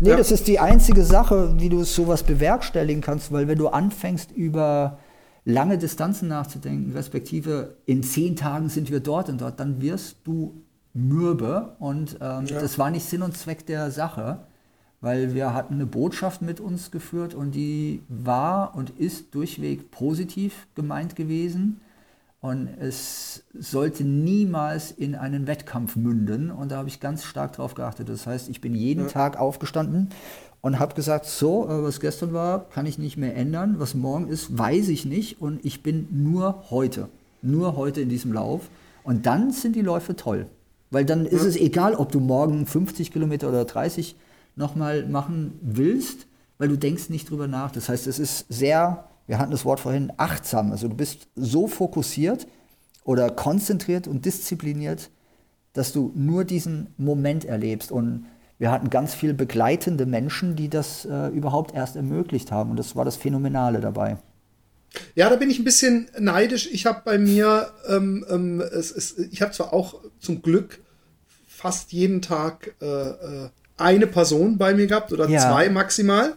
Nee, 0.00 0.10
ja. 0.10 0.16
das 0.16 0.30
ist 0.30 0.48
die 0.48 0.58
einzige 0.58 1.04
Sache, 1.04 1.54
wie 1.58 1.68
du 1.68 1.84
sowas 1.84 2.22
bewerkstelligen 2.22 3.02
kannst, 3.02 3.32
weil 3.32 3.48
wenn 3.48 3.58
du 3.58 3.68
anfängst 3.68 4.32
über 4.32 4.98
lange 5.44 5.78
Distanzen 5.78 6.28
nachzudenken, 6.28 6.92
respektive 6.92 7.76
in 7.86 8.02
zehn 8.02 8.36
Tagen 8.36 8.68
sind 8.68 8.90
wir 8.90 9.00
dort 9.00 9.28
und 9.28 9.40
dort, 9.40 9.58
dann 9.58 9.80
wirst 9.80 10.16
du 10.24 10.62
mürbe. 10.94 11.76
Und 11.78 12.18
ähm, 12.20 12.46
ja. 12.46 12.60
das 12.60 12.78
war 12.78 12.90
nicht 12.90 13.04
Sinn 13.06 13.22
und 13.22 13.36
Zweck 13.36 13.66
der 13.66 13.90
Sache, 13.90 14.40
weil 15.00 15.34
wir 15.34 15.52
hatten 15.52 15.74
eine 15.74 15.86
Botschaft 15.86 16.42
mit 16.42 16.60
uns 16.60 16.90
geführt 16.90 17.34
und 17.34 17.54
die 17.54 18.02
war 18.08 18.74
und 18.76 18.90
ist 18.90 19.34
durchweg 19.34 19.90
positiv 19.90 20.68
gemeint 20.74 21.16
gewesen. 21.16 21.80
Und 22.40 22.68
es 22.80 23.44
sollte 23.56 24.02
niemals 24.02 24.90
in 24.90 25.14
einen 25.14 25.46
Wettkampf 25.46 25.94
münden. 25.94 26.50
Und 26.50 26.72
da 26.72 26.78
habe 26.78 26.88
ich 26.88 26.98
ganz 26.98 27.22
stark 27.22 27.52
drauf 27.52 27.74
geachtet. 27.74 28.08
Das 28.08 28.26
heißt, 28.26 28.48
ich 28.48 28.60
bin 28.60 28.74
jeden 28.74 29.04
ja. 29.04 29.08
Tag 29.08 29.38
aufgestanden 29.38 30.08
und 30.62 30.78
habe 30.78 30.94
gesagt, 30.94 31.26
so, 31.26 31.68
äh, 31.68 31.82
was 31.82 32.00
gestern 32.00 32.32
war, 32.32 32.70
kann 32.70 32.86
ich 32.86 32.96
nicht 32.96 33.18
mehr 33.18 33.36
ändern, 33.36 33.74
was 33.78 33.94
morgen 33.94 34.28
ist, 34.28 34.56
weiß 34.56 34.88
ich 34.88 35.04
nicht. 35.04 35.42
Und 35.42 35.62
ich 35.64 35.82
bin 35.82 36.08
nur 36.10 36.64
heute, 36.70 37.08
nur 37.42 37.76
heute 37.76 38.00
in 38.00 38.08
diesem 38.08 38.32
Lauf. 38.32 38.70
Und 39.04 39.26
dann 39.26 39.50
sind 39.50 39.76
die 39.76 39.82
Läufe 39.82 40.16
toll, 40.16 40.46
weil 40.90 41.04
dann 41.04 41.26
ist 41.26 41.42
ja. 41.42 41.48
es 41.48 41.56
egal, 41.56 41.94
ob 41.96 42.12
du 42.12 42.20
morgen 42.20 42.64
50 42.64 43.10
Kilometer 43.12 43.48
oder 43.48 43.64
30 43.64 44.16
nochmal 44.54 45.06
machen 45.06 45.58
willst, 45.60 46.26
weil 46.58 46.68
du 46.68 46.78
denkst 46.78 47.10
nicht 47.10 47.28
drüber 47.28 47.48
nach. 47.48 47.72
Das 47.72 47.88
heißt, 47.88 48.06
es 48.06 48.20
ist 48.20 48.46
sehr, 48.48 49.08
wir 49.26 49.38
hatten 49.38 49.50
das 49.50 49.64
Wort 49.64 49.80
vorhin, 49.80 50.12
achtsam, 50.16 50.70
also 50.70 50.86
du 50.86 50.94
bist 50.94 51.26
so 51.34 51.66
fokussiert 51.66 52.46
oder 53.02 53.30
konzentriert 53.30 54.06
und 54.06 54.24
diszipliniert, 54.24 55.10
dass 55.72 55.92
du 55.92 56.12
nur 56.14 56.44
diesen 56.44 56.94
Moment 56.98 57.44
erlebst. 57.44 57.90
Und 57.90 58.26
wir 58.62 58.70
hatten 58.70 58.90
ganz 58.90 59.12
viele 59.12 59.34
begleitende 59.34 60.06
Menschen, 60.06 60.54
die 60.54 60.70
das 60.70 61.04
äh, 61.04 61.26
überhaupt 61.30 61.74
erst 61.74 61.96
ermöglicht 61.96 62.52
haben. 62.52 62.70
Und 62.70 62.76
das 62.76 62.94
war 62.94 63.04
das 63.04 63.16
Phänomenale 63.16 63.80
dabei. 63.80 64.18
Ja, 65.16 65.28
da 65.28 65.34
bin 65.34 65.50
ich 65.50 65.58
ein 65.58 65.64
bisschen 65.64 66.08
neidisch. 66.16 66.68
Ich 66.70 66.86
habe 66.86 67.02
bei 67.04 67.18
mir, 67.18 67.72
ähm, 67.88 68.24
ähm, 68.30 68.60
es, 68.60 68.92
es, 68.92 69.18
ich 69.18 69.42
habe 69.42 69.50
zwar 69.50 69.72
auch 69.72 69.96
zum 70.20 70.42
Glück 70.42 70.80
fast 71.48 71.92
jeden 71.92 72.22
Tag 72.22 72.76
äh, 72.80 72.86
äh 72.86 73.48
eine 73.78 74.06
Person 74.06 74.58
bei 74.58 74.74
mir 74.74 74.86
gehabt 74.86 75.12
oder 75.12 75.28
ja. 75.28 75.40
zwei 75.40 75.68
maximal. 75.68 76.36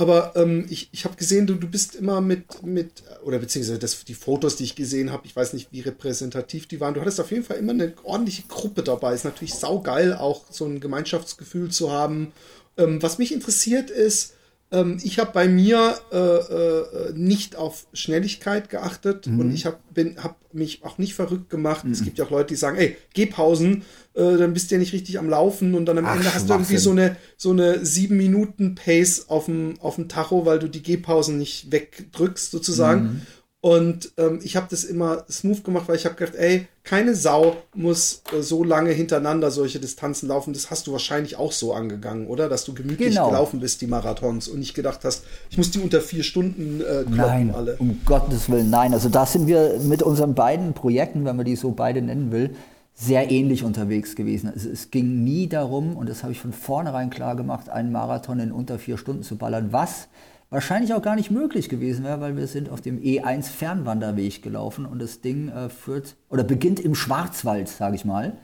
Aber 0.00 0.32
ähm, 0.34 0.64
ich, 0.70 0.88
ich 0.92 1.04
habe 1.04 1.14
gesehen, 1.16 1.46
du, 1.46 1.56
du 1.56 1.68
bist 1.68 1.94
immer 1.94 2.22
mit, 2.22 2.62
mit 2.62 3.02
oder 3.22 3.38
beziehungsweise 3.38 3.78
das, 3.78 4.02
die 4.02 4.14
Fotos, 4.14 4.56
die 4.56 4.64
ich 4.64 4.74
gesehen 4.74 5.12
habe, 5.12 5.26
ich 5.26 5.36
weiß 5.36 5.52
nicht, 5.52 5.72
wie 5.72 5.80
repräsentativ 5.80 6.66
die 6.66 6.80
waren. 6.80 6.94
Du 6.94 7.02
hattest 7.02 7.20
auf 7.20 7.30
jeden 7.30 7.44
Fall 7.44 7.58
immer 7.58 7.72
eine 7.72 7.92
ordentliche 8.04 8.44
Gruppe 8.48 8.82
dabei. 8.82 9.12
Ist 9.12 9.26
natürlich 9.26 9.52
saugeil, 9.52 10.14
auch 10.14 10.46
so 10.48 10.64
ein 10.64 10.80
Gemeinschaftsgefühl 10.80 11.70
zu 11.70 11.92
haben. 11.92 12.32
Ähm, 12.78 13.02
was 13.02 13.18
mich 13.18 13.30
interessiert 13.30 13.90
ist, 13.90 14.36
Ähm, 14.72 14.98
ich 15.02 15.18
habe 15.18 15.32
bei 15.32 15.48
mir 15.48 15.98
äh, 16.12 16.16
äh, 16.16 17.12
nicht 17.14 17.56
auf 17.56 17.86
Schnelligkeit 17.92 18.70
geachtet 18.70 19.26
Mhm. 19.26 19.40
und 19.40 19.52
ich 19.52 19.66
habe 19.66 19.78
hab 20.22 20.36
mich 20.52 20.84
auch 20.84 20.98
nicht 20.98 21.14
verrückt 21.14 21.50
gemacht. 21.50 21.84
Es 21.90 22.02
gibt 22.02 22.18
ja 22.18 22.24
auch 22.24 22.30
Leute, 22.30 22.48
die 22.48 22.56
sagen, 22.56 22.76
ey, 22.76 22.96
Gehpausen, 23.14 23.82
äh, 24.14 24.36
dann 24.36 24.52
bist 24.52 24.70
du 24.70 24.74
ja 24.74 24.78
nicht 24.80 24.92
richtig 24.92 25.18
am 25.18 25.28
Laufen 25.28 25.74
und 25.74 25.86
dann 25.86 25.98
am 25.98 26.06
Ach, 26.06 26.16
Ende 26.16 26.34
hast 26.34 26.48
du 26.48 26.54
irgendwie 26.54 26.76
so 26.76 26.90
eine 26.90 27.16
so 27.36 27.50
eine 27.50 27.84
sieben 27.84 28.16
Minuten 28.16 28.74
Pace 28.74 29.26
auf 29.28 29.46
dem 29.46 29.74
auf 29.80 29.96
dem 29.96 30.08
Tacho, 30.08 30.46
weil 30.46 30.58
du 30.58 30.68
die 30.68 30.82
Gehpausen 30.82 31.38
nicht 31.38 31.70
wegdrückst 31.72 32.50
sozusagen. 32.50 33.02
Mhm. 33.02 33.20
Und 33.62 34.12
ähm, 34.16 34.40
ich 34.42 34.56
habe 34.56 34.68
das 34.70 34.84
immer 34.84 35.24
smooth 35.30 35.62
gemacht, 35.64 35.86
weil 35.86 35.96
ich 35.96 36.06
habe 36.06 36.14
gedacht, 36.14 36.34
ey, 36.34 36.66
keine 36.82 37.14
Sau 37.14 37.56
muss 37.74 38.22
äh, 38.34 38.40
so 38.40 38.64
lange 38.64 38.90
hintereinander 38.90 39.50
solche 39.50 39.78
Distanzen 39.78 40.28
laufen. 40.30 40.54
Das 40.54 40.70
hast 40.70 40.86
du 40.86 40.92
wahrscheinlich 40.92 41.36
auch 41.36 41.52
so 41.52 41.74
angegangen, 41.74 42.26
oder? 42.26 42.48
Dass 42.48 42.64
du 42.64 42.72
gemütlich 42.72 43.10
Genau. 43.10 43.28
gelaufen 43.28 43.60
bist, 43.60 43.82
die 43.82 43.86
Marathons, 43.86 44.48
und 44.48 44.60
nicht 44.60 44.72
gedacht 44.72 45.00
hast, 45.04 45.24
ich 45.50 45.58
muss 45.58 45.70
die 45.70 45.80
unter 45.80 46.00
vier 46.00 46.22
Stunden 46.22 46.80
äh, 46.80 46.84
kloppen 47.04 47.16
Nein, 47.16 47.54
alle. 47.54 47.76
um 47.76 48.00
Gottes 48.06 48.48
Willen, 48.48 48.70
nein. 48.70 48.94
Also 48.94 49.10
da 49.10 49.26
sind 49.26 49.46
wir 49.46 49.78
mit 49.80 50.02
unseren 50.02 50.34
beiden 50.34 50.72
Projekten, 50.72 51.26
wenn 51.26 51.36
man 51.36 51.44
die 51.44 51.56
so 51.56 51.72
beide 51.72 52.00
nennen 52.00 52.32
will, 52.32 52.54
sehr 52.94 53.30
ähnlich 53.30 53.62
unterwegs 53.62 54.16
gewesen. 54.16 54.50
Also 54.54 54.70
es 54.70 54.90
ging 54.90 55.22
nie 55.22 55.48
darum, 55.48 55.96
und 55.98 56.08
das 56.08 56.22
habe 56.22 56.32
ich 56.32 56.40
von 56.40 56.54
vornherein 56.54 57.10
klar 57.10 57.36
gemacht, 57.36 57.68
einen 57.68 57.92
Marathon 57.92 58.40
in 58.40 58.52
unter 58.52 58.78
vier 58.78 58.96
Stunden 58.96 59.22
zu 59.22 59.36
ballern, 59.36 59.68
was 59.70 60.08
wahrscheinlich 60.50 60.92
auch 60.94 61.02
gar 61.02 61.16
nicht 61.16 61.30
möglich 61.30 61.68
gewesen 61.68 62.04
wäre, 62.04 62.20
weil 62.20 62.36
wir 62.36 62.46
sind 62.46 62.68
auf 62.68 62.80
dem 62.80 63.00
E1 63.00 63.44
Fernwanderweg 63.44 64.42
gelaufen 64.42 64.84
und 64.84 65.00
das 65.00 65.20
Ding 65.20 65.48
äh, 65.48 65.68
führt 65.68 66.16
oder 66.28 66.44
beginnt 66.44 66.80
im 66.80 66.94
Schwarzwald, 66.94 67.68
sage 67.68 67.96
ich 67.96 68.04
mal. 68.04 68.36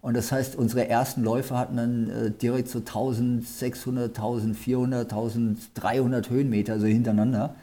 Und 0.00 0.16
das 0.16 0.32
heißt, 0.32 0.56
unsere 0.56 0.88
ersten 0.88 1.22
Läufe 1.22 1.58
hatten 1.58 1.76
dann 1.76 2.10
äh, 2.10 2.30
direkt 2.30 2.68
so 2.68 2.78
1600, 2.78 4.16
1400, 4.16 5.12
1300 5.12 6.30
Höhenmeter 6.30 6.80
so 6.80 6.86
hintereinander. 6.86 7.54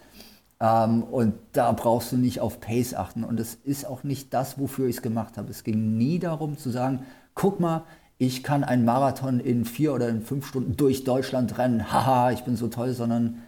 Ähm, 0.60 1.04
und 1.04 1.34
da 1.54 1.72
brauchst 1.72 2.12
du 2.12 2.18
nicht 2.18 2.40
auf 2.40 2.60
Pace 2.60 2.94
achten. 2.94 3.24
Und 3.24 3.40
es 3.40 3.56
ist 3.56 3.88
auch 3.88 4.04
nicht 4.04 4.36
das, 4.36 4.60
wofür 4.60 4.88
ich 4.88 4.98
es 4.98 5.02
gemacht 5.02 5.38
habe. 5.38 5.50
Es 5.50 5.64
ging 5.64 5.98
nie 5.98 6.20
darum 6.20 6.60
zu 6.60 6.70
sagen, 6.70 7.00
guck 7.34 7.60
mal, 7.60 7.86
ich 8.20 8.44
kann 8.44 8.64
einen 8.64 8.86
Marathon 8.86 9.40
in 9.40 9.66
vier 9.66 9.94
oder 9.94 10.10
in 10.10 10.22
fünf 10.22 10.48
Stunden 10.48 10.78
durch 10.78 11.04
Deutschland 11.04 11.58
rennen. 11.58 11.92
Haha, 11.92 12.32
ich 12.32 12.44
bin 12.44 12.56
so 12.56 12.68
toll, 12.68 12.94
sondern 12.94 13.42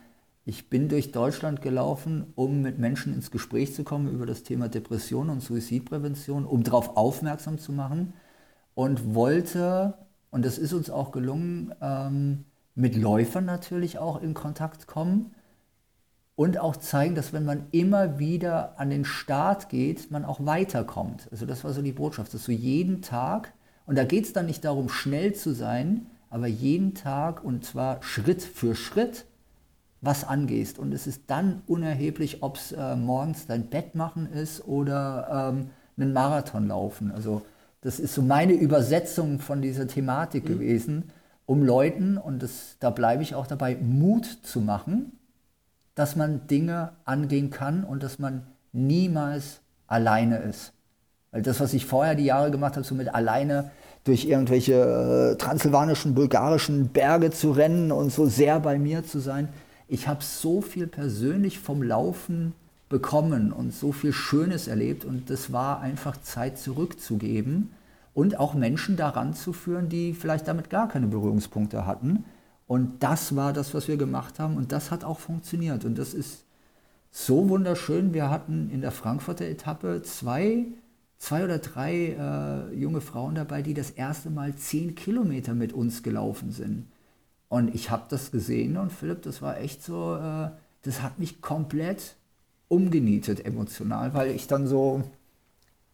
ich 0.50 0.68
bin 0.68 0.90
durch 0.90 1.12
Deutschland 1.12 1.62
gelaufen, 1.62 2.34
um 2.34 2.64
mit 2.64 2.80
Menschen 2.80 3.14
ins 3.14 3.30
Gespräch 3.30 3.76
zu 3.76 3.84
kommen 3.84 4.12
über 4.12 4.26
das 4.26 4.42
Thema 4.42 4.68
Depression 4.68 5.30
und 5.30 5.42
Suizidprävention, 5.44 6.44
um 6.44 6.64
darauf 6.64 6.98
aufmerksam 6.98 7.60
zu 7.60 7.72
machen 7.72 8.14
und 8.74 9.14
wollte, 9.14 9.94
und 10.32 10.44
das 10.44 10.58
ist 10.58 10.74
uns 10.74 10.90
auch 10.90 11.12
gelungen, 11.12 11.76
ähm, 11.82 12.46
mit 12.74 12.96
Läufern 12.96 13.46
natürlich 13.46 14.00
auch 14.00 14.24
in 14.24 14.34
Kontakt 14.34 14.88
kommen 14.88 15.36
und 16.36 16.58
auch 16.58 16.78
zeigen, 16.78 17.14
dass 17.14 17.32
wenn 17.32 17.46
man 17.46 17.68
immer 17.70 18.18
wieder 18.18 18.80
an 18.80 18.90
den 18.90 19.06
Start 19.06 19.70
geht, 19.70 20.10
man 20.10 20.26
auch 20.26 20.44
weiterkommt. 20.48 21.28
Also 21.30 21.46
das 21.46 21.64
war 21.64 21.74
so 21.74 21.84
die 21.84 21.92
Botschaft, 21.92 22.34
dass 22.34 22.46
du 22.46 22.52
jeden 22.52 23.04
Tag, 23.04 23.54
und 23.86 24.00
da 24.00 24.04
geht 24.04 24.26
es 24.26 24.34
dann 24.34 24.48
nicht 24.48 24.66
darum, 24.66 24.90
schnell 24.90 25.36
zu 25.36 25.54
sein, 25.54 26.08
aber 26.32 26.48
jeden 26.48 26.96
Tag 26.96 27.44
und 27.44 27.66
zwar 27.66 28.02
Schritt 28.02 28.42
für 28.42 28.74
Schritt 28.74 29.26
was 30.02 30.24
angehst. 30.24 30.80
Und 30.80 30.94
es 30.94 31.08
ist 31.08 31.24
dann 31.28 31.62
unerheblich, 31.68 32.42
ob 32.42 32.58
es 32.58 32.72
äh, 32.72 32.96
morgens 32.96 33.48
dein 33.48 33.68
Bett 33.68 33.96
machen 33.96 34.32
ist 34.32 34.66
oder 34.68 35.52
ähm, 35.54 35.70
einen 35.98 36.14
Marathon 36.14 36.68
laufen. 36.68 37.12
Also 37.12 37.42
das 37.82 38.00
ist 38.00 38.14
so 38.14 38.22
meine 38.22 38.54
Übersetzung 38.54 39.40
von 39.40 39.62
dieser 39.62 39.88
Thematik 39.88 40.46
gewesen, 40.46 41.12
um 41.46 41.64
Leuten, 41.64 42.18
und 42.18 42.44
das, 42.44 42.76
da 42.80 42.90
bleibe 42.90 43.24
ich 43.24 43.36
auch 43.36 43.48
dabei, 43.48 43.76
Mut 43.76 44.26
zu 44.44 44.62
machen, 44.62 45.14
dass 45.96 46.16
man 46.16 46.48
Dinge 46.48 46.92
angehen 47.06 47.50
kann 47.50 47.84
und 47.84 48.04
dass 48.04 48.20
man 48.20 48.46
niemals 48.72 49.62
alleine 49.88 50.38
ist. 50.38 50.74
Weil 51.32 51.42
das, 51.42 51.60
was 51.60 51.74
ich 51.74 51.86
vorher 51.86 52.16
die 52.16 52.26
Jahre 52.26 52.52
gemacht 52.52 52.76
habe, 52.76 52.86
so 52.86 52.96
mit 52.96 53.14
alleine 53.14 53.72
durch 54.04 54.26
irgendwelche 54.26 55.34
äh, 55.34 55.38
transsilvanischen, 55.38 56.16
bulgarischen 56.16 56.90
Berge 56.90 57.32
zu 57.32 57.52
rennen 57.52 57.92
und 57.92 58.12
so 58.12 58.26
sehr 58.26 58.60
bei 58.60 58.80
mir 58.80 59.06
zu 59.06 59.20
sein, 59.20 59.50
ich 59.90 60.08
habe 60.08 60.24
so 60.24 60.62
viel 60.62 60.88
persönlich 60.88 61.60
vom 61.60 61.82
Laufen 61.82 62.54
bekommen 62.90 63.52
und 63.52 63.74
so 63.74 63.92
viel 63.92 64.14
Schönes 64.14 64.68
erlebt 64.68 65.04
und 65.04 65.30
das 65.30 65.52
war 65.52 65.82
einfach 65.82 66.22
Zeit 66.22 66.60
zurückzugeben 66.60 67.72
und 68.14 68.40
auch 68.40 68.54
Menschen 68.54 68.98
daran 68.98 69.34
zu 69.34 69.52
führen, 69.52 69.90
die 69.90 70.14
vielleicht 70.14 70.48
damit 70.48 70.70
gar 70.70 70.88
keine 70.88 71.08
Berührungspunkte 71.08 71.86
hatten. 71.86 72.24
Und 72.68 73.02
das 73.02 73.36
war 73.36 73.52
das, 73.52 73.74
was 73.74 73.88
wir 73.88 73.98
gemacht 73.98 74.40
haben 74.40 74.58
und 74.58 74.72
das 74.72 74.92
hat 74.92 75.04
auch 75.04 75.20
funktioniert 75.20 75.86
und 75.86 75.98
das 75.98 76.14
ist 76.14 76.44
so 77.12 77.50
wunderschön. 77.50 78.14
Wir 78.14 78.30
hatten 78.30 78.70
in 78.70 78.82
der 78.82 78.92
Frankfurter 78.92 79.46
Etappe 79.46 80.04
zwei, 80.04 80.66
zwei 81.18 81.44
oder 81.44 81.58
drei 81.58 82.16
äh, 82.72 82.76
junge 82.76 83.02
Frauen 83.02 83.34
dabei, 83.34 83.64
die 83.64 83.74
das 83.74 83.90
erste 83.90 84.30
Mal 84.30 84.56
zehn 84.56 84.94
Kilometer 84.94 85.56
mit 85.56 85.74
uns 85.74 86.04
gelaufen 86.04 86.52
sind. 86.52 86.86
Und 87.50 87.74
ich 87.74 87.90
habe 87.90 88.04
das 88.10 88.32
gesehen 88.32 88.78
und 88.78 88.92
Philipp, 88.92 89.24
das 89.24 89.42
war 89.42 89.60
echt 89.60 89.84
so, 89.84 90.16
äh, 90.16 90.50
das 90.84 91.02
hat 91.02 91.20
mich 91.20 91.42
komplett 91.42 92.16
umgenietet 92.68 93.44
emotional, 93.46 94.14
weil 94.14 94.30
ich 94.30 94.48
dann 94.48 94.68
so 94.68 95.04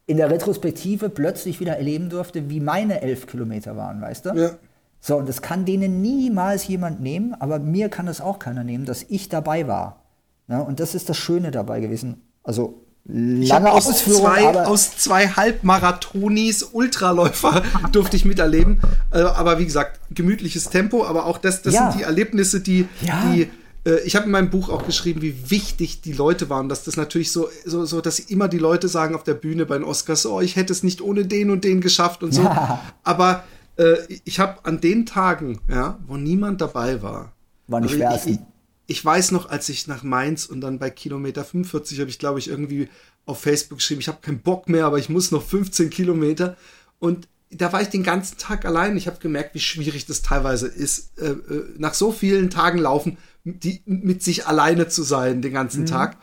in 0.05 0.17
der 0.17 0.29
Retrospektive 0.29 1.09
plötzlich 1.09 1.59
wieder 1.59 1.77
erleben 1.77 2.09
durfte, 2.09 2.49
wie 2.49 2.59
meine 2.59 3.01
elf 3.01 3.25
Kilometer 3.25 3.75
waren, 3.75 4.01
weißt 4.01 4.25
du? 4.25 4.29
Ja. 4.35 4.51
So, 4.99 5.17
und 5.17 5.29
das 5.29 5.41
kann 5.41 5.65
denen 5.65 6.01
niemals 6.01 6.67
jemand 6.67 6.99
nehmen, 6.99 7.33
aber 7.35 7.59
mir 7.59 7.89
kann 7.89 8.05
das 8.05 8.21
auch 8.21 8.39
keiner 8.39 8.63
nehmen, 8.63 8.85
dass 8.85 9.03
ich 9.03 9.29
dabei 9.29 9.67
war. 9.67 10.03
Ne? 10.47 10.63
Und 10.63 10.79
das 10.79 10.95
ist 10.95 11.09
das 11.09 11.17
Schöne 11.17 11.51
dabei 11.51 11.79
gewesen. 11.79 12.21
Also 12.43 12.84
lange 13.07 13.51
habe 13.51 13.71
aus 13.71 13.87
Ausführung, 13.87 14.23
zwei, 14.23 14.65
aus 14.65 14.97
zwei 14.97 15.27
Halbmarathonis 15.27 16.63
Ultraläufer 16.63 17.63
durfte 17.91 18.17
ich 18.17 18.25
miterleben. 18.25 18.79
Äh, 19.11 19.19
aber 19.21 19.59
wie 19.59 19.65
gesagt, 19.65 19.99
gemütliches 20.11 20.69
Tempo, 20.69 21.05
aber 21.05 21.25
auch 21.25 21.37
das, 21.37 21.61
das 21.61 21.73
Ja. 21.73 21.91
sind 21.91 21.99
die 21.99 22.03
Erlebnisse, 22.03 22.61
die, 22.61 22.87
Ja. 23.01 23.31
die 23.31 23.49
äh, 23.87 23.99
ich 24.05 24.15
habe 24.15 24.25
in 24.25 24.31
meinem 24.31 24.49
Buch 24.49 24.69
auch 24.69 24.85
geschrieben, 24.85 25.21
wie 25.21 25.51
wichtig 25.51 26.01
die 26.01 26.13
Leute 26.13 26.49
waren, 26.49 26.67
dass 26.69 26.83
das 26.83 26.97
natürlich 26.97 27.31
so, 27.31 27.49
so, 27.65 27.85
so, 27.85 28.01
dass 28.01 28.19
immer 28.19 28.47
die 28.47 28.57
Leute 28.57 28.87
sagen 28.87 29.13
auf 29.15 29.23
der 29.23 29.35
Bühne 29.35 29.65
bei 29.65 29.77
den 29.77 29.83
Oscars, 29.83 30.25
oh, 30.25 30.41
ich 30.41 30.55
hätte 30.55 30.73
es 30.73 30.81
nicht 30.81 31.01
ohne 31.01 31.25
den 31.25 31.51
und 31.51 31.63
den 31.63 31.81
geschafft 31.81 32.23
und 32.23 32.33
so. 32.33 32.41
Ja. 32.41 32.81
Aber 33.03 33.43
äh, 33.77 33.97
ich 34.23 34.39
habe 34.39 34.65
an 34.65 34.81
den 34.81 35.05
Tagen, 35.05 35.59
ja, 35.69 35.99
wo 36.07 36.17
niemand 36.17 36.61
dabei 36.61 37.01
war, 37.03 37.33
Waren 37.67 37.87
die 37.87 38.03
also. 38.03 38.29
Ich, 38.29 38.39
ich, 38.87 39.03
weiß 39.03 39.31
noch, 39.31 39.49
als 39.49 39.69
ich 39.69 39.87
nach 39.87 40.03
Mainz 40.03 40.45
und 40.45 40.61
dann 40.61 40.79
bei 40.79 40.89
Kilometer 40.89 41.43
45 41.43 41.99
habe 41.99 42.09
ich, 42.09 42.19
glaube 42.19 42.39
ich, 42.39 42.49
irgendwie 42.49 42.89
auf 43.25 43.41
Facebook 43.41 43.79
geschrieben, 43.79 44.01
ich 44.01 44.07
habe 44.07 44.21
keinen 44.21 44.41
Bock 44.41 44.69
mehr, 44.69 44.85
aber 44.85 44.99
ich 44.99 45.09
muss 45.09 45.31
noch 45.31 45.43
15 45.43 45.89
Kilometer. 45.89 46.55
Und 46.99 47.27
da 47.51 47.71
war 47.73 47.81
ich 47.81 47.89
den 47.89 48.03
ganzen 48.03 48.37
Tag 48.37 48.65
allein. 48.65 48.97
Ich 48.97 49.07
habe 49.07 49.19
gemerkt, 49.19 49.55
wie 49.55 49.59
schwierig 49.59 50.05
das 50.05 50.21
teilweise 50.21 50.67
ist, 50.67 51.17
äh, 51.19 51.29
äh, 51.29 51.65
nach 51.77 51.93
so 51.93 52.11
vielen 52.11 52.49
Tagen 52.49 52.79
laufen, 52.79 53.17
die, 53.43 53.81
mit 53.85 54.23
sich 54.23 54.47
alleine 54.47 54.87
zu 54.87 55.03
sein 55.03 55.41
den 55.41 55.53
ganzen 55.53 55.81
Mhm. 55.81 55.87
Tag. 55.87 56.17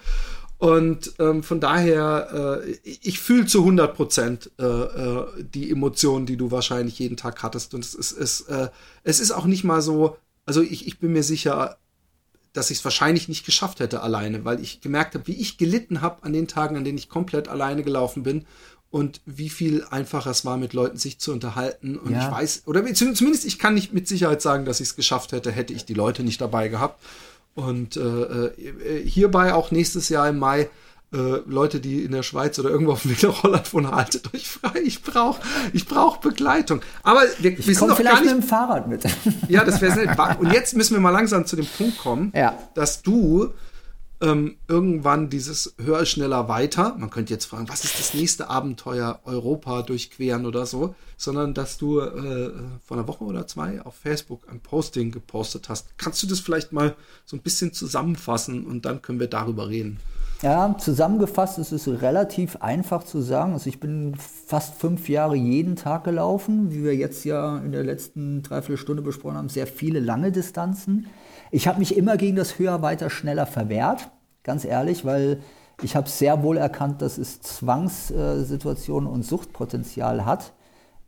Und 0.58 1.14
ähm, 1.18 1.42
von 1.42 1.58
daher, 1.58 2.60
äh, 2.64 2.70
ich, 2.84 3.00
ich 3.02 3.20
fühle 3.20 3.46
zu 3.46 3.60
100 3.60 3.96
Prozent 3.96 4.50
äh, 4.60 4.64
äh, 4.64 5.26
die 5.42 5.70
Emotionen, 5.70 6.24
die 6.26 6.36
du 6.36 6.52
wahrscheinlich 6.52 7.00
jeden 7.00 7.16
Tag 7.16 7.42
hattest. 7.42 7.74
Und 7.74 7.84
es 7.84 7.94
ist, 7.94 8.12
es, 8.12 8.42
äh, 8.42 8.68
es 9.02 9.18
ist 9.18 9.32
auch 9.32 9.46
nicht 9.46 9.64
mal 9.64 9.82
so, 9.82 10.16
also 10.46 10.62
ich, 10.62 10.86
ich 10.86 11.00
bin 11.00 11.12
mir 11.12 11.24
sicher, 11.24 11.78
dass 12.52 12.70
ich 12.70 12.78
es 12.78 12.84
wahrscheinlich 12.84 13.28
nicht 13.28 13.46
geschafft 13.46 13.80
hätte 13.80 14.02
alleine, 14.02 14.44
weil 14.44 14.60
ich 14.60 14.80
gemerkt 14.80 15.14
habe, 15.14 15.26
wie 15.26 15.34
ich 15.36 15.56
gelitten 15.58 16.00
habe 16.02 16.22
an 16.22 16.32
den 16.32 16.48
Tagen, 16.48 16.76
an 16.76 16.84
denen 16.84 16.98
ich 16.98 17.08
komplett 17.08 17.48
alleine 17.48 17.82
gelaufen 17.82 18.22
bin 18.22 18.44
und 18.90 19.22
wie 19.24 19.48
viel 19.48 19.84
einfacher 19.90 20.30
es 20.30 20.44
war, 20.44 20.58
mit 20.58 20.74
Leuten 20.74 20.98
sich 20.98 21.18
zu 21.18 21.32
unterhalten. 21.32 21.96
Und 21.98 22.12
Ja. 22.12 22.26
ich 22.26 22.30
weiß, 22.30 22.62
oder 22.66 22.84
zum- 22.94 23.14
zumindest 23.14 23.46
ich 23.46 23.58
kann 23.58 23.72
nicht 23.74 23.94
mit 23.94 24.06
Sicherheit 24.06 24.42
sagen, 24.42 24.66
dass 24.66 24.80
ich 24.80 24.88
es 24.88 24.96
geschafft 24.96 25.32
hätte, 25.32 25.50
hätte 25.50 25.72
ich 25.72 25.86
die 25.86 25.94
Leute 25.94 26.22
nicht 26.24 26.40
dabei 26.42 26.68
gehabt. 26.68 27.02
Und 27.54 27.96
äh, 27.96 28.00
äh, 28.00 29.06
hierbei 29.08 29.54
auch 29.54 29.70
nächstes 29.70 30.08
Jahr 30.10 30.28
im 30.28 30.38
Mai 30.38 30.68
äh, 31.12 31.40
Leute, 31.46 31.80
die 31.80 32.04
in 32.04 32.12
der 32.12 32.22
Schweiz 32.22 32.58
oder 32.58 32.70
irgendwo 32.70 32.92
auf 32.92 33.02
dem 33.02 33.10
Wienerroller 33.20 33.64
von 33.64 33.90
haltet 33.90 34.32
euch 34.34 34.48
frei. 34.48 34.80
Ich 34.84 35.02
brauche 35.02 35.40
ich 35.72 35.86
brauch 35.86 36.16
Begleitung. 36.18 36.80
Aber 37.02 37.20
wir, 37.38 37.52
wir 37.52 37.58
ich 37.58 37.64
sind 37.66 37.76
komme 37.78 37.90
noch 37.90 37.96
vielleicht 37.98 38.16
gar 38.16 38.22
nicht 38.24 38.34
mit 38.34 38.44
dem 38.44 38.48
Fahrrad 38.48 38.88
mit. 38.88 39.02
ja, 39.48 39.64
das 39.64 39.80
wäre 39.80 39.94
nett. 39.96 40.18
Und 40.40 40.52
jetzt 40.52 40.74
müssen 40.76 40.94
wir 40.94 41.00
mal 41.00 41.10
langsam 41.10 41.46
zu 41.46 41.56
dem 41.56 41.66
Punkt 41.66 41.98
kommen, 41.98 42.32
Ja. 42.34 42.58
dass 42.74 43.02
du 43.02 43.52
ähm, 44.20 44.56
irgendwann 44.68 45.28
dieses 45.30 45.74
höher, 45.82 46.06
schneller, 46.06 46.46
weiter, 46.48 46.94
man 46.96 47.10
könnte 47.10 47.32
jetzt 47.34 47.46
fragen, 47.46 47.68
was 47.68 47.82
ist 47.84 47.98
das 47.98 48.14
nächste 48.14 48.48
Abenteuer 48.48 49.18
Europa 49.24 49.82
durchqueren 49.82 50.46
oder 50.46 50.64
so, 50.64 50.94
sondern 51.16 51.54
dass 51.54 51.76
du 51.76 51.98
äh, 51.98 52.52
vor 52.86 52.96
einer 52.96 53.08
Woche 53.08 53.24
oder 53.24 53.48
zwei 53.48 53.82
auf 53.82 53.96
Facebook 53.96 54.42
ein 54.48 54.60
Posting 54.60 55.10
gepostet 55.10 55.68
hast. 55.68 55.88
Kannst 55.98 56.22
du 56.22 56.28
das 56.28 56.38
vielleicht 56.38 56.72
mal 56.72 56.94
so 57.26 57.36
ein 57.36 57.40
bisschen 57.40 57.72
zusammenfassen 57.72 58.64
und 58.64 58.84
dann 58.84 59.02
können 59.02 59.18
wir 59.18 59.26
darüber 59.26 59.68
reden? 59.68 59.98
Ja, 60.42 60.74
zusammengefasst 60.76 61.58
ist 61.58 61.70
es 61.70 61.86
relativ 61.86 62.56
einfach 62.56 63.04
zu 63.04 63.20
sagen. 63.20 63.52
Also 63.52 63.68
ich 63.68 63.78
bin 63.78 64.16
fast 64.16 64.74
fünf 64.74 65.08
Jahre 65.08 65.36
jeden 65.36 65.76
Tag 65.76 66.02
gelaufen, 66.02 66.72
wie 66.72 66.82
wir 66.82 66.96
jetzt 66.96 67.24
ja 67.24 67.58
in 67.58 67.70
der 67.70 67.84
letzten 67.84 68.42
Dreiviertelstunde 68.42 69.02
besprochen 69.02 69.36
haben, 69.36 69.48
sehr 69.48 69.68
viele 69.68 70.00
lange 70.00 70.32
Distanzen. 70.32 71.06
Ich 71.52 71.68
habe 71.68 71.78
mich 71.78 71.96
immer 71.96 72.16
gegen 72.16 72.34
das 72.34 72.58
höher, 72.58 72.82
weiter, 72.82 73.08
schneller 73.08 73.46
verwehrt, 73.46 74.10
ganz 74.42 74.64
ehrlich, 74.64 75.04
weil 75.04 75.40
ich 75.80 75.94
habe 75.94 76.08
sehr 76.08 76.42
wohl 76.42 76.56
erkannt, 76.56 77.02
dass 77.02 77.18
es 77.18 77.40
Zwangssituationen 77.40 79.08
und 79.08 79.24
Suchtpotenzial 79.24 80.26
hat. 80.26 80.54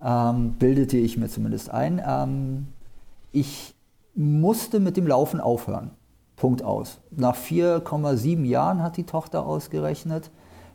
Ähm, 0.00 0.52
bildete 0.60 0.96
ich 0.96 1.16
mir 1.16 1.28
zumindest 1.28 1.70
ein. 1.70 2.00
Ähm, 2.06 2.68
ich 3.32 3.74
musste 4.14 4.78
mit 4.78 4.96
dem 4.96 5.08
Laufen 5.08 5.40
aufhören. 5.40 5.90
Punkt 6.36 6.62
aus. 6.62 7.00
Nach 7.10 7.36
4,7 7.36 8.44
Jahren 8.44 8.82
hat 8.82 8.96
die 8.96 9.04
Tochter 9.04 9.46
ausgerechnet. 9.46 10.30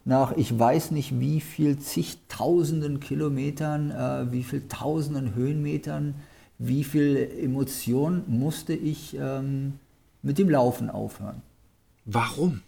Nach 0.05 0.31
ich 0.31 0.57
weiß 0.57 0.91
nicht 0.91 1.19
wie 1.19 1.41
viel 1.41 1.79
zigtausenden 1.79 2.99
Kilometern, 2.99 3.91
äh, 3.91 4.31
wie 4.31 4.43
viel 4.43 4.67
tausenden 4.67 5.35
Höhenmetern, 5.35 6.15
wie 6.57 6.83
viel 6.83 7.29
Emotion 7.41 8.23
musste 8.27 8.73
ich 8.73 9.15
ähm, 9.19 9.79
mit 10.21 10.37
dem 10.37 10.49
Laufen 10.49 10.89
aufhören. 10.89 11.41
Warum? 12.05 12.61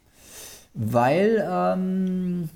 Weil, 0.73 1.45
ähm, 1.49 2.49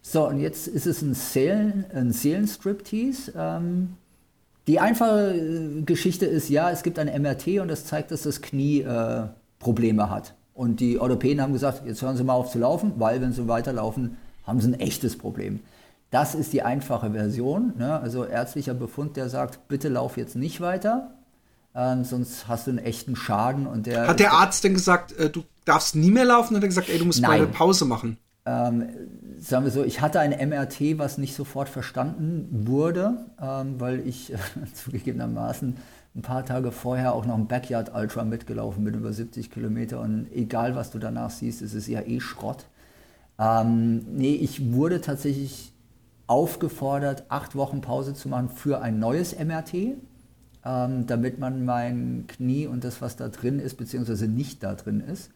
so, 0.00 0.28
und 0.28 0.40
jetzt 0.40 0.68
ist 0.68 0.86
es 0.86 1.02
ein, 1.02 1.14
Seelen, 1.14 1.84
ein 1.92 2.12
Seelenstriptease. 2.12 3.32
Ähm, 3.36 3.96
die 4.66 4.80
einfache 4.80 5.34
äh, 5.34 5.82
Geschichte 5.82 6.26
ist, 6.26 6.48
ja, 6.48 6.70
es 6.70 6.82
gibt 6.82 6.98
ein 6.98 7.22
MRT 7.22 7.60
und 7.60 7.68
das 7.68 7.84
zeigt, 7.84 8.10
dass 8.10 8.22
das 8.22 8.40
Knie 8.40 8.80
äh, 8.80 9.26
Probleme 9.58 10.10
hat. 10.10 10.34
Und 10.54 10.80
die 10.80 10.98
Europäer 10.98 11.42
haben 11.42 11.52
gesagt, 11.52 11.82
jetzt 11.86 12.02
hören 12.02 12.16
Sie 12.16 12.24
mal 12.24 12.34
auf 12.34 12.50
zu 12.50 12.58
laufen, 12.58 12.94
weil 12.96 13.20
wenn 13.20 13.32
Sie 13.32 13.46
weiterlaufen, 13.46 14.16
haben 14.46 14.60
Sie 14.60 14.68
ein 14.68 14.80
echtes 14.80 15.18
Problem. 15.18 15.60
Das 16.10 16.34
ist 16.34 16.52
die 16.52 16.62
einfache 16.62 17.10
Version. 17.10 17.74
Ne? 17.76 18.00
Also 18.00 18.24
ärztlicher 18.24 18.74
Befund, 18.74 19.16
der 19.16 19.28
sagt, 19.28 19.68
bitte 19.68 19.88
lauf 19.88 20.16
jetzt 20.16 20.36
nicht 20.36 20.60
weiter, 20.60 21.14
ähm, 21.74 22.04
sonst 22.04 22.48
hast 22.48 22.66
du 22.66 22.70
einen 22.70 22.78
echten 22.78 23.16
Schaden. 23.16 23.66
Und 23.66 23.86
der 23.86 24.08
Hat 24.08 24.20
der 24.20 24.32
Arzt 24.32 24.64
denn 24.64 24.72
gesagt, 24.72 25.12
äh, 25.18 25.28
du 25.28 25.44
darfst 25.66 25.94
nie 25.94 26.10
mehr 26.10 26.24
laufen? 26.24 26.56
Hat 26.56 26.62
er 26.62 26.68
gesagt, 26.68 26.88
ey, 26.88 26.98
du 26.98 27.04
musst 27.04 27.20
mal 27.20 27.32
eine 27.32 27.46
Pause 27.46 27.84
machen? 27.84 28.16
Ähm, 28.46 28.88
sagen 29.38 29.64
wir 29.64 29.72
so, 29.72 29.82
ich 29.84 30.00
hatte 30.00 30.20
ein 30.20 30.30
MRT, 30.30 30.98
was 30.98 31.18
nicht 31.18 31.34
sofort 31.34 31.68
verstanden 31.68 32.48
wurde, 32.66 33.26
ähm, 33.42 33.80
weil 33.80 34.06
ich 34.06 34.32
äh, 34.32 34.36
zugegebenermaßen 34.72 35.76
ein 36.16 36.22
paar 36.22 36.46
Tage 36.46 36.72
vorher 36.72 37.14
auch 37.14 37.26
noch 37.26 37.36
ein 37.36 37.46
Backyard 37.46 37.94
Ultra 37.94 38.24
mitgelaufen 38.24 38.84
bin, 38.84 38.94
über 38.94 39.12
70 39.12 39.50
Kilometer. 39.50 40.00
Und 40.00 40.28
egal, 40.32 40.74
was 40.74 40.90
du 40.90 40.98
danach 40.98 41.30
siehst, 41.30 41.60
es 41.60 41.74
ist 41.74 41.88
ja 41.88 42.00
eh 42.00 42.20
Schrott. 42.20 42.66
Ähm, 43.38 44.06
nee, 44.16 44.34
ich 44.34 44.72
wurde 44.72 45.02
tatsächlich 45.02 45.72
aufgefordert, 46.26 47.24
acht 47.28 47.54
Wochen 47.54 47.82
Pause 47.82 48.14
zu 48.14 48.30
machen 48.30 48.48
für 48.48 48.80
ein 48.80 48.98
neues 48.98 49.38
MRT, 49.38 49.74
ähm, 50.64 51.06
damit 51.06 51.38
man 51.38 51.64
mein 51.66 52.24
Knie 52.26 52.66
und 52.66 52.82
das, 52.82 53.02
was 53.02 53.16
da 53.16 53.28
drin 53.28 53.58
ist, 53.58 53.76
beziehungsweise 53.76 54.26
nicht 54.26 54.62
da 54.62 54.74
drin 54.74 55.00
ist, 55.00 55.30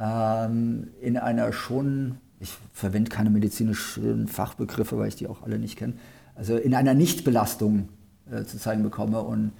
ähm, 0.00 0.88
in 1.00 1.18
einer 1.18 1.52
schon, 1.52 2.16
ich 2.40 2.56
verwende 2.72 3.10
keine 3.10 3.28
medizinischen 3.28 4.28
Fachbegriffe, 4.28 4.98
weil 4.98 5.08
ich 5.08 5.16
die 5.16 5.28
auch 5.28 5.42
alle 5.42 5.58
nicht 5.58 5.76
kenne, 5.76 5.92
also 6.34 6.56
in 6.56 6.74
einer 6.74 6.94
Nichtbelastung 6.94 7.90
äh, 8.30 8.44
zu 8.44 8.58
zeigen 8.58 8.82
bekomme. 8.82 9.20
Und 9.20 9.52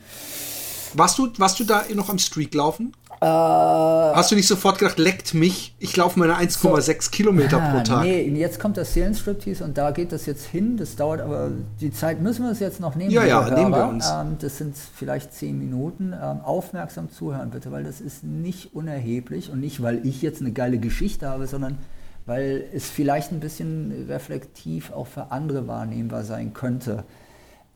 warst 0.94 1.18
du, 1.18 1.28
warst 1.38 1.60
du 1.60 1.64
da 1.64 1.84
noch 1.94 2.08
am 2.08 2.18
Streak 2.18 2.54
laufen? 2.54 2.92
Äh, 3.20 3.24
Hast 3.24 4.30
du 4.30 4.34
nicht 4.34 4.46
sofort 4.46 4.78
gedacht, 4.78 4.98
leckt 4.98 5.32
mich, 5.32 5.74
ich 5.78 5.96
laufe 5.96 6.18
meine 6.18 6.34
1,6 6.36 7.02
so, 7.02 7.10
Kilometer 7.10 7.58
pro 7.58 7.80
Tag? 7.80 8.02
Nee, 8.04 8.28
jetzt 8.36 8.60
kommt 8.60 8.76
das 8.76 8.92
Seelenstriptease 8.92 9.64
und 9.64 9.78
da 9.78 9.90
geht 9.90 10.12
das 10.12 10.26
jetzt 10.26 10.44
hin. 10.46 10.76
Das 10.76 10.96
dauert 10.96 11.20
aber, 11.20 11.50
die 11.80 11.92
Zeit 11.92 12.20
müssen 12.20 12.44
wir 12.44 12.52
es 12.52 12.60
jetzt 12.60 12.80
noch 12.80 12.94
nehmen. 12.94 13.10
Ja, 13.10 13.24
ja, 13.24 13.48
nehmen 13.50 13.70
wir 13.70 13.88
uns. 13.88 14.10
Ähm, 14.10 14.36
das 14.38 14.58
sind 14.58 14.76
vielleicht 14.76 15.32
zehn 15.32 15.58
Minuten. 15.58 16.12
Ähm, 16.12 16.40
aufmerksam 16.42 17.10
zuhören 17.10 17.50
bitte, 17.50 17.72
weil 17.72 17.84
das 17.84 18.00
ist 18.00 18.22
nicht 18.22 18.74
unerheblich 18.74 19.50
und 19.50 19.60
nicht, 19.60 19.82
weil 19.82 20.06
ich 20.06 20.20
jetzt 20.20 20.42
eine 20.42 20.52
geile 20.52 20.78
Geschichte 20.78 21.28
habe, 21.28 21.46
sondern 21.46 21.78
weil 22.26 22.64
es 22.74 22.90
vielleicht 22.90 23.32
ein 23.32 23.40
bisschen 23.40 24.06
reflektiv 24.08 24.92
auch 24.92 25.06
für 25.06 25.30
andere 25.30 25.66
wahrnehmbar 25.66 26.24
sein 26.24 26.52
könnte. 26.52 27.04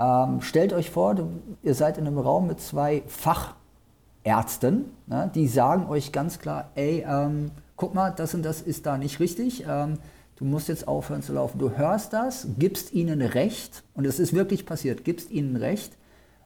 Ähm, 0.00 0.40
stellt 0.40 0.72
euch 0.72 0.90
vor, 0.90 1.14
du, 1.14 1.28
ihr 1.62 1.74
seid 1.74 1.98
in 1.98 2.06
einem 2.06 2.18
Raum 2.18 2.46
mit 2.46 2.58
zwei 2.60 3.02
Fachärzten, 3.06 4.86
ne, 5.06 5.30
die 5.34 5.46
sagen 5.46 5.86
euch 5.88 6.10
ganz 6.10 6.38
klar, 6.38 6.70
ey, 6.74 7.04
ähm, 7.06 7.50
guck 7.76 7.94
mal, 7.94 8.10
das 8.10 8.34
und 8.34 8.42
das 8.42 8.62
ist 8.62 8.86
da 8.86 8.96
nicht 8.96 9.20
richtig. 9.20 9.64
Ähm, 9.68 9.98
du 10.36 10.46
musst 10.46 10.68
jetzt 10.68 10.88
aufhören 10.88 11.22
zu 11.22 11.34
laufen. 11.34 11.58
Du 11.58 11.76
hörst 11.76 12.14
das, 12.14 12.48
gibst 12.58 12.94
ihnen 12.94 13.20
Recht, 13.20 13.82
und 13.92 14.06
es 14.06 14.18
ist 14.18 14.32
wirklich 14.32 14.64
passiert, 14.64 15.04
gibst 15.04 15.30
ihnen 15.30 15.56
Recht. 15.56 15.92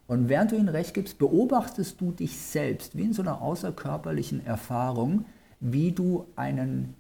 Und 0.09 0.29
während 0.29 0.51
du 0.51 0.57
ihnen 0.57 0.69
Recht 0.69 0.93
gibst, 0.93 1.19
beobachtest 1.19 2.01
du 2.01 2.11
dich 2.11 2.37
selbst, 2.37 2.97
wie 2.97 3.05
in 3.05 3.13
so 3.13 3.23
einer 3.23 3.41
außerkörperlichen 3.41 4.45
Erfahrung, 4.45 5.27
wie 5.61 5.93
du 5.93 6.27
einen 6.35 6.95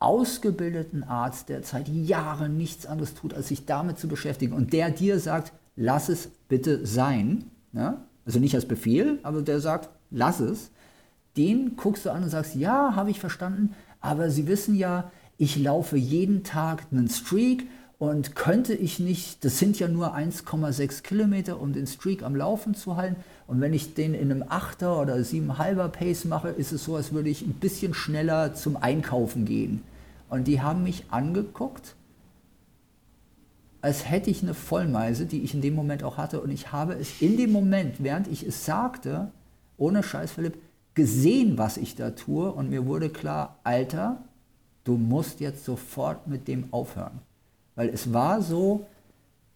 ausgebildeten 0.00 1.04
Arzt, 1.04 1.48
der 1.48 1.62
seit 1.62 1.88
Jahren 1.88 2.56
nichts 2.56 2.84
anderes 2.84 3.14
tut, 3.14 3.32
als 3.32 3.48
sich 3.48 3.64
damit 3.64 3.98
zu 3.98 4.08
beschäftigen, 4.08 4.54
und 4.54 4.72
der 4.72 4.90
dir 4.90 5.20
sagt, 5.20 5.52
lass 5.76 6.08
es 6.08 6.28
bitte 6.48 6.86
sein. 6.86 7.44
Ja? 7.72 8.04
Also 8.24 8.38
nicht 8.38 8.54
als 8.54 8.66
Befehl, 8.66 9.18
aber 9.22 9.42
der 9.42 9.60
sagt, 9.60 9.90
lass 10.10 10.40
es. 10.40 10.70
Den 11.36 11.76
guckst 11.76 12.06
du 12.06 12.10
an 12.10 12.24
und 12.24 12.30
sagst, 12.30 12.56
ja, 12.56 12.94
habe 12.96 13.10
ich 13.10 13.20
verstanden, 13.20 13.74
aber 14.00 14.30
Sie 14.30 14.46
wissen 14.46 14.74
ja, 14.74 15.10
ich 15.38 15.56
laufe 15.56 15.96
jeden 15.96 16.42
Tag 16.42 16.86
einen 16.90 17.08
Streak 17.08 17.66
und 17.98 18.34
könnte 18.34 18.74
ich 18.74 18.98
nicht, 18.98 19.44
das 19.44 19.58
sind 19.58 19.78
ja 19.78 19.86
nur 19.86 20.16
1,6 20.16 21.02
Kilometer, 21.02 21.60
um 21.60 21.72
den 21.72 21.86
Streak 21.86 22.22
am 22.22 22.34
Laufen 22.34 22.74
zu 22.74 22.96
halten. 22.96 23.16
Und 23.46 23.60
wenn 23.60 23.74
ich 23.74 23.94
den 23.94 24.14
in 24.14 24.30
einem 24.30 24.42
8er 24.42 25.00
oder 25.00 25.16
7,5er 25.16 25.88
Pace 25.88 26.24
mache, 26.24 26.48
ist 26.48 26.72
es 26.72 26.84
so, 26.84 26.96
als 26.96 27.12
würde 27.12 27.28
ich 27.28 27.42
ein 27.42 27.52
bisschen 27.52 27.94
schneller 27.94 28.54
zum 28.54 28.76
Einkaufen 28.76 29.44
gehen. 29.44 29.82
Und 30.30 30.46
die 30.46 30.62
haben 30.62 30.82
mich 30.82 31.04
angeguckt 31.10 31.94
als 33.82 34.08
hätte 34.08 34.30
ich 34.30 34.42
eine 34.42 34.54
Vollmeise, 34.54 35.26
die 35.26 35.42
ich 35.42 35.54
in 35.54 35.62
dem 35.62 35.74
Moment 35.74 36.02
auch 36.02 36.16
hatte. 36.16 36.40
Und 36.40 36.50
ich 36.50 36.72
habe 36.72 36.94
es 36.94 37.20
in 37.20 37.36
dem 37.36 37.52
Moment, 37.52 37.96
während 37.98 38.28
ich 38.28 38.46
es 38.46 38.64
sagte, 38.64 39.30
ohne 39.76 40.02
Scheiß, 40.02 40.32
Philipp, 40.32 40.58
gesehen, 40.94 41.56
was 41.56 41.76
ich 41.76 41.94
da 41.94 42.10
tue. 42.10 42.50
Und 42.52 42.70
mir 42.70 42.86
wurde 42.86 43.08
klar, 43.08 43.58
Alter, 43.64 44.22
du 44.84 44.96
musst 44.96 45.40
jetzt 45.40 45.64
sofort 45.64 46.26
mit 46.26 46.48
dem 46.48 46.72
aufhören. 46.72 47.20
Weil 47.74 47.88
es 47.88 48.12
war 48.12 48.42
so. 48.42 48.86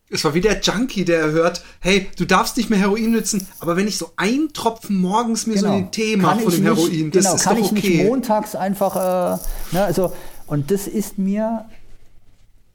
Es 0.09 0.25
war 0.25 0.35
wie 0.35 0.41
der 0.41 0.61
Junkie, 0.61 1.05
der 1.05 1.33
hört, 1.33 1.64
hey, 1.81 2.09
du 2.16 2.25
darfst 2.25 2.57
nicht 2.57 2.70
mehr 2.70 2.79
Heroin 2.79 3.11
nützen, 3.11 3.47
aber 3.59 3.77
wenn 3.77 3.89
ich 3.89 3.97
so 3.97 4.11
einen 4.16 4.53
Tropfen 4.53 5.01
morgens 5.01 5.47
mir 5.47 5.55
genau. 5.55 5.72
so 5.72 5.77
den 5.77 5.91
Tee 5.91 6.16
mache 6.16 6.41
von 6.41 6.53
dem 6.53 6.62
nicht, 6.62 6.77
Heroin, 6.77 7.11
das 7.11 7.25
genau, 7.25 7.35
ist 7.35 7.43
kann 7.43 7.57
doch 7.57 7.70
okay. 7.70 7.79
ich 7.79 7.89
nicht 7.89 8.05
montags 8.05 8.55
einfach, 8.55 8.97
äh, 8.97 9.39
ne, 9.75 9.85
also, 9.85 10.12
und 10.47 10.70
das 10.70 10.87
ist 10.87 11.18
mir 11.18 11.64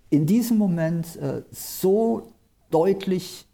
in 0.10 0.26
diesem 0.26 0.58
Moment 0.58 1.16
äh, 1.18 1.44
so 1.52 2.32
deutlich 2.70 3.48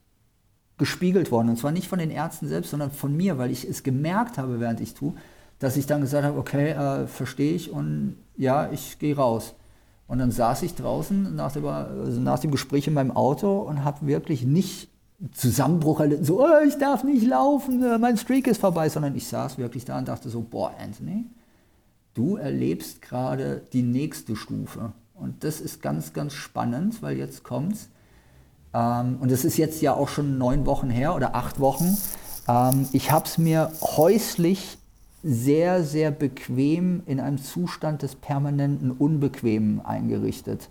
gespiegelt 0.78 1.32
worden. 1.32 1.50
Und 1.50 1.58
zwar 1.58 1.72
nicht 1.72 1.88
von 1.88 2.00
den 2.00 2.12
Ärzten 2.12 2.48
selbst, 2.48 2.72
sondern 2.72 2.92
von 2.92 3.16
mir, 3.16 3.38
weil 3.38 3.52
ich 3.52 3.68
es 3.68 3.84
gemerkt 3.84 4.38
habe, 4.38 4.60
während 4.60 4.82
ich 4.82 4.94
tue, 4.94 5.14
dass 5.60 5.78
ich 5.78 5.86
dann 5.86 6.02
gesagt 6.02 6.26
habe, 6.26 6.38
okay, 6.38 6.72
äh, 6.72 7.08
verstehe 7.08 7.56
ich 7.56 7.72
und 7.72 8.18
ja, 8.36 8.70
ich 8.72 9.00
gehe 9.00 9.16
raus. 9.16 9.56
Und 10.08 10.20
dann 10.20 10.32
saß 10.32 10.62
ich 10.64 10.76
draußen 10.76 11.36
nach, 11.36 11.54
der, 11.54 11.64
also 11.64 12.20
nach 12.20 12.40
dem 12.40 12.52
Gespräch 12.52 12.88
in 12.88 12.94
meinem 12.94 13.12
Auto 13.12 13.60
und 13.60 13.84
habe 13.84 14.06
wirklich 14.06 14.44
nicht 14.44 14.90
Zusammenbruch 15.32 16.02
erlitten, 16.02 16.26
so, 16.26 16.44
oh, 16.44 16.66
ich 16.68 16.78
darf 16.78 17.04
nicht 17.04 17.26
laufen, 17.26 17.82
äh, 17.84 17.98
mein 17.98 18.18
Streak 18.18 18.48
ist 18.48 18.60
vorbei, 18.60 18.90
sondern 18.90 19.16
ich 19.16 19.28
saß 19.28 19.58
wirklich 19.58 19.86
da 19.86 19.98
und 19.98 20.08
dachte 20.08 20.30
so, 20.30 20.42
boah, 20.42 20.74
Anthony, 20.78 21.26
du 22.14 22.36
erlebst 22.36 23.02
gerade 23.02 23.64
die 23.72 23.82
nächste 23.82 24.36
Stufe. 24.36 24.92
Und 25.16 25.44
das 25.44 25.62
ist 25.62 25.82
ganz, 25.82 26.14
ganz 26.14 26.34
spannend, 26.34 27.02
weil 27.02 27.18
jetzt 27.18 27.44
kommt's. 27.44 27.90
Ähm, 28.74 29.18
und 29.22 29.32
das 29.32 29.46
ist 29.46 29.58
jetzt 29.58 29.82
ja 29.82 29.94
auch 29.94 30.10
schon 30.10 30.38
neun 30.38 30.66
Wochen 30.66 30.90
her 30.90 31.16
oder 31.16 31.36
acht 31.36 31.60
Wochen. 31.60 31.98
Ähm, 32.48 32.88
ich 32.92 33.12
habe 33.12 33.26
es 33.26 33.38
mir 33.38 33.72
häuslich 33.82 34.78
sehr, 35.24 35.84
sehr 35.84 36.12
bequem 36.12 37.02
in 37.06 37.20
einem 37.20 37.40
Zustand 37.40 38.04
des 38.04 38.16
permanenten 38.16 38.92
Unbequemen 38.92 39.84
eingerichtet. 39.84 40.70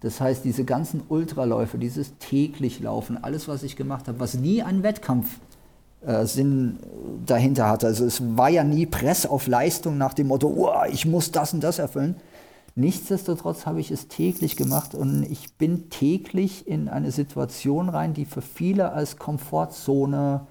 Das 0.00 0.20
heißt, 0.20 0.44
diese 0.44 0.64
ganzen 0.64 1.02
Ultraläufe, 1.08 1.78
dieses 1.78 2.16
täglich 2.18 2.80
Laufen, 2.80 3.22
alles, 3.22 3.48
was 3.48 3.62
ich 3.62 3.76
gemacht 3.76 4.08
habe, 4.08 4.18
was 4.18 4.34
nie 4.34 4.62
einen 4.62 4.82
Wettkampfsinn 4.82 5.40
äh, 6.06 7.24
dahinter 7.26 7.68
hatte. 7.68 7.86
Also 7.86 8.04
es 8.04 8.20
war 8.36 8.48
ja 8.48 8.64
nie 8.64 8.86
Press 8.86 9.26
auf 9.26 9.46
Leistung 9.46 9.98
nach 9.98 10.14
dem 10.14 10.28
Motto, 10.28 10.48
oh, 10.48 10.72
ich 10.90 11.04
muss 11.04 11.30
das 11.30 11.52
und 11.52 11.62
das 11.62 11.78
erfüllen, 11.78 12.16
Nichtsdestotrotz 12.74 13.66
habe 13.66 13.80
ich 13.80 13.90
es 13.90 14.08
täglich 14.08 14.56
gemacht 14.56 14.94
und 14.94 15.24
ich 15.24 15.54
bin 15.58 15.90
täglich 15.90 16.66
in 16.66 16.88
eine 16.88 17.10
Situation 17.10 17.90
rein, 17.90 18.14
die 18.14 18.24
für 18.24 18.40
viele 18.40 18.92
als 18.92 19.18
Komfortzone 19.18 20.46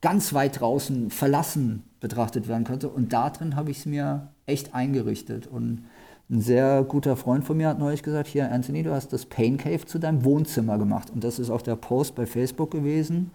ganz 0.00 0.34
weit 0.34 0.60
draußen 0.60 1.10
verlassen 1.10 1.84
betrachtet 2.00 2.48
werden 2.48 2.64
könnte. 2.64 2.88
Und 2.88 3.12
darin 3.12 3.54
habe 3.54 3.70
ich 3.70 3.78
es 3.78 3.86
mir 3.86 4.32
echt 4.46 4.74
eingerichtet. 4.74 5.46
Und 5.46 5.84
Ein 6.28 6.40
sehr 6.40 6.82
guter 6.84 7.16
Freund 7.16 7.44
von 7.44 7.58
mir 7.58 7.68
hat 7.68 7.78
neulich 7.78 8.02
gesagt, 8.02 8.26
hier 8.26 8.50
Anthony, 8.50 8.82
du 8.82 8.92
hast 8.92 9.12
das 9.12 9.26
Pain 9.26 9.58
Cave 9.58 9.84
zu 9.84 9.98
deinem 9.98 10.24
Wohnzimmer 10.24 10.78
gemacht. 10.78 11.10
Und 11.10 11.24
das 11.24 11.38
ist 11.38 11.50
auch 11.50 11.62
der 11.62 11.76
Post 11.76 12.14
bei 12.14 12.26
Facebook 12.26 12.70
gewesen, 12.70 13.30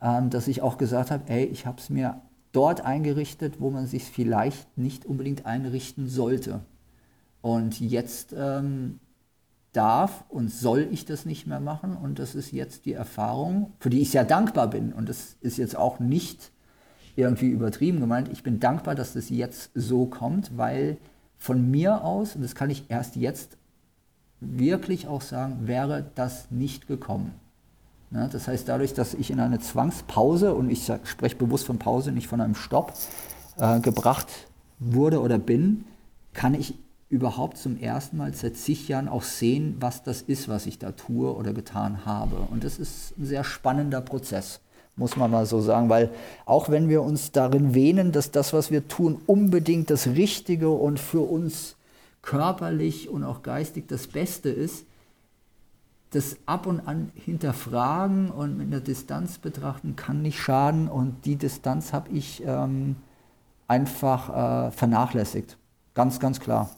ähm, 0.00 0.30
dass 0.30 0.46
ich 0.46 0.62
auch 0.62 0.78
gesagt 0.78 1.10
habe, 1.10 1.24
ey, 1.26 1.44
ich 1.44 1.66
habe 1.66 1.78
es 1.80 1.90
mir 1.90 2.22
dort 2.52 2.82
eingerichtet, 2.82 3.60
wo 3.60 3.70
man 3.70 3.86
sich 3.86 4.04
vielleicht 4.04 4.78
nicht 4.78 5.04
unbedingt 5.04 5.46
einrichten 5.46 6.06
sollte. 6.08 6.60
Und 7.48 7.80
jetzt 7.80 8.34
ähm, 8.36 9.00
darf 9.72 10.24
und 10.28 10.50
soll 10.50 10.86
ich 10.90 11.06
das 11.06 11.24
nicht 11.24 11.46
mehr 11.46 11.60
machen. 11.60 11.96
Und 11.96 12.18
das 12.18 12.34
ist 12.34 12.52
jetzt 12.52 12.84
die 12.84 12.92
Erfahrung, 12.92 13.72
für 13.80 13.88
die 13.88 14.02
ich 14.02 14.10
sehr 14.10 14.24
dankbar 14.24 14.68
bin. 14.68 14.92
Und 14.92 15.08
das 15.08 15.36
ist 15.40 15.56
jetzt 15.56 15.74
auch 15.74 15.98
nicht 15.98 16.50
irgendwie 17.16 17.48
übertrieben 17.48 18.00
gemeint. 18.00 18.28
Ich 18.28 18.42
bin 18.42 18.60
dankbar, 18.60 18.94
dass 18.94 19.14
das 19.14 19.30
jetzt 19.30 19.70
so 19.74 20.04
kommt, 20.04 20.58
weil 20.58 20.98
von 21.38 21.70
mir 21.70 22.04
aus, 22.04 22.36
und 22.36 22.42
das 22.42 22.54
kann 22.54 22.68
ich 22.68 22.90
erst 22.90 23.16
jetzt 23.16 23.56
wirklich 24.40 25.08
auch 25.08 25.22
sagen, 25.22 25.66
wäre 25.66 26.04
das 26.16 26.50
nicht 26.50 26.86
gekommen. 26.86 27.32
Ne? 28.10 28.28
Das 28.30 28.46
heißt, 28.46 28.68
dadurch, 28.68 28.92
dass 28.92 29.14
ich 29.14 29.30
in 29.30 29.40
eine 29.40 29.58
Zwangspause, 29.58 30.54
und 30.54 30.68
ich 30.68 30.92
spreche 31.04 31.36
bewusst 31.36 31.64
von 31.64 31.78
Pause, 31.78 32.12
nicht 32.12 32.28
von 32.28 32.42
einem 32.42 32.54
Stopp, 32.54 32.92
äh, 33.56 33.80
gebracht 33.80 34.28
wurde 34.80 35.22
oder 35.22 35.38
bin, 35.38 35.86
kann 36.34 36.52
ich 36.52 36.74
überhaupt 37.10 37.56
zum 37.56 37.78
ersten 37.78 38.18
Mal 38.18 38.34
seit 38.34 38.56
zig 38.56 38.88
Jahren 38.88 39.08
auch 39.08 39.22
sehen, 39.22 39.76
was 39.80 40.02
das 40.02 40.22
ist, 40.22 40.48
was 40.48 40.66
ich 40.66 40.78
da 40.78 40.92
tue 40.92 41.34
oder 41.34 41.52
getan 41.52 42.04
habe. 42.04 42.36
Und 42.50 42.64
das 42.64 42.78
ist 42.78 43.16
ein 43.18 43.26
sehr 43.26 43.44
spannender 43.44 44.00
Prozess 44.00 44.60
muss 44.98 45.16
man 45.16 45.30
mal 45.30 45.46
so 45.46 45.60
sagen, 45.60 45.88
weil 45.88 46.10
auch 46.44 46.68
wenn 46.68 46.88
wir 46.88 47.02
uns 47.02 47.30
darin 47.32 47.74
wähnen, 47.74 48.12
dass 48.12 48.30
das, 48.30 48.52
was 48.52 48.70
wir 48.70 48.88
tun, 48.88 49.20
unbedingt 49.26 49.90
das 49.90 50.08
Richtige 50.08 50.70
und 50.70 50.98
für 50.98 51.20
uns 51.20 51.76
körperlich 52.20 53.08
und 53.08 53.24
auch 53.24 53.42
geistig 53.42 53.86
das 53.86 54.08
Beste 54.08 54.50
ist, 54.50 54.84
das 56.10 56.36
ab 56.46 56.66
und 56.66 56.80
an 56.80 57.12
hinterfragen 57.14 58.30
und 58.30 58.58
mit 58.58 58.66
einer 58.66 58.80
Distanz 58.80 59.38
betrachten 59.38 59.94
kann 59.94 60.22
nicht 60.22 60.40
schaden 60.40 60.88
und 60.88 61.24
die 61.26 61.36
Distanz 61.36 61.92
habe 61.92 62.10
ich 62.10 62.42
ähm, 62.44 62.96
einfach 63.68 64.68
äh, 64.68 64.70
vernachlässigt. 64.72 65.58
Ganz, 65.98 66.20
ganz 66.20 66.38
klar. 66.38 66.70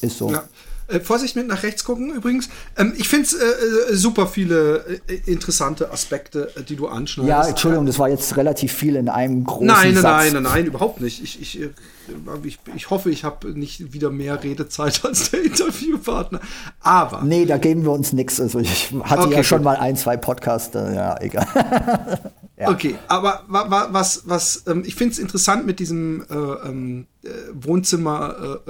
Ist 0.00 0.18
so. 0.18 0.28
Ja. 0.28 0.42
Äh, 0.88 1.00
Vorsicht 1.00 1.34
mit 1.34 1.48
nach 1.48 1.64
rechts 1.64 1.82
gucken 1.82 2.14
übrigens. 2.14 2.48
Ähm, 2.76 2.92
ich 2.96 3.08
finde 3.08 3.26
es 3.26 3.32
äh, 3.32 3.92
äh, 3.92 3.96
super 3.96 4.28
viele 4.28 5.00
äh, 5.08 5.14
interessante 5.26 5.90
Aspekte, 5.90 6.52
äh, 6.56 6.62
die 6.62 6.76
du 6.76 6.86
anschneidest. 6.86 7.28
Ja, 7.28 7.48
Entschuldigung, 7.48 7.86
das 7.86 7.98
war 7.98 8.08
jetzt 8.08 8.36
relativ 8.36 8.72
viel 8.72 8.94
in 8.94 9.08
einem 9.08 9.42
großen 9.42 9.66
nein, 9.66 9.94
nein, 9.94 10.02
Satz. 10.02 10.24
Nein, 10.24 10.32
nein, 10.34 10.42
nein, 10.44 10.66
überhaupt 10.66 11.00
nicht. 11.00 11.20
Ich, 11.24 11.42
ich, 11.42 11.60
äh, 11.60 11.70
ich, 12.44 12.60
ich 12.76 12.90
hoffe, 12.90 13.10
ich 13.10 13.24
habe 13.24 13.58
nicht 13.58 13.92
wieder 13.92 14.10
mehr 14.10 14.44
Redezeit 14.44 15.00
als 15.04 15.32
der 15.32 15.42
Interviewpartner. 15.44 16.40
Aber. 16.80 17.22
Nee, 17.22 17.46
da 17.46 17.58
geben 17.58 17.82
wir 17.82 17.90
uns 17.90 18.12
nichts. 18.12 18.40
Also 18.40 18.60
ich 18.60 18.92
hatte 19.02 19.22
okay, 19.22 19.34
ja 19.34 19.42
schon 19.42 19.58
gut. 19.58 19.64
mal 19.64 19.76
ein, 19.76 19.96
zwei 19.96 20.16
Podcasts, 20.16 20.72
ja, 20.72 21.20
egal. 21.20 21.48
ja. 22.56 22.70
Okay, 22.70 22.94
aber 23.08 23.42
was, 23.48 24.22
was, 24.26 24.62
ähm, 24.68 24.84
ich 24.86 24.94
finde 24.94 25.14
es 25.14 25.18
interessant 25.18 25.66
mit 25.66 25.80
diesem 25.80 26.24
ähm, 26.30 27.06
Wohnzimmer 27.54 28.60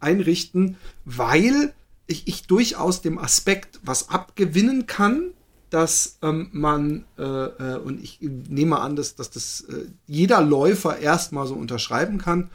einrichten, 0.00 0.76
weil 1.16 1.72
ich, 2.06 2.28
ich 2.28 2.46
durchaus 2.46 3.00
dem 3.00 3.18
Aspekt 3.18 3.80
was 3.82 4.10
abgewinnen 4.10 4.86
kann, 4.86 5.32
dass 5.70 6.18
ähm, 6.22 6.48
man, 6.52 7.04
äh, 7.18 7.22
äh, 7.22 7.78
und 7.78 8.02
ich 8.02 8.18
nehme 8.20 8.80
an, 8.80 8.96
dass, 8.96 9.16
dass 9.16 9.30
das 9.30 9.62
äh, 9.62 9.86
jeder 10.06 10.40
Läufer 10.40 10.98
erstmal 10.98 11.46
so 11.46 11.54
unterschreiben 11.54 12.18
kann, 12.18 12.50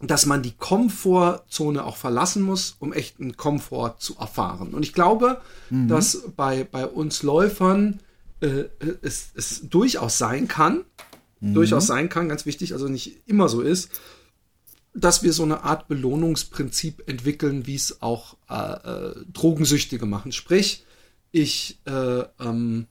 dass 0.00 0.26
man 0.26 0.42
die 0.42 0.52
Komfortzone 0.52 1.84
auch 1.84 1.96
verlassen 1.96 2.42
muss, 2.42 2.76
um 2.78 2.92
echten 2.92 3.36
Komfort 3.36 3.96
zu 3.98 4.16
erfahren. 4.18 4.74
Und 4.74 4.82
ich 4.82 4.92
glaube, 4.92 5.40
mhm. 5.70 5.88
dass 5.88 6.22
bei, 6.36 6.64
bei 6.64 6.86
uns 6.86 7.22
Läufern 7.22 8.00
äh, 8.40 8.64
es, 9.02 9.30
es 9.34 9.68
durchaus 9.68 10.18
sein 10.18 10.46
kann, 10.46 10.84
mhm. 11.40 11.54
durchaus 11.54 11.86
sein 11.86 12.08
kann, 12.08 12.28
ganz 12.28 12.46
wichtig, 12.46 12.72
also 12.72 12.88
nicht 12.88 13.22
immer 13.26 13.48
so 13.48 13.60
ist, 13.60 13.90
dass 14.94 15.22
wir 15.22 15.32
so 15.32 15.42
eine 15.42 15.64
Art 15.64 15.88
Belohnungsprinzip 15.88 17.08
entwickeln, 17.08 17.66
wie 17.66 17.74
es 17.74 18.00
auch 18.00 18.36
äh, 18.48 18.54
äh, 18.54 19.14
Drogensüchtige 19.32 20.06
machen. 20.06 20.32
Sprich, 20.32 20.84
ich, 21.32 21.80
äh, 21.84 22.22
ähm, 22.40 22.86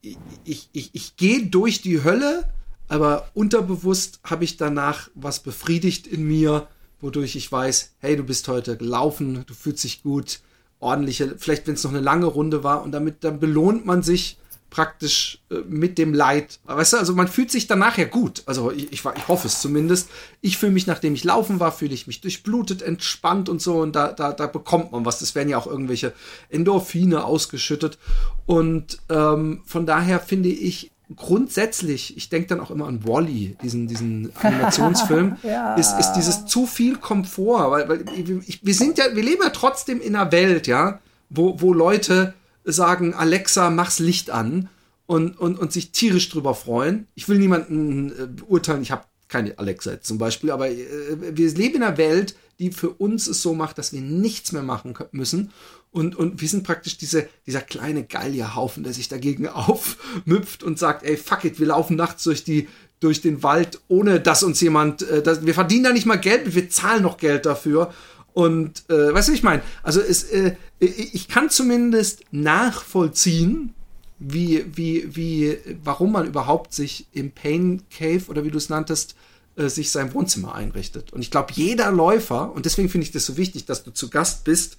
ich, 0.00 0.16
ich, 0.44 0.68
ich, 0.72 0.94
ich 0.94 1.16
gehe 1.16 1.46
durch 1.46 1.82
die 1.82 2.02
Hölle, 2.02 2.48
aber 2.88 3.30
unterbewusst 3.34 4.20
habe 4.24 4.44
ich 4.44 4.56
danach 4.56 5.10
was 5.14 5.40
befriedigt 5.40 6.06
in 6.06 6.24
mir, 6.24 6.66
wodurch 7.00 7.36
ich 7.36 7.52
weiß, 7.52 7.96
hey, 7.98 8.16
du 8.16 8.24
bist 8.24 8.48
heute 8.48 8.78
gelaufen, 8.78 9.44
du 9.46 9.52
fühlst 9.52 9.84
dich 9.84 10.02
gut, 10.02 10.40
ordentliche, 10.80 11.36
vielleicht 11.36 11.66
wenn 11.66 11.74
es 11.74 11.84
noch 11.84 11.90
eine 11.90 12.00
lange 12.00 12.26
Runde 12.26 12.64
war 12.64 12.82
und 12.82 12.92
damit 12.92 13.22
dann 13.24 13.38
belohnt 13.38 13.84
man 13.84 14.02
sich 14.02 14.38
praktisch 14.70 15.40
äh, 15.50 15.56
mit 15.66 15.98
dem 15.98 16.12
Leid. 16.12 16.60
Weißt 16.64 16.92
du, 16.92 16.96
also 16.98 17.14
man 17.14 17.28
fühlt 17.28 17.50
sich 17.50 17.66
danach 17.66 17.98
ja 17.98 18.04
gut. 18.04 18.42
Also 18.46 18.70
ich, 18.70 18.92
ich, 18.92 19.04
ich 19.04 19.28
hoffe 19.28 19.46
es 19.46 19.60
zumindest. 19.60 20.10
Ich 20.40 20.58
fühle 20.58 20.72
mich, 20.72 20.86
nachdem 20.86 21.14
ich 21.14 21.24
laufen 21.24 21.60
war, 21.60 21.72
fühle 21.72 21.94
ich 21.94 22.06
mich 22.06 22.20
durchblutet, 22.20 22.82
entspannt 22.82 23.48
und 23.48 23.62
so. 23.62 23.80
Und 23.80 23.96
da, 23.96 24.12
da, 24.12 24.32
da 24.32 24.46
bekommt 24.46 24.92
man 24.92 25.04
was. 25.04 25.18
Das 25.18 25.34
werden 25.34 25.48
ja 25.48 25.58
auch 25.58 25.66
irgendwelche 25.66 26.12
Endorphine 26.50 27.24
ausgeschüttet. 27.24 27.98
Und 28.46 28.98
ähm, 29.08 29.62
von 29.64 29.86
daher 29.86 30.20
finde 30.20 30.50
ich 30.50 30.90
grundsätzlich, 31.16 32.16
ich 32.16 32.28
denke 32.28 32.48
dann 32.48 32.60
auch 32.60 32.70
immer 32.70 32.86
an 32.86 33.06
Wally, 33.06 33.56
diesen, 33.62 33.88
diesen 33.88 34.30
Animationsfilm, 34.42 35.36
ja. 35.42 35.74
ist, 35.74 35.98
ist 35.98 36.12
dieses 36.12 36.46
zu 36.46 36.66
viel 36.66 36.96
Komfort, 36.96 37.70
weil, 37.70 37.88
weil 37.88 38.04
ich, 38.46 38.64
wir 38.64 38.74
sind 38.74 38.98
ja, 38.98 39.04
wir 39.14 39.22
leben 39.22 39.42
ja 39.42 39.50
trotzdem 39.50 40.00
in 40.00 40.14
einer 40.14 40.30
Welt, 40.32 40.66
ja, 40.66 41.00
wo, 41.30 41.60
wo 41.60 41.72
Leute 41.72 42.34
sagen, 42.72 43.14
Alexa, 43.14 43.70
mach's 43.70 43.98
Licht 43.98 44.30
an 44.30 44.68
und, 45.06 45.38
und, 45.38 45.58
und 45.58 45.72
sich 45.72 45.92
tierisch 45.92 46.28
drüber 46.28 46.54
freuen. 46.54 47.06
Ich 47.14 47.28
will 47.28 47.38
niemanden 47.38 48.10
äh, 48.10 48.26
beurteilen, 48.26 48.82
ich 48.82 48.90
habe 48.90 49.04
keine 49.28 49.58
Alexa 49.58 49.92
jetzt 49.92 50.06
zum 50.06 50.18
Beispiel, 50.18 50.50
aber 50.50 50.68
äh, 50.70 51.36
wir 51.36 51.50
leben 51.54 51.76
in 51.76 51.82
einer 51.82 51.98
Welt, 51.98 52.34
die 52.58 52.72
für 52.72 52.90
uns 52.90 53.26
es 53.26 53.42
so 53.42 53.54
macht, 53.54 53.78
dass 53.78 53.92
wir 53.92 54.00
nichts 54.00 54.52
mehr 54.52 54.62
machen 54.62 54.94
müssen. 55.12 55.52
Und, 55.90 56.16
und 56.16 56.40
wir 56.40 56.48
sind 56.48 56.64
praktisch 56.64 56.98
diese, 56.98 57.28
dieser 57.46 57.60
kleine 57.60 58.04
Gallierhaufen, 58.04 58.82
der 58.82 58.92
sich 58.92 59.08
dagegen 59.08 59.48
aufmüpft 59.48 60.62
und 60.62 60.78
sagt, 60.78 61.04
ey, 61.04 61.16
fuck 61.16 61.44
it, 61.44 61.60
wir 61.60 61.68
laufen 61.68 61.96
nachts 61.96 62.24
durch 62.24 62.44
die, 62.44 62.68
durch 63.00 63.20
den 63.20 63.42
Wald, 63.42 63.80
ohne 63.88 64.20
dass 64.20 64.42
uns 64.42 64.60
jemand, 64.60 65.02
äh, 65.02 65.22
dass, 65.22 65.46
wir 65.46 65.54
verdienen 65.54 65.84
da 65.84 65.92
nicht 65.92 66.06
mal 66.06 66.16
Geld, 66.16 66.54
wir 66.54 66.68
zahlen 66.70 67.02
noch 67.02 67.16
Geld 67.16 67.46
dafür. 67.46 67.92
Und 68.38 68.88
äh, 68.88 69.12
weißt 69.12 69.30
du, 69.30 69.32
ich 69.32 69.42
meine, 69.42 69.62
also 69.82 70.00
es, 70.00 70.22
äh, 70.22 70.54
ich 70.78 71.26
kann 71.26 71.50
zumindest 71.50 72.22
nachvollziehen, 72.30 73.74
wie, 74.20 74.64
wie, 74.76 75.16
wie, 75.16 75.58
warum 75.82 76.12
man 76.12 76.24
überhaupt 76.24 76.72
sich 76.72 77.08
im 77.12 77.32
Pain 77.32 77.82
Cave 77.90 78.22
oder 78.28 78.44
wie 78.44 78.52
du 78.52 78.58
es 78.58 78.68
nanntest, 78.68 79.16
äh, 79.56 79.68
sich 79.68 79.90
sein 79.90 80.14
Wohnzimmer 80.14 80.54
einrichtet. 80.54 81.12
Und 81.12 81.20
ich 81.20 81.32
glaube, 81.32 81.52
jeder 81.54 81.90
Läufer, 81.90 82.52
und 82.52 82.64
deswegen 82.64 82.88
finde 82.88 83.06
ich 83.06 83.10
das 83.10 83.26
so 83.26 83.36
wichtig, 83.36 83.64
dass 83.64 83.82
du 83.82 83.90
zu 83.90 84.08
Gast 84.08 84.44
bist, 84.44 84.76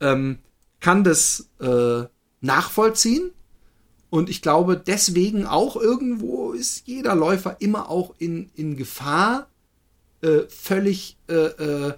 ähm, 0.00 0.38
kann 0.80 1.04
das 1.04 1.50
äh, 1.60 2.04
nachvollziehen. 2.40 3.30
Und 4.08 4.30
ich 4.30 4.40
glaube, 4.40 4.74
deswegen 4.74 5.44
auch 5.44 5.76
irgendwo 5.76 6.52
ist 6.52 6.86
jeder 6.86 7.14
Läufer 7.14 7.58
immer 7.60 7.90
auch 7.90 8.14
in, 8.16 8.48
in 8.54 8.74
Gefahr, 8.74 9.48
äh, 10.22 10.44
völlig 10.48 11.18
äh, 11.28 11.34
äh, 11.34 11.94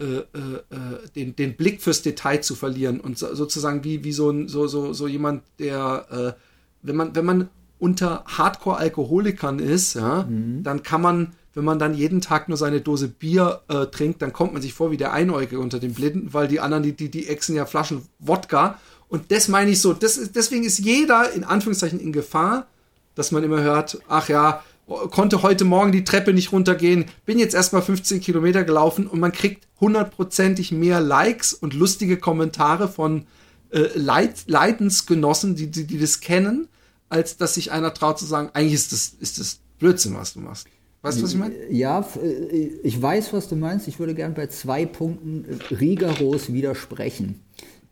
äh, 0.00 0.04
äh, 0.04 0.22
äh, 0.22 1.08
den, 1.16 1.34
den 1.34 1.56
Blick 1.56 1.82
fürs 1.82 2.02
Detail 2.02 2.40
zu 2.40 2.54
verlieren 2.54 3.00
und 3.00 3.18
so, 3.18 3.34
sozusagen 3.34 3.82
wie, 3.82 4.04
wie 4.04 4.12
so, 4.12 4.30
ein, 4.30 4.46
so, 4.46 4.68
so, 4.68 4.92
so 4.92 5.08
jemand, 5.08 5.42
der, 5.58 6.06
äh, 6.36 6.40
wenn 6.82 6.96
man, 6.96 7.16
wenn 7.16 7.24
man 7.24 7.48
unter 7.80 8.24
Hardcore-Alkoholikern 8.26 9.58
ist, 9.58 9.94
ja, 9.94 10.22
mhm. 10.22 10.62
dann 10.62 10.82
kann 10.82 11.02
man, 11.02 11.32
wenn 11.54 11.64
man 11.64 11.78
dann 11.78 11.94
jeden 11.94 12.20
Tag 12.20 12.48
nur 12.48 12.56
seine 12.56 12.80
Dose 12.80 13.08
Bier 13.08 13.62
trinkt, 13.90 14.22
dann 14.22 14.32
kommt 14.32 14.52
man 14.52 14.62
sich 14.62 14.74
vor 14.74 14.92
wie 14.92 14.96
der 14.96 15.12
Einäugige 15.12 15.58
unter 15.58 15.80
den 15.80 15.94
Blinden, 15.94 16.32
weil 16.32 16.46
die 16.46 16.60
anderen, 16.60 16.84
die, 16.84 16.92
die, 16.92 17.10
die 17.10 17.26
exen 17.26 17.56
ja 17.56 17.66
Flaschen 17.66 18.02
Wodka. 18.20 18.78
Und 19.08 19.32
das 19.32 19.48
meine 19.48 19.70
ich 19.70 19.80
so, 19.80 19.92
das 19.92 20.16
ist, 20.16 20.36
deswegen 20.36 20.64
ist 20.64 20.78
jeder 20.78 21.32
in 21.32 21.42
Anführungszeichen 21.42 21.98
in 21.98 22.12
Gefahr, 22.12 22.66
dass 23.14 23.32
man 23.32 23.42
immer 23.42 23.60
hört, 23.60 23.98
ach 24.08 24.28
ja, 24.28 24.62
konnte 24.88 25.42
heute 25.42 25.64
Morgen 25.64 25.92
die 25.92 26.04
Treppe 26.04 26.32
nicht 26.32 26.52
runtergehen, 26.52 27.04
bin 27.26 27.38
jetzt 27.38 27.54
erstmal 27.54 27.82
15 27.82 28.20
Kilometer 28.20 28.64
gelaufen 28.64 29.06
und 29.06 29.20
man 29.20 29.32
kriegt 29.32 29.68
hundertprozentig 29.80 30.72
mehr 30.72 31.00
Likes 31.00 31.52
und 31.52 31.74
lustige 31.74 32.16
Kommentare 32.16 32.88
von 32.88 33.26
äh, 33.70 33.88
Leid, 33.94 34.44
Leidensgenossen, 34.46 35.54
die, 35.54 35.70
die, 35.70 35.86
die 35.86 35.98
das 35.98 36.20
kennen, 36.20 36.68
als 37.08 37.36
dass 37.36 37.54
sich 37.54 37.70
einer 37.70 37.92
traut 37.92 38.18
zu 38.18 38.24
sagen, 38.24 38.50
eigentlich 38.54 38.74
ist 38.74 38.92
das, 38.92 39.14
ist 39.20 39.38
das 39.38 39.60
Blödsinn, 39.78 40.14
was 40.14 40.32
du 40.32 40.40
machst. 40.40 40.66
Weißt 41.02 41.18
du, 41.18 41.22
was 41.22 41.32
ich 41.32 41.38
meine? 41.38 41.54
Ja, 41.70 42.06
äh, 42.22 42.66
ich 42.82 43.00
weiß, 43.00 43.32
was 43.32 43.48
du 43.48 43.56
meinst. 43.56 43.88
Ich 43.88 43.98
würde 43.98 44.14
gern 44.14 44.34
bei 44.34 44.46
zwei 44.48 44.84
Punkten 44.86 45.60
rigoros 45.70 46.52
widersprechen. 46.52 47.40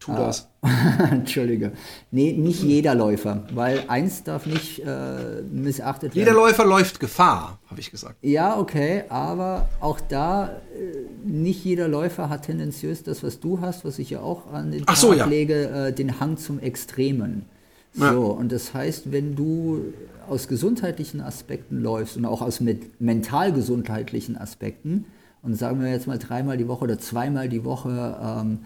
Tu 0.07 0.13
das. 0.13 0.49
Entschuldige. 1.11 1.73
Nee, 2.11 2.33
nicht 2.33 2.63
jeder 2.63 2.95
Läufer, 2.95 3.45
weil 3.53 3.85
eins 3.89 4.23
darf 4.23 4.47
nicht 4.47 4.81
äh, 4.81 5.43
missachtet 5.51 6.15
werden. 6.15 6.19
Jeder 6.19 6.33
Läufer 6.33 6.65
läuft 6.65 7.01
Gefahr, 7.01 7.59
habe 7.69 7.81
ich 7.81 7.91
gesagt. 7.91 8.17
Ja, 8.23 8.59
okay, 8.59 9.05
aber 9.09 9.69
auch 9.81 10.01
da, 10.01 10.49
äh, 10.49 11.29
nicht 11.29 11.65
jeder 11.65 11.89
Läufer 11.89 12.29
hat 12.29 12.47
tendenziös 12.47 13.03
das, 13.03 13.23
was 13.23 13.41
du 13.41 13.61
hast, 13.61 13.85
was 13.85 13.99
ich 13.99 14.11
ja 14.11 14.21
auch 14.21 14.53
an 14.53 14.73
den 14.73 14.87
Tag 14.87 14.97
so, 14.97 15.13
ja. 15.13 15.27
lege, 15.27 15.69
äh, 15.69 15.93
den 15.93 16.21
Hang 16.21 16.37
zum 16.37 16.59
Extremen. 16.59 17.45
So, 17.93 18.05
ja. 18.05 18.13
und 18.15 18.53
das 18.53 18.75
heißt, 18.75 19.13
wenn 19.13 19.37
du 19.37 19.93
aus 20.29 20.49
gesundheitlichen 20.49 21.21
Aspekten 21.21 21.81
läufst 21.81 22.17
und 22.17 22.27
auch 22.27 22.43
aus 22.43 22.61
mental 22.99 23.53
gesundheitlichen 23.53 24.37
Aspekten, 24.37 25.07
und 25.47 25.55
sagen 25.55 25.81
wir 25.81 25.89
jetzt 25.89 26.09
mal 26.09 26.19
dreimal 26.19 26.57
die 26.57 26.67
Woche 26.67 26.83
oder 26.83 26.99
zweimal 26.99 27.49
die 27.49 27.65
Woche 27.65 28.19
ähm, 28.21 28.59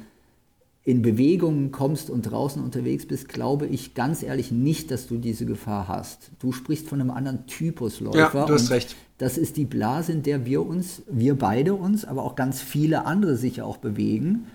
in 0.83 1.03
Bewegung 1.03 1.73
kommst 1.73 2.09
und 2.09 2.23
draußen 2.23 2.63
unterwegs 2.63 3.07
bist, 3.07 3.29
glaube 3.29 3.67
ich 3.67 3.95
ganz 3.95 4.23
ehrlich 4.23 4.51
nicht, 4.51 4.91
dass 4.91 5.07
du 5.07 5.19
diese 5.19 5.45
Gefahr 5.45 5.89
hast. 5.89 6.31
Du 6.39 6.53
sprichst 6.53 6.89
von 6.89 7.01
einem 7.01 7.11
anderen 7.11 7.47
Typus 7.47 8.01
Läufer. 8.01 8.31
Ja, 8.35 8.47
du 8.47 8.55
hast 8.55 8.71
recht. 8.71 8.97
Das 9.19 9.37
ist 9.37 9.59
die 9.59 9.67
Blase, 9.67 10.13
in 10.13 10.23
der 10.23 10.47
wir 10.47 10.65
uns, 10.65 11.03
wir 11.11 11.37
beide 11.37 11.75
uns, 11.75 12.07
aber 12.07 12.25
auch 12.25 12.35
ganz 12.35 12.63
viele 12.63 13.05
andere 13.05 13.37
sich 13.37 13.61
auch 13.61 13.77
bewegen. 13.77 14.47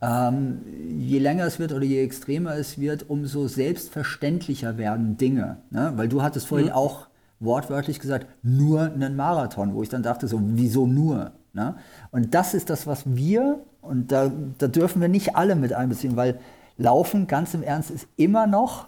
Ähm, 0.00 0.58
je 0.98 1.20
länger 1.20 1.46
es 1.46 1.60
wird 1.60 1.72
oder 1.72 1.84
je 1.84 2.02
extremer 2.02 2.56
es 2.56 2.80
wird, 2.80 3.08
umso 3.08 3.46
selbstverständlicher 3.46 4.78
werden 4.78 5.16
Dinge. 5.16 5.58
Ne? 5.70 5.92
Weil 5.94 6.08
du 6.08 6.22
hattest 6.22 6.48
vorhin 6.48 6.68
mhm. 6.68 6.74
auch 6.74 7.06
wortwörtlich 7.40 8.00
gesagt, 8.00 8.26
nur 8.42 8.82
einen 8.82 9.14
Marathon, 9.14 9.74
wo 9.74 9.82
ich 9.82 9.88
dann 9.88 10.02
dachte, 10.02 10.26
so, 10.26 10.40
wieso 10.42 10.86
nur? 10.88 11.32
Ne? 11.58 11.74
Und 12.12 12.34
das 12.34 12.54
ist 12.54 12.70
das, 12.70 12.86
was 12.86 13.02
wir, 13.04 13.58
und 13.82 14.12
da, 14.12 14.30
da 14.58 14.68
dürfen 14.68 15.00
wir 15.00 15.08
nicht 15.08 15.34
alle 15.34 15.56
mit 15.56 15.72
einbeziehen, 15.72 16.14
weil 16.14 16.38
Laufen, 16.76 17.26
ganz 17.26 17.52
im 17.52 17.64
Ernst, 17.64 17.90
ist 17.90 18.06
immer 18.16 18.46
noch 18.46 18.86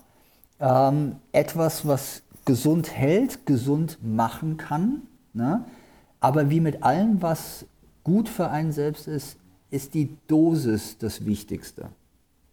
ähm, 0.61 1.17
etwas, 1.33 1.85
was 1.85 2.23
gesund 2.45 2.95
hält, 2.95 3.45
gesund 3.45 3.99
machen 4.03 4.57
kann. 4.57 5.03
Ne? 5.33 5.65
Aber 6.21 6.49
wie 6.49 6.61
mit 6.61 6.85
allem, 6.85 7.21
was 7.21 7.67
gut 8.05 8.29
für 8.29 8.51
einen 8.51 8.71
selbst 8.71 9.09
ist, 9.09 9.37
ist 9.73 9.95
die 9.95 10.17
Dosis 10.29 10.97
das 10.99 11.27
Wichtigste. 11.27 11.89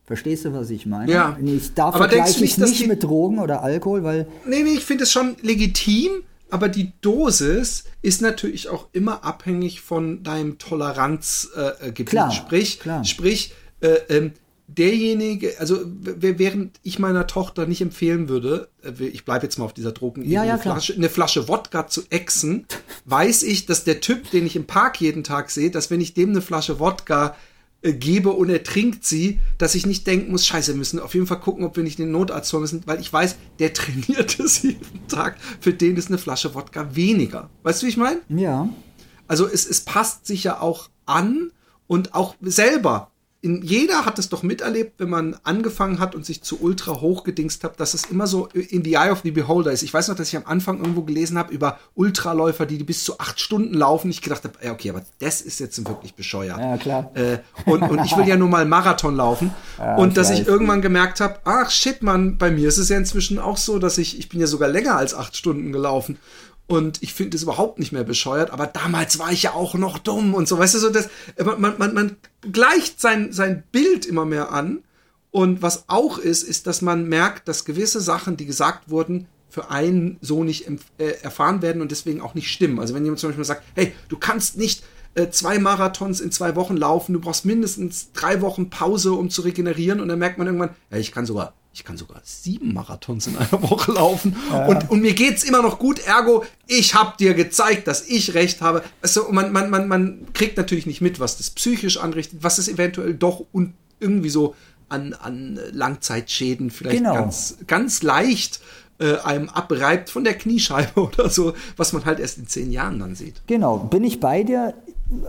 Verstehst 0.03 0.45
du, 0.45 0.53
was 0.53 0.71
ich 0.71 0.87
meine? 0.87 1.11
Ja. 1.11 1.37
Ich 1.43 1.75
darf 1.75 1.93
aber 1.93 2.09
vergleiche 2.09 2.41
nicht, 2.41 2.57
nicht 2.57 2.87
mit 2.87 3.03
Drogen 3.03 3.37
oder 3.37 3.61
Alkohol, 3.61 4.03
weil. 4.03 4.25
Nee, 4.47 4.63
nee, 4.63 4.71
ich 4.71 4.85
finde 4.85 5.03
es 5.03 5.11
schon 5.11 5.35
legitim, 5.43 6.23
aber 6.49 6.69
die 6.69 6.93
Dosis 7.01 7.85
ist 8.01 8.21
natürlich 8.21 8.69
auch 8.69 8.87
immer 8.93 9.23
abhängig 9.23 9.81
von 9.81 10.23
deinem 10.23 10.57
Toleranzgebiet. 10.57 11.99
Äh, 11.99 12.03
klar, 12.03 12.31
sprich, 12.31 12.79
klar. 12.79 13.03
sprich, 13.03 13.53
äh, 13.81 13.97
ähm, 14.09 14.31
derjenige, 14.67 15.59
also 15.59 15.79
während 15.85 16.79
ich 16.83 16.99
meiner 16.99 17.25
Tochter 17.25 17.65
nicht 17.65 17.81
empfehlen 17.81 18.27
würde, 18.27 18.69
äh, 18.83 19.05
ich 19.05 19.23
bleibe 19.25 19.45
jetzt 19.45 19.57
mal 19.57 19.65
auf 19.65 19.73
dieser 19.73 19.91
Drogen, 19.93 20.23
ja, 20.23 20.43
ja, 20.43 20.53
eine, 20.53 20.61
Flasche, 20.61 20.93
eine, 20.93 21.09
Flasche, 21.09 21.47
Wodka 21.47 21.87
zu 21.87 22.03
exen, 22.09 22.65
weiß 23.05 23.43
ich, 23.43 23.65
dass 23.65 23.83
der 23.83 24.01
Typ, 24.01 24.29
den 24.31 24.45
ich 24.45 24.55
im 24.55 24.65
Park 24.65 24.99
jeden 24.99 25.23
Tag 25.23 25.51
sehe, 25.51 25.71
dass 25.71 25.89
wenn 25.89 26.01
ich 26.01 26.13
dem 26.13 26.31
eine 26.31 26.41
Flasche 26.41 26.79
Wodka 26.79 27.27
äh, 27.27 27.31
gebe 27.81 28.31
und 28.31 28.49
er 28.49 28.63
trinkt 28.63 29.05
sie, 29.05 29.39
dass 29.57 29.75
ich 29.75 29.85
nicht 29.85 30.07
denken 30.07 30.31
muss, 30.31 30.45
scheiße, 30.45 30.73
wir 30.73 30.77
müssen 30.77 30.99
auf 30.99 31.13
jeden 31.13 31.27
Fall 31.27 31.39
gucken, 31.39 31.63
ob 31.63 31.75
wir 31.75 31.83
nicht 31.83 31.99
den 31.99 32.11
Notarzt 32.11 32.51
holen 32.51 32.61
müssen, 32.61 32.83
weil 32.85 32.99
ich 32.99 33.11
weiß, 33.11 33.35
der 33.59 33.73
trainiert 33.73 34.39
es 34.39 34.63
jeden 34.63 35.07
Tag, 35.07 35.37
für 35.59 35.73
den 35.73 35.95
ist 35.95 36.09
eine 36.09 36.17
Flasche 36.17 36.55
Wodka 36.55 36.95
weniger. 36.95 37.49
Weißt 37.63 37.81
du, 37.81 37.85
wie 37.85 37.91
ich 37.91 37.97
meine? 37.97 38.21
Ja. 38.29 38.69
Also 39.27 39.47
es, 39.47 39.65
es 39.65 39.81
passt 39.81 40.25
sich 40.25 40.43
ja 40.43 40.61
auch 40.61 40.89
an 41.05 41.51
und 41.87 42.13
auch 42.13 42.35
selber 42.41 43.11
in, 43.47 43.61
jeder 43.61 44.05
hat 44.05 44.19
es 44.19 44.27
doch 44.27 44.43
miterlebt, 44.43 44.99
wenn 44.99 45.09
man 45.09 45.37
angefangen 45.43 45.99
hat 45.99 46.15
und 46.15 46.25
sich 46.25 46.41
zu 46.41 46.61
ultra 46.61 46.99
hochgedingst 46.99 47.63
hat, 47.63 47.79
dass 47.79 47.93
es 47.93 48.05
immer 48.05 48.27
so 48.27 48.47
in 48.47 48.83
the 48.83 48.95
eye 48.95 49.09
of 49.09 49.21
the 49.23 49.31
beholder 49.31 49.71
ist. 49.71 49.83
Ich 49.83 49.93
weiß 49.93 50.09
noch, 50.09 50.15
dass 50.15 50.27
ich 50.27 50.35
am 50.35 50.45
Anfang 50.45 50.79
irgendwo 50.79 51.03
gelesen 51.03 51.37
habe 51.37 51.53
über 51.53 51.79
Ultraläufer, 51.95 52.65
die, 52.65 52.83
bis 52.83 53.03
zu 53.05 53.19
acht 53.19 53.39
Stunden 53.39 53.73
laufen. 53.73 54.09
Ich 54.09 54.21
gedacht 54.21 54.43
habe, 54.43 54.55
ja, 54.61 54.73
okay, 54.73 54.89
aber 54.89 55.01
das 55.19 55.41
ist 55.41 55.59
jetzt 55.59 55.87
wirklich 55.87 56.13
bescheuert. 56.13 56.59
Ja, 56.59 56.77
klar. 56.77 57.11
Äh, 57.15 57.37
und, 57.65 57.83
und 57.83 58.03
ich 58.03 58.17
will 58.17 58.27
ja 58.27 58.35
nur 58.35 58.49
mal 58.49 58.65
Marathon 58.65 59.15
laufen. 59.15 59.51
Ja, 59.77 59.95
und 59.95 60.17
dass 60.17 60.29
weiß. 60.29 60.39
ich 60.39 60.47
irgendwann 60.47 60.81
gemerkt 60.81 61.21
habe, 61.21 61.39
ach 61.45 61.71
shit, 61.71 62.03
man, 62.03 62.37
bei 62.37 62.51
mir 62.51 62.67
ist 62.67 62.77
es 62.77 62.89
ja 62.89 62.97
inzwischen 62.97 63.39
auch 63.39 63.57
so, 63.57 63.79
dass 63.79 63.97
ich, 63.97 64.19
ich 64.19 64.27
bin 64.27 64.41
ja 64.41 64.47
sogar 64.47 64.67
länger 64.67 64.97
als 64.97 65.13
acht 65.13 65.37
Stunden 65.37 65.71
gelaufen. 65.71 66.17
Und 66.67 67.01
ich 67.01 67.13
finde 67.13 67.37
es 67.37 67.43
überhaupt 67.43 67.79
nicht 67.79 67.93
mehr 67.93 68.03
bescheuert, 68.03 68.51
aber 68.51 68.67
damals 68.67 69.19
war 69.19 69.31
ich 69.31 69.43
ja 69.43 69.53
auch 69.53 69.75
noch 69.75 69.97
dumm 69.97 70.33
und 70.33 70.49
so, 70.49 70.59
weißt 70.59 70.75
du, 70.75 70.79
so 70.79 70.89
das, 70.89 71.09
man, 71.57 71.77
man, 71.77 71.93
man 71.93 72.17
gleicht 72.51 72.99
sein, 72.99 73.31
sein 73.31 73.63
Bild 73.71 74.05
immer 74.05 74.25
mehr 74.25 74.51
an. 74.51 74.83
Und 75.31 75.61
was 75.61 75.85
auch 75.87 76.17
ist, 76.17 76.43
ist, 76.43 76.67
dass 76.67 76.81
man 76.81 77.07
merkt, 77.07 77.47
dass 77.47 77.63
gewisse 77.63 78.01
Sachen, 78.01 78.37
die 78.37 78.45
gesagt 78.45 78.89
wurden, 78.89 79.27
für 79.49 79.71
einen 79.71 80.17
so 80.21 80.43
nicht 80.43 80.67
äh, 80.97 81.11
erfahren 81.21 81.61
werden 81.61 81.81
und 81.81 81.91
deswegen 81.91 82.21
auch 82.21 82.35
nicht 82.35 82.51
stimmen. 82.51 82.79
Also 82.79 82.93
wenn 82.93 83.03
jemand 83.03 83.19
zum 83.19 83.29
Beispiel 83.29 83.45
sagt, 83.45 83.63
hey, 83.75 83.93
du 84.09 84.17
kannst 84.17 84.57
nicht 84.57 84.83
äh, 85.15 85.29
zwei 85.29 85.59
Marathons 85.59 86.19
in 86.19 86.31
zwei 86.31 86.55
Wochen 86.55 86.75
laufen, 86.75 87.13
du 87.13 87.19
brauchst 87.19 87.45
mindestens 87.45 88.11
drei 88.11 88.41
Wochen 88.41 88.69
Pause, 88.69 89.13
um 89.13 89.29
zu 89.29 89.41
regenerieren 89.41 90.01
und 90.01 90.09
dann 90.09 90.19
merkt 90.19 90.37
man 90.37 90.47
irgendwann, 90.47 90.75
ja, 90.91 90.97
ich 90.97 91.11
kann 91.11 91.25
sogar 91.25 91.53
ich 91.77 91.83
kann 91.83 91.95
sogar 91.95 92.19
sieben 92.23 92.73
Marathons 92.73 93.27
in 93.27 93.37
einer 93.37 93.61
Woche 93.69 93.91
laufen 93.91 94.35
ja. 94.49 94.65
und, 94.65 94.89
und 94.89 94.99
mir 94.99 95.13
geht's 95.13 95.43
immer 95.43 95.61
noch 95.61 95.77
gut. 95.77 95.99
Ergo, 95.99 96.43
ich 96.65 96.95
habe 96.95 97.13
dir 97.19 97.35
gezeigt, 97.35 97.87
dass 97.87 98.07
ich 98.07 98.33
recht 98.33 98.61
habe. 98.61 98.81
Also 99.03 99.31
man, 99.31 99.51
man, 99.51 99.69
man, 99.69 99.87
man 99.87 100.25
kriegt 100.33 100.57
natürlich 100.57 100.87
nicht 100.87 101.01
mit, 101.01 101.19
was 101.19 101.37
das 101.37 101.51
psychisch 101.51 101.97
anrichtet, 101.97 102.39
was 102.41 102.57
es 102.57 102.67
eventuell 102.67 103.13
doch 103.13 103.45
und 103.51 103.75
irgendwie 103.99 104.29
so 104.29 104.55
an, 104.89 105.13
an 105.13 105.59
Langzeitschäden 105.71 106.71
vielleicht 106.71 106.97
genau. 106.97 107.13
ganz, 107.13 107.57
ganz 107.67 108.01
leicht 108.01 108.59
äh, 108.97 109.17
einem 109.17 109.47
abreibt 109.49 110.09
von 110.09 110.23
der 110.23 110.33
Kniescheibe 110.33 110.99
oder 110.99 111.29
so, 111.29 111.53
was 111.75 111.93
man 111.93 112.05
halt 112.05 112.19
erst 112.19 112.39
in 112.39 112.47
zehn 112.47 112.71
Jahren 112.71 112.97
dann 112.97 113.13
sieht. 113.13 113.43
Genau, 113.45 113.77
bin 113.77 114.03
ich 114.03 114.19
bei 114.19 114.41
dir, 114.41 114.73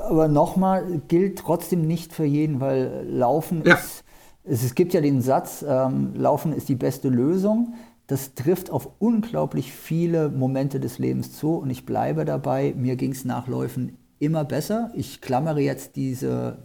aber 0.09 0.29
nochmal 0.29 1.03
gilt 1.09 1.41
trotzdem 1.41 1.83
nicht 1.83 2.15
für 2.15 2.25
jeden, 2.25 2.59
weil 2.59 3.07
Laufen 3.07 3.65
ja. 3.67 3.75
ist 3.75 4.03
es, 4.49 4.63
es 4.65 4.75
gibt 4.75 4.95
ja 4.95 5.01
den 5.01 5.21
Satz, 5.21 5.65
ähm, 5.67 6.15
Laufen 6.15 6.53
ist 6.53 6.69
die 6.69 6.75
beste 6.75 7.09
Lösung. 7.09 7.75
Das 8.07 8.35
trifft 8.35 8.71
auf 8.71 8.89
unglaublich 8.99 9.73
viele 9.73 10.31
Momente 10.31 10.81
des 10.81 10.99
Lebens 10.99 11.37
zu 11.37 11.57
und 11.57 11.69
ich 11.69 11.85
bleibe 11.85 12.25
dabei, 12.25 12.75
mir 12.77 12.97
ging 12.97 13.13
es 13.13 13.25
nach 13.25 13.47
Läufen 13.47 13.99
immer 14.19 14.45
besser. 14.45 14.91
Ich 14.95 15.21
klammere 15.21 15.61
jetzt 15.61 15.97
diese 15.97 16.59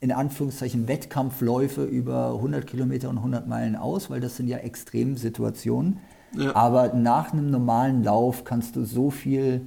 in 0.00 0.12
Anführungszeichen 0.12 0.86
Wettkampfläufe 0.86 1.82
über 1.82 2.34
100 2.34 2.66
Kilometer 2.66 3.08
und 3.08 3.16
100 3.16 3.48
Meilen 3.48 3.74
aus, 3.74 4.10
weil 4.10 4.20
das 4.20 4.36
sind 4.36 4.48
ja 4.48 4.58
Extremsituationen. 4.58 5.98
Ja. 6.36 6.54
Aber 6.54 6.92
nach 6.92 7.32
einem 7.32 7.50
normalen 7.50 8.04
Lauf 8.04 8.44
kannst 8.44 8.76
du 8.76 8.84
so 8.84 9.10
viel 9.10 9.66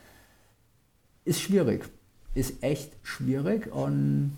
Ist 1.25 1.41
schwierig, 1.41 1.89
ist 2.33 2.63
echt 2.63 2.91
schwierig 3.03 3.73
und 3.73 4.37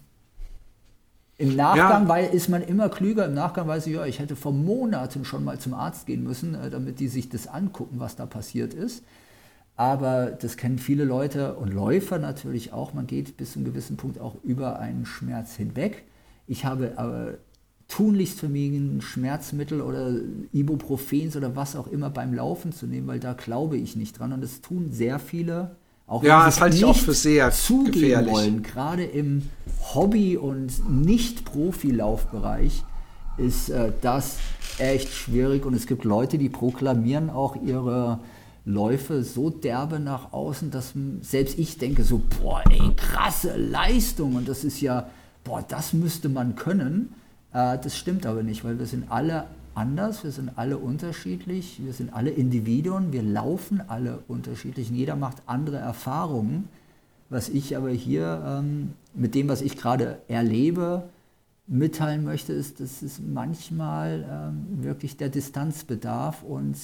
im 1.39 1.55
Nachgang 1.55 2.03
ja. 2.03 2.09
weil, 2.09 2.25
ist 2.33 2.49
man 2.49 2.61
immer 2.61 2.89
klüger. 2.89 3.25
Im 3.25 3.33
Nachgang 3.33 3.65
weiß 3.65 3.87
ich, 3.87 3.93
ja, 3.93 4.05
ich 4.05 4.19
hätte 4.19 4.35
vor 4.35 4.51
Monaten 4.51 5.23
schon 5.23 5.45
mal 5.45 5.57
zum 5.57 5.73
Arzt 5.73 6.05
gehen 6.05 6.21
müssen, 6.21 6.53
äh, 6.53 6.69
damit 6.69 6.99
die 6.99 7.07
sich 7.07 7.29
das 7.29 7.47
angucken, 7.47 7.99
was 7.99 8.17
da 8.17 8.25
passiert 8.25 8.73
ist. 8.73 9.03
Aber 9.77 10.31
das 10.31 10.57
kennen 10.57 10.79
viele 10.79 11.05
Leute 11.05 11.55
und 11.55 11.73
Läufer 11.73 12.19
natürlich 12.19 12.73
auch. 12.73 12.93
Man 12.93 13.07
geht 13.07 13.37
bis 13.37 13.53
zu 13.53 13.59
einem 13.59 13.65
gewissen 13.67 13.95
Punkt 13.95 14.19
auch 14.19 14.35
über 14.43 14.79
einen 14.79 15.05
Schmerz 15.05 15.55
hinweg. 15.55 16.03
Ich 16.45 16.65
habe 16.65 16.95
aber 16.97 17.35
tunlichst 17.89 18.39
vermieden, 18.39 19.01
Schmerzmittel 19.01 19.81
oder 19.81 20.13
Ibuprofens 20.53 21.35
oder 21.35 21.55
was 21.57 21.75
auch 21.75 21.87
immer 21.87 22.09
beim 22.09 22.33
Laufen 22.33 22.71
zu 22.71 22.87
nehmen, 22.87 23.07
weil 23.07 23.19
da 23.19 23.33
glaube 23.33 23.75
ich 23.77 23.97
nicht 23.97 24.17
dran. 24.17 24.31
Und 24.31 24.41
das 24.41 24.61
tun 24.61 24.91
sehr 24.91 25.19
viele. 25.19 25.75
Auch 26.07 26.23
ja, 26.23 26.45
das 26.45 26.61
halte 26.61 26.77
ich 26.77 26.85
auch 26.85 26.95
für 26.95 27.13
sehr 27.13 27.51
zugeben 27.51 27.91
gefährlich. 27.91 28.33
wollen. 28.33 28.63
Gerade 28.63 29.03
im 29.03 29.43
Hobby- 29.93 30.37
und 30.37 30.89
Nicht-Profi-Laufbereich 30.89 32.83
ist 33.37 33.69
äh, 33.69 33.91
das 34.01 34.37
echt 34.77 35.11
schwierig. 35.11 35.65
Und 35.65 35.73
es 35.73 35.85
gibt 35.87 36.03
Leute, 36.05 36.37
die 36.37 36.49
proklamieren 36.49 37.29
auch 37.29 37.55
ihre 37.61 38.19
Läufe 38.65 39.23
so 39.23 39.49
derbe 39.49 39.99
nach 39.99 40.31
außen, 40.31 40.69
dass 40.69 40.93
selbst 41.21 41.57
ich 41.57 41.77
denke 41.79 42.03
so, 42.03 42.21
boah, 42.39 42.63
ey, 42.69 42.93
krasse 42.95 43.57
Leistung 43.57 44.35
und 44.35 44.47
das 44.47 44.63
ist 44.63 44.79
ja, 44.81 45.09
boah, 45.43 45.63
das 45.67 45.93
müsste 45.93 46.29
man 46.29 46.55
können. 46.55 47.15
Äh, 47.53 47.77
das 47.79 47.97
stimmt 47.97 48.25
aber 48.25 48.43
nicht, 48.43 48.63
weil 48.63 48.79
wir 48.79 48.85
sind 48.85 49.11
alle 49.11 49.47
anders, 49.75 50.23
wir 50.23 50.31
sind 50.31 50.57
alle 50.57 50.77
unterschiedlich, 50.77 51.79
wir 51.83 51.93
sind 51.93 52.13
alle 52.13 52.31
Individuen, 52.31 53.11
wir 53.13 53.23
laufen 53.23 53.81
alle 53.87 54.23
unterschiedlich 54.27 54.89
und 54.89 54.95
jeder 54.95 55.15
macht 55.15 55.37
andere 55.45 55.77
Erfahrungen. 55.77 56.67
Was 57.29 57.47
ich 57.47 57.77
aber 57.77 57.89
hier 57.89 58.43
ähm, 58.45 58.93
mit 59.13 59.35
dem, 59.35 59.47
was 59.47 59.61
ich 59.61 59.77
gerade 59.77 60.19
erlebe, 60.27 61.03
mitteilen 61.67 62.23
möchte, 62.23 62.51
ist, 62.51 62.79
dass 62.79 63.03
es 63.03 63.19
manchmal 63.19 64.25
ähm, 64.29 64.83
wirklich 64.83 65.17
der 65.17 65.29
Distanzbedarf 65.29 66.41
und 66.41 66.75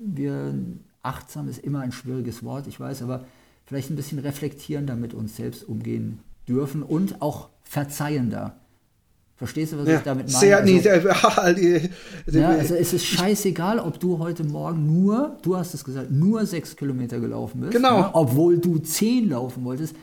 wir 0.00 0.54
achtsam 1.02 1.48
ist 1.48 1.58
immer 1.58 1.80
ein 1.80 1.90
schwieriges 1.90 2.44
Wort, 2.44 2.68
ich 2.68 2.78
weiß, 2.78 3.02
aber 3.02 3.26
vielleicht 3.66 3.90
ein 3.90 3.96
bisschen 3.96 4.20
reflektierender 4.20 4.94
mit 4.94 5.14
uns 5.14 5.36
selbst 5.36 5.68
umgehen 5.68 6.20
dürfen 6.46 6.82
und 6.84 7.20
auch 7.20 7.48
verzeihender. 7.62 8.56
Verstehst 9.38 9.72
du, 9.72 9.78
was 9.78 9.86
ja, 9.86 9.98
ich 9.98 10.02
damit 10.02 10.26
meine? 10.26 10.38
Sehr, 10.38 10.56
also, 10.58 11.60
nee, 11.60 11.90
ja, 12.26 12.48
also 12.48 12.74
es 12.74 12.92
ist 12.92 13.06
scheißegal, 13.06 13.78
ob 13.78 14.00
du 14.00 14.18
heute 14.18 14.42
Morgen 14.42 14.84
nur, 14.84 15.38
du 15.42 15.56
hast 15.56 15.74
es 15.74 15.84
gesagt, 15.84 16.10
nur 16.10 16.44
sechs 16.44 16.74
Kilometer 16.74 17.20
gelaufen 17.20 17.60
bist. 17.60 17.72
Genau. 17.72 17.98
Ja, 17.98 18.10
obwohl 18.14 18.58
du 18.58 18.78
zehn 18.78 19.30
laufen 19.30 19.64
wolltest. 19.64 19.94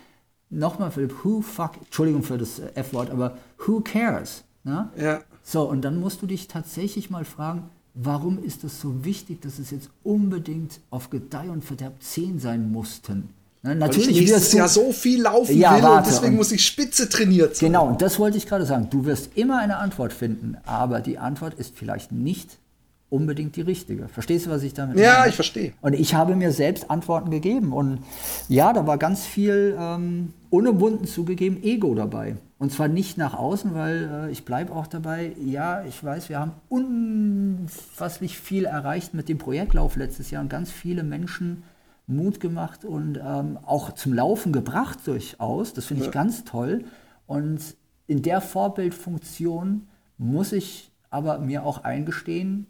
Nochmal, 0.49 0.89
Philipp, 0.89 1.13
who 1.23 1.41
fuck, 1.41 1.71
Entschuldigung 1.83 2.23
für 2.23 2.37
das 2.37 2.61
F-Wort, 2.75 3.09
aber 3.09 3.37
who 3.65 3.81
cares? 3.81 4.45
Ne? 4.63 4.89
Ja. 4.97 5.19
So, 5.43 5.63
und 5.69 5.81
dann 5.81 5.99
musst 5.99 6.21
du 6.21 6.27
dich 6.27 6.47
tatsächlich 6.47 7.09
mal 7.09 7.25
fragen, 7.25 7.69
warum 7.93 8.41
ist 8.41 8.63
es 8.63 8.79
so 8.79 9.03
wichtig, 9.03 9.41
dass 9.41 9.59
es 9.59 9.69
jetzt 9.69 9.89
unbedingt 10.03 10.79
auf 10.91 11.09
Gedeih 11.09 11.49
und 11.49 11.65
Verderb 11.65 12.01
10 12.01 12.39
sein 12.39 12.71
mussten? 12.71 13.29
Na, 13.65 13.73
natürlich 13.73 14.09
Weil 14.09 14.13
ich 14.13 14.29
nächstes 14.29 14.53
Jahr 14.53 14.67
so 14.67 14.91
viel 14.91 15.23
laufen 15.23 15.57
ja, 15.57 15.75
will 15.75 15.81
warte, 15.81 15.97
und 15.97 16.07
deswegen 16.07 16.33
und 16.33 16.37
muss 16.37 16.51
ich 16.51 16.63
spitze 16.63 17.09
trainiert 17.09 17.55
sein. 17.55 17.69
Genau, 17.69 17.87
und 17.87 17.99
das 17.99 18.19
wollte 18.19 18.37
ich 18.37 18.45
gerade 18.45 18.63
sagen. 18.63 18.89
Du 18.91 19.05
wirst 19.05 19.31
immer 19.35 19.57
eine 19.57 19.77
Antwort 19.77 20.13
finden, 20.13 20.57
aber 20.65 21.01
die 21.01 21.17
Antwort 21.17 21.55
ist 21.55 21.75
vielleicht 21.75 22.11
nicht 22.11 22.59
unbedingt 23.09 23.55
die 23.55 23.61
richtige. 23.61 24.07
Verstehst 24.07 24.45
du, 24.45 24.51
was 24.51 24.61
ich 24.61 24.75
damit 24.75 24.99
ja, 24.99 25.05
meine? 25.05 25.17
Ja, 25.23 25.27
ich 25.27 25.35
verstehe. 25.35 25.73
Und 25.81 25.93
ich 25.93 26.13
habe 26.13 26.35
mir 26.35 26.51
selbst 26.51 26.91
Antworten 26.91 27.31
gegeben. 27.31 27.73
Und 27.73 27.99
ja, 28.49 28.71
da 28.71 28.85
war 28.85 28.99
ganz 28.99 29.25
viel 29.25 29.75
ähm, 29.79 30.33
unumwunden 30.51 31.07
zugegeben 31.07 31.63
Ego 31.63 31.95
dabei. 31.95 32.35
Und 32.59 32.71
zwar 32.71 32.87
nicht 32.87 33.17
nach 33.17 33.33
außen, 33.33 33.73
weil 33.73 34.27
äh, 34.27 34.31
ich 34.31 34.45
bleibe 34.45 34.73
auch 34.73 34.85
dabei, 34.85 35.31
ja, 35.43 35.83
ich 35.85 36.03
weiß, 36.03 36.29
wir 36.29 36.39
haben 36.39 36.51
unfasslich 36.69 38.37
viel 38.37 38.65
erreicht 38.65 39.15
mit 39.15 39.27
dem 39.27 39.39
Projektlauf 39.39 39.95
letztes 39.95 40.29
Jahr 40.29 40.43
und 40.43 40.49
ganz 40.49 40.71
viele 40.71 41.03
Menschen 41.03 41.63
Mut 42.07 42.39
gemacht 42.39 42.85
und 42.85 43.19
ähm, 43.23 43.57
auch 43.65 43.93
zum 43.93 44.13
Laufen 44.13 44.51
gebracht 44.53 44.99
durchaus. 45.05 45.73
Das 45.73 45.85
finde 45.85 46.03
ich 46.03 46.07
ja. 46.07 46.11
ganz 46.11 46.43
toll. 46.43 46.85
Und 47.25 47.75
in 48.07 48.21
der 48.21 48.41
Vorbildfunktion 48.41 49.87
muss 50.17 50.51
ich 50.51 50.91
aber 51.09 51.39
mir 51.39 51.65
auch 51.65 51.83
eingestehen, 51.83 52.67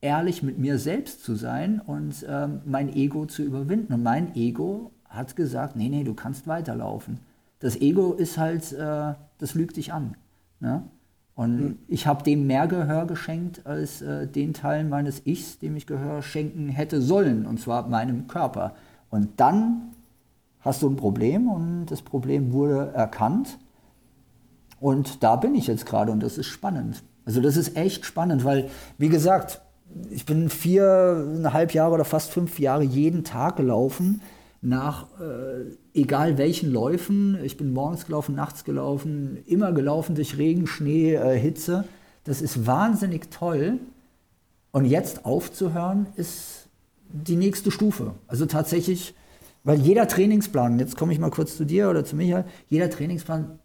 ehrlich 0.00 0.42
mit 0.42 0.58
mir 0.58 0.78
selbst 0.78 1.22
zu 1.22 1.34
sein 1.34 1.80
und 1.80 2.24
ähm, 2.26 2.60
mein 2.64 2.94
Ego 2.94 3.26
zu 3.26 3.42
überwinden. 3.42 3.92
Und 3.92 4.02
mein 4.02 4.34
Ego 4.34 4.92
hat 5.08 5.36
gesagt, 5.36 5.76
nee, 5.76 5.88
nee, 5.88 6.04
du 6.04 6.14
kannst 6.14 6.46
weiterlaufen 6.46 7.20
das 7.60 7.80
Ego 7.80 8.14
ist 8.14 8.38
halt, 8.38 8.72
äh, 8.72 9.14
das 9.38 9.54
lügt 9.54 9.76
dich 9.76 9.92
an. 9.92 10.16
Ne? 10.58 10.82
Und 11.40 11.56
mhm. 11.56 11.78
ich 11.88 12.06
habe 12.06 12.22
dem 12.22 12.46
mehr 12.46 12.68
Gehör 12.68 13.06
geschenkt 13.06 13.64
als 13.64 14.02
äh, 14.02 14.26
den 14.26 14.52
Teil 14.52 14.84
meines 14.84 15.24
Ichs, 15.24 15.58
dem 15.58 15.74
ich 15.74 15.86
Gehör 15.86 16.20
schenken 16.20 16.68
hätte 16.68 17.00
sollen, 17.00 17.46
und 17.46 17.58
zwar 17.58 17.88
meinem 17.88 18.26
Körper. 18.26 18.74
Und 19.08 19.40
dann 19.40 19.92
hast 20.60 20.82
du 20.82 20.90
ein 20.90 20.96
Problem 20.96 21.48
und 21.48 21.86
das 21.86 22.02
Problem 22.02 22.52
wurde 22.52 22.92
erkannt. 22.92 23.56
Und 24.80 25.22
da 25.22 25.36
bin 25.36 25.54
ich 25.54 25.66
jetzt 25.66 25.86
gerade 25.86 26.12
und 26.12 26.22
das 26.22 26.36
ist 26.36 26.48
spannend. 26.48 27.02
Also 27.24 27.40
das 27.40 27.56
ist 27.56 27.74
echt 27.74 28.04
spannend, 28.04 28.44
weil, 28.44 28.68
wie 28.98 29.08
gesagt, 29.08 29.62
ich 30.10 30.26
bin 30.26 30.50
viereinhalb 30.50 31.72
Jahre 31.72 31.94
oder 31.94 32.04
fast 32.04 32.32
fünf 32.32 32.58
Jahre 32.58 32.82
jeden 32.82 33.24
Tag 33.24 33.56
gelaufen 33.56 34.20
nach 34.60 35.06
äh, 35.18 35.72
egal 35.94 36.38
welchen 36.38 36.70
Läufen. 36.72 37.38
Ich 37.44 37.56
bin 37.56 37.72
morgens 37.72 38.06
gelaufen, 38.06 38.34
nachts 38.34 38.64
gelaufen, 38.64 39.38
immer 39.46 39.72
gelaufen 39.72 40.14
durch 40.14 40.38
Regen, 40.38 40.66
Schnee, 40.66 41.14
äh, 41.14 41.38
Hitze. 41.38 41.84
Das 42.24 42.42
ist 42.42 42.66
wahnsinnig 42.66 43.30
toll. 43.30 43.78
Und 44.72 44.84
jetzt 44.84 45.24
aufzuhören 45.24 46.06
ist 46.16 46.68
die 47.12 47.36
nächste 47.36 47.70
Stufe. 47.70 48.14
Also 48.28 48.46
tatsächlich, 48.46 49.14
weil 49.64 49.80
jeder 49.80 50.06
Trainingsplan, 50.06 50.78
jetzt 50.78 50.96
komme 50.96 51.12
ich 51.12 51.18
mal 51.18 51.30
kurz 51.30 51.56
zu 51.56 51.64
dir 51.64 51.90
oder 51.90 52.04
zu 52.04 52.16
Michael, 52.16 52.44
jeder 52.68 52.88
Trainingsplan 52.88 53.58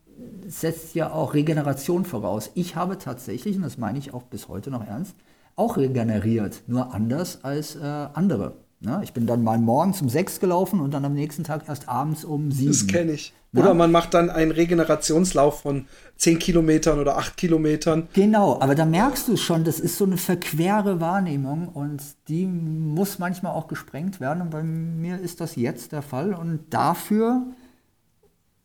setzt 0.48 0.96
ja 0.96 1.12
auch 1.12 1.34
Regeneration 1.34 2.06
voraus. 2.06 2.52
Ich 2.56 2.76
habe 2.76 2.98
tatsächlich, 2.98 3.56
und 3.56 3.64
das 3.64 3.78
meine 3.78 4.00
ich 4.00 4.14
auch 4.14 4.24
bis 4.24 4.48
heute 4.48 4.72
noch 4.72 4.86
ernst, 4.86 5.16
auch 5.56 5.78
regeneriert, 5.78 6.64
nur 6.68 6.94
anders 6.94 7.44
als 7.44 7.76
äh, 7.76 7.80
andere. 7.82 8.54
Ne? 8.82 9.02
Ich 9.04 9.14
bin 9.14 9.26
dann 9.26 9.44
mal 9.44 9.58
morgens 9.58 10.02
um 10.02 10.10
sechs 10.10 10.40
gelaufen 10.40 10.80
und 10.80 10.94
dann 10.94 11.06
am 11.06 11.14
nächsten 11.14 11.44
Tag 11.44 11.68
erst 11.68 11.90
abends 11.90 12.24
um 12.24 12.52
sieben. 12.52 12.72
Das 12.72 12.88
kenne 12.88 13.14
ich. 13.14 13.34
Ne? 13.52 13.62
Oder 13.62 13.74
man 13.74 13.92
macht 13.92 14.14
dann 14.14 14.30
einen 14.30 14.52
Regenerationslauf 14.52 15.62
von 15.62 15.88
zehn 16.18 16.40
Kilometern 16.40 17.00
oder 17.00 17.18
acht 17.18 17.38
Kilometern. 17.38 18.10
Genau, 18.14 18.60
aber 18.60 18.76
da 18.76 18.86
merkst 18.86 19.30
du 19.30 19.38
schon, 19.38 19.64
das 19.64 19.80
ist 19.80 19.98
so 19.98 20.06
eine 20.06 20.18
verquere 20.18 21.00
Wahrnehmung 21.00 21.70
und 21.70 22.02
die 22.28 22.46
muss 22.46 23.18
manchmal 23.18 23.54
auch 23.54 23.68
gesprengt 23.68 24.20
werden. 24.20 24.42
Und 24.42 24.50
bei 24.50 24.62
mir 24.62 25.20
ist 25.20 25.40
das 25.40 25.56
jetzt 25.56 25.94
der 25.94 26.02
Fall. 26.02 26.34
Und 26.34 26.66
dafür, 26.70 27.44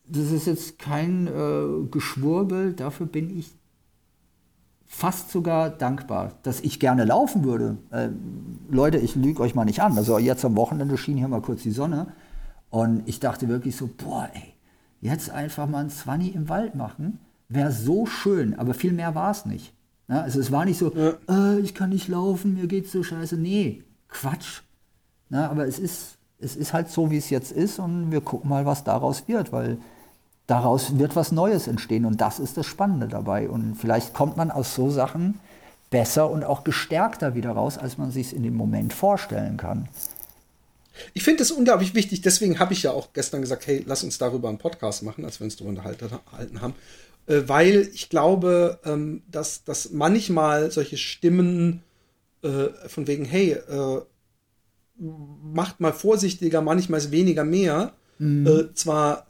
das 0.07 0.31
ist 0.31 0.45
jetzt 0.45 0.77
kein 0.77 1.27
äh, 1.27 1.87
Geschwurbel, 1.89 2.73
dafür 2.73 3.05
bin 3.05 3.37
ich 3.37 3.51
fast 4.93 5.31
sogar 5.31 5.69
dankbar, 5.69 6.33
dass 6.43 6.59
ich 6.59 6.79
gerne 6.79 7.05
laufen 7.05 7.45
würde. 7.45 7.77
Äh, 7.91 8.09
Leute, 8.69 8.97
ich 8.97 9.15
lüge 9.15 9.41
euch 9.41 9.55
mal 9.55 9.63
nicht 9.63 9.81
an. 9.81 9.97
Also 9.97 10.19
jetzt 10.19 10.43
am 10.43 10.57
Wochenende 10.57 10.97
schien 10.97 11.17
hier 11.17 11.29
mal 11.29 11.41
kurz 11.41 11.63
die 11.63 11.71
Sonne 11.71 12.07
und 12.69 13.07
ich 13.07 13.21
dachte 13.21 13.47
wirklich 13.47 13.77
so, 13.77 13.89
boah, 13.97 14.29
ey, 14.33 14.53
jetzt 14.99 15.29
einfach 15.29 15.67
mal 15.67 15.85
ein 15.85 15.89
Zwanni 15.89 16.27
im 16.27 16.49
Wald 16.49 16.75
machen, 16.75 17.19
wäre 17.47 17.71
so 17.71 18.05
schön, 18.05 18.59
aber 18.59 18.73
viel 18.73 18.91
mehr 18.91 19.15
war 19.15 19.31
es 19.31 19.45
nicht. 19.45 19.73
Ja, 20.09 20.21
also 20.21 20.41
es 20.41 20.51
war 20.51 20.65
nicht 20.65 20.77
so, 20.77 20.93
ja. 20.93 21.13
äh, 21.29 21.59
ich 21.61 21.73
kann 21.73 21.89
nicht 21.89 22.09
laufen, 22.09 22.55
mir 22.55 22.67
geht's 22.67 22.91
so 22.91 23.01
scheiße. 23.01 23.37
Nee, 23.37 23.83
Quatsch. 24.09 24.61
Ja, 25.29 25.49
aber 25.49 25.67
es 25.67 25.79
ist, 25.79 26.17
es 26.37 26.57
ist 26.57 26.73
halt 26.73 26.89
so, 26.89 27.09
wie 27.09 27.17
es 27.17 27.29
jetzt 27.29 27.53
ist 27.53 27.79
und 27.79 28.11
wir 28.11 28.19
gucken 28.19 28.49
mal, 28.49 28.65
was 28.65 28.83
daraus 28.83 29.29
wird, 29.29 29.53
weil 29.53 29.77
daraus 30.47 30.97
wird 30.97 31.15
was 31.15 31.31
Neues 31.31 31.67
entstehen 31.67 32.05
und 32.05 32.19
das 32.21 32.39
ist 32.39 32.57
das 32.57 32.65
Spannende 32.65 33.07
dabei. 33.07 33.49
Und 33.49 33.75
vielleicht 33.75 34.13
kommt 34.13 34.37
man 34.37 34.51
aus 34.51 34.75
so 34.75 34.89
Sachen 34.89 35.39
besser 35.89 36.29
und 36.29 36.43
auch 36.43 36.63
gestärkter 36.63 37.35
wieder 37.35 37.51
raus, 37.51 37.77
als 37.77 37.97
man 37.97 38.11
sich 38.11 38.35
in 38.35 38.43
dem 38.43 38.55
Moment 38.55 38.93
vorstellen 38.93 39.57
kann. 39.57 39.89
Ich 41.13 41.23
finde 41.23 41.43
es 41.43 41.51
unglaublich 41.51 41.93
wichtig, 41.93 42.21
deswegen 42.21 42.59
habe 42.59 42.73
ich 42.73 42.83
ja 42.83 42.91
auch 42.91 43.13
gestern 43.13 43.41
gesagt, 43.41 43.65
hey, 43.67 43.83
lass 43.85 44.03
uns 44.03 44.17
darüber 44.17 44.49
einen 44.49 44.57
Podcast 44.57 45.03
machen, 45.03 45.25
als 45.25 45.39
wir 45.39 45.45
uns 45.45 45.55
darüber 45.55 45.69
unterhalten 45.69 46.61
haben, 46.61 46.75
äh, 47.27 47.41
weil 47.47 47.89
ich 47.93 48.09
glaube, 48.09 48.79
ähm, 48.85 49.21
dass, 49.29 49.63
dass 49.63 49.91
manchmal 49.91 50.71
solche 50.71 50.97
Stimmen 50.97 51.83
äh, 52.43 52.67
von 52.87 53.07
wegen, 53.07 53.25
hey, 53.25 53.51
äh, 53.51 54.01
macht 54.97 55.79
mal 55.79 55.93
vorsichtiger, 55.93 56.61
manchmal 56.61 56.99
ist 56.99 57.11
weniger 57.11 57.43
mehr, 57.43 57.93
mhm. 58.19 58.69
zwar 58.75 59.25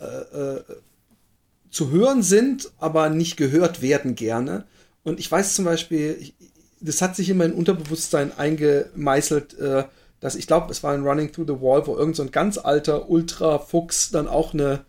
zu 1.71 1.89
hören 1.89 2.21
sind, 2.21 2.69
aber 2.77 3.09
nicht 3.09 3.37
gehört 3.37 3.81
werden 3.81 4.15
gerne. 4.15 4.65
Und 5.03 5.19
ich 5.19 5.31
weiß 5.31 5.55
zum 5.55 5.65
Beispiel, 5.65 6.17
ich, 6.19 6.35
das 6.79 7.01
hat 7.01 7.15
sich 7.15 7.29
in 7.29 7.37
mein 7.37 7.53
Unterbewusstsein 7.53 8.37
eingemeißelt, 8.37 9.57
äh, 9.59 9.83
dass 10.19 10.35
ich 10.35 10.45
glaube, 10.45 10.71
es 10.71 10.83
war 10.83 10.93
ein 10.93 11.03
Running 11.03 11.31
Through 11.31 11.47
the 11.47 11.61
Wall, 11.61 11.87
wo 11.87 11.95
irgend 11.95 12.15
so 12.15 12.23
ein 12.23 12.31
ganz 12.31 12.57
alter 12.57 13.09
Ultra-Fuchs 13.09 14.11
dann 14.11 14.27
auch 14.27 14.53
eine, 14.53 14.85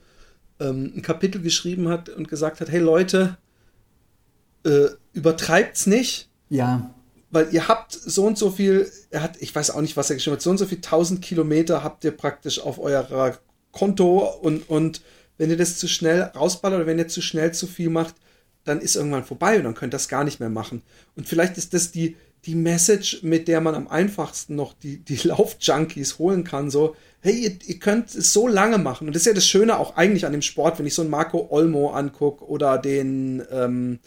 ähm, 0.60 0.92
ein 0.96 1.02
Kapitel 1.02 1.40
geschrieben 1.40 1.88
hat 1.88 2.10
und 2.10 2.28
gesagt 2.28 2.60
hat, 2.60 2.70
hey 2.70 2.80
Leute, 2.80 3.38
äh, 4.64 4.88
übertreibt's 5.14 5.86
nicht. 5.86 6.28
Ja 6.50 6.90
weil 7.32 7.48
ihr 7.52 7.66
habt 7.66 7.92
so 7.92 8.26
und 8.26 8.38
so 8.38 8.50
viel, 8.50 8.92
er 9.10 9.22
hat, 9.22 9.40
ich 9.40 9.54
weiß 9.54 9.70
auch 9.70 9.80
nicht, 9.80 9.96
was 9.96 10.10
er 10.10 10.16
geschrieben 10.16 10.36
hat, 10.36 10.42
so 10.42 10.50
und 10.50 10.58
so 10.58 10.66
viel 10.66 10.82
tausend 10.82 11.22
Kilometer 11.22 11.82
habt 11.82 12.04
ihr 12.04 12.10
praktisch 12.12 12.60
auf 12.60 12.78
eurer 12.78 13.38
Konto 13.72 14.18
und, 14.42 14.68
und 14.68 15.00
wenn 15.42 15.50
ihr 15.50 15.56
das 15.56 15.76
zu 15.76 15.88
schnell 15.88 16.22
rausballert 16.22 16.76
oder 16.76 16.86
wenn 16.86 17.00
ihr 17.00 17.08
zu 17.08 17.20
schnell 17.20 17.52
zu 17.52 17.66
viel 17.66 17.90
macht, 17.90 18.14
dann 18.62 18.80
ist 18.80 18.94
irgendwann 18.94 19.24
vorbei 19.24 19.56
und 19.56 19.64
dann 19.64 19.74
könnt 19.74 19.92
ihr 19.92 19.98
das 19.98 20.06
gar 20.08 20.22
nicht 20.22 20.38
mehr 20.38 20.50
machen. 20.50 20.82
Und 21.16 21.26
vielleicht 21.26 21.58
ist 21.58 21.74
das 21.74 21.90
die, 21.90 22.14
die 22.44 22.54
Message, 22.54 23.24
mit 23.24 23.48
der 23.48 23.60
man 23.60 23.74
am 23.74 23.88
einfachsten 23.88 24.54
noch 24.54 24.72
die, 24.72 24.98
die 24.98 25.16
Laufjunkies 25.24 26.20
holen 26.20 26.44
kann, 26.44 26.70
so, 26.70 26.94
hey, 27.22 27.34
ihr, 27.34 27.58
ihr, 27.66 27.80
könnt 27.80 28.14
es 28.14 28.32
so 28.32 28.46
lange 28.46 28.78
machen. 28.78 29.08
Und 29.08 29.16
das 29.16 29.22
ist 29.22 29.26
ja 29.26 29.32
das 29.32 29.48
Schöne 29.48 29.78
auch 29.78 29.96
eigentlich 29.96 30.26
an 30.26 30.32
dem 30.32 30.42
Sport, 30.42 30.78
wenn 30.78 30.86
ich 30.86 30.94
so 30.94 31.02
einen 31.02 31.10
Marco 31.10 31.48
Olmo 31.50 31.90
angucke 31.90 32.44
oder 32.44 32.78
den, 32.78 33.42
ähm, 33.50 33.98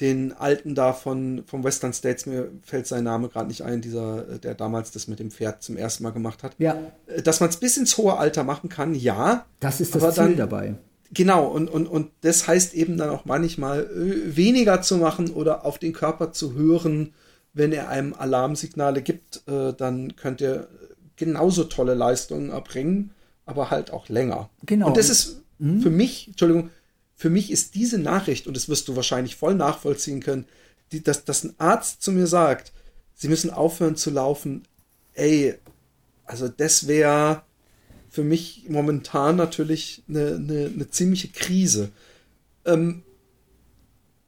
den 0.00 0.32
alten 0.32 0.74
da 0.74 0.92
von 0.92 1.44
vom 1.46 1.64
Western 1.64 1.92
States, 1.92 2.26
mir 2.26 2.50
fällt 2.62 2.86
sein 2.86 3.04
Name 3.04 3.28
gerade 3.28 3.48
nicht 3.48 3.62
ein, 3.62 3.80
dieser, 3.80 4.38
der 4.38 4.54
damals 4.54 4.90
das 4.90 5.08
mit 5.08 5.18
dem 5.18 5.30
Pferd 5.30 5.62
zum 5.62 5.76
ersten 5.76 6.02
Mal 6.02 6.10
gemacht 6.10 6.42
hat. 6.42 6.54
Ja. 6.58 6.76
Äh, 7.06 7.22
dass 7.22 7.40
man 7.40 7.48
es 7.48 7.56
bis 7.56 7.76
ins 7.76 7.96
hohe 7.96 8.16
Alter 8.16 8.44
machen 8.44 8.68
kann, 8.68 8.94
ja. 8.94 9.46
Das 9.60 9.80
ist 9.80 9.94
das 9.94 10.14
Ziel 10.14 10.24
dann, 10.24 10.36
dabei. 10.36 10.74
Genau, 11.12 11.46
und, 11.46 11.70
und, 11.70 11.86
und 11.86 12.10
das 12.22 12.46
heißt 12.46 12.74
eben 12.74 12.96
dann 12.98 13.10
auch 13.10 13.24
manchmal 13.24 13.84
äh, 13.84 14.36
weniger 14.36 14.82
zu 14.82 14.98
machen 14.98 15.30
oder 15.30 15.64
auf 15.64 15.78
den 15.78 15.92
Körper 15.92 16.32
zu 16.32 16.54
hören, 16.54 17.14
wenn 17.54 17.72
er 17.72 17.88
einem 17.88 18.12
Alarmsignale 18.12 19.00
gibt, 19.00 19.42
äh, 19.48 19.72
dann 19.72 20.14
könnt 20.16 20.42
ihr 20.42 20.68
genauso 21.16 21.64
tolle 21.64 21.94
Leistungen 21.94 22.50
erbringen, 22.50 23.12
aber 23.46 23.70
halt 23.70 23.90
auch 23.92 24.10
länger. 24.10 24.50
Genau. 24.66 24.88
Und 24.88 24.96
das 24.98 25.08
ist 25.08 25.42
mhm. 25.58 25.80
für 25.80 25.90
mich, 25.90 26.28
Entschuldigung, 26.28 26.70
für 27.16 27.30
mich 27.30 27.50
ist 27.50 27.74
diese 27.74 27.98
Nachricht, 27.98 28.46
und 28.46 28.56
das 28.56 28.68
wirst 28.68 28.88
du 28.88 28.94
wahrscheinlich 28.94 29.36
voll 29.36 29.54
nachvollziehen 29.54 30.20
können, 30.20 30.44
die, 30.92 31.02
dass, 31.02 31.24
dass 31.24 31.44
ein 31.44 31.54
Arzt 31.58 32.02
zu 32.02 32.12
mir 32.12 32.26
sagt, 32.26 32.72
sie 33.14 33.28
müssen 33.28 33.50
aufhören 33.50 33.96
zu 33.96 34.10
laufen, 34.10 34.62
ey, 35.14 35.54
also 36.24 36.48
das 36.48 36.86
wäre 36.86 37.42
für 38.10 38.22
mich 38.22 38.66
momentan 38.68 39.36
natürlich 39.36 40.02
eine, 40.08 40.36
eine, 40.36 40.70
eine 40.74 40.90
ziemliche 40.90 41.28
Krise. 41.28 41.90
Ähm, 42.64 43.02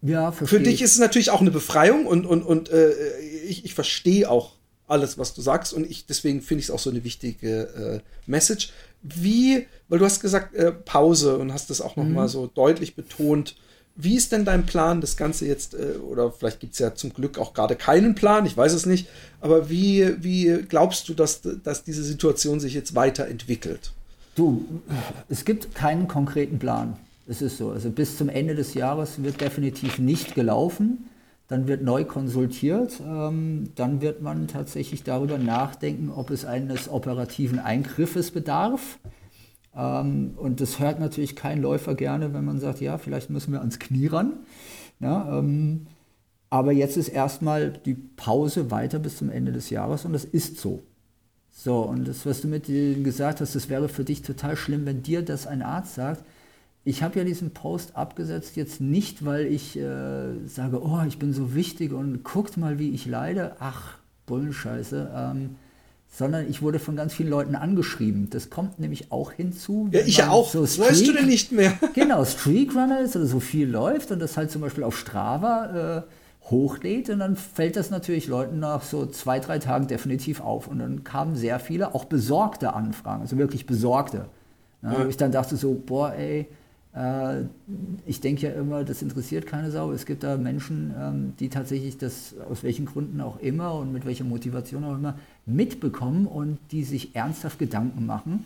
ja. 0.01 0.32
Für 0.32 0.60
dich 0.60 0.81
ist 0.81 0.93
es 0.93 0.98
natürlich 0.98 1.31
auch 1.31 1.40
eine 1.40 1.51
Befreiung 1.51 2.06
und, 2.06 2.24
und, 2.24 2.43
und 2.43 2.70
äh, 2.70 3.19
ich, 3.48 3.65
ich 3.65 3.74
verstehe 3.74 4.31
auch 4.31 4.58
alles, 4.89 5.19
was 5.19 5.35
du 5.35 5.43
sagst 5.43 5.73
und 5.73 5.89
ich 5.89 6.06
deswegen 6.06 6.40
finde 6.40 6.60
ich 6.60 6.66
es 6.66 6.70
auch 6.70 6.78
so 6.78 6.90
eine 6.90 7.05
wichtige 7.05 7.62
äh, 7.62 8.01
Message. 8.27 8.73
Wie, 9.02 9.66
weil 9.89 9.98
du 9.98 10.05
hast 10.05 10.20
gesagt 10.20 10.55
äh, 10.55 10.73
Pause 10.73 11.39
und 11.39 11.52
hast 11.52 11.70
das 11.70 11.81
auch 11.81 11.97
mhm. 11.97 12.15
mal 12.15 12.28
so 12.28 12.47
deutlich 12.47 12.97
betont. 12.97 13.55
Wie 13.94 14.16
ist 14.16 14.32
denn 14.32 14.44
dein 14.44 14.65
Plan, 14.66 15.01
das 15.01 15.16
Ganze 15.16 15.47
jetzt, 15.47 15.74
äh, 15.74 15.98
oder 15.98 16.32
vielleicht 16.32 16.60
gibt 16.60 16.73
es 16.73 16.78
ja 16.78 16.94
zum 16.94 17.12
Glück 17.12 17.39
auch 17.39 17.55
gerade 17.55 17.77
keinen 17.77 18.15
Plan, 18.15 18.47
ich 18.47 18.56
weiß 18.56 18.73
es 18.73 18.86
nicht, 18.86 19.09
aber 19.40 19.70
wie, 19.70 20.23
wie 20.23 20.65
glaubst 20.69 21.09
du, 21.09 21.15
dass, 21.15 21.43
dass 21.43 21.85
diese 21.85 22.02
Situation 22.02 22.60
sich 22.60 22.74
jetzt 22.74 22.94
weiterentwickelt? 22.94 23.93
Du, 24.35 24.65
es 25.28 25.44
gibt 25.44 25.74
keinen 25.74 26.06
konkreten 26.06 26.59
Plan. 26.59 26.97
Es 27.27 27.43
ist 27.43 27.59
so. 27.59 27.70
Also 27.70 27.90
bis 27.90 28.16
zum 28.16 28.28
Ende 28.28 28.55
des 28.55 28.74
Jahres 28.74 29.23
wird 29.23 29.40
definitiv 29.40 29.98
nicht 29.98 30.35
gelaufen. 30.35 31.09
Dann 31.49 31.66
wird 31.66 31.83
neu 31.83 32.05
konsultiert. 32.05 33.01
Ähm, 33.01 33.70
dann 33.75 34.01
wird 34.01 34.23
man 34.23 34.47
tatsächlich 34.49 35.03
darüber 35.03 35.39
nachdenken, 35.39 36.11
ob 36.11 36.31
es 36.31 36.45
eines 36.45 36.89
operativen 36.89 37.59
Eingriffes 37.59 38.31
bedarf. 38.31 38.99
Ähm, 39.75 40.33
und 40.37 40.61
das 40.61 40.79
hört 40.79 41.01
natürlich 41.01 41.37
kein 41.37 41.61
Läufer 41.61 41.95
gerne, 41.95 42.35
wenn 42.35 42.45
man 42.45 42.61
sagt, 42.61 42.81
ja, 42.81 42.99
vielleicht 42.99 43.31
müssen 43.31 43.53
wir 43.53 43.61
ans 43.61 43.79
Knie 43.79 44.07
ran. 44.07 44.35
Ja, 45.01 45.39
ähm, 45.39 45.87
aber 46.51 46.73
jetzt 46.73 46.97
ist 46.97 47.09
erstmal 47.09 47.70
die 47.70 47.95
Pause 47.95 48.70
weiter 48.70 48.99
bis 48.99 49.19
zum 49.19 49.31
Ende 49.31 49.53
des 49.53 49.70
Jahres 49.70 50.05
und 50.05 50.12
das 50.12 50.25
ist 50.25 50.59
so. 50.59 50.83
So, 51.51 51.81
und 51.81 52.07
das, 52.07 52.25
was 52.25 52.41
du 52.41 52.49
mit 52.49 52.66
gesagt 52.66 53.41
hast, 53.41 53.55
das 53.55 53.69
wäre 53.69 53.89
für 53.89 54.05
dich 54.05 54.23
total 54.23 54.57
schlimm, 54.57 54.87
wenn 54.87 55.03
dir 55.03 55.23
das 55.23 55.47
ein 55.47 55.62
Arzt 55.62 55.95
sagt, 55.95 56.25
ich 56.89 57.02
habe 57.02 57.19
ja 57.19 57.24
diesen 57.24 57.51
Post 57.51 57.97
abgesetzt 57.97 58.56
jetzt 58.56 58.81
nicht, 58.81 59.23
weil 59.27 59.44
ich 59.44 59.78
äh, 59.78 60.47
sage, 60.47 60.82
oh, 60.82 61.01
ich 61.06 61.19
bin 61.19 61.35
so 61.35 61.55
wichtig 61.55 61.93
und 61.93 62.24
guckt 62.24 62.56
mal, 62.56 62.78
wie 62.78 62.90
ich 62.90 63.05
leide. 63.05 63.56
Ach, 63.60 63.98
Bullenscheiße. 64.24 65.10
Ähm, 65.15 65.56
sondern 66.10 66.48
ich 66.48 66.62
wurde 66.62 66.78
von 66.78 66.97
ganz 66.97 67.12
vielen 67.12 67.28
Leuten 67.28 67.56
angeschrieben. 67.56 68.31
Das 68.31 68.48
kommt 68.48 68.78
nämlich 68.78 69.12
auch 69.12 69.32
hinzu. 69.32 69.90
Ja, 69.93 70.01
ich 70.01 70.16
ja 70.16 70.31
auch. 70.31 70.48
So 70.48 70.66
Streak, 70.66 70.89
weißt 70.89 71.09
du 71.09 71.12
denn 71.12 71.27
nicht 71.27 71.52
mehr? 71.52 71.74
genau, 71.94 72.24
Streakrunner 72.24 73.01
ist 73.01 73.15
oder 73.15 73.27
so 73.27 73.39
viel 73.39 73.69
läuft 73.69 74.10
und 74.10 74.19
das 74.19 74.39
halt 74.39 74.51
zum 74.51 74.62
Beispiel 74.62 74.82
auf 74.82 74.97
Strava 74.97 76.06
äh, 76.06 76.51
hochlädt 76.51 77.10
und 77.10 77.19
dann 77.19 77.36
fällt 77.36 77.77
das 77.77 77.90
natürlich 77.90 78.28
Leuten 78.28 78.60
nach 78.60 78.82
so 78.82 79.05
zwei, 79.05 79.40
drei 79.40 79.59
Tagen 79.59 79.89
definitiv 79.89 80.40
auf. 80.40 80.66
Und 80.66 80.78
dann 80.78 81.05
kamen 81.05 81.36
sehr 81.36 81.60
viele, 81.60 81.94
auch 81.94 82.06
besorgte 82.06 82.73
Anfragen, 82.73 83.20
also 83.20 83.36
wirklich 83.36 83.66
besorgte. 83.66 84.24
Ja, 84.81 84.93
ja. 84.94 85.05
Wo 85.05 85.09
ich 85.09 85.19
dann 85.19 85.32
dachte 85.32 85.56
so, 85.56 85.74
boah, 85.74 86.15
ey, 86.15 86.48
ich 88.06 88.20
denke 88.20 88.43
ja 88.47 88.52
immer, 88.52 88.82
das 88.82 89.02
interessiert 89.02 89.47
keine 89.47 89.70
Sau. 89.70 89.93
Es 89.93 90.06
gibt 90.06 90.23
da 90.23 90.36
Menschen, 90.36 90.94
ähm, 90.98 91.32
die 91.39 91.48
tatsächlich 91.48 91.98
das 91.98 92.35
aus 92.51 92.62
welchen 92.62 92.86
Gründen 92.86 93.20
auch 93.20 93.39
immer 93.40 93.74
und 93.74 93.93
mit 93.93 94.05
welcher 94.05 94.24
Motivation 94.24 94.85
auch 94.85 94.94
immer 94.94 95.16
mitbekommen 95.47 96.27
und 96.27 96.59
die 96.73 96.85
sich 96.85 97.15
ernsthaft 97.15 97.59
Gedanken 97.59 98.06
machen. 98.06 98.44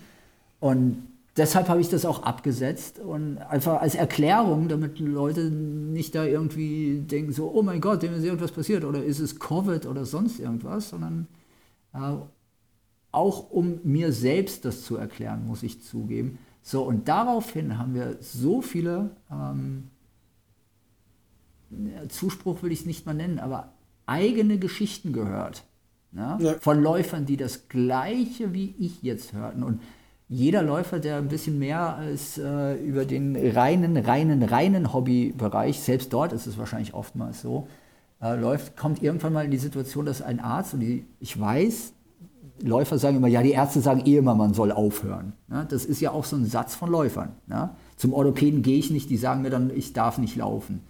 Und 0.60 1.02
deshalb 1.36 1.68
habe 1.68 1.80
ich 1.80 1.88
das 1.88 2.04
auch 2.04 2.24
abgesetzt 2.24 2.98
und 2.98 3.38
einfach 3.38 3.80
als 3.80 3.94
Erklärung, 3.94 4.68
damit 4.68 4.98
Leute 4.98 5.44
nicht 5.44 6.14
da 6.14 6.24
irgendwie 6.24 7.00
denken, 7.00 7.32
so, 7.32 7.50
oh 7.54 7.62
mein 7.62 7.80
Gott, 7.80 8.02
dem 8.02 8.12
ist 8.14 8.24
irgendwas 8.24 8.52
passiert 8.52 8.84
oder 8.84 9.02
ist 9.02 9.20
es 9.20 9.38
Covid 9.38 9.86
oder 9.86 10.04
sonst 10.04 10.40
irgendwas, 10.40 10.90
sondern 10.90 11.26
äh, 11.94 11.98
auch 13.12 13.50
um 13.50 13.80
mir 13.84 14.12
selbst 14.12 14.64
das 14.64 14.82
zu 14.82 14.96
erklären, 14.96 15.46
muss 15.46 15.62
ich 15.62 15.82
zugeben. 15.82 16.38
So, 16.62 16.82
und 16.84 17.08
daraufhin 17.08 17.78
haben 17.78 17.94
wir 17.94 18.16
so 18.20 18.62
viele, 18.62 19.16
ähm, 19.30 19.90
Zuspruch 22.08 22.62
will 22.62 22.72
ich 22.72 22.80
es 22.80 22.86
nicht 22.86 23.06
mal 23.06 23.14
nennen, 23.14 23.38
aber 23.38 23.72
eigene 24.06 24.58
Geschichten 24.58 25.12
gehört. 25.12 25.64
Ne? 26.12 26.38
Ja. 26.40 26.54
Von 26.60 26.82
Läufern, 26.82 27.26
die 27.26 27.36
das 27.36 27.68
Gleiche 27.68 28.52
wie 28.52 28.74
ich 28.78 29.02
jetzt 29.02 29.32
hörten. 29.32 29.62
Und 29.62 29.80
jeder 30.28 30.62
Läufer, 30.62 30.98
der 30.98 31.16
ein 31.16 31.28
bisschen 31.28 31.58
mehr 31.58 31.96
als 31.96 32.38
äh, 32.38 32.74
über 32.74 33.04
den 33.04 33.36
reinen, 33.36 33.96
reinen, 33.96 34.42
reinen 34.42 34.92
Hobbybereich, 34.92 35.80
selbst 35.80 36.12
dort 36.12 36.32
ist 36.32 36.46
es 36.46 36.58
wahrscheinlich 36.58 36.94
oftmals 36.94 37.42
so, 37.42 37.68
äh, 38.20 38.34
läuft, 38.36 38.76
kommt 38.76 39.02
irgendwann 39.02 39.32
mal 39.32 39.44
in 39.44 39.50
die 39.50 39.58
Situation, 39.58 40.06
dass 40.06 40.22
ein 40.22 40.40
Arzt, 40.40 40.74
und 40.74 40.80
die, 40.80 41.04
ich 41.18 41.38
weiß, 41.38 41.92
Läufer 42.62 42.98
sagen 42.98 43.16
immer, 43.16 43.28
ja, 43.28 43.42
die 43.42 43.52
Ärzte 43.52 43.80
sagen 43.80 44.02
eh 44.06 44.16
immer, 44.16 44.34
man 44.34 44.54
soll 44.54 44.72
aufhören. 44.72 45.32
Ja, 45.50 45.64
das 45.64 45.84
ist 45.84 46.00
ja 46.00 46.10
auch 46.12 46.24
so 46.24 46.36
ein 46.36 46.46
Satz 46.46 46.74
von 46.74 46.90
Läufern. 46.90 47.30
Ja. 47.48 47.76
Zum 47.96 48.12
Orthopäden 48.12 48.62
gehe 48.62 48.78
ich 48.78 48.90
nicht, 48.90 49.10
die 49.10 49.16
sagen 49.16 49.42
mir 49.42 49.50
dann, 49.50 49.70
ich 49.74 49.92
darf 49.92 50.18
nicht 50.18 50.36
laufen. 50.36 50.80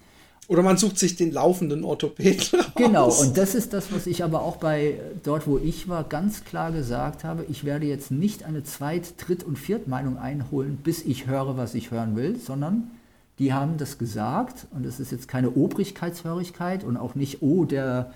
Oder 0.48 0.62
man 0.62 0.76
sucht 0.76 0.98
sich 0.98 1.16
den 1.16 1.32
laufenden 1.32 1.84
Orthopäden. 1.84 2.60
Genau, 2.74 3.10
und 3.10 3.36
das 3.36 3.54
ist 3.54 3.72
das, 3.72 3.92
was 3.92 4.06
ich 4.06 4.24
aber 4.24 4.42
auch 4.42 4.56
bei 4.56 4.98
dort, 5.22 5.46
wo 5.46 5.58
ich 5.58 5.88
war, 5.88 6.04
ganz 6.04 6.44
klar 6.44 6.72
gesagt 6.72 7.22
habe. 7.22 7.44
Ich 7.48 7.64
werde 7.64 7.86
jetzt 7.86 8.10
nicht 8.10 8.44
eine 8.44 8.64
Zweit-, 8.64 9.14
Dritt- 9.18 9.44
und 9.44 9.58
Viertmeinung 9.58 10.18
einholen, 10.18 10.78
bis 10.82 11.04
ich 11.04 11.26
höre, 11.26 11.56
was 11.56 11.74
ich 11.74 11.90
hören 11.90 12.16
will, 12.16 12.38
sondern 12.38 12.90
die 13.38 13.52
haben 13.52 13.76
das 13.78 13.98
gesagt 13.98 14.66
und 14.72 14.84
es 14.84 15.00
ist 15.00 15.10
jetzt 15.10 15.28
keine 15.28 15.50
Obrigkeitshörigkeit 15.50 16.84
und 16.84 16.96
auch 16.96 17.14
nicht, 17.14 17.40
oh, 17.40 17.64
der 17.64 18.12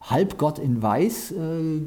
Halbgott 0.00 0.58
in 0.58 0.82
Weiß 0.82 1.32
äh, 1.32 1.80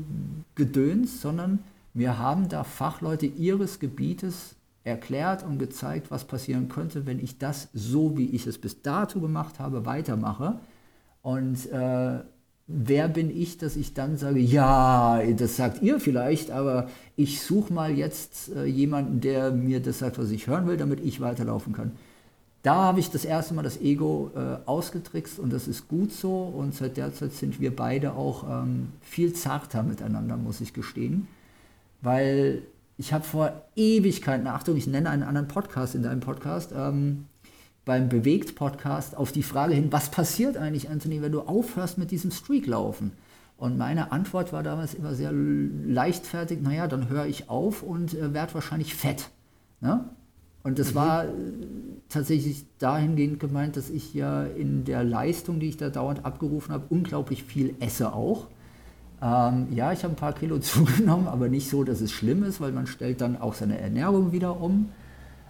gedöns, 0.56 1.22
sondern 1.22 1.60
wir 1.94 2.18
haben 2.18 2.50
da 2.50 2.64
Fachleute 2.64 3.26
ihres 3.26 3.80
Gebietes 3.80 4.56
erklärt 4.84 5.44
und 5.44 5.60
gezeigt, 5.60 6.10
was 6.10 6.26
passieren 6.26 6.70
könnte, 6.70 7.06
wenn 7.06 7.20
ich 7.20 7.38
das 7.38 7.70
so, 7.74 8.18
wie 8.18 8.30
ich 8.30 8.48
es 8.48 8.58
bis 8.58 8.82
dato 8.82 9.20
gemacht 9.20 9.60
habe, 9.60 9.86
weitermache. 9.86 10.60
Und 11.22 11.70
äh, 11.72 12.20
wer 12.68 13.08
bin 13.08 13.30
ich, 13.30 13.58
dass 13.58 13.76
ich 13.76 13.94
dann 13.94 14.18
sage, 14.18 14.40
ja, 14.40 15.22
das 15.38 15.58
sagt 15.58 15.82
ihr 15.82 16.00
vielleicht, 16.00 16.52
aber 16.52 16.90
ich 17.16 17.42
suche 17.42 17.72
mal 17.72 17.92
jetzt 17.92 18.50
äh, 18.56 18.66
jemanden, 18.66 19.22
der 19.22 19.52
mir 19.52 19.82
das 19.82 20.00
sagt, 20.00 20.18
was 20.18 20.32
ich 20.32 20.48
hören 20.48 20.68
will, 20.68 20.78
damit 20.78 21.00
ich 21.02 21.22
weiterlaufen 21.22 21.74
kann. 21.74 21.92
Da 22.64 22.76
habe 22.76 23.00
ich 23.00 23.10
das 23.10 23.26
erste 23.26 23.54
Mal 23.56 23.64
das 23.64 23.82
Ego 23.82 24.32
äh, 24.36 24.68
ausgetrickst 24.68 25.40
und 25.40 25.52
das 25.52 25.68
ist 25.68 25.88
gut 25.88 26.12
so. 26.12 26.44
Und 26.44 26.76
seit 26.76 26.98
der 26.98 27.14
Zeit 27.14 27.34
sind 27.34 27.60
wir 27.60 27.76
beide 27.76 28.14
auch 28.14 28.44
ähm, 28.48 28.90
viel 29.02 29.34
zarter 29.34 29.82
miteinander, 29.82 30.38
muss 30.38 30.62
ich 30.62 30.74
gestehen. 30.74 31.28
Weil 32.02 32.62
ich 32.98 33.14
habe 33.14 33.24
vor 33.24 33.64
Ewigkeiten, 33.76 34.46
Achtung, 34.46 34.78
ich 34.78 34.86
nenne 34.86 35.10
einen 35.10 35.24
anderen 35.24 35.48
Podcast 35.48 35.96
in 35.96 36.04
deinem 36.04 36.20
Podcast, 36.20 36.72
ähm, 36.76 37.26
beim 37.84 38.10
Bewegt-Podcast 38.10 39.18
auf 39.18 39.32
die 39.32 39.42
Frage 39.42 39.74
hin, 39.74 39.92
was 39.92 40.12
passiert 40.12 40.56
eigentlich, 40.56 40.88
Anthony, 40.88 41.22
wenn 41.24 41.32
du 41.32 41.42
aufhörst 41.42 41.98
mit 41.98 42.12
diesem 42.12 42.30
Streaklaufen? 42.30 43.14
Und 43.58 43.78
meine 43.78 44.12
Antwort 44.12 44.54
war 44.54 44.62
damals 44.62 44.94
immer 44.94 45.16
sehr 45.16 45.32
leichtfertig, 45.32 46.62
naja, 46.62 46.88
dann 46.88 47.10
höre 47.10 47.26
ich 47.26 47.50
auf 47.50 47.82
und 47.82 48.14
äh, 48.14 48.36
werde 48.36 48.54
wahrscheinlich 48.54 48.94
fett. 48.94 49.30
Ne? 49.82 50.06
Und 50.64 50.80
das 50.80 50.92
mhm. 50.92 50.96
war 50.96 51.26
äh, 51.26 51.30
tatsächlich 52.10 52.66
dahingehend 52.78 53.40
gemeint, 53.40 53.78
dass 53.78 53.90
ich 53.90 54.14
ja 54.14 54.44
in 54.44 54.86
der 54.86 55.04
Leistung, 55.04 55.60
die 55.60 55.70
ich 55.70 55.78
da 55.78 55.90
dauernd 55.90 56.26
abgerufen 56.26 56.74
habe, 56.74 56.86
unglaublich 56.90 57.44
viel 57.44 57.76
esse 57.80 58.14
auch. 58.14 58.48
Ähm, 59.22 59.68
ja, 59.72 59.92
ich 59.92 60.04
habe 60.04 60.14
ein 60.14 60.18
paar 60.18 60.34
Kilo 60.34 60.60
zugenommen, 60.60 61.28
aber 61.28 61.48
nicht 61.50 61.70
so, 61.70 61.84
dass 61.84 62.02
es 62.02 62.12
schlimm 62.12 62.44
ist, 62.44 62.62
weil 62.62 62.72
man 62.72 62.88
stellt 62.88 63.22
dann 63.22 63.40
auch 63.40 63.54
seine 63.54 63.80
Ernährung 63.80 64.32
wieder 64.32 64.60
um. 64.60 64.90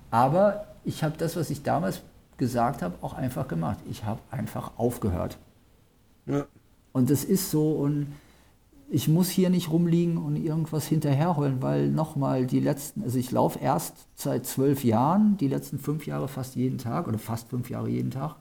Aber 0.09 0.65
ich 0.83 1.03
habe 1.03 1.15
das, 1.17 1.35
was 1.35 1.49
ich 1.49 1.63
damals 1.63 2.01
gesagt 2.38 2.81
habe, 2.81 2.95
auch 3.01 3.13
einfach 3.13 3.47
gemacht. 3.47 3.77
Ich 3.89 4.03
habe 4.03 4.19
einfach 4.29 4.71
aufgehört. 4.77 5.38
Ja. 6.25 6.45
Und 6.91 7.09
das 7.09 7.23
ist 7.23 7.51
so 7.51 7.71
und 7.73 8.07
ich 8.93 9.07
muss 9.07 9.30
hier 9.30 9.49
nicht 9.49 9.72
rumliegen 9.72 10.18
und 10.18 10.35
irgendwas 10.35 10.85
hinterherholen, 10.85 11.61
weil 11.61 11.89
nochmal 11.89 12.45
die 12.45 12.59
letzten, 12.59 13.03
also 13.03 13.18
ich 13.18 13.31
laufe 13.31 13.57
erst 13.57 13.95
seit 14.15 14.45
zwölf 14.45 14.84
Jahren, 14.84 15.38
die 15.38 15.47
letzten 15.47 15.80
fünf 15.80 16.05
Jahre 16.05 16.27
fast 16.27 16.57
jeden 16.57 16.77
Tag 16.77 17.07
oder 17.07 17.18
fast 17.18 17.47
fünf 17.49 17.69
Jahre 17.69 17.88
jeden 17.88 18.11
Tag, 18.11 18.35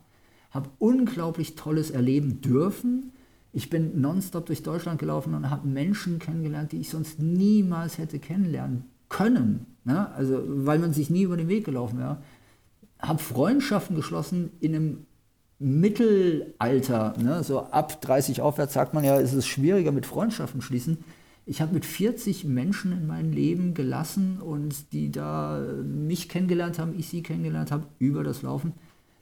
habe 0.50 0.68
unglaublich 0.80 1.54
tolles 1.54 1.92
erleben 1.92 2.40
dürfen. 2.40 3.12
Ich 3.52 3.70
bin 3.70 4.00
nonstop 4.00 4.46
durch 4.46 4.64
Deutschland 4.64 4.98
gelaufen 4.98 5.34
und 5.34 5.50
habe 5.50 5.68
Menschen 5.68 6.18
kennengelernt, 6.18 6.72
die 6.72 6.80
ich 6.80 6.90
sonst 6.90 7.20
niemals 7.20 7.98
hätte 7.98 8.18
kennenlernen 8.18 8.86
können. 9.08 9.66
Ne? 9.84 10.12
Also, 10.14 10.42
weil 10.44 10.80
man 10.80 10.92
sich 10.92 11.10
nie 11.10 11.22
über 11.22 11.36
den 11.36 11.48
Weg 11.48 11.64
gelaufen 11.64 12.00
wäre. 12.00 12.22
Habe 12.98 13.20
Freundschaften 13.20 13.94
geschlossen 13.94 14.50
in 14.58 14.74
einem 14.74 15.06
Mittelalter, 15.62 17.14
ne, 17.18 17.44
so 17.44 17.60
ab 17.60 18.00
30 18.00 18.40
aufwärts 18.40 18.72
sagt 18.72 18.94
man 18.94 19.04
ja, 19.04 19.18
ist 19.18 19.34
es 19.34 19.46
schwieriger 19.46 19.92
mit 19.92 20.06
Freundschaften 20.06 20.62
schließen. 20.62 20.98
Ich 21.44 21.60
habe 21.60 21.74
mit 21.74 21.84
40 21.84 22.44
Menschen 22.44 22.92
in 22.92 23.06
meinem 23.06 23.32
Leben 23.32 23.74
gelassen 23.74 24.40
und 24.40 24.92
die 24.92 25.12
da 25.12 25.62
mich 25.84 26.30
kennengelernt 26.30 26.78
haben, 26.78 26.98
ich 26.98 27.08
sie 27.08 27.22
kennengelernt 27.22 27.72
habe 27.72 27.84
über 27.98 28.24
das 28.24 28.40
Laufen, 28.40 28.72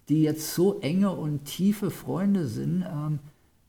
die 0.08 0.22
jetzt 0.22 0.54
so 0.54 0.78
enge 0.80 1.10
und 1.10 1.44
tiefe 1.44 1.90
Freunde 1.90 2.46
sind, 2.46 2.84
ähm, 2.88 3.18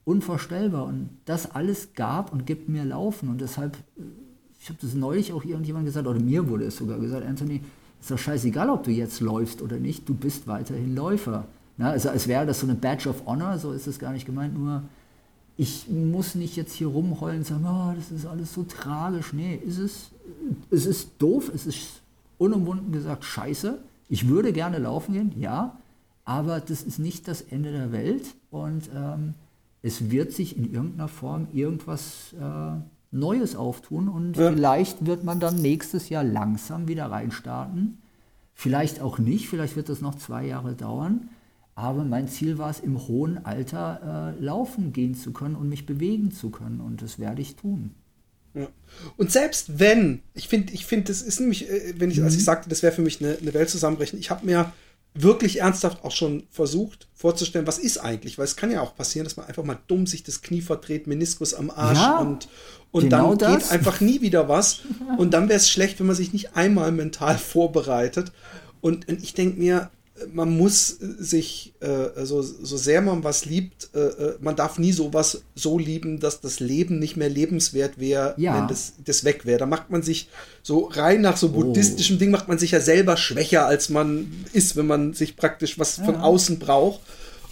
unvorstellbar. 0.06 0.86
Und 0.86 1.10
das 1.26 1.50
alles 1.52 1.94
gab 1.96 2.32
und 2.32 2.46
gibt 2.46 2.70
mir 2.70 2.86
Laufen. 2.86 3.30
Und 3.30 3.42
deshalb, 3.42 3.78
ich 4.62 4.70
habe 4.70 4.80
das 4.80 4.94
neulich 4.94 5.34
auch 5.34 5.44
irgendjemand 5.44 5.86
gesagt, 5.86 6.06
oder 6.06 6.20
mir 6.20 6.48
wurde 6.50 6.66
es 6.66 6.78
sogar 6.78 7.00
gesagt, 7.00 7.26
Anthony, 7.26 7.62
ist 8.00 8.12
doch 8.12 8.18
scheißegal, 8.18 8.70
ob 8.70 8.84
du 8.84 8.92
jetzt 8.92 9.22
läufst 9.22 9.62
oder 9.64 9.78
nicht, 9.78 10.08
du 10.08 10.14
bist 10.14 10.48
weiterhin 10.48 10.96
Läufer. 10.96 11.46
Na, 11.80 11.92
also 11.92 12.10
als 12.10 12.28
wäre 12.28 12.46
das 12.46 12.60
so 12.60 12.68
eine 12.68 12.76
Badge 12.76 13.08
of 13.08 13.26
Honor, 13.26 13.58
so 13.58 13.72
ist 13.72 13.88
es 13.88 14.00
gar 14.00 14.12
nicht 14.12 14.26
gemeint, 14.26 14.54
nur 14.54 14.84
ich 15.56 15.88
muss 15.90 16.36
nicht 16.36 16.58
jetzt 16.58 16.74
hier 16.74 16.88
rumheulen 16.88 17.40
und 17.40 17.46
sagen, 17.46 17.66
oh, 17.66 17.94
das 17.96 18.12
ist 18.12 18.26
alles 18.26 18.54
so 18.54 18.64
tragisch. 18.64 19.32
Nee, 19.32 19.56
ist 19.56 19.78
es, 19.78 20.12
es 20.70 20.86
ist 20.86 21.12
doof, 21.20 21.50
es 21.56 21.66
ist 21.66 22.02
unumwunden 22.38 22.92
gesagt 22.92 23.24
scheiße. 23.24 23.80
Ich 24.10 24.28
würde 24.28 24.52
gerne 24.52 24.78
laufen 24.78 25.14
gehen, 25.14 25.32
ja, 25.40 25.78
aber 26.26 26.60
das 26.60 26.84
ist 26.84 27.00
nicht 27.00 27.30
das 27.30 27.42
Ende 27.42 27.72
der 27.72 27.94
Welt 27.94 28.36
und 28.52 28.90
ähm, 28.94 29.36
es 29.82 30.12
wird 30.12 30.34
sich 30.34 30.58
in 30.58 30.74
irgendeiner 30.74 31.08
Form 31.08 31.48
irgendwas 31.54 32.34
äh, 32.34 32.72
Neues 33.12 33.56
auftun 33.56 34.10
und 34.10 34.36
ja. 34.36 34.52
vielleicht 34.52 35.06
wird 35.06 35.24
man 35.24 35.40
dann 35.40 35.56
nächstes 35.56 36.10
Jahr 36.10 36.26
langsam 36.26 36.90
wieder 36.90 37.06
reinstarten. 37.06 38.00
Vielleicht 38.54 39.00
auch 39.00 39.18
nicht, 39.18 39.48
vielleicht 39.48 39.78
wird 39.78 39.88
das 39.88 40.02
noch 40.02 40.16
zwei 40.16 40.46
Jahre 40.46 40.74
dauern. 40.74 41.30
Aber 41.80 42.04
mein 42.04 42.28
Ziel 42.28 42.58
war 42.58 42.70
es, 42.70 42.82
im 42.82 43.08
hohen 43.08 43.46
Alter 43.46 44.36
äh, 44.38 44.44
laufen 44.44 44.92
gehen 44.92 45.16
zu 45.16 45.32
können 45.32 45.56
und 45.56 45.70
mich 45.70 45.86
bewegen 45.86 46.30
zu 46.30 46.50
können. 46.50 46.82
Und 46.82 47.02
das 47.02 47.20
werde 47.20 47.42
ich 47.42 47.56
tun. 47.56 47.92
Ja. 48.54 48.68
Und 49.16 49.32
selbst 49.32 49.80
wenn, 49.80 50.20
ich 50.34 50.50
finde, 50.50 50.74
ich 50.74 50.86
finde, 50.86 51.06
das 51.06 51.22
ist 51.22 51.40
nämlich, 51.40 51.70
äh, 51.70 51.94
wenn 51.98 52.12
ich, 52.12 52.18
mhm. 52.18 52.26
als 52.26 52.34
ich 52.34 52.42
mhm. 52.42 52.46
sagte, 52.46 52.68
das 52.68 52.84
wäre 52.84 52.94
für 52.94 53.02
mich 53.02 53.24
eine, 53.24 53.38
eine 53.38 53.54
Welt 53.54 53.70
zusammenbrechen, 53.70 54.20
ich 54.20 54.30
habe 54.30 54.46
mir 54.46 54.74
wirklich 55.14 55.62
ernsthaft 55.62 56.04
auch 56.04 56.12
schon 56.12 56.44
versucht 56.52 57.08
vorzustellen, 57.14 57.66
was 57.66 57.80
ist 57.80 57.98
eigentlich, 57.98 58.38
weil 58.38 58.46
es 58.46 58.58
kann 58.58 58.72
ja 58.72 58.82
auch 58.82 58.96
passieren, 58.96 59.24
dass 59.24 59.38
man 59.38 59.48
einfach 59.48 59.64
mal 59.64 59.80
dumm 59.88 60.06
sich 60.06 60.24
das 60.24 60.42
Knie 60.42 60.62
verdreht, 60.62 61.08
Meniskus 61.08 61.54
am 61.54 61.70
Arsch 61.70 61.98
ja, 61.98 62.20
und, 62.20 62.50
und 62.92 63.04
genau 63.04 63.36
dann 63.36 63.54
das. 63.54 63.64
geht 63.64 63.72
einfach 63.72 64.02
nie 64.02 64.20
wieder 64.20 64.50
was. 64.50 64.82
Und 65.18 65.34
dann 65.34 65.48
wäre 65.48 65.58
es 65.58 65.70
schlecht, 65.70 66.00
wenn 66.00 66.08
man 66.08 66.16
sich 66.16 66.34
nicht 66.34 66.56
einmal 66.58 66.92
mental 66.92 67.38
vorbereitet. 67.38 68.34
Und, 68.82 69.08
und 69.08 69.24
ich 69.24 69.34
denke 69.34 69.60
mir, 69.60 69.92
man 70.32 70.58
muss 70.58 70.88
sich, 70.88 71.74
äh, 71.80 72.26
so, 72.26 72.42
so 72.42 72.78
sehr 72.78 73.02
man 73.02 73.24
was 73.24 73.46
liebt, 73.46 73.90
äh, 73.94 74.00
äh, 74.00 74.38
man 74.42 74.56
darf 74.56 74.80
nie 74.80 74.92
sowas 74.92 75.44
so 75.56 75.78
lieben, 75.78 76.20
dass 76.20 76.42
das 76.42 76.60
Leben 76.60 77.00
nicht 77.00 77.18
mehr 77.18 77.30
lebenswert 77.30 78.00
wäre, 78.00 78.34
ja. 78.38 78.58
wenn 78.58 78.68
das, 78.68 78.94
das 79.04 79.24
weg 79.24 79.46
wäre. 79.46 79.60
Da 79.60 79.66
macht 79.66 79.90
man 79.90 80.02
sich 80.02 80.30
so 80.64 80.86
rein 80.86 81.22
nach 81.22 81.38
so 81.38 81.50
buddhistischem 81.50 82.18
oh. 82.18 82.20
Ding, 82.20 82.32
macht 82.32 82.48
man 82.48 82.58
sich 82.58 82.72
ja 82.72 82.82
selber 82.82 83.18
schwächer, 83.18 83.66
als 83.66 83.90
man 83.90 84.32
ist, 84.54 84.76
wenn 84.76 84.88
man 84.88 85.14
sich 85.14 85.36
praktisch 85.36 85.80
was 85.80 85.98
ja. 85.98 86.06
von 86.06 86.16
außen 86.18 86.60
braucht 86.60 87.02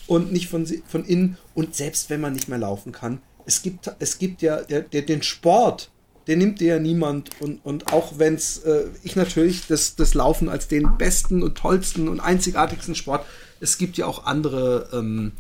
und 0.07 0.31
nicht 0.31 0.48
von, 0.48 0.65
von 0.88 1.06
innen. 1.06 1.38
Und 1.53 1.76
selbst 1.76 2.10
wenn 2.10 2.22
man 2.22 2.34
nicht 2.34 2.48
mehr 2.48 2.60
laufen 2.60 2.91
kann, 2.91 3.19
es 3.45 3.61
gibt, 3.61 3.91
es 3.99 4.19
gibt 4.19 4.41
ja 4.41 4.61
der, 4.61 4.81
der, 4.81 5.02
den 5.03 5.23
Sport, 5.23 5.89
den 6.28 6.40
nimmt 6.40 6.60
dir 6.60 6.76
ja 6.76 6.80
niemand. 6.80 7.30
Und, 7.40 7.66
und 7.66 7.94
auch 7.94 8.14
wenn 8.18 8.36
es, 8.36 8.60
äh, 8.60 8.86
ich 9.04 9.16
natürlich 9.16 9.68
das, 9.68 9.95
das 9.95 10.14
Laufen 10.14 10.49
als 10.49 10.68
den 10.68 10.98
besten 10.98 11.41
und 11.44 11.58
tollsten 11.58 12.08
und 12.08 12.20
einzigartigsten 12.20 12.95
Sport, 12.95 13.26
es 13.60 13.78
gibt 13.78 13.98
ja 13.98 14.06
auch 14.06 14.26
andere 14.26 14.90
ähm, 14.94 15.32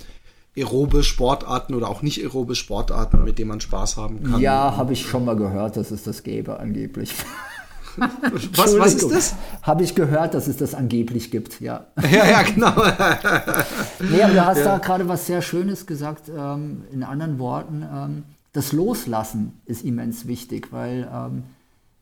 aerobe 0.57 1.03
Sportarten 1.03 1.75
oder 1.75 1.89
auch 1.89 2.01
nicht 2.01 2.21
aerobe 2.21 2.55
Sportarten, 2.55 3.23
mit 3.23 3.37
denen 3.37 3.49
man 3.49 3.61
Spaß 3.61 3.97
haben 3.97 4.23
kann. 4.23 4.41
Ja, 4.41 4.75
habe 4.75 4.93
ich 4.93 5.05
schon 5.05 5.25
mal 5.25 5.35
gehört, 5.35 5.77
dass 5.77 5.91
es 5.91 6.03
das 6.03 6.23
gäbe 6.23 6.59
angeblich. 6.59 7.13
was, 8.55 8.77
was 8.77 8.93
ist 8.95 9.11
das? 9.11 9.35
Habe 9.61 9.83
ich 9.83 9.95
gehört, 9.95 10.33
dass 10.33 10.47
es 10.47 10.57
das 10.57 10.73
angeblich 10.73 11.31
gibt, 11.31 11.61
ja. 11.61 11.87
Ja, 12.11 12.25
ja, 12.25 12.41
genau. 12.43 12.73
nee, 14.11 14.21
aber 14.21 14.33
du 14.33 14.45
hast 14.45 14.59
ja. 14.59 14.63
da 14.65 14.77
gerade 14.77 15.07
was 15.07 15.25
sehr 15.27 15.41
Schönes 15.41 15.85
gesagt, 15.85 16.29
ähm, 16.29 16.83
in 16.91 17.03
anderen 17.03 17.39
Worten. 17.39 17.83
Ähm, 17.83 18.23
das 18.57 18.71
Loslassen 18.71 19.53
ist 19.65 19.85
immens 19.85 20.25
wichtig, 20.25 20.71
weil 20.71 21.07
ähm, 21.13 21.43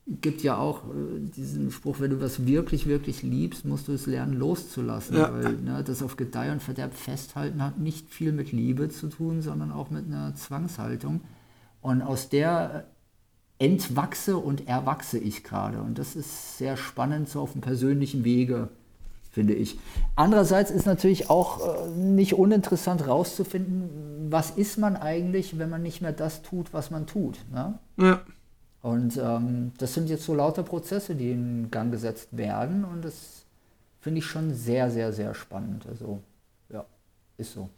gibt 0.06 0.42
ja 0.42 0.56
auch 0.56 0.84
äh, 0.84 1.20
diesen 1.20 1.70
Spruch, 1.70 2.00
wenn 2.00 2.12
du 2.12 2.20
was 2.22 2.46
wirklich, 2.46 2.86
wirklich 2.86 3.22
liebst, 3.22 3.66
musst 3.66 3.88
du 3.88 3.92
es 3.92 4.06
lernen 4.06 4.32
loszulassen. 4.32 5.18
Ja. 5.18 5.34
Weil 5.34 5.52
ne, 5.58 5.84
das 5.84 6.02
auf 6.02 6.16
Gedeih 6.16 6.52
und 6.52 6.62
Verderb 6.62 6.94
festhalten 6.94 7.62
hat 7.62 7.78
nicht 7.78 8.08
viel 8.08 8.32
mit 8.32 8.52
Liebe 8.52 8.88
zu 8.88 9.08
tun, 9.08 9.42
sondern 9.42 9.70
auch 9.70 9.90
mit 9.90 10.06
einer 10.06 10.34
Zwangshaltung. 10.34 11.20
Und 11.82 12.00
aus 12.00 12.30
der 12.30 12.86
entwachse 13.58 14.38
und 14.38 14.66
erwachse 14.66 15.18
ich 15.18 15.44
gerade. 15.44 15.82
Und 15.82 15.98
das 15.98 16.16
ist 16.16 16.56
sehr 16.56 16.78
spannend, 16.78 17.28
so 17.28 17.42
auf 17.42 17.52
dem 17.52 17.60
persönlichen 17.60 18.24
Wege 18.24 18.70
finde 19.36 19.52
ich. 19.52 19.78
Andererseits 20.14 20.70
ist 20.70 20.86
natürlich 20.86 21.28
auch 21.28 21.84
äh, 21.84 21.90
nicht 21.90 22.32
uninteressant 22.32 23.06
rauszufinden, 23.06 24.30
was 24.30 24.52
ist 24.52 24.78
man 24.78 24.96
eigentlich, 24.96 25.58
wenn 25.58 25.68
man 25.68 25.82
nicht 25.82 26.00
mehr 26.00 26.12
das 26.12 26.40
tut, 26.40 26.72
was 26.72 26.90
man 26.90 27.06
tut. 27.06 27.36
Ne? 27.52 27.78
Ja. 27.98 28.22
Und 28.80 29.18
ähm, 29.22 29.72
das 29.76 29.92
sind 29.92 30.08
jetzt 30.08 30.24
so 30.24 30.34
lauter 30.34 30.62
Prozesse, 30.62 31.14
die 31.14 31.32
in 31.32 31.70
Gang 31.70 31.92
gesetzt 31.92 32.28
werden 32.30 32.86
und 32.86 33.04
das 33.04 33.44
finde 34.00 34.20
ich 34.20 34.24
schon 34.24 34.54
sehr, 34.54 34.90
sehr, 34.90 35.12
sehr 35.12 35.34
spannend. 35.34 35.84
Also 35.86 36.22
ja, 36.72 36.86
ist 37.36 37.52
so. 37.52 37.68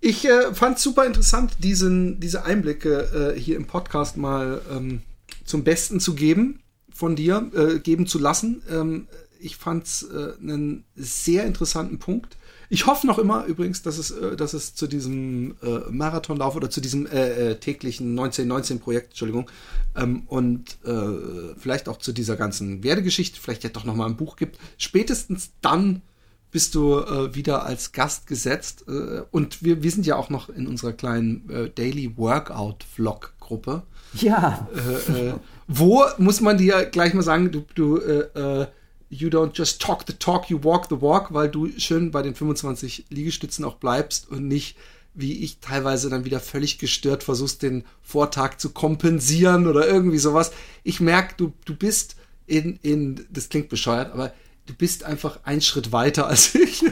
Ich 0.00 0.24
äh, 0.26 0.54
fand 0.54 0.76
es 0.76 0.84
super 0.84 1.06
interessant, 1.06 1.56
diesen, 1.58 2.20
diese 2.20 2.44
Einblicke 2.44 3.34
äh, 3.34 3.40
hier 3.40 3.56
im 3.56 3.66
Podcast 3.66 4.16
mal 4.16 4.62
ähm, 4.70 5.02
zum 5.44 5.64
Besten 5.64 5.98
zu 5.98 6.14
geben, 6.14 6.60
von 6.94 7.16
dir 7.16 7.50
äh, 7.52 7.80
geben 7.80 8.06
zu 8.06 8.20
lassen. 8.20 8.62
Ähm, 8.70 9.08
ich 9.42 9.56
fand 9.56 9.84
es 9.84 10.02
äh, 10.02 10.32
einen 10.40 10.84
sehr 10.96 11.44
interessanten 11.44 11.98
Punkt. 11.98 12.36
Ich 12.68 12.86
hoffe 12.86 13.06
noch 13.06 13.18
immer 13.18 13.44
übrigens, 13.44 13.82
dass 13.82 13.98
es, 13.98 14.10
äh, 14.10 14.36
dass 14.36 14.54
es 14.54 14.74
zu 14.74 14.86
diesem 14.86 15.56
äh, 15.62 15.90
Marathonlauf 15.90 16.56
oder 16.56 16.70
zu 16.70 16.80
diesem 16.80 17.06
äh, 17.06 17.50
äh 17.50 17.54
täglichen 17.56 18.18
1919-Projekt, 18.18 19.10
Entschuldigung, 19.10 19.50
ähm, 19.94 20.22
und 20.26 20.78
äh, 20.84 21.54
vielleicht 21.58 21.88
auch 21.88 21.98
zu 21.98 22.12
dieser 22.12 22.36
ganzen 22.36 22.82
Werdegeschichte, 22.82 23.40
vielleicht 23.40 23.64
ja 23.64 23.70
doch 23.70 23.84
noch 23.84 23.94
mal 23.94 24.06
ein 24.06 24.16
Buch 24.16 24.36
gibt. 24.36 24.58
Spätestens 24.78 25.50
dann 25.60 26.02
bist 26.50 26.74
du 26.74 26.96
wieder 27.32 27.64
als 27.64 27.92
Gast 27.92 28.26
gesetzt. 28.26 28.84
Und 29.30 29.62
wir, 29.62 29.82
wir 29.82 29.90
sind 29.90 30.04
ja 30.04 30.16
auch 30.16 30.28
noch 30.28 30.50
in 30.50 30.66
unserer 30.66 30.92
kleinen 30.92 31.72
Daily 31.74 32.18
Workout-Vlog-Gruppe. 32.18 33.84
Ja. 34.14 34.68
Äh, 34.74 35.28
äh, 35.28 35.34
wo 35.66 36.04
muss 36.18 36.40
man 36.40 36.58
dir 36.58 36.84
gleich 36.86 37.14
mal 37.14 37.22
sagen, 37.22 37.50
du, 37.50 37.64
du 37.74 37.96
äh, 37.98 38.66
you 39.12 39.28
don't 39.28 39.56
just 39.56 39.80
talk 39.80 40.04
the 40.06 40.14
talk, 40.14 40.48
you 40.48 40.58
walk 40.62 40.88
the 40.88 41.00
walk, 41.00 41.34
weil 41.34 41.50
du 41.50 41.68
schön 41.78 42.10
bei 42.10 42.22
den 42.22 42.34
25 42.34 43.06
Liegestützen 43.10 43.64
auch 43.64 43.74
bleibst 43.76 44.28
und 44.30 44.48
nicht 44.48 44.76
wie 45.14 45.44
ich 45.44 45.58
teilweise 45.60 46.08
dann 46.08 46.24
wieder 46.24 46.40
völlig 46.40 46.78
gestört 46.78 47.22
versuchst, 47.22 47.62
den 47.62 47.84
Vortag 48.00 48.56
zu 48.56 48.70
kompensieren 48.70 49.66
oder 49.66 49.86
irgendwie 49.86 50.16
sowas. 50.16 50.52
Ich 50.82 51.00
merke, 51.00 51.34
du, 51.36 51.52
du 51.66 51.76
bist 51.76 52.16
in, 52.46 52.78
in, 52.80 53.26
das 53.30 53.50
klingt 53.50 53.68
bescheuert, 53.68 54.10
aber 54.12 54.32
du 54.64 54.72
bist 54.72 55.04
einfach 55.04 55.40
einen 55.44 55.60
Schritt 55.60 55.92
weiter 55.92 56.26
als 56.26 56.54
ich. 56.54 56.82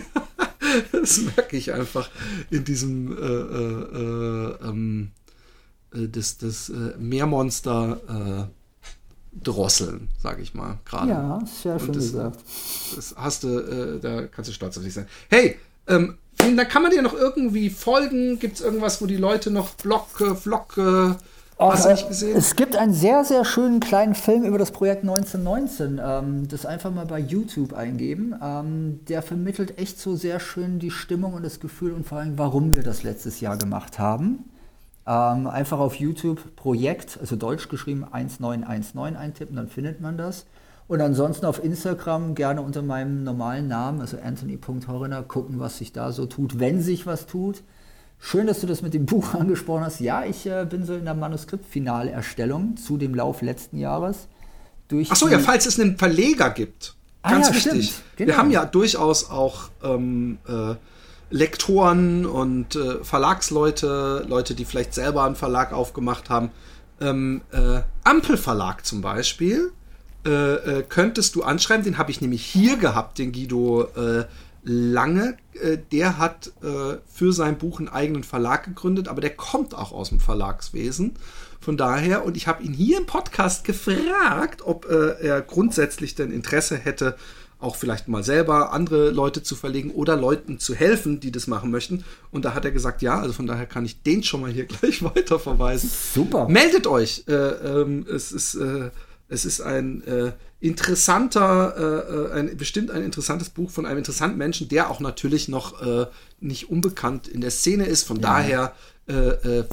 das 0.93 1.21
merke 1.21 1.57
ich 1.57 1.73
einfach 1.73 2.11
in 2.51 2.65
diesem 2.65 3.17
äh, 3.17 3.25
äh, 3.25 3.97
äh, 3.97 4.69
ähm, 4.69 5.13
äh, 5.95 6.07
das, 6.09 6.37
das 6.37 6.69
äh, 6.69 6.99
Meermonster 6.99 8.51
äh, 8.51 8.60
drosseln, 9.33 10.09
sage 10.23 10.43
ich 10.43 10.55
mal 10.55 10.79
gerade. 10.85 11.11
Ja, 11.11 11.41
sehr 11.63 11.79
schön 11.79 11.93
das, 11.93 12.05
gesagt. 12.05 12.41
Das 12.97 13.15
hast 13.17 13.45
du, 13.45 13.49
äh, 13.49 14.01
da 14.01 14.27
kannst 14.27 14.51
du 14.51 14.55
stolz 14.55 14.77
auf 14.77 14.85
dich 14.85 14.95
sein. 14.95 15.07
Hey, 15.29 15.59
ähm, 15.87 16.19
da 16.57 16.65
kann 16.65 16.83
man 16.83 16.91
dir 16.91 17.03
noch 17.03 17.15
irgendwie 17.15 17.71
folgen. 17.71 18.39
Gibt 18.39 18.57
es 18.57 18.61
irgendwas, 18.61 19.01
wo 19.01 19.07
die 19.07 19.17
Leute 19.17 19.51
noch 19.51 19.69
Vlog, 19.79 20.07
Vlog, 20.37 20.79
Oh, 21.63 21.71
Hast 21.71 21.85
du 21.85 21.91
nicht 21.91 22.09
gesehen? 22.09 22.39
Es 22.39 22.57
gibt 22.57 22.75
einen 22.75 22.95
sehr, 22.95 23.23
sehr 23.23 23.45
schönen 23.45 23.81
kleinen 23.81 24.15
Film 24.15 24.45
über 24.45 24.57
das 24.57 24.71
Projekt 24.71 25.03
1919. 25.03 26.01
Ähm, 26.03 26.49
das 26.49 26.65
einfach 26.65 26.91
mal 26.91 27.05
bei 27.05 27.19
YouTube 27.19 27.75
eingeben. 27.75 28.35
Ähm, 28.43 29.01
der 29.07 29.21
vermittelt 29.21 29.77
echt 29.77 30.01
so 30.01 30.17
sehr 30.17 30.41
schön 30.41 30.79
die 30.79 30.91
Stimmung 30.91 31.35
und 31.35 31.43
das 31.43 31.61
Gefühl 31.61 31.93
und 31.93 32.07
vor 32.07 32.17
allem, 32.17 32.39
warum 32.39 32.77
wir 32.77 32.83
das 32.83 33.03
letztes 33.03 33.41
Jahr 33.41 33.59
gemacht 33.59 33.99
haben. 33.99 34.51
Ähm, 35.11 35.49
einfach 35.49 35.81
auf 35.81 35.97
YouTube 35.97 36.55
Projekt, 36.55 37.19
also 37.21 37.35
deutsch 37.35 37.69
geschrieben 37.69 38.05
1919 38.05 39.17
eintippen, 39.17 39.57
dann 39.57 39.67
findet 39.67 40.01
man 40.01 40.17
das. 40.17 40.47
Und 40.87 41.01
ansonsten 41.01 41.47
auf 41.47 41.65
Instagram 41.65 42.37
gerne 42.37 42.63
unter 42.63 42.83
meinem 42.83 43.25
normalen 43.25 43.67
Namen, 43.67 44.01
also 44.01 44.19
Anthony.Horiner, 44.23 45.25
gucken, 45.25 45.59
was 45.59 45.79
sich 45.79 45.93
da 45.93 46.13
so 46.13 46.27
tut, 46.27 46.61
wenn 46.61 46.81
sich 46.81 47.07
was 47.07 47.27
tut. 47.27 47.65
Schön, 48.21 48.47
dass 48.47 48.61
du 48.61 48.69
das 48.69 48.83
mit 48.83 48.95
dem 48.95 49.05
Buch 49.07 49.35
angesprochen 49.35 49.83
hast. 49.83 49.99
Ja, 49.99 50.25
ich 50.25 50.47
äh, 50.47 50.65
bin 50.65 50.85
so 50.85 50.95
in 50.95 51.07
der 51.07 51.15
Manuskriptfinalerstellung 51.15 52.77
zu 52.77 52.97
dem 52.97 53.13
Lauf 53.13 53.43
letzten 53.43 53.79
Jahres. 53.79 54.29
Achso, 55.09 55.27
ja, 55.27 55.41
falls 55.41 55.67
es 55.67 55.81
einen 55.81 55.99
Verleger 55.99 56.51
gibt. 56.51 56.95
Ah 57.23 57.33
Ganz 57.33 57.49
ja, 57.49 57.55
wichtig. 57.55 57.95
Genau. 58.15 58.29
Wir 58.29 58.37
haben 58.37 58.51
ja 58.53 58.65
durchaus 58.65 59.29
auch 59.29 59.71
ähm, 59.83 60.39
äh, 60.47 60.77
Lektoren 61.31 62.27
und 62.27 62.77
äh, 62.77 63.03
Verlagsleute, 63.05 64.27
Leute, 64.29 64.55
die 64.55 64.65
vielleicht 64.65 64.95
selber 64.95 65.25
einen 65.25 65.37
Verlag 65.37 65.73
aufgemacht 65.73 66.29
haben. 66.29 66.51
Ähm, 67.01 67.43
äh, 67.53 67.81
Ampel 68.05 68.37
Verlag 68.37 68.85
zum 68.85 69.01
Beispiel. 69.01 69.73
Äh, 70.27 70.31
äh, 70.31 70.83
könntest 70.87 71.35
du 71.35 71.43
anschreiben, 71.43 71.85
den 71.85 71.99
habe 71.99 72.11
ich 72.11 72.21
nämlich 72.21 72.45
hier 72.45 72.77
gehabt, 72.77 73.19
den 73.19 73.33
Guido 73.33 73.85
äh, 73.97 74.25
Lange. 74.63 75.39
Äh, 75.55 75.79
der 75.91 76.19
hat 76.19 76.53
äh, 76.63 76.99
für 77.07 77.33
sein 77.33 77.57
Buch 77.57 77.79
einen 77.79 77.89
eigenen 77.89 78.25
Verlag 78.25 78.65
gegründet, 78.65 79.09
aber 79.09 79.23
der 79.23 79.35
kommt 79.35 79.75
auch 79.75 79.93
aus 79.93 80.11
dem 80.11 80.21
Verlagswesen. 80.21 81.15
Von 81.61 81.77
daher, 81.77 82.25
und 82.25 82.37
ich 82.37 82.47
habe 82.47 82.63
ihn 82.63 82.73
hier 82.73 82.99
im 82.99 83.07
Podcast 83.07 83.65
gefragt, 83.65 84.63
ob 84.65 84.87
äh, 84.87 85.21
er 85.21 85.41
grundsätzlich 85.41 86.15
denn 86.15 86.33
Interesse 86.33 86.77
hätte, 86.77 87.17
auch 87.61 87.77
vielleicht 87.77 88.09
mal 88.09 88.25
selber 88.25 88.73
andere 88.73 89.11
Leute 89.11 89.43
zu 89.43 89.55
verlegen 89.55 89.91
oder 89.91 90.17
Leuten 90.17 90.59
zu 90.59 90.75
helfen, 90.75 91.21
die 91.21 91.31
das 91.31 91.47
machen 91.47 91.71
möchten. 91.71 92.05
Und 92.31 92.45
da 92.45 92.55
hat 92.55 92.65
er 92.65 92.71
gesagt, 92.71 93.03
ja, 93.03 93.21
also 93.21 93.35
von 93.35 93.47
daher 93.47 93.67
kann 93.67 93.85
ich 93.85 94.03
den 94.03 94.23
schon 94.23 94.41
mal 94.41 94.51
hier 94.51 94.65
gleich 94.67 95.03
weiterverweisen. 95.03 95.91
Super. 96.15 96.49
Meldet 96.49 96.87
euch. 96.87 97.25
Äh, 97.29 97.33
ähm, 97.33 98.07
es 98.09 98.33
ist, 98.33 98.55
äh, 98.55 98.91
es 99.29 99.45
ist 99.45 99.61
ein 99.61 100.03
äh, 100.07 100.33
interessanter, 100.61 102.33
äh, 102.33 102.39
ein, 102.39 102.57
bestimmt 102.57 102.91
ein 102.91 103.03
interessantes 103.03 103.51
Buch 103.51 103.71
von 103.71 103.87
einem 103.87 103.99
interessanten 103.99 104.39
Menschen, 104.39 104.69
der 104.69 104.91
auch 104.91 105.01
natürlich 105.01 105.49
noch 105.49 105.83
äh, 105.83 106.07
nicht 106.41 106.71
unbekannt 106.71 107.29
in 107.29 107.41
der 107.41 107.51
Szene 107.51 107.85
ist. 107.85 108.05
Von 108.05 108.17
ja. 108.17 108.23
daher 108.23 108.75
äh, 109.11 109.59
äh, 109.61 109.65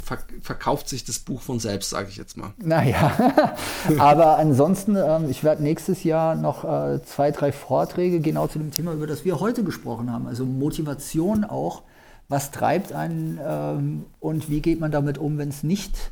verkauft 0.41 0.89
sich 0.89 1.05
das 1.05 1.19
Buch 1.19 1.41
von 1.41 1.59
selbst, 1.59 1.91
sage 1.91 2.07
ich 2.09 2.17
jetzt 2.17 2.37
mal. 2.37 2.53
Naja, 2.57 3.55
aber 3.99 4.37
ansonsten, 4.37 4.95
ähm, 4.95 5.29
ich 5.29 5.43
werde 5.43 5.61
nächstes 5.61 6.03
Jahr 6.03 6.35
noch 6.35 6.63
äh, 6.63 7.01
zwei, 7.03 7.31
drei 7.31 7.51
Vorträge 7.51 8.19
genau 8.19 8.47
zu 8.47 8.57
dem 8.57 8.71
Thema, 8.71 8.93
über 8.93 9.05
das 9.05 9.25
wir 9.25 9.39
heute 9.39 9.63
gesprochen 9.63 10.11
haben. 10.11 10.27
Also 10.27 10.45
Motivation 10.45 11.43
auch. 11.43 11.83
Was 12.29 12.51
treibt 12.51 12.91
einen 12.91 13.39
ähm, 13.41 14.05
und 14.19 14.49
wie 14.49 14.61
geht 14.61 14.81
man 14.81 14.91
damit 14.91 15.17
um, 15.17 15.37
wenn 15.37 15.49
es 15.49 15.63
nicht 15.63 16.11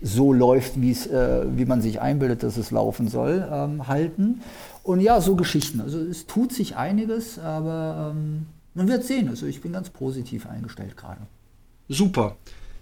so 0.00 0.32
läuft, 0.32 0.76
äh, 0.76 1.56
wie 1.56 1.64
man 1.64 1.82
sich 1.82 2.00
einbildet, 2.00 2.42
dass 2.42 2.56
es 2.56 2.70
laufen 2.70 3.08
soll, 3.08 3.48
ähm, 3.50 3.88
halten. 3.88 4.42
Und 4.82 5.00
ja, 5.00 5.20
so 5.20 5.34
Geschichten. 5.34 5.80
Also 5.80 5.98
es 5.98 6.26
tut 6.26 6.52
sich 6.52 6.76
einiges, 6.76 7.38
aber 7.38 8.12
ähm, 8.12 8.46
man 8.74 8.88
wird 8.88 9.04
sehen. 9.04 9.28
Also 9.28 9.46
ich 9.46 9.60
bin 9.60 9.72
ganz 9.72 9.90
positiv 9.90 10.46
eingestellt 10.46 10.96
gerade. 10.96 11.20
Super. 11.88 12.36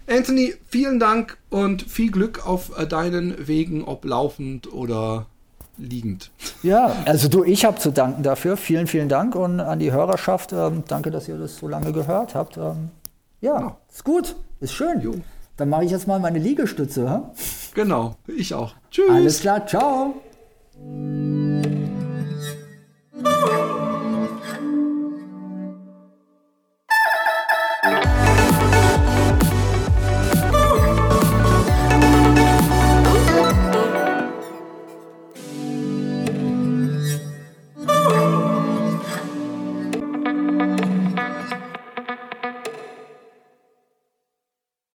Anthony, 0.07 0.53
vielen 0.65 0.99
Dank 0.99 1.37
und 1.49 1.83
viel 1.83 2.11
Glück 2.11 2.47
auf 2.47 2.77
äh, 2.77 2.87
deinen 2.87 3.47
Wegen, 3.47 3.83
ob 3.83 4.05
laufend 4.05 4.71
oder 4.71 5.25
liegend. 5.77 6.31
Ja, 6.63 6.95
also 7.05 7.27
du, 7.27 7.43
ich 7.43 7.65
habe 7.65 7.77
zu 7.77 7.91
danken 7.91 8.23
dafür. 8.23 8.57
Vielen, 8.57 8.87
vielen 8.87 9.09
Dank 9.09 9.35
und 9.35 9.59
an 9.59 9.79
die 9.79 9.91
Hörerschaft. 9.91 10.53
Ähm, 10.53 10.83
danke, 10.87 11.11
dass 11.11 11.27
ihr 11.27 11.37
das 11.37 11.57
so 11.57 11.67
lange 11.67 11.91
gehört 11.91 12.35
habt. 12.35 12.57
Ähm, 12.57 12.89
ja, 13.41 13.59
ja, 13.59 13.77
ist 13.91 14.03
gut, 14.03 14.35
ist 14.61 14.73
schön. 14.73 15.01
Jo. 15.01 15.13
Dann 15.57 15.69
mache 15.69 15.85
ich 15.85 15.91
jetzt 15.91 16.07
mal 16.07 16.19
meine 16.19 16.39
Liegestütze. 16.39 17.09
Ha? 17.09 17.31
Genau, 17.73 18.15
ich 18.27 18.53
auch. 18.53 18.75
Tschüss. 18.89 19.09
Alles 19.09 19.41
klar, 19.41 19.65
ciao. 19.67 20.15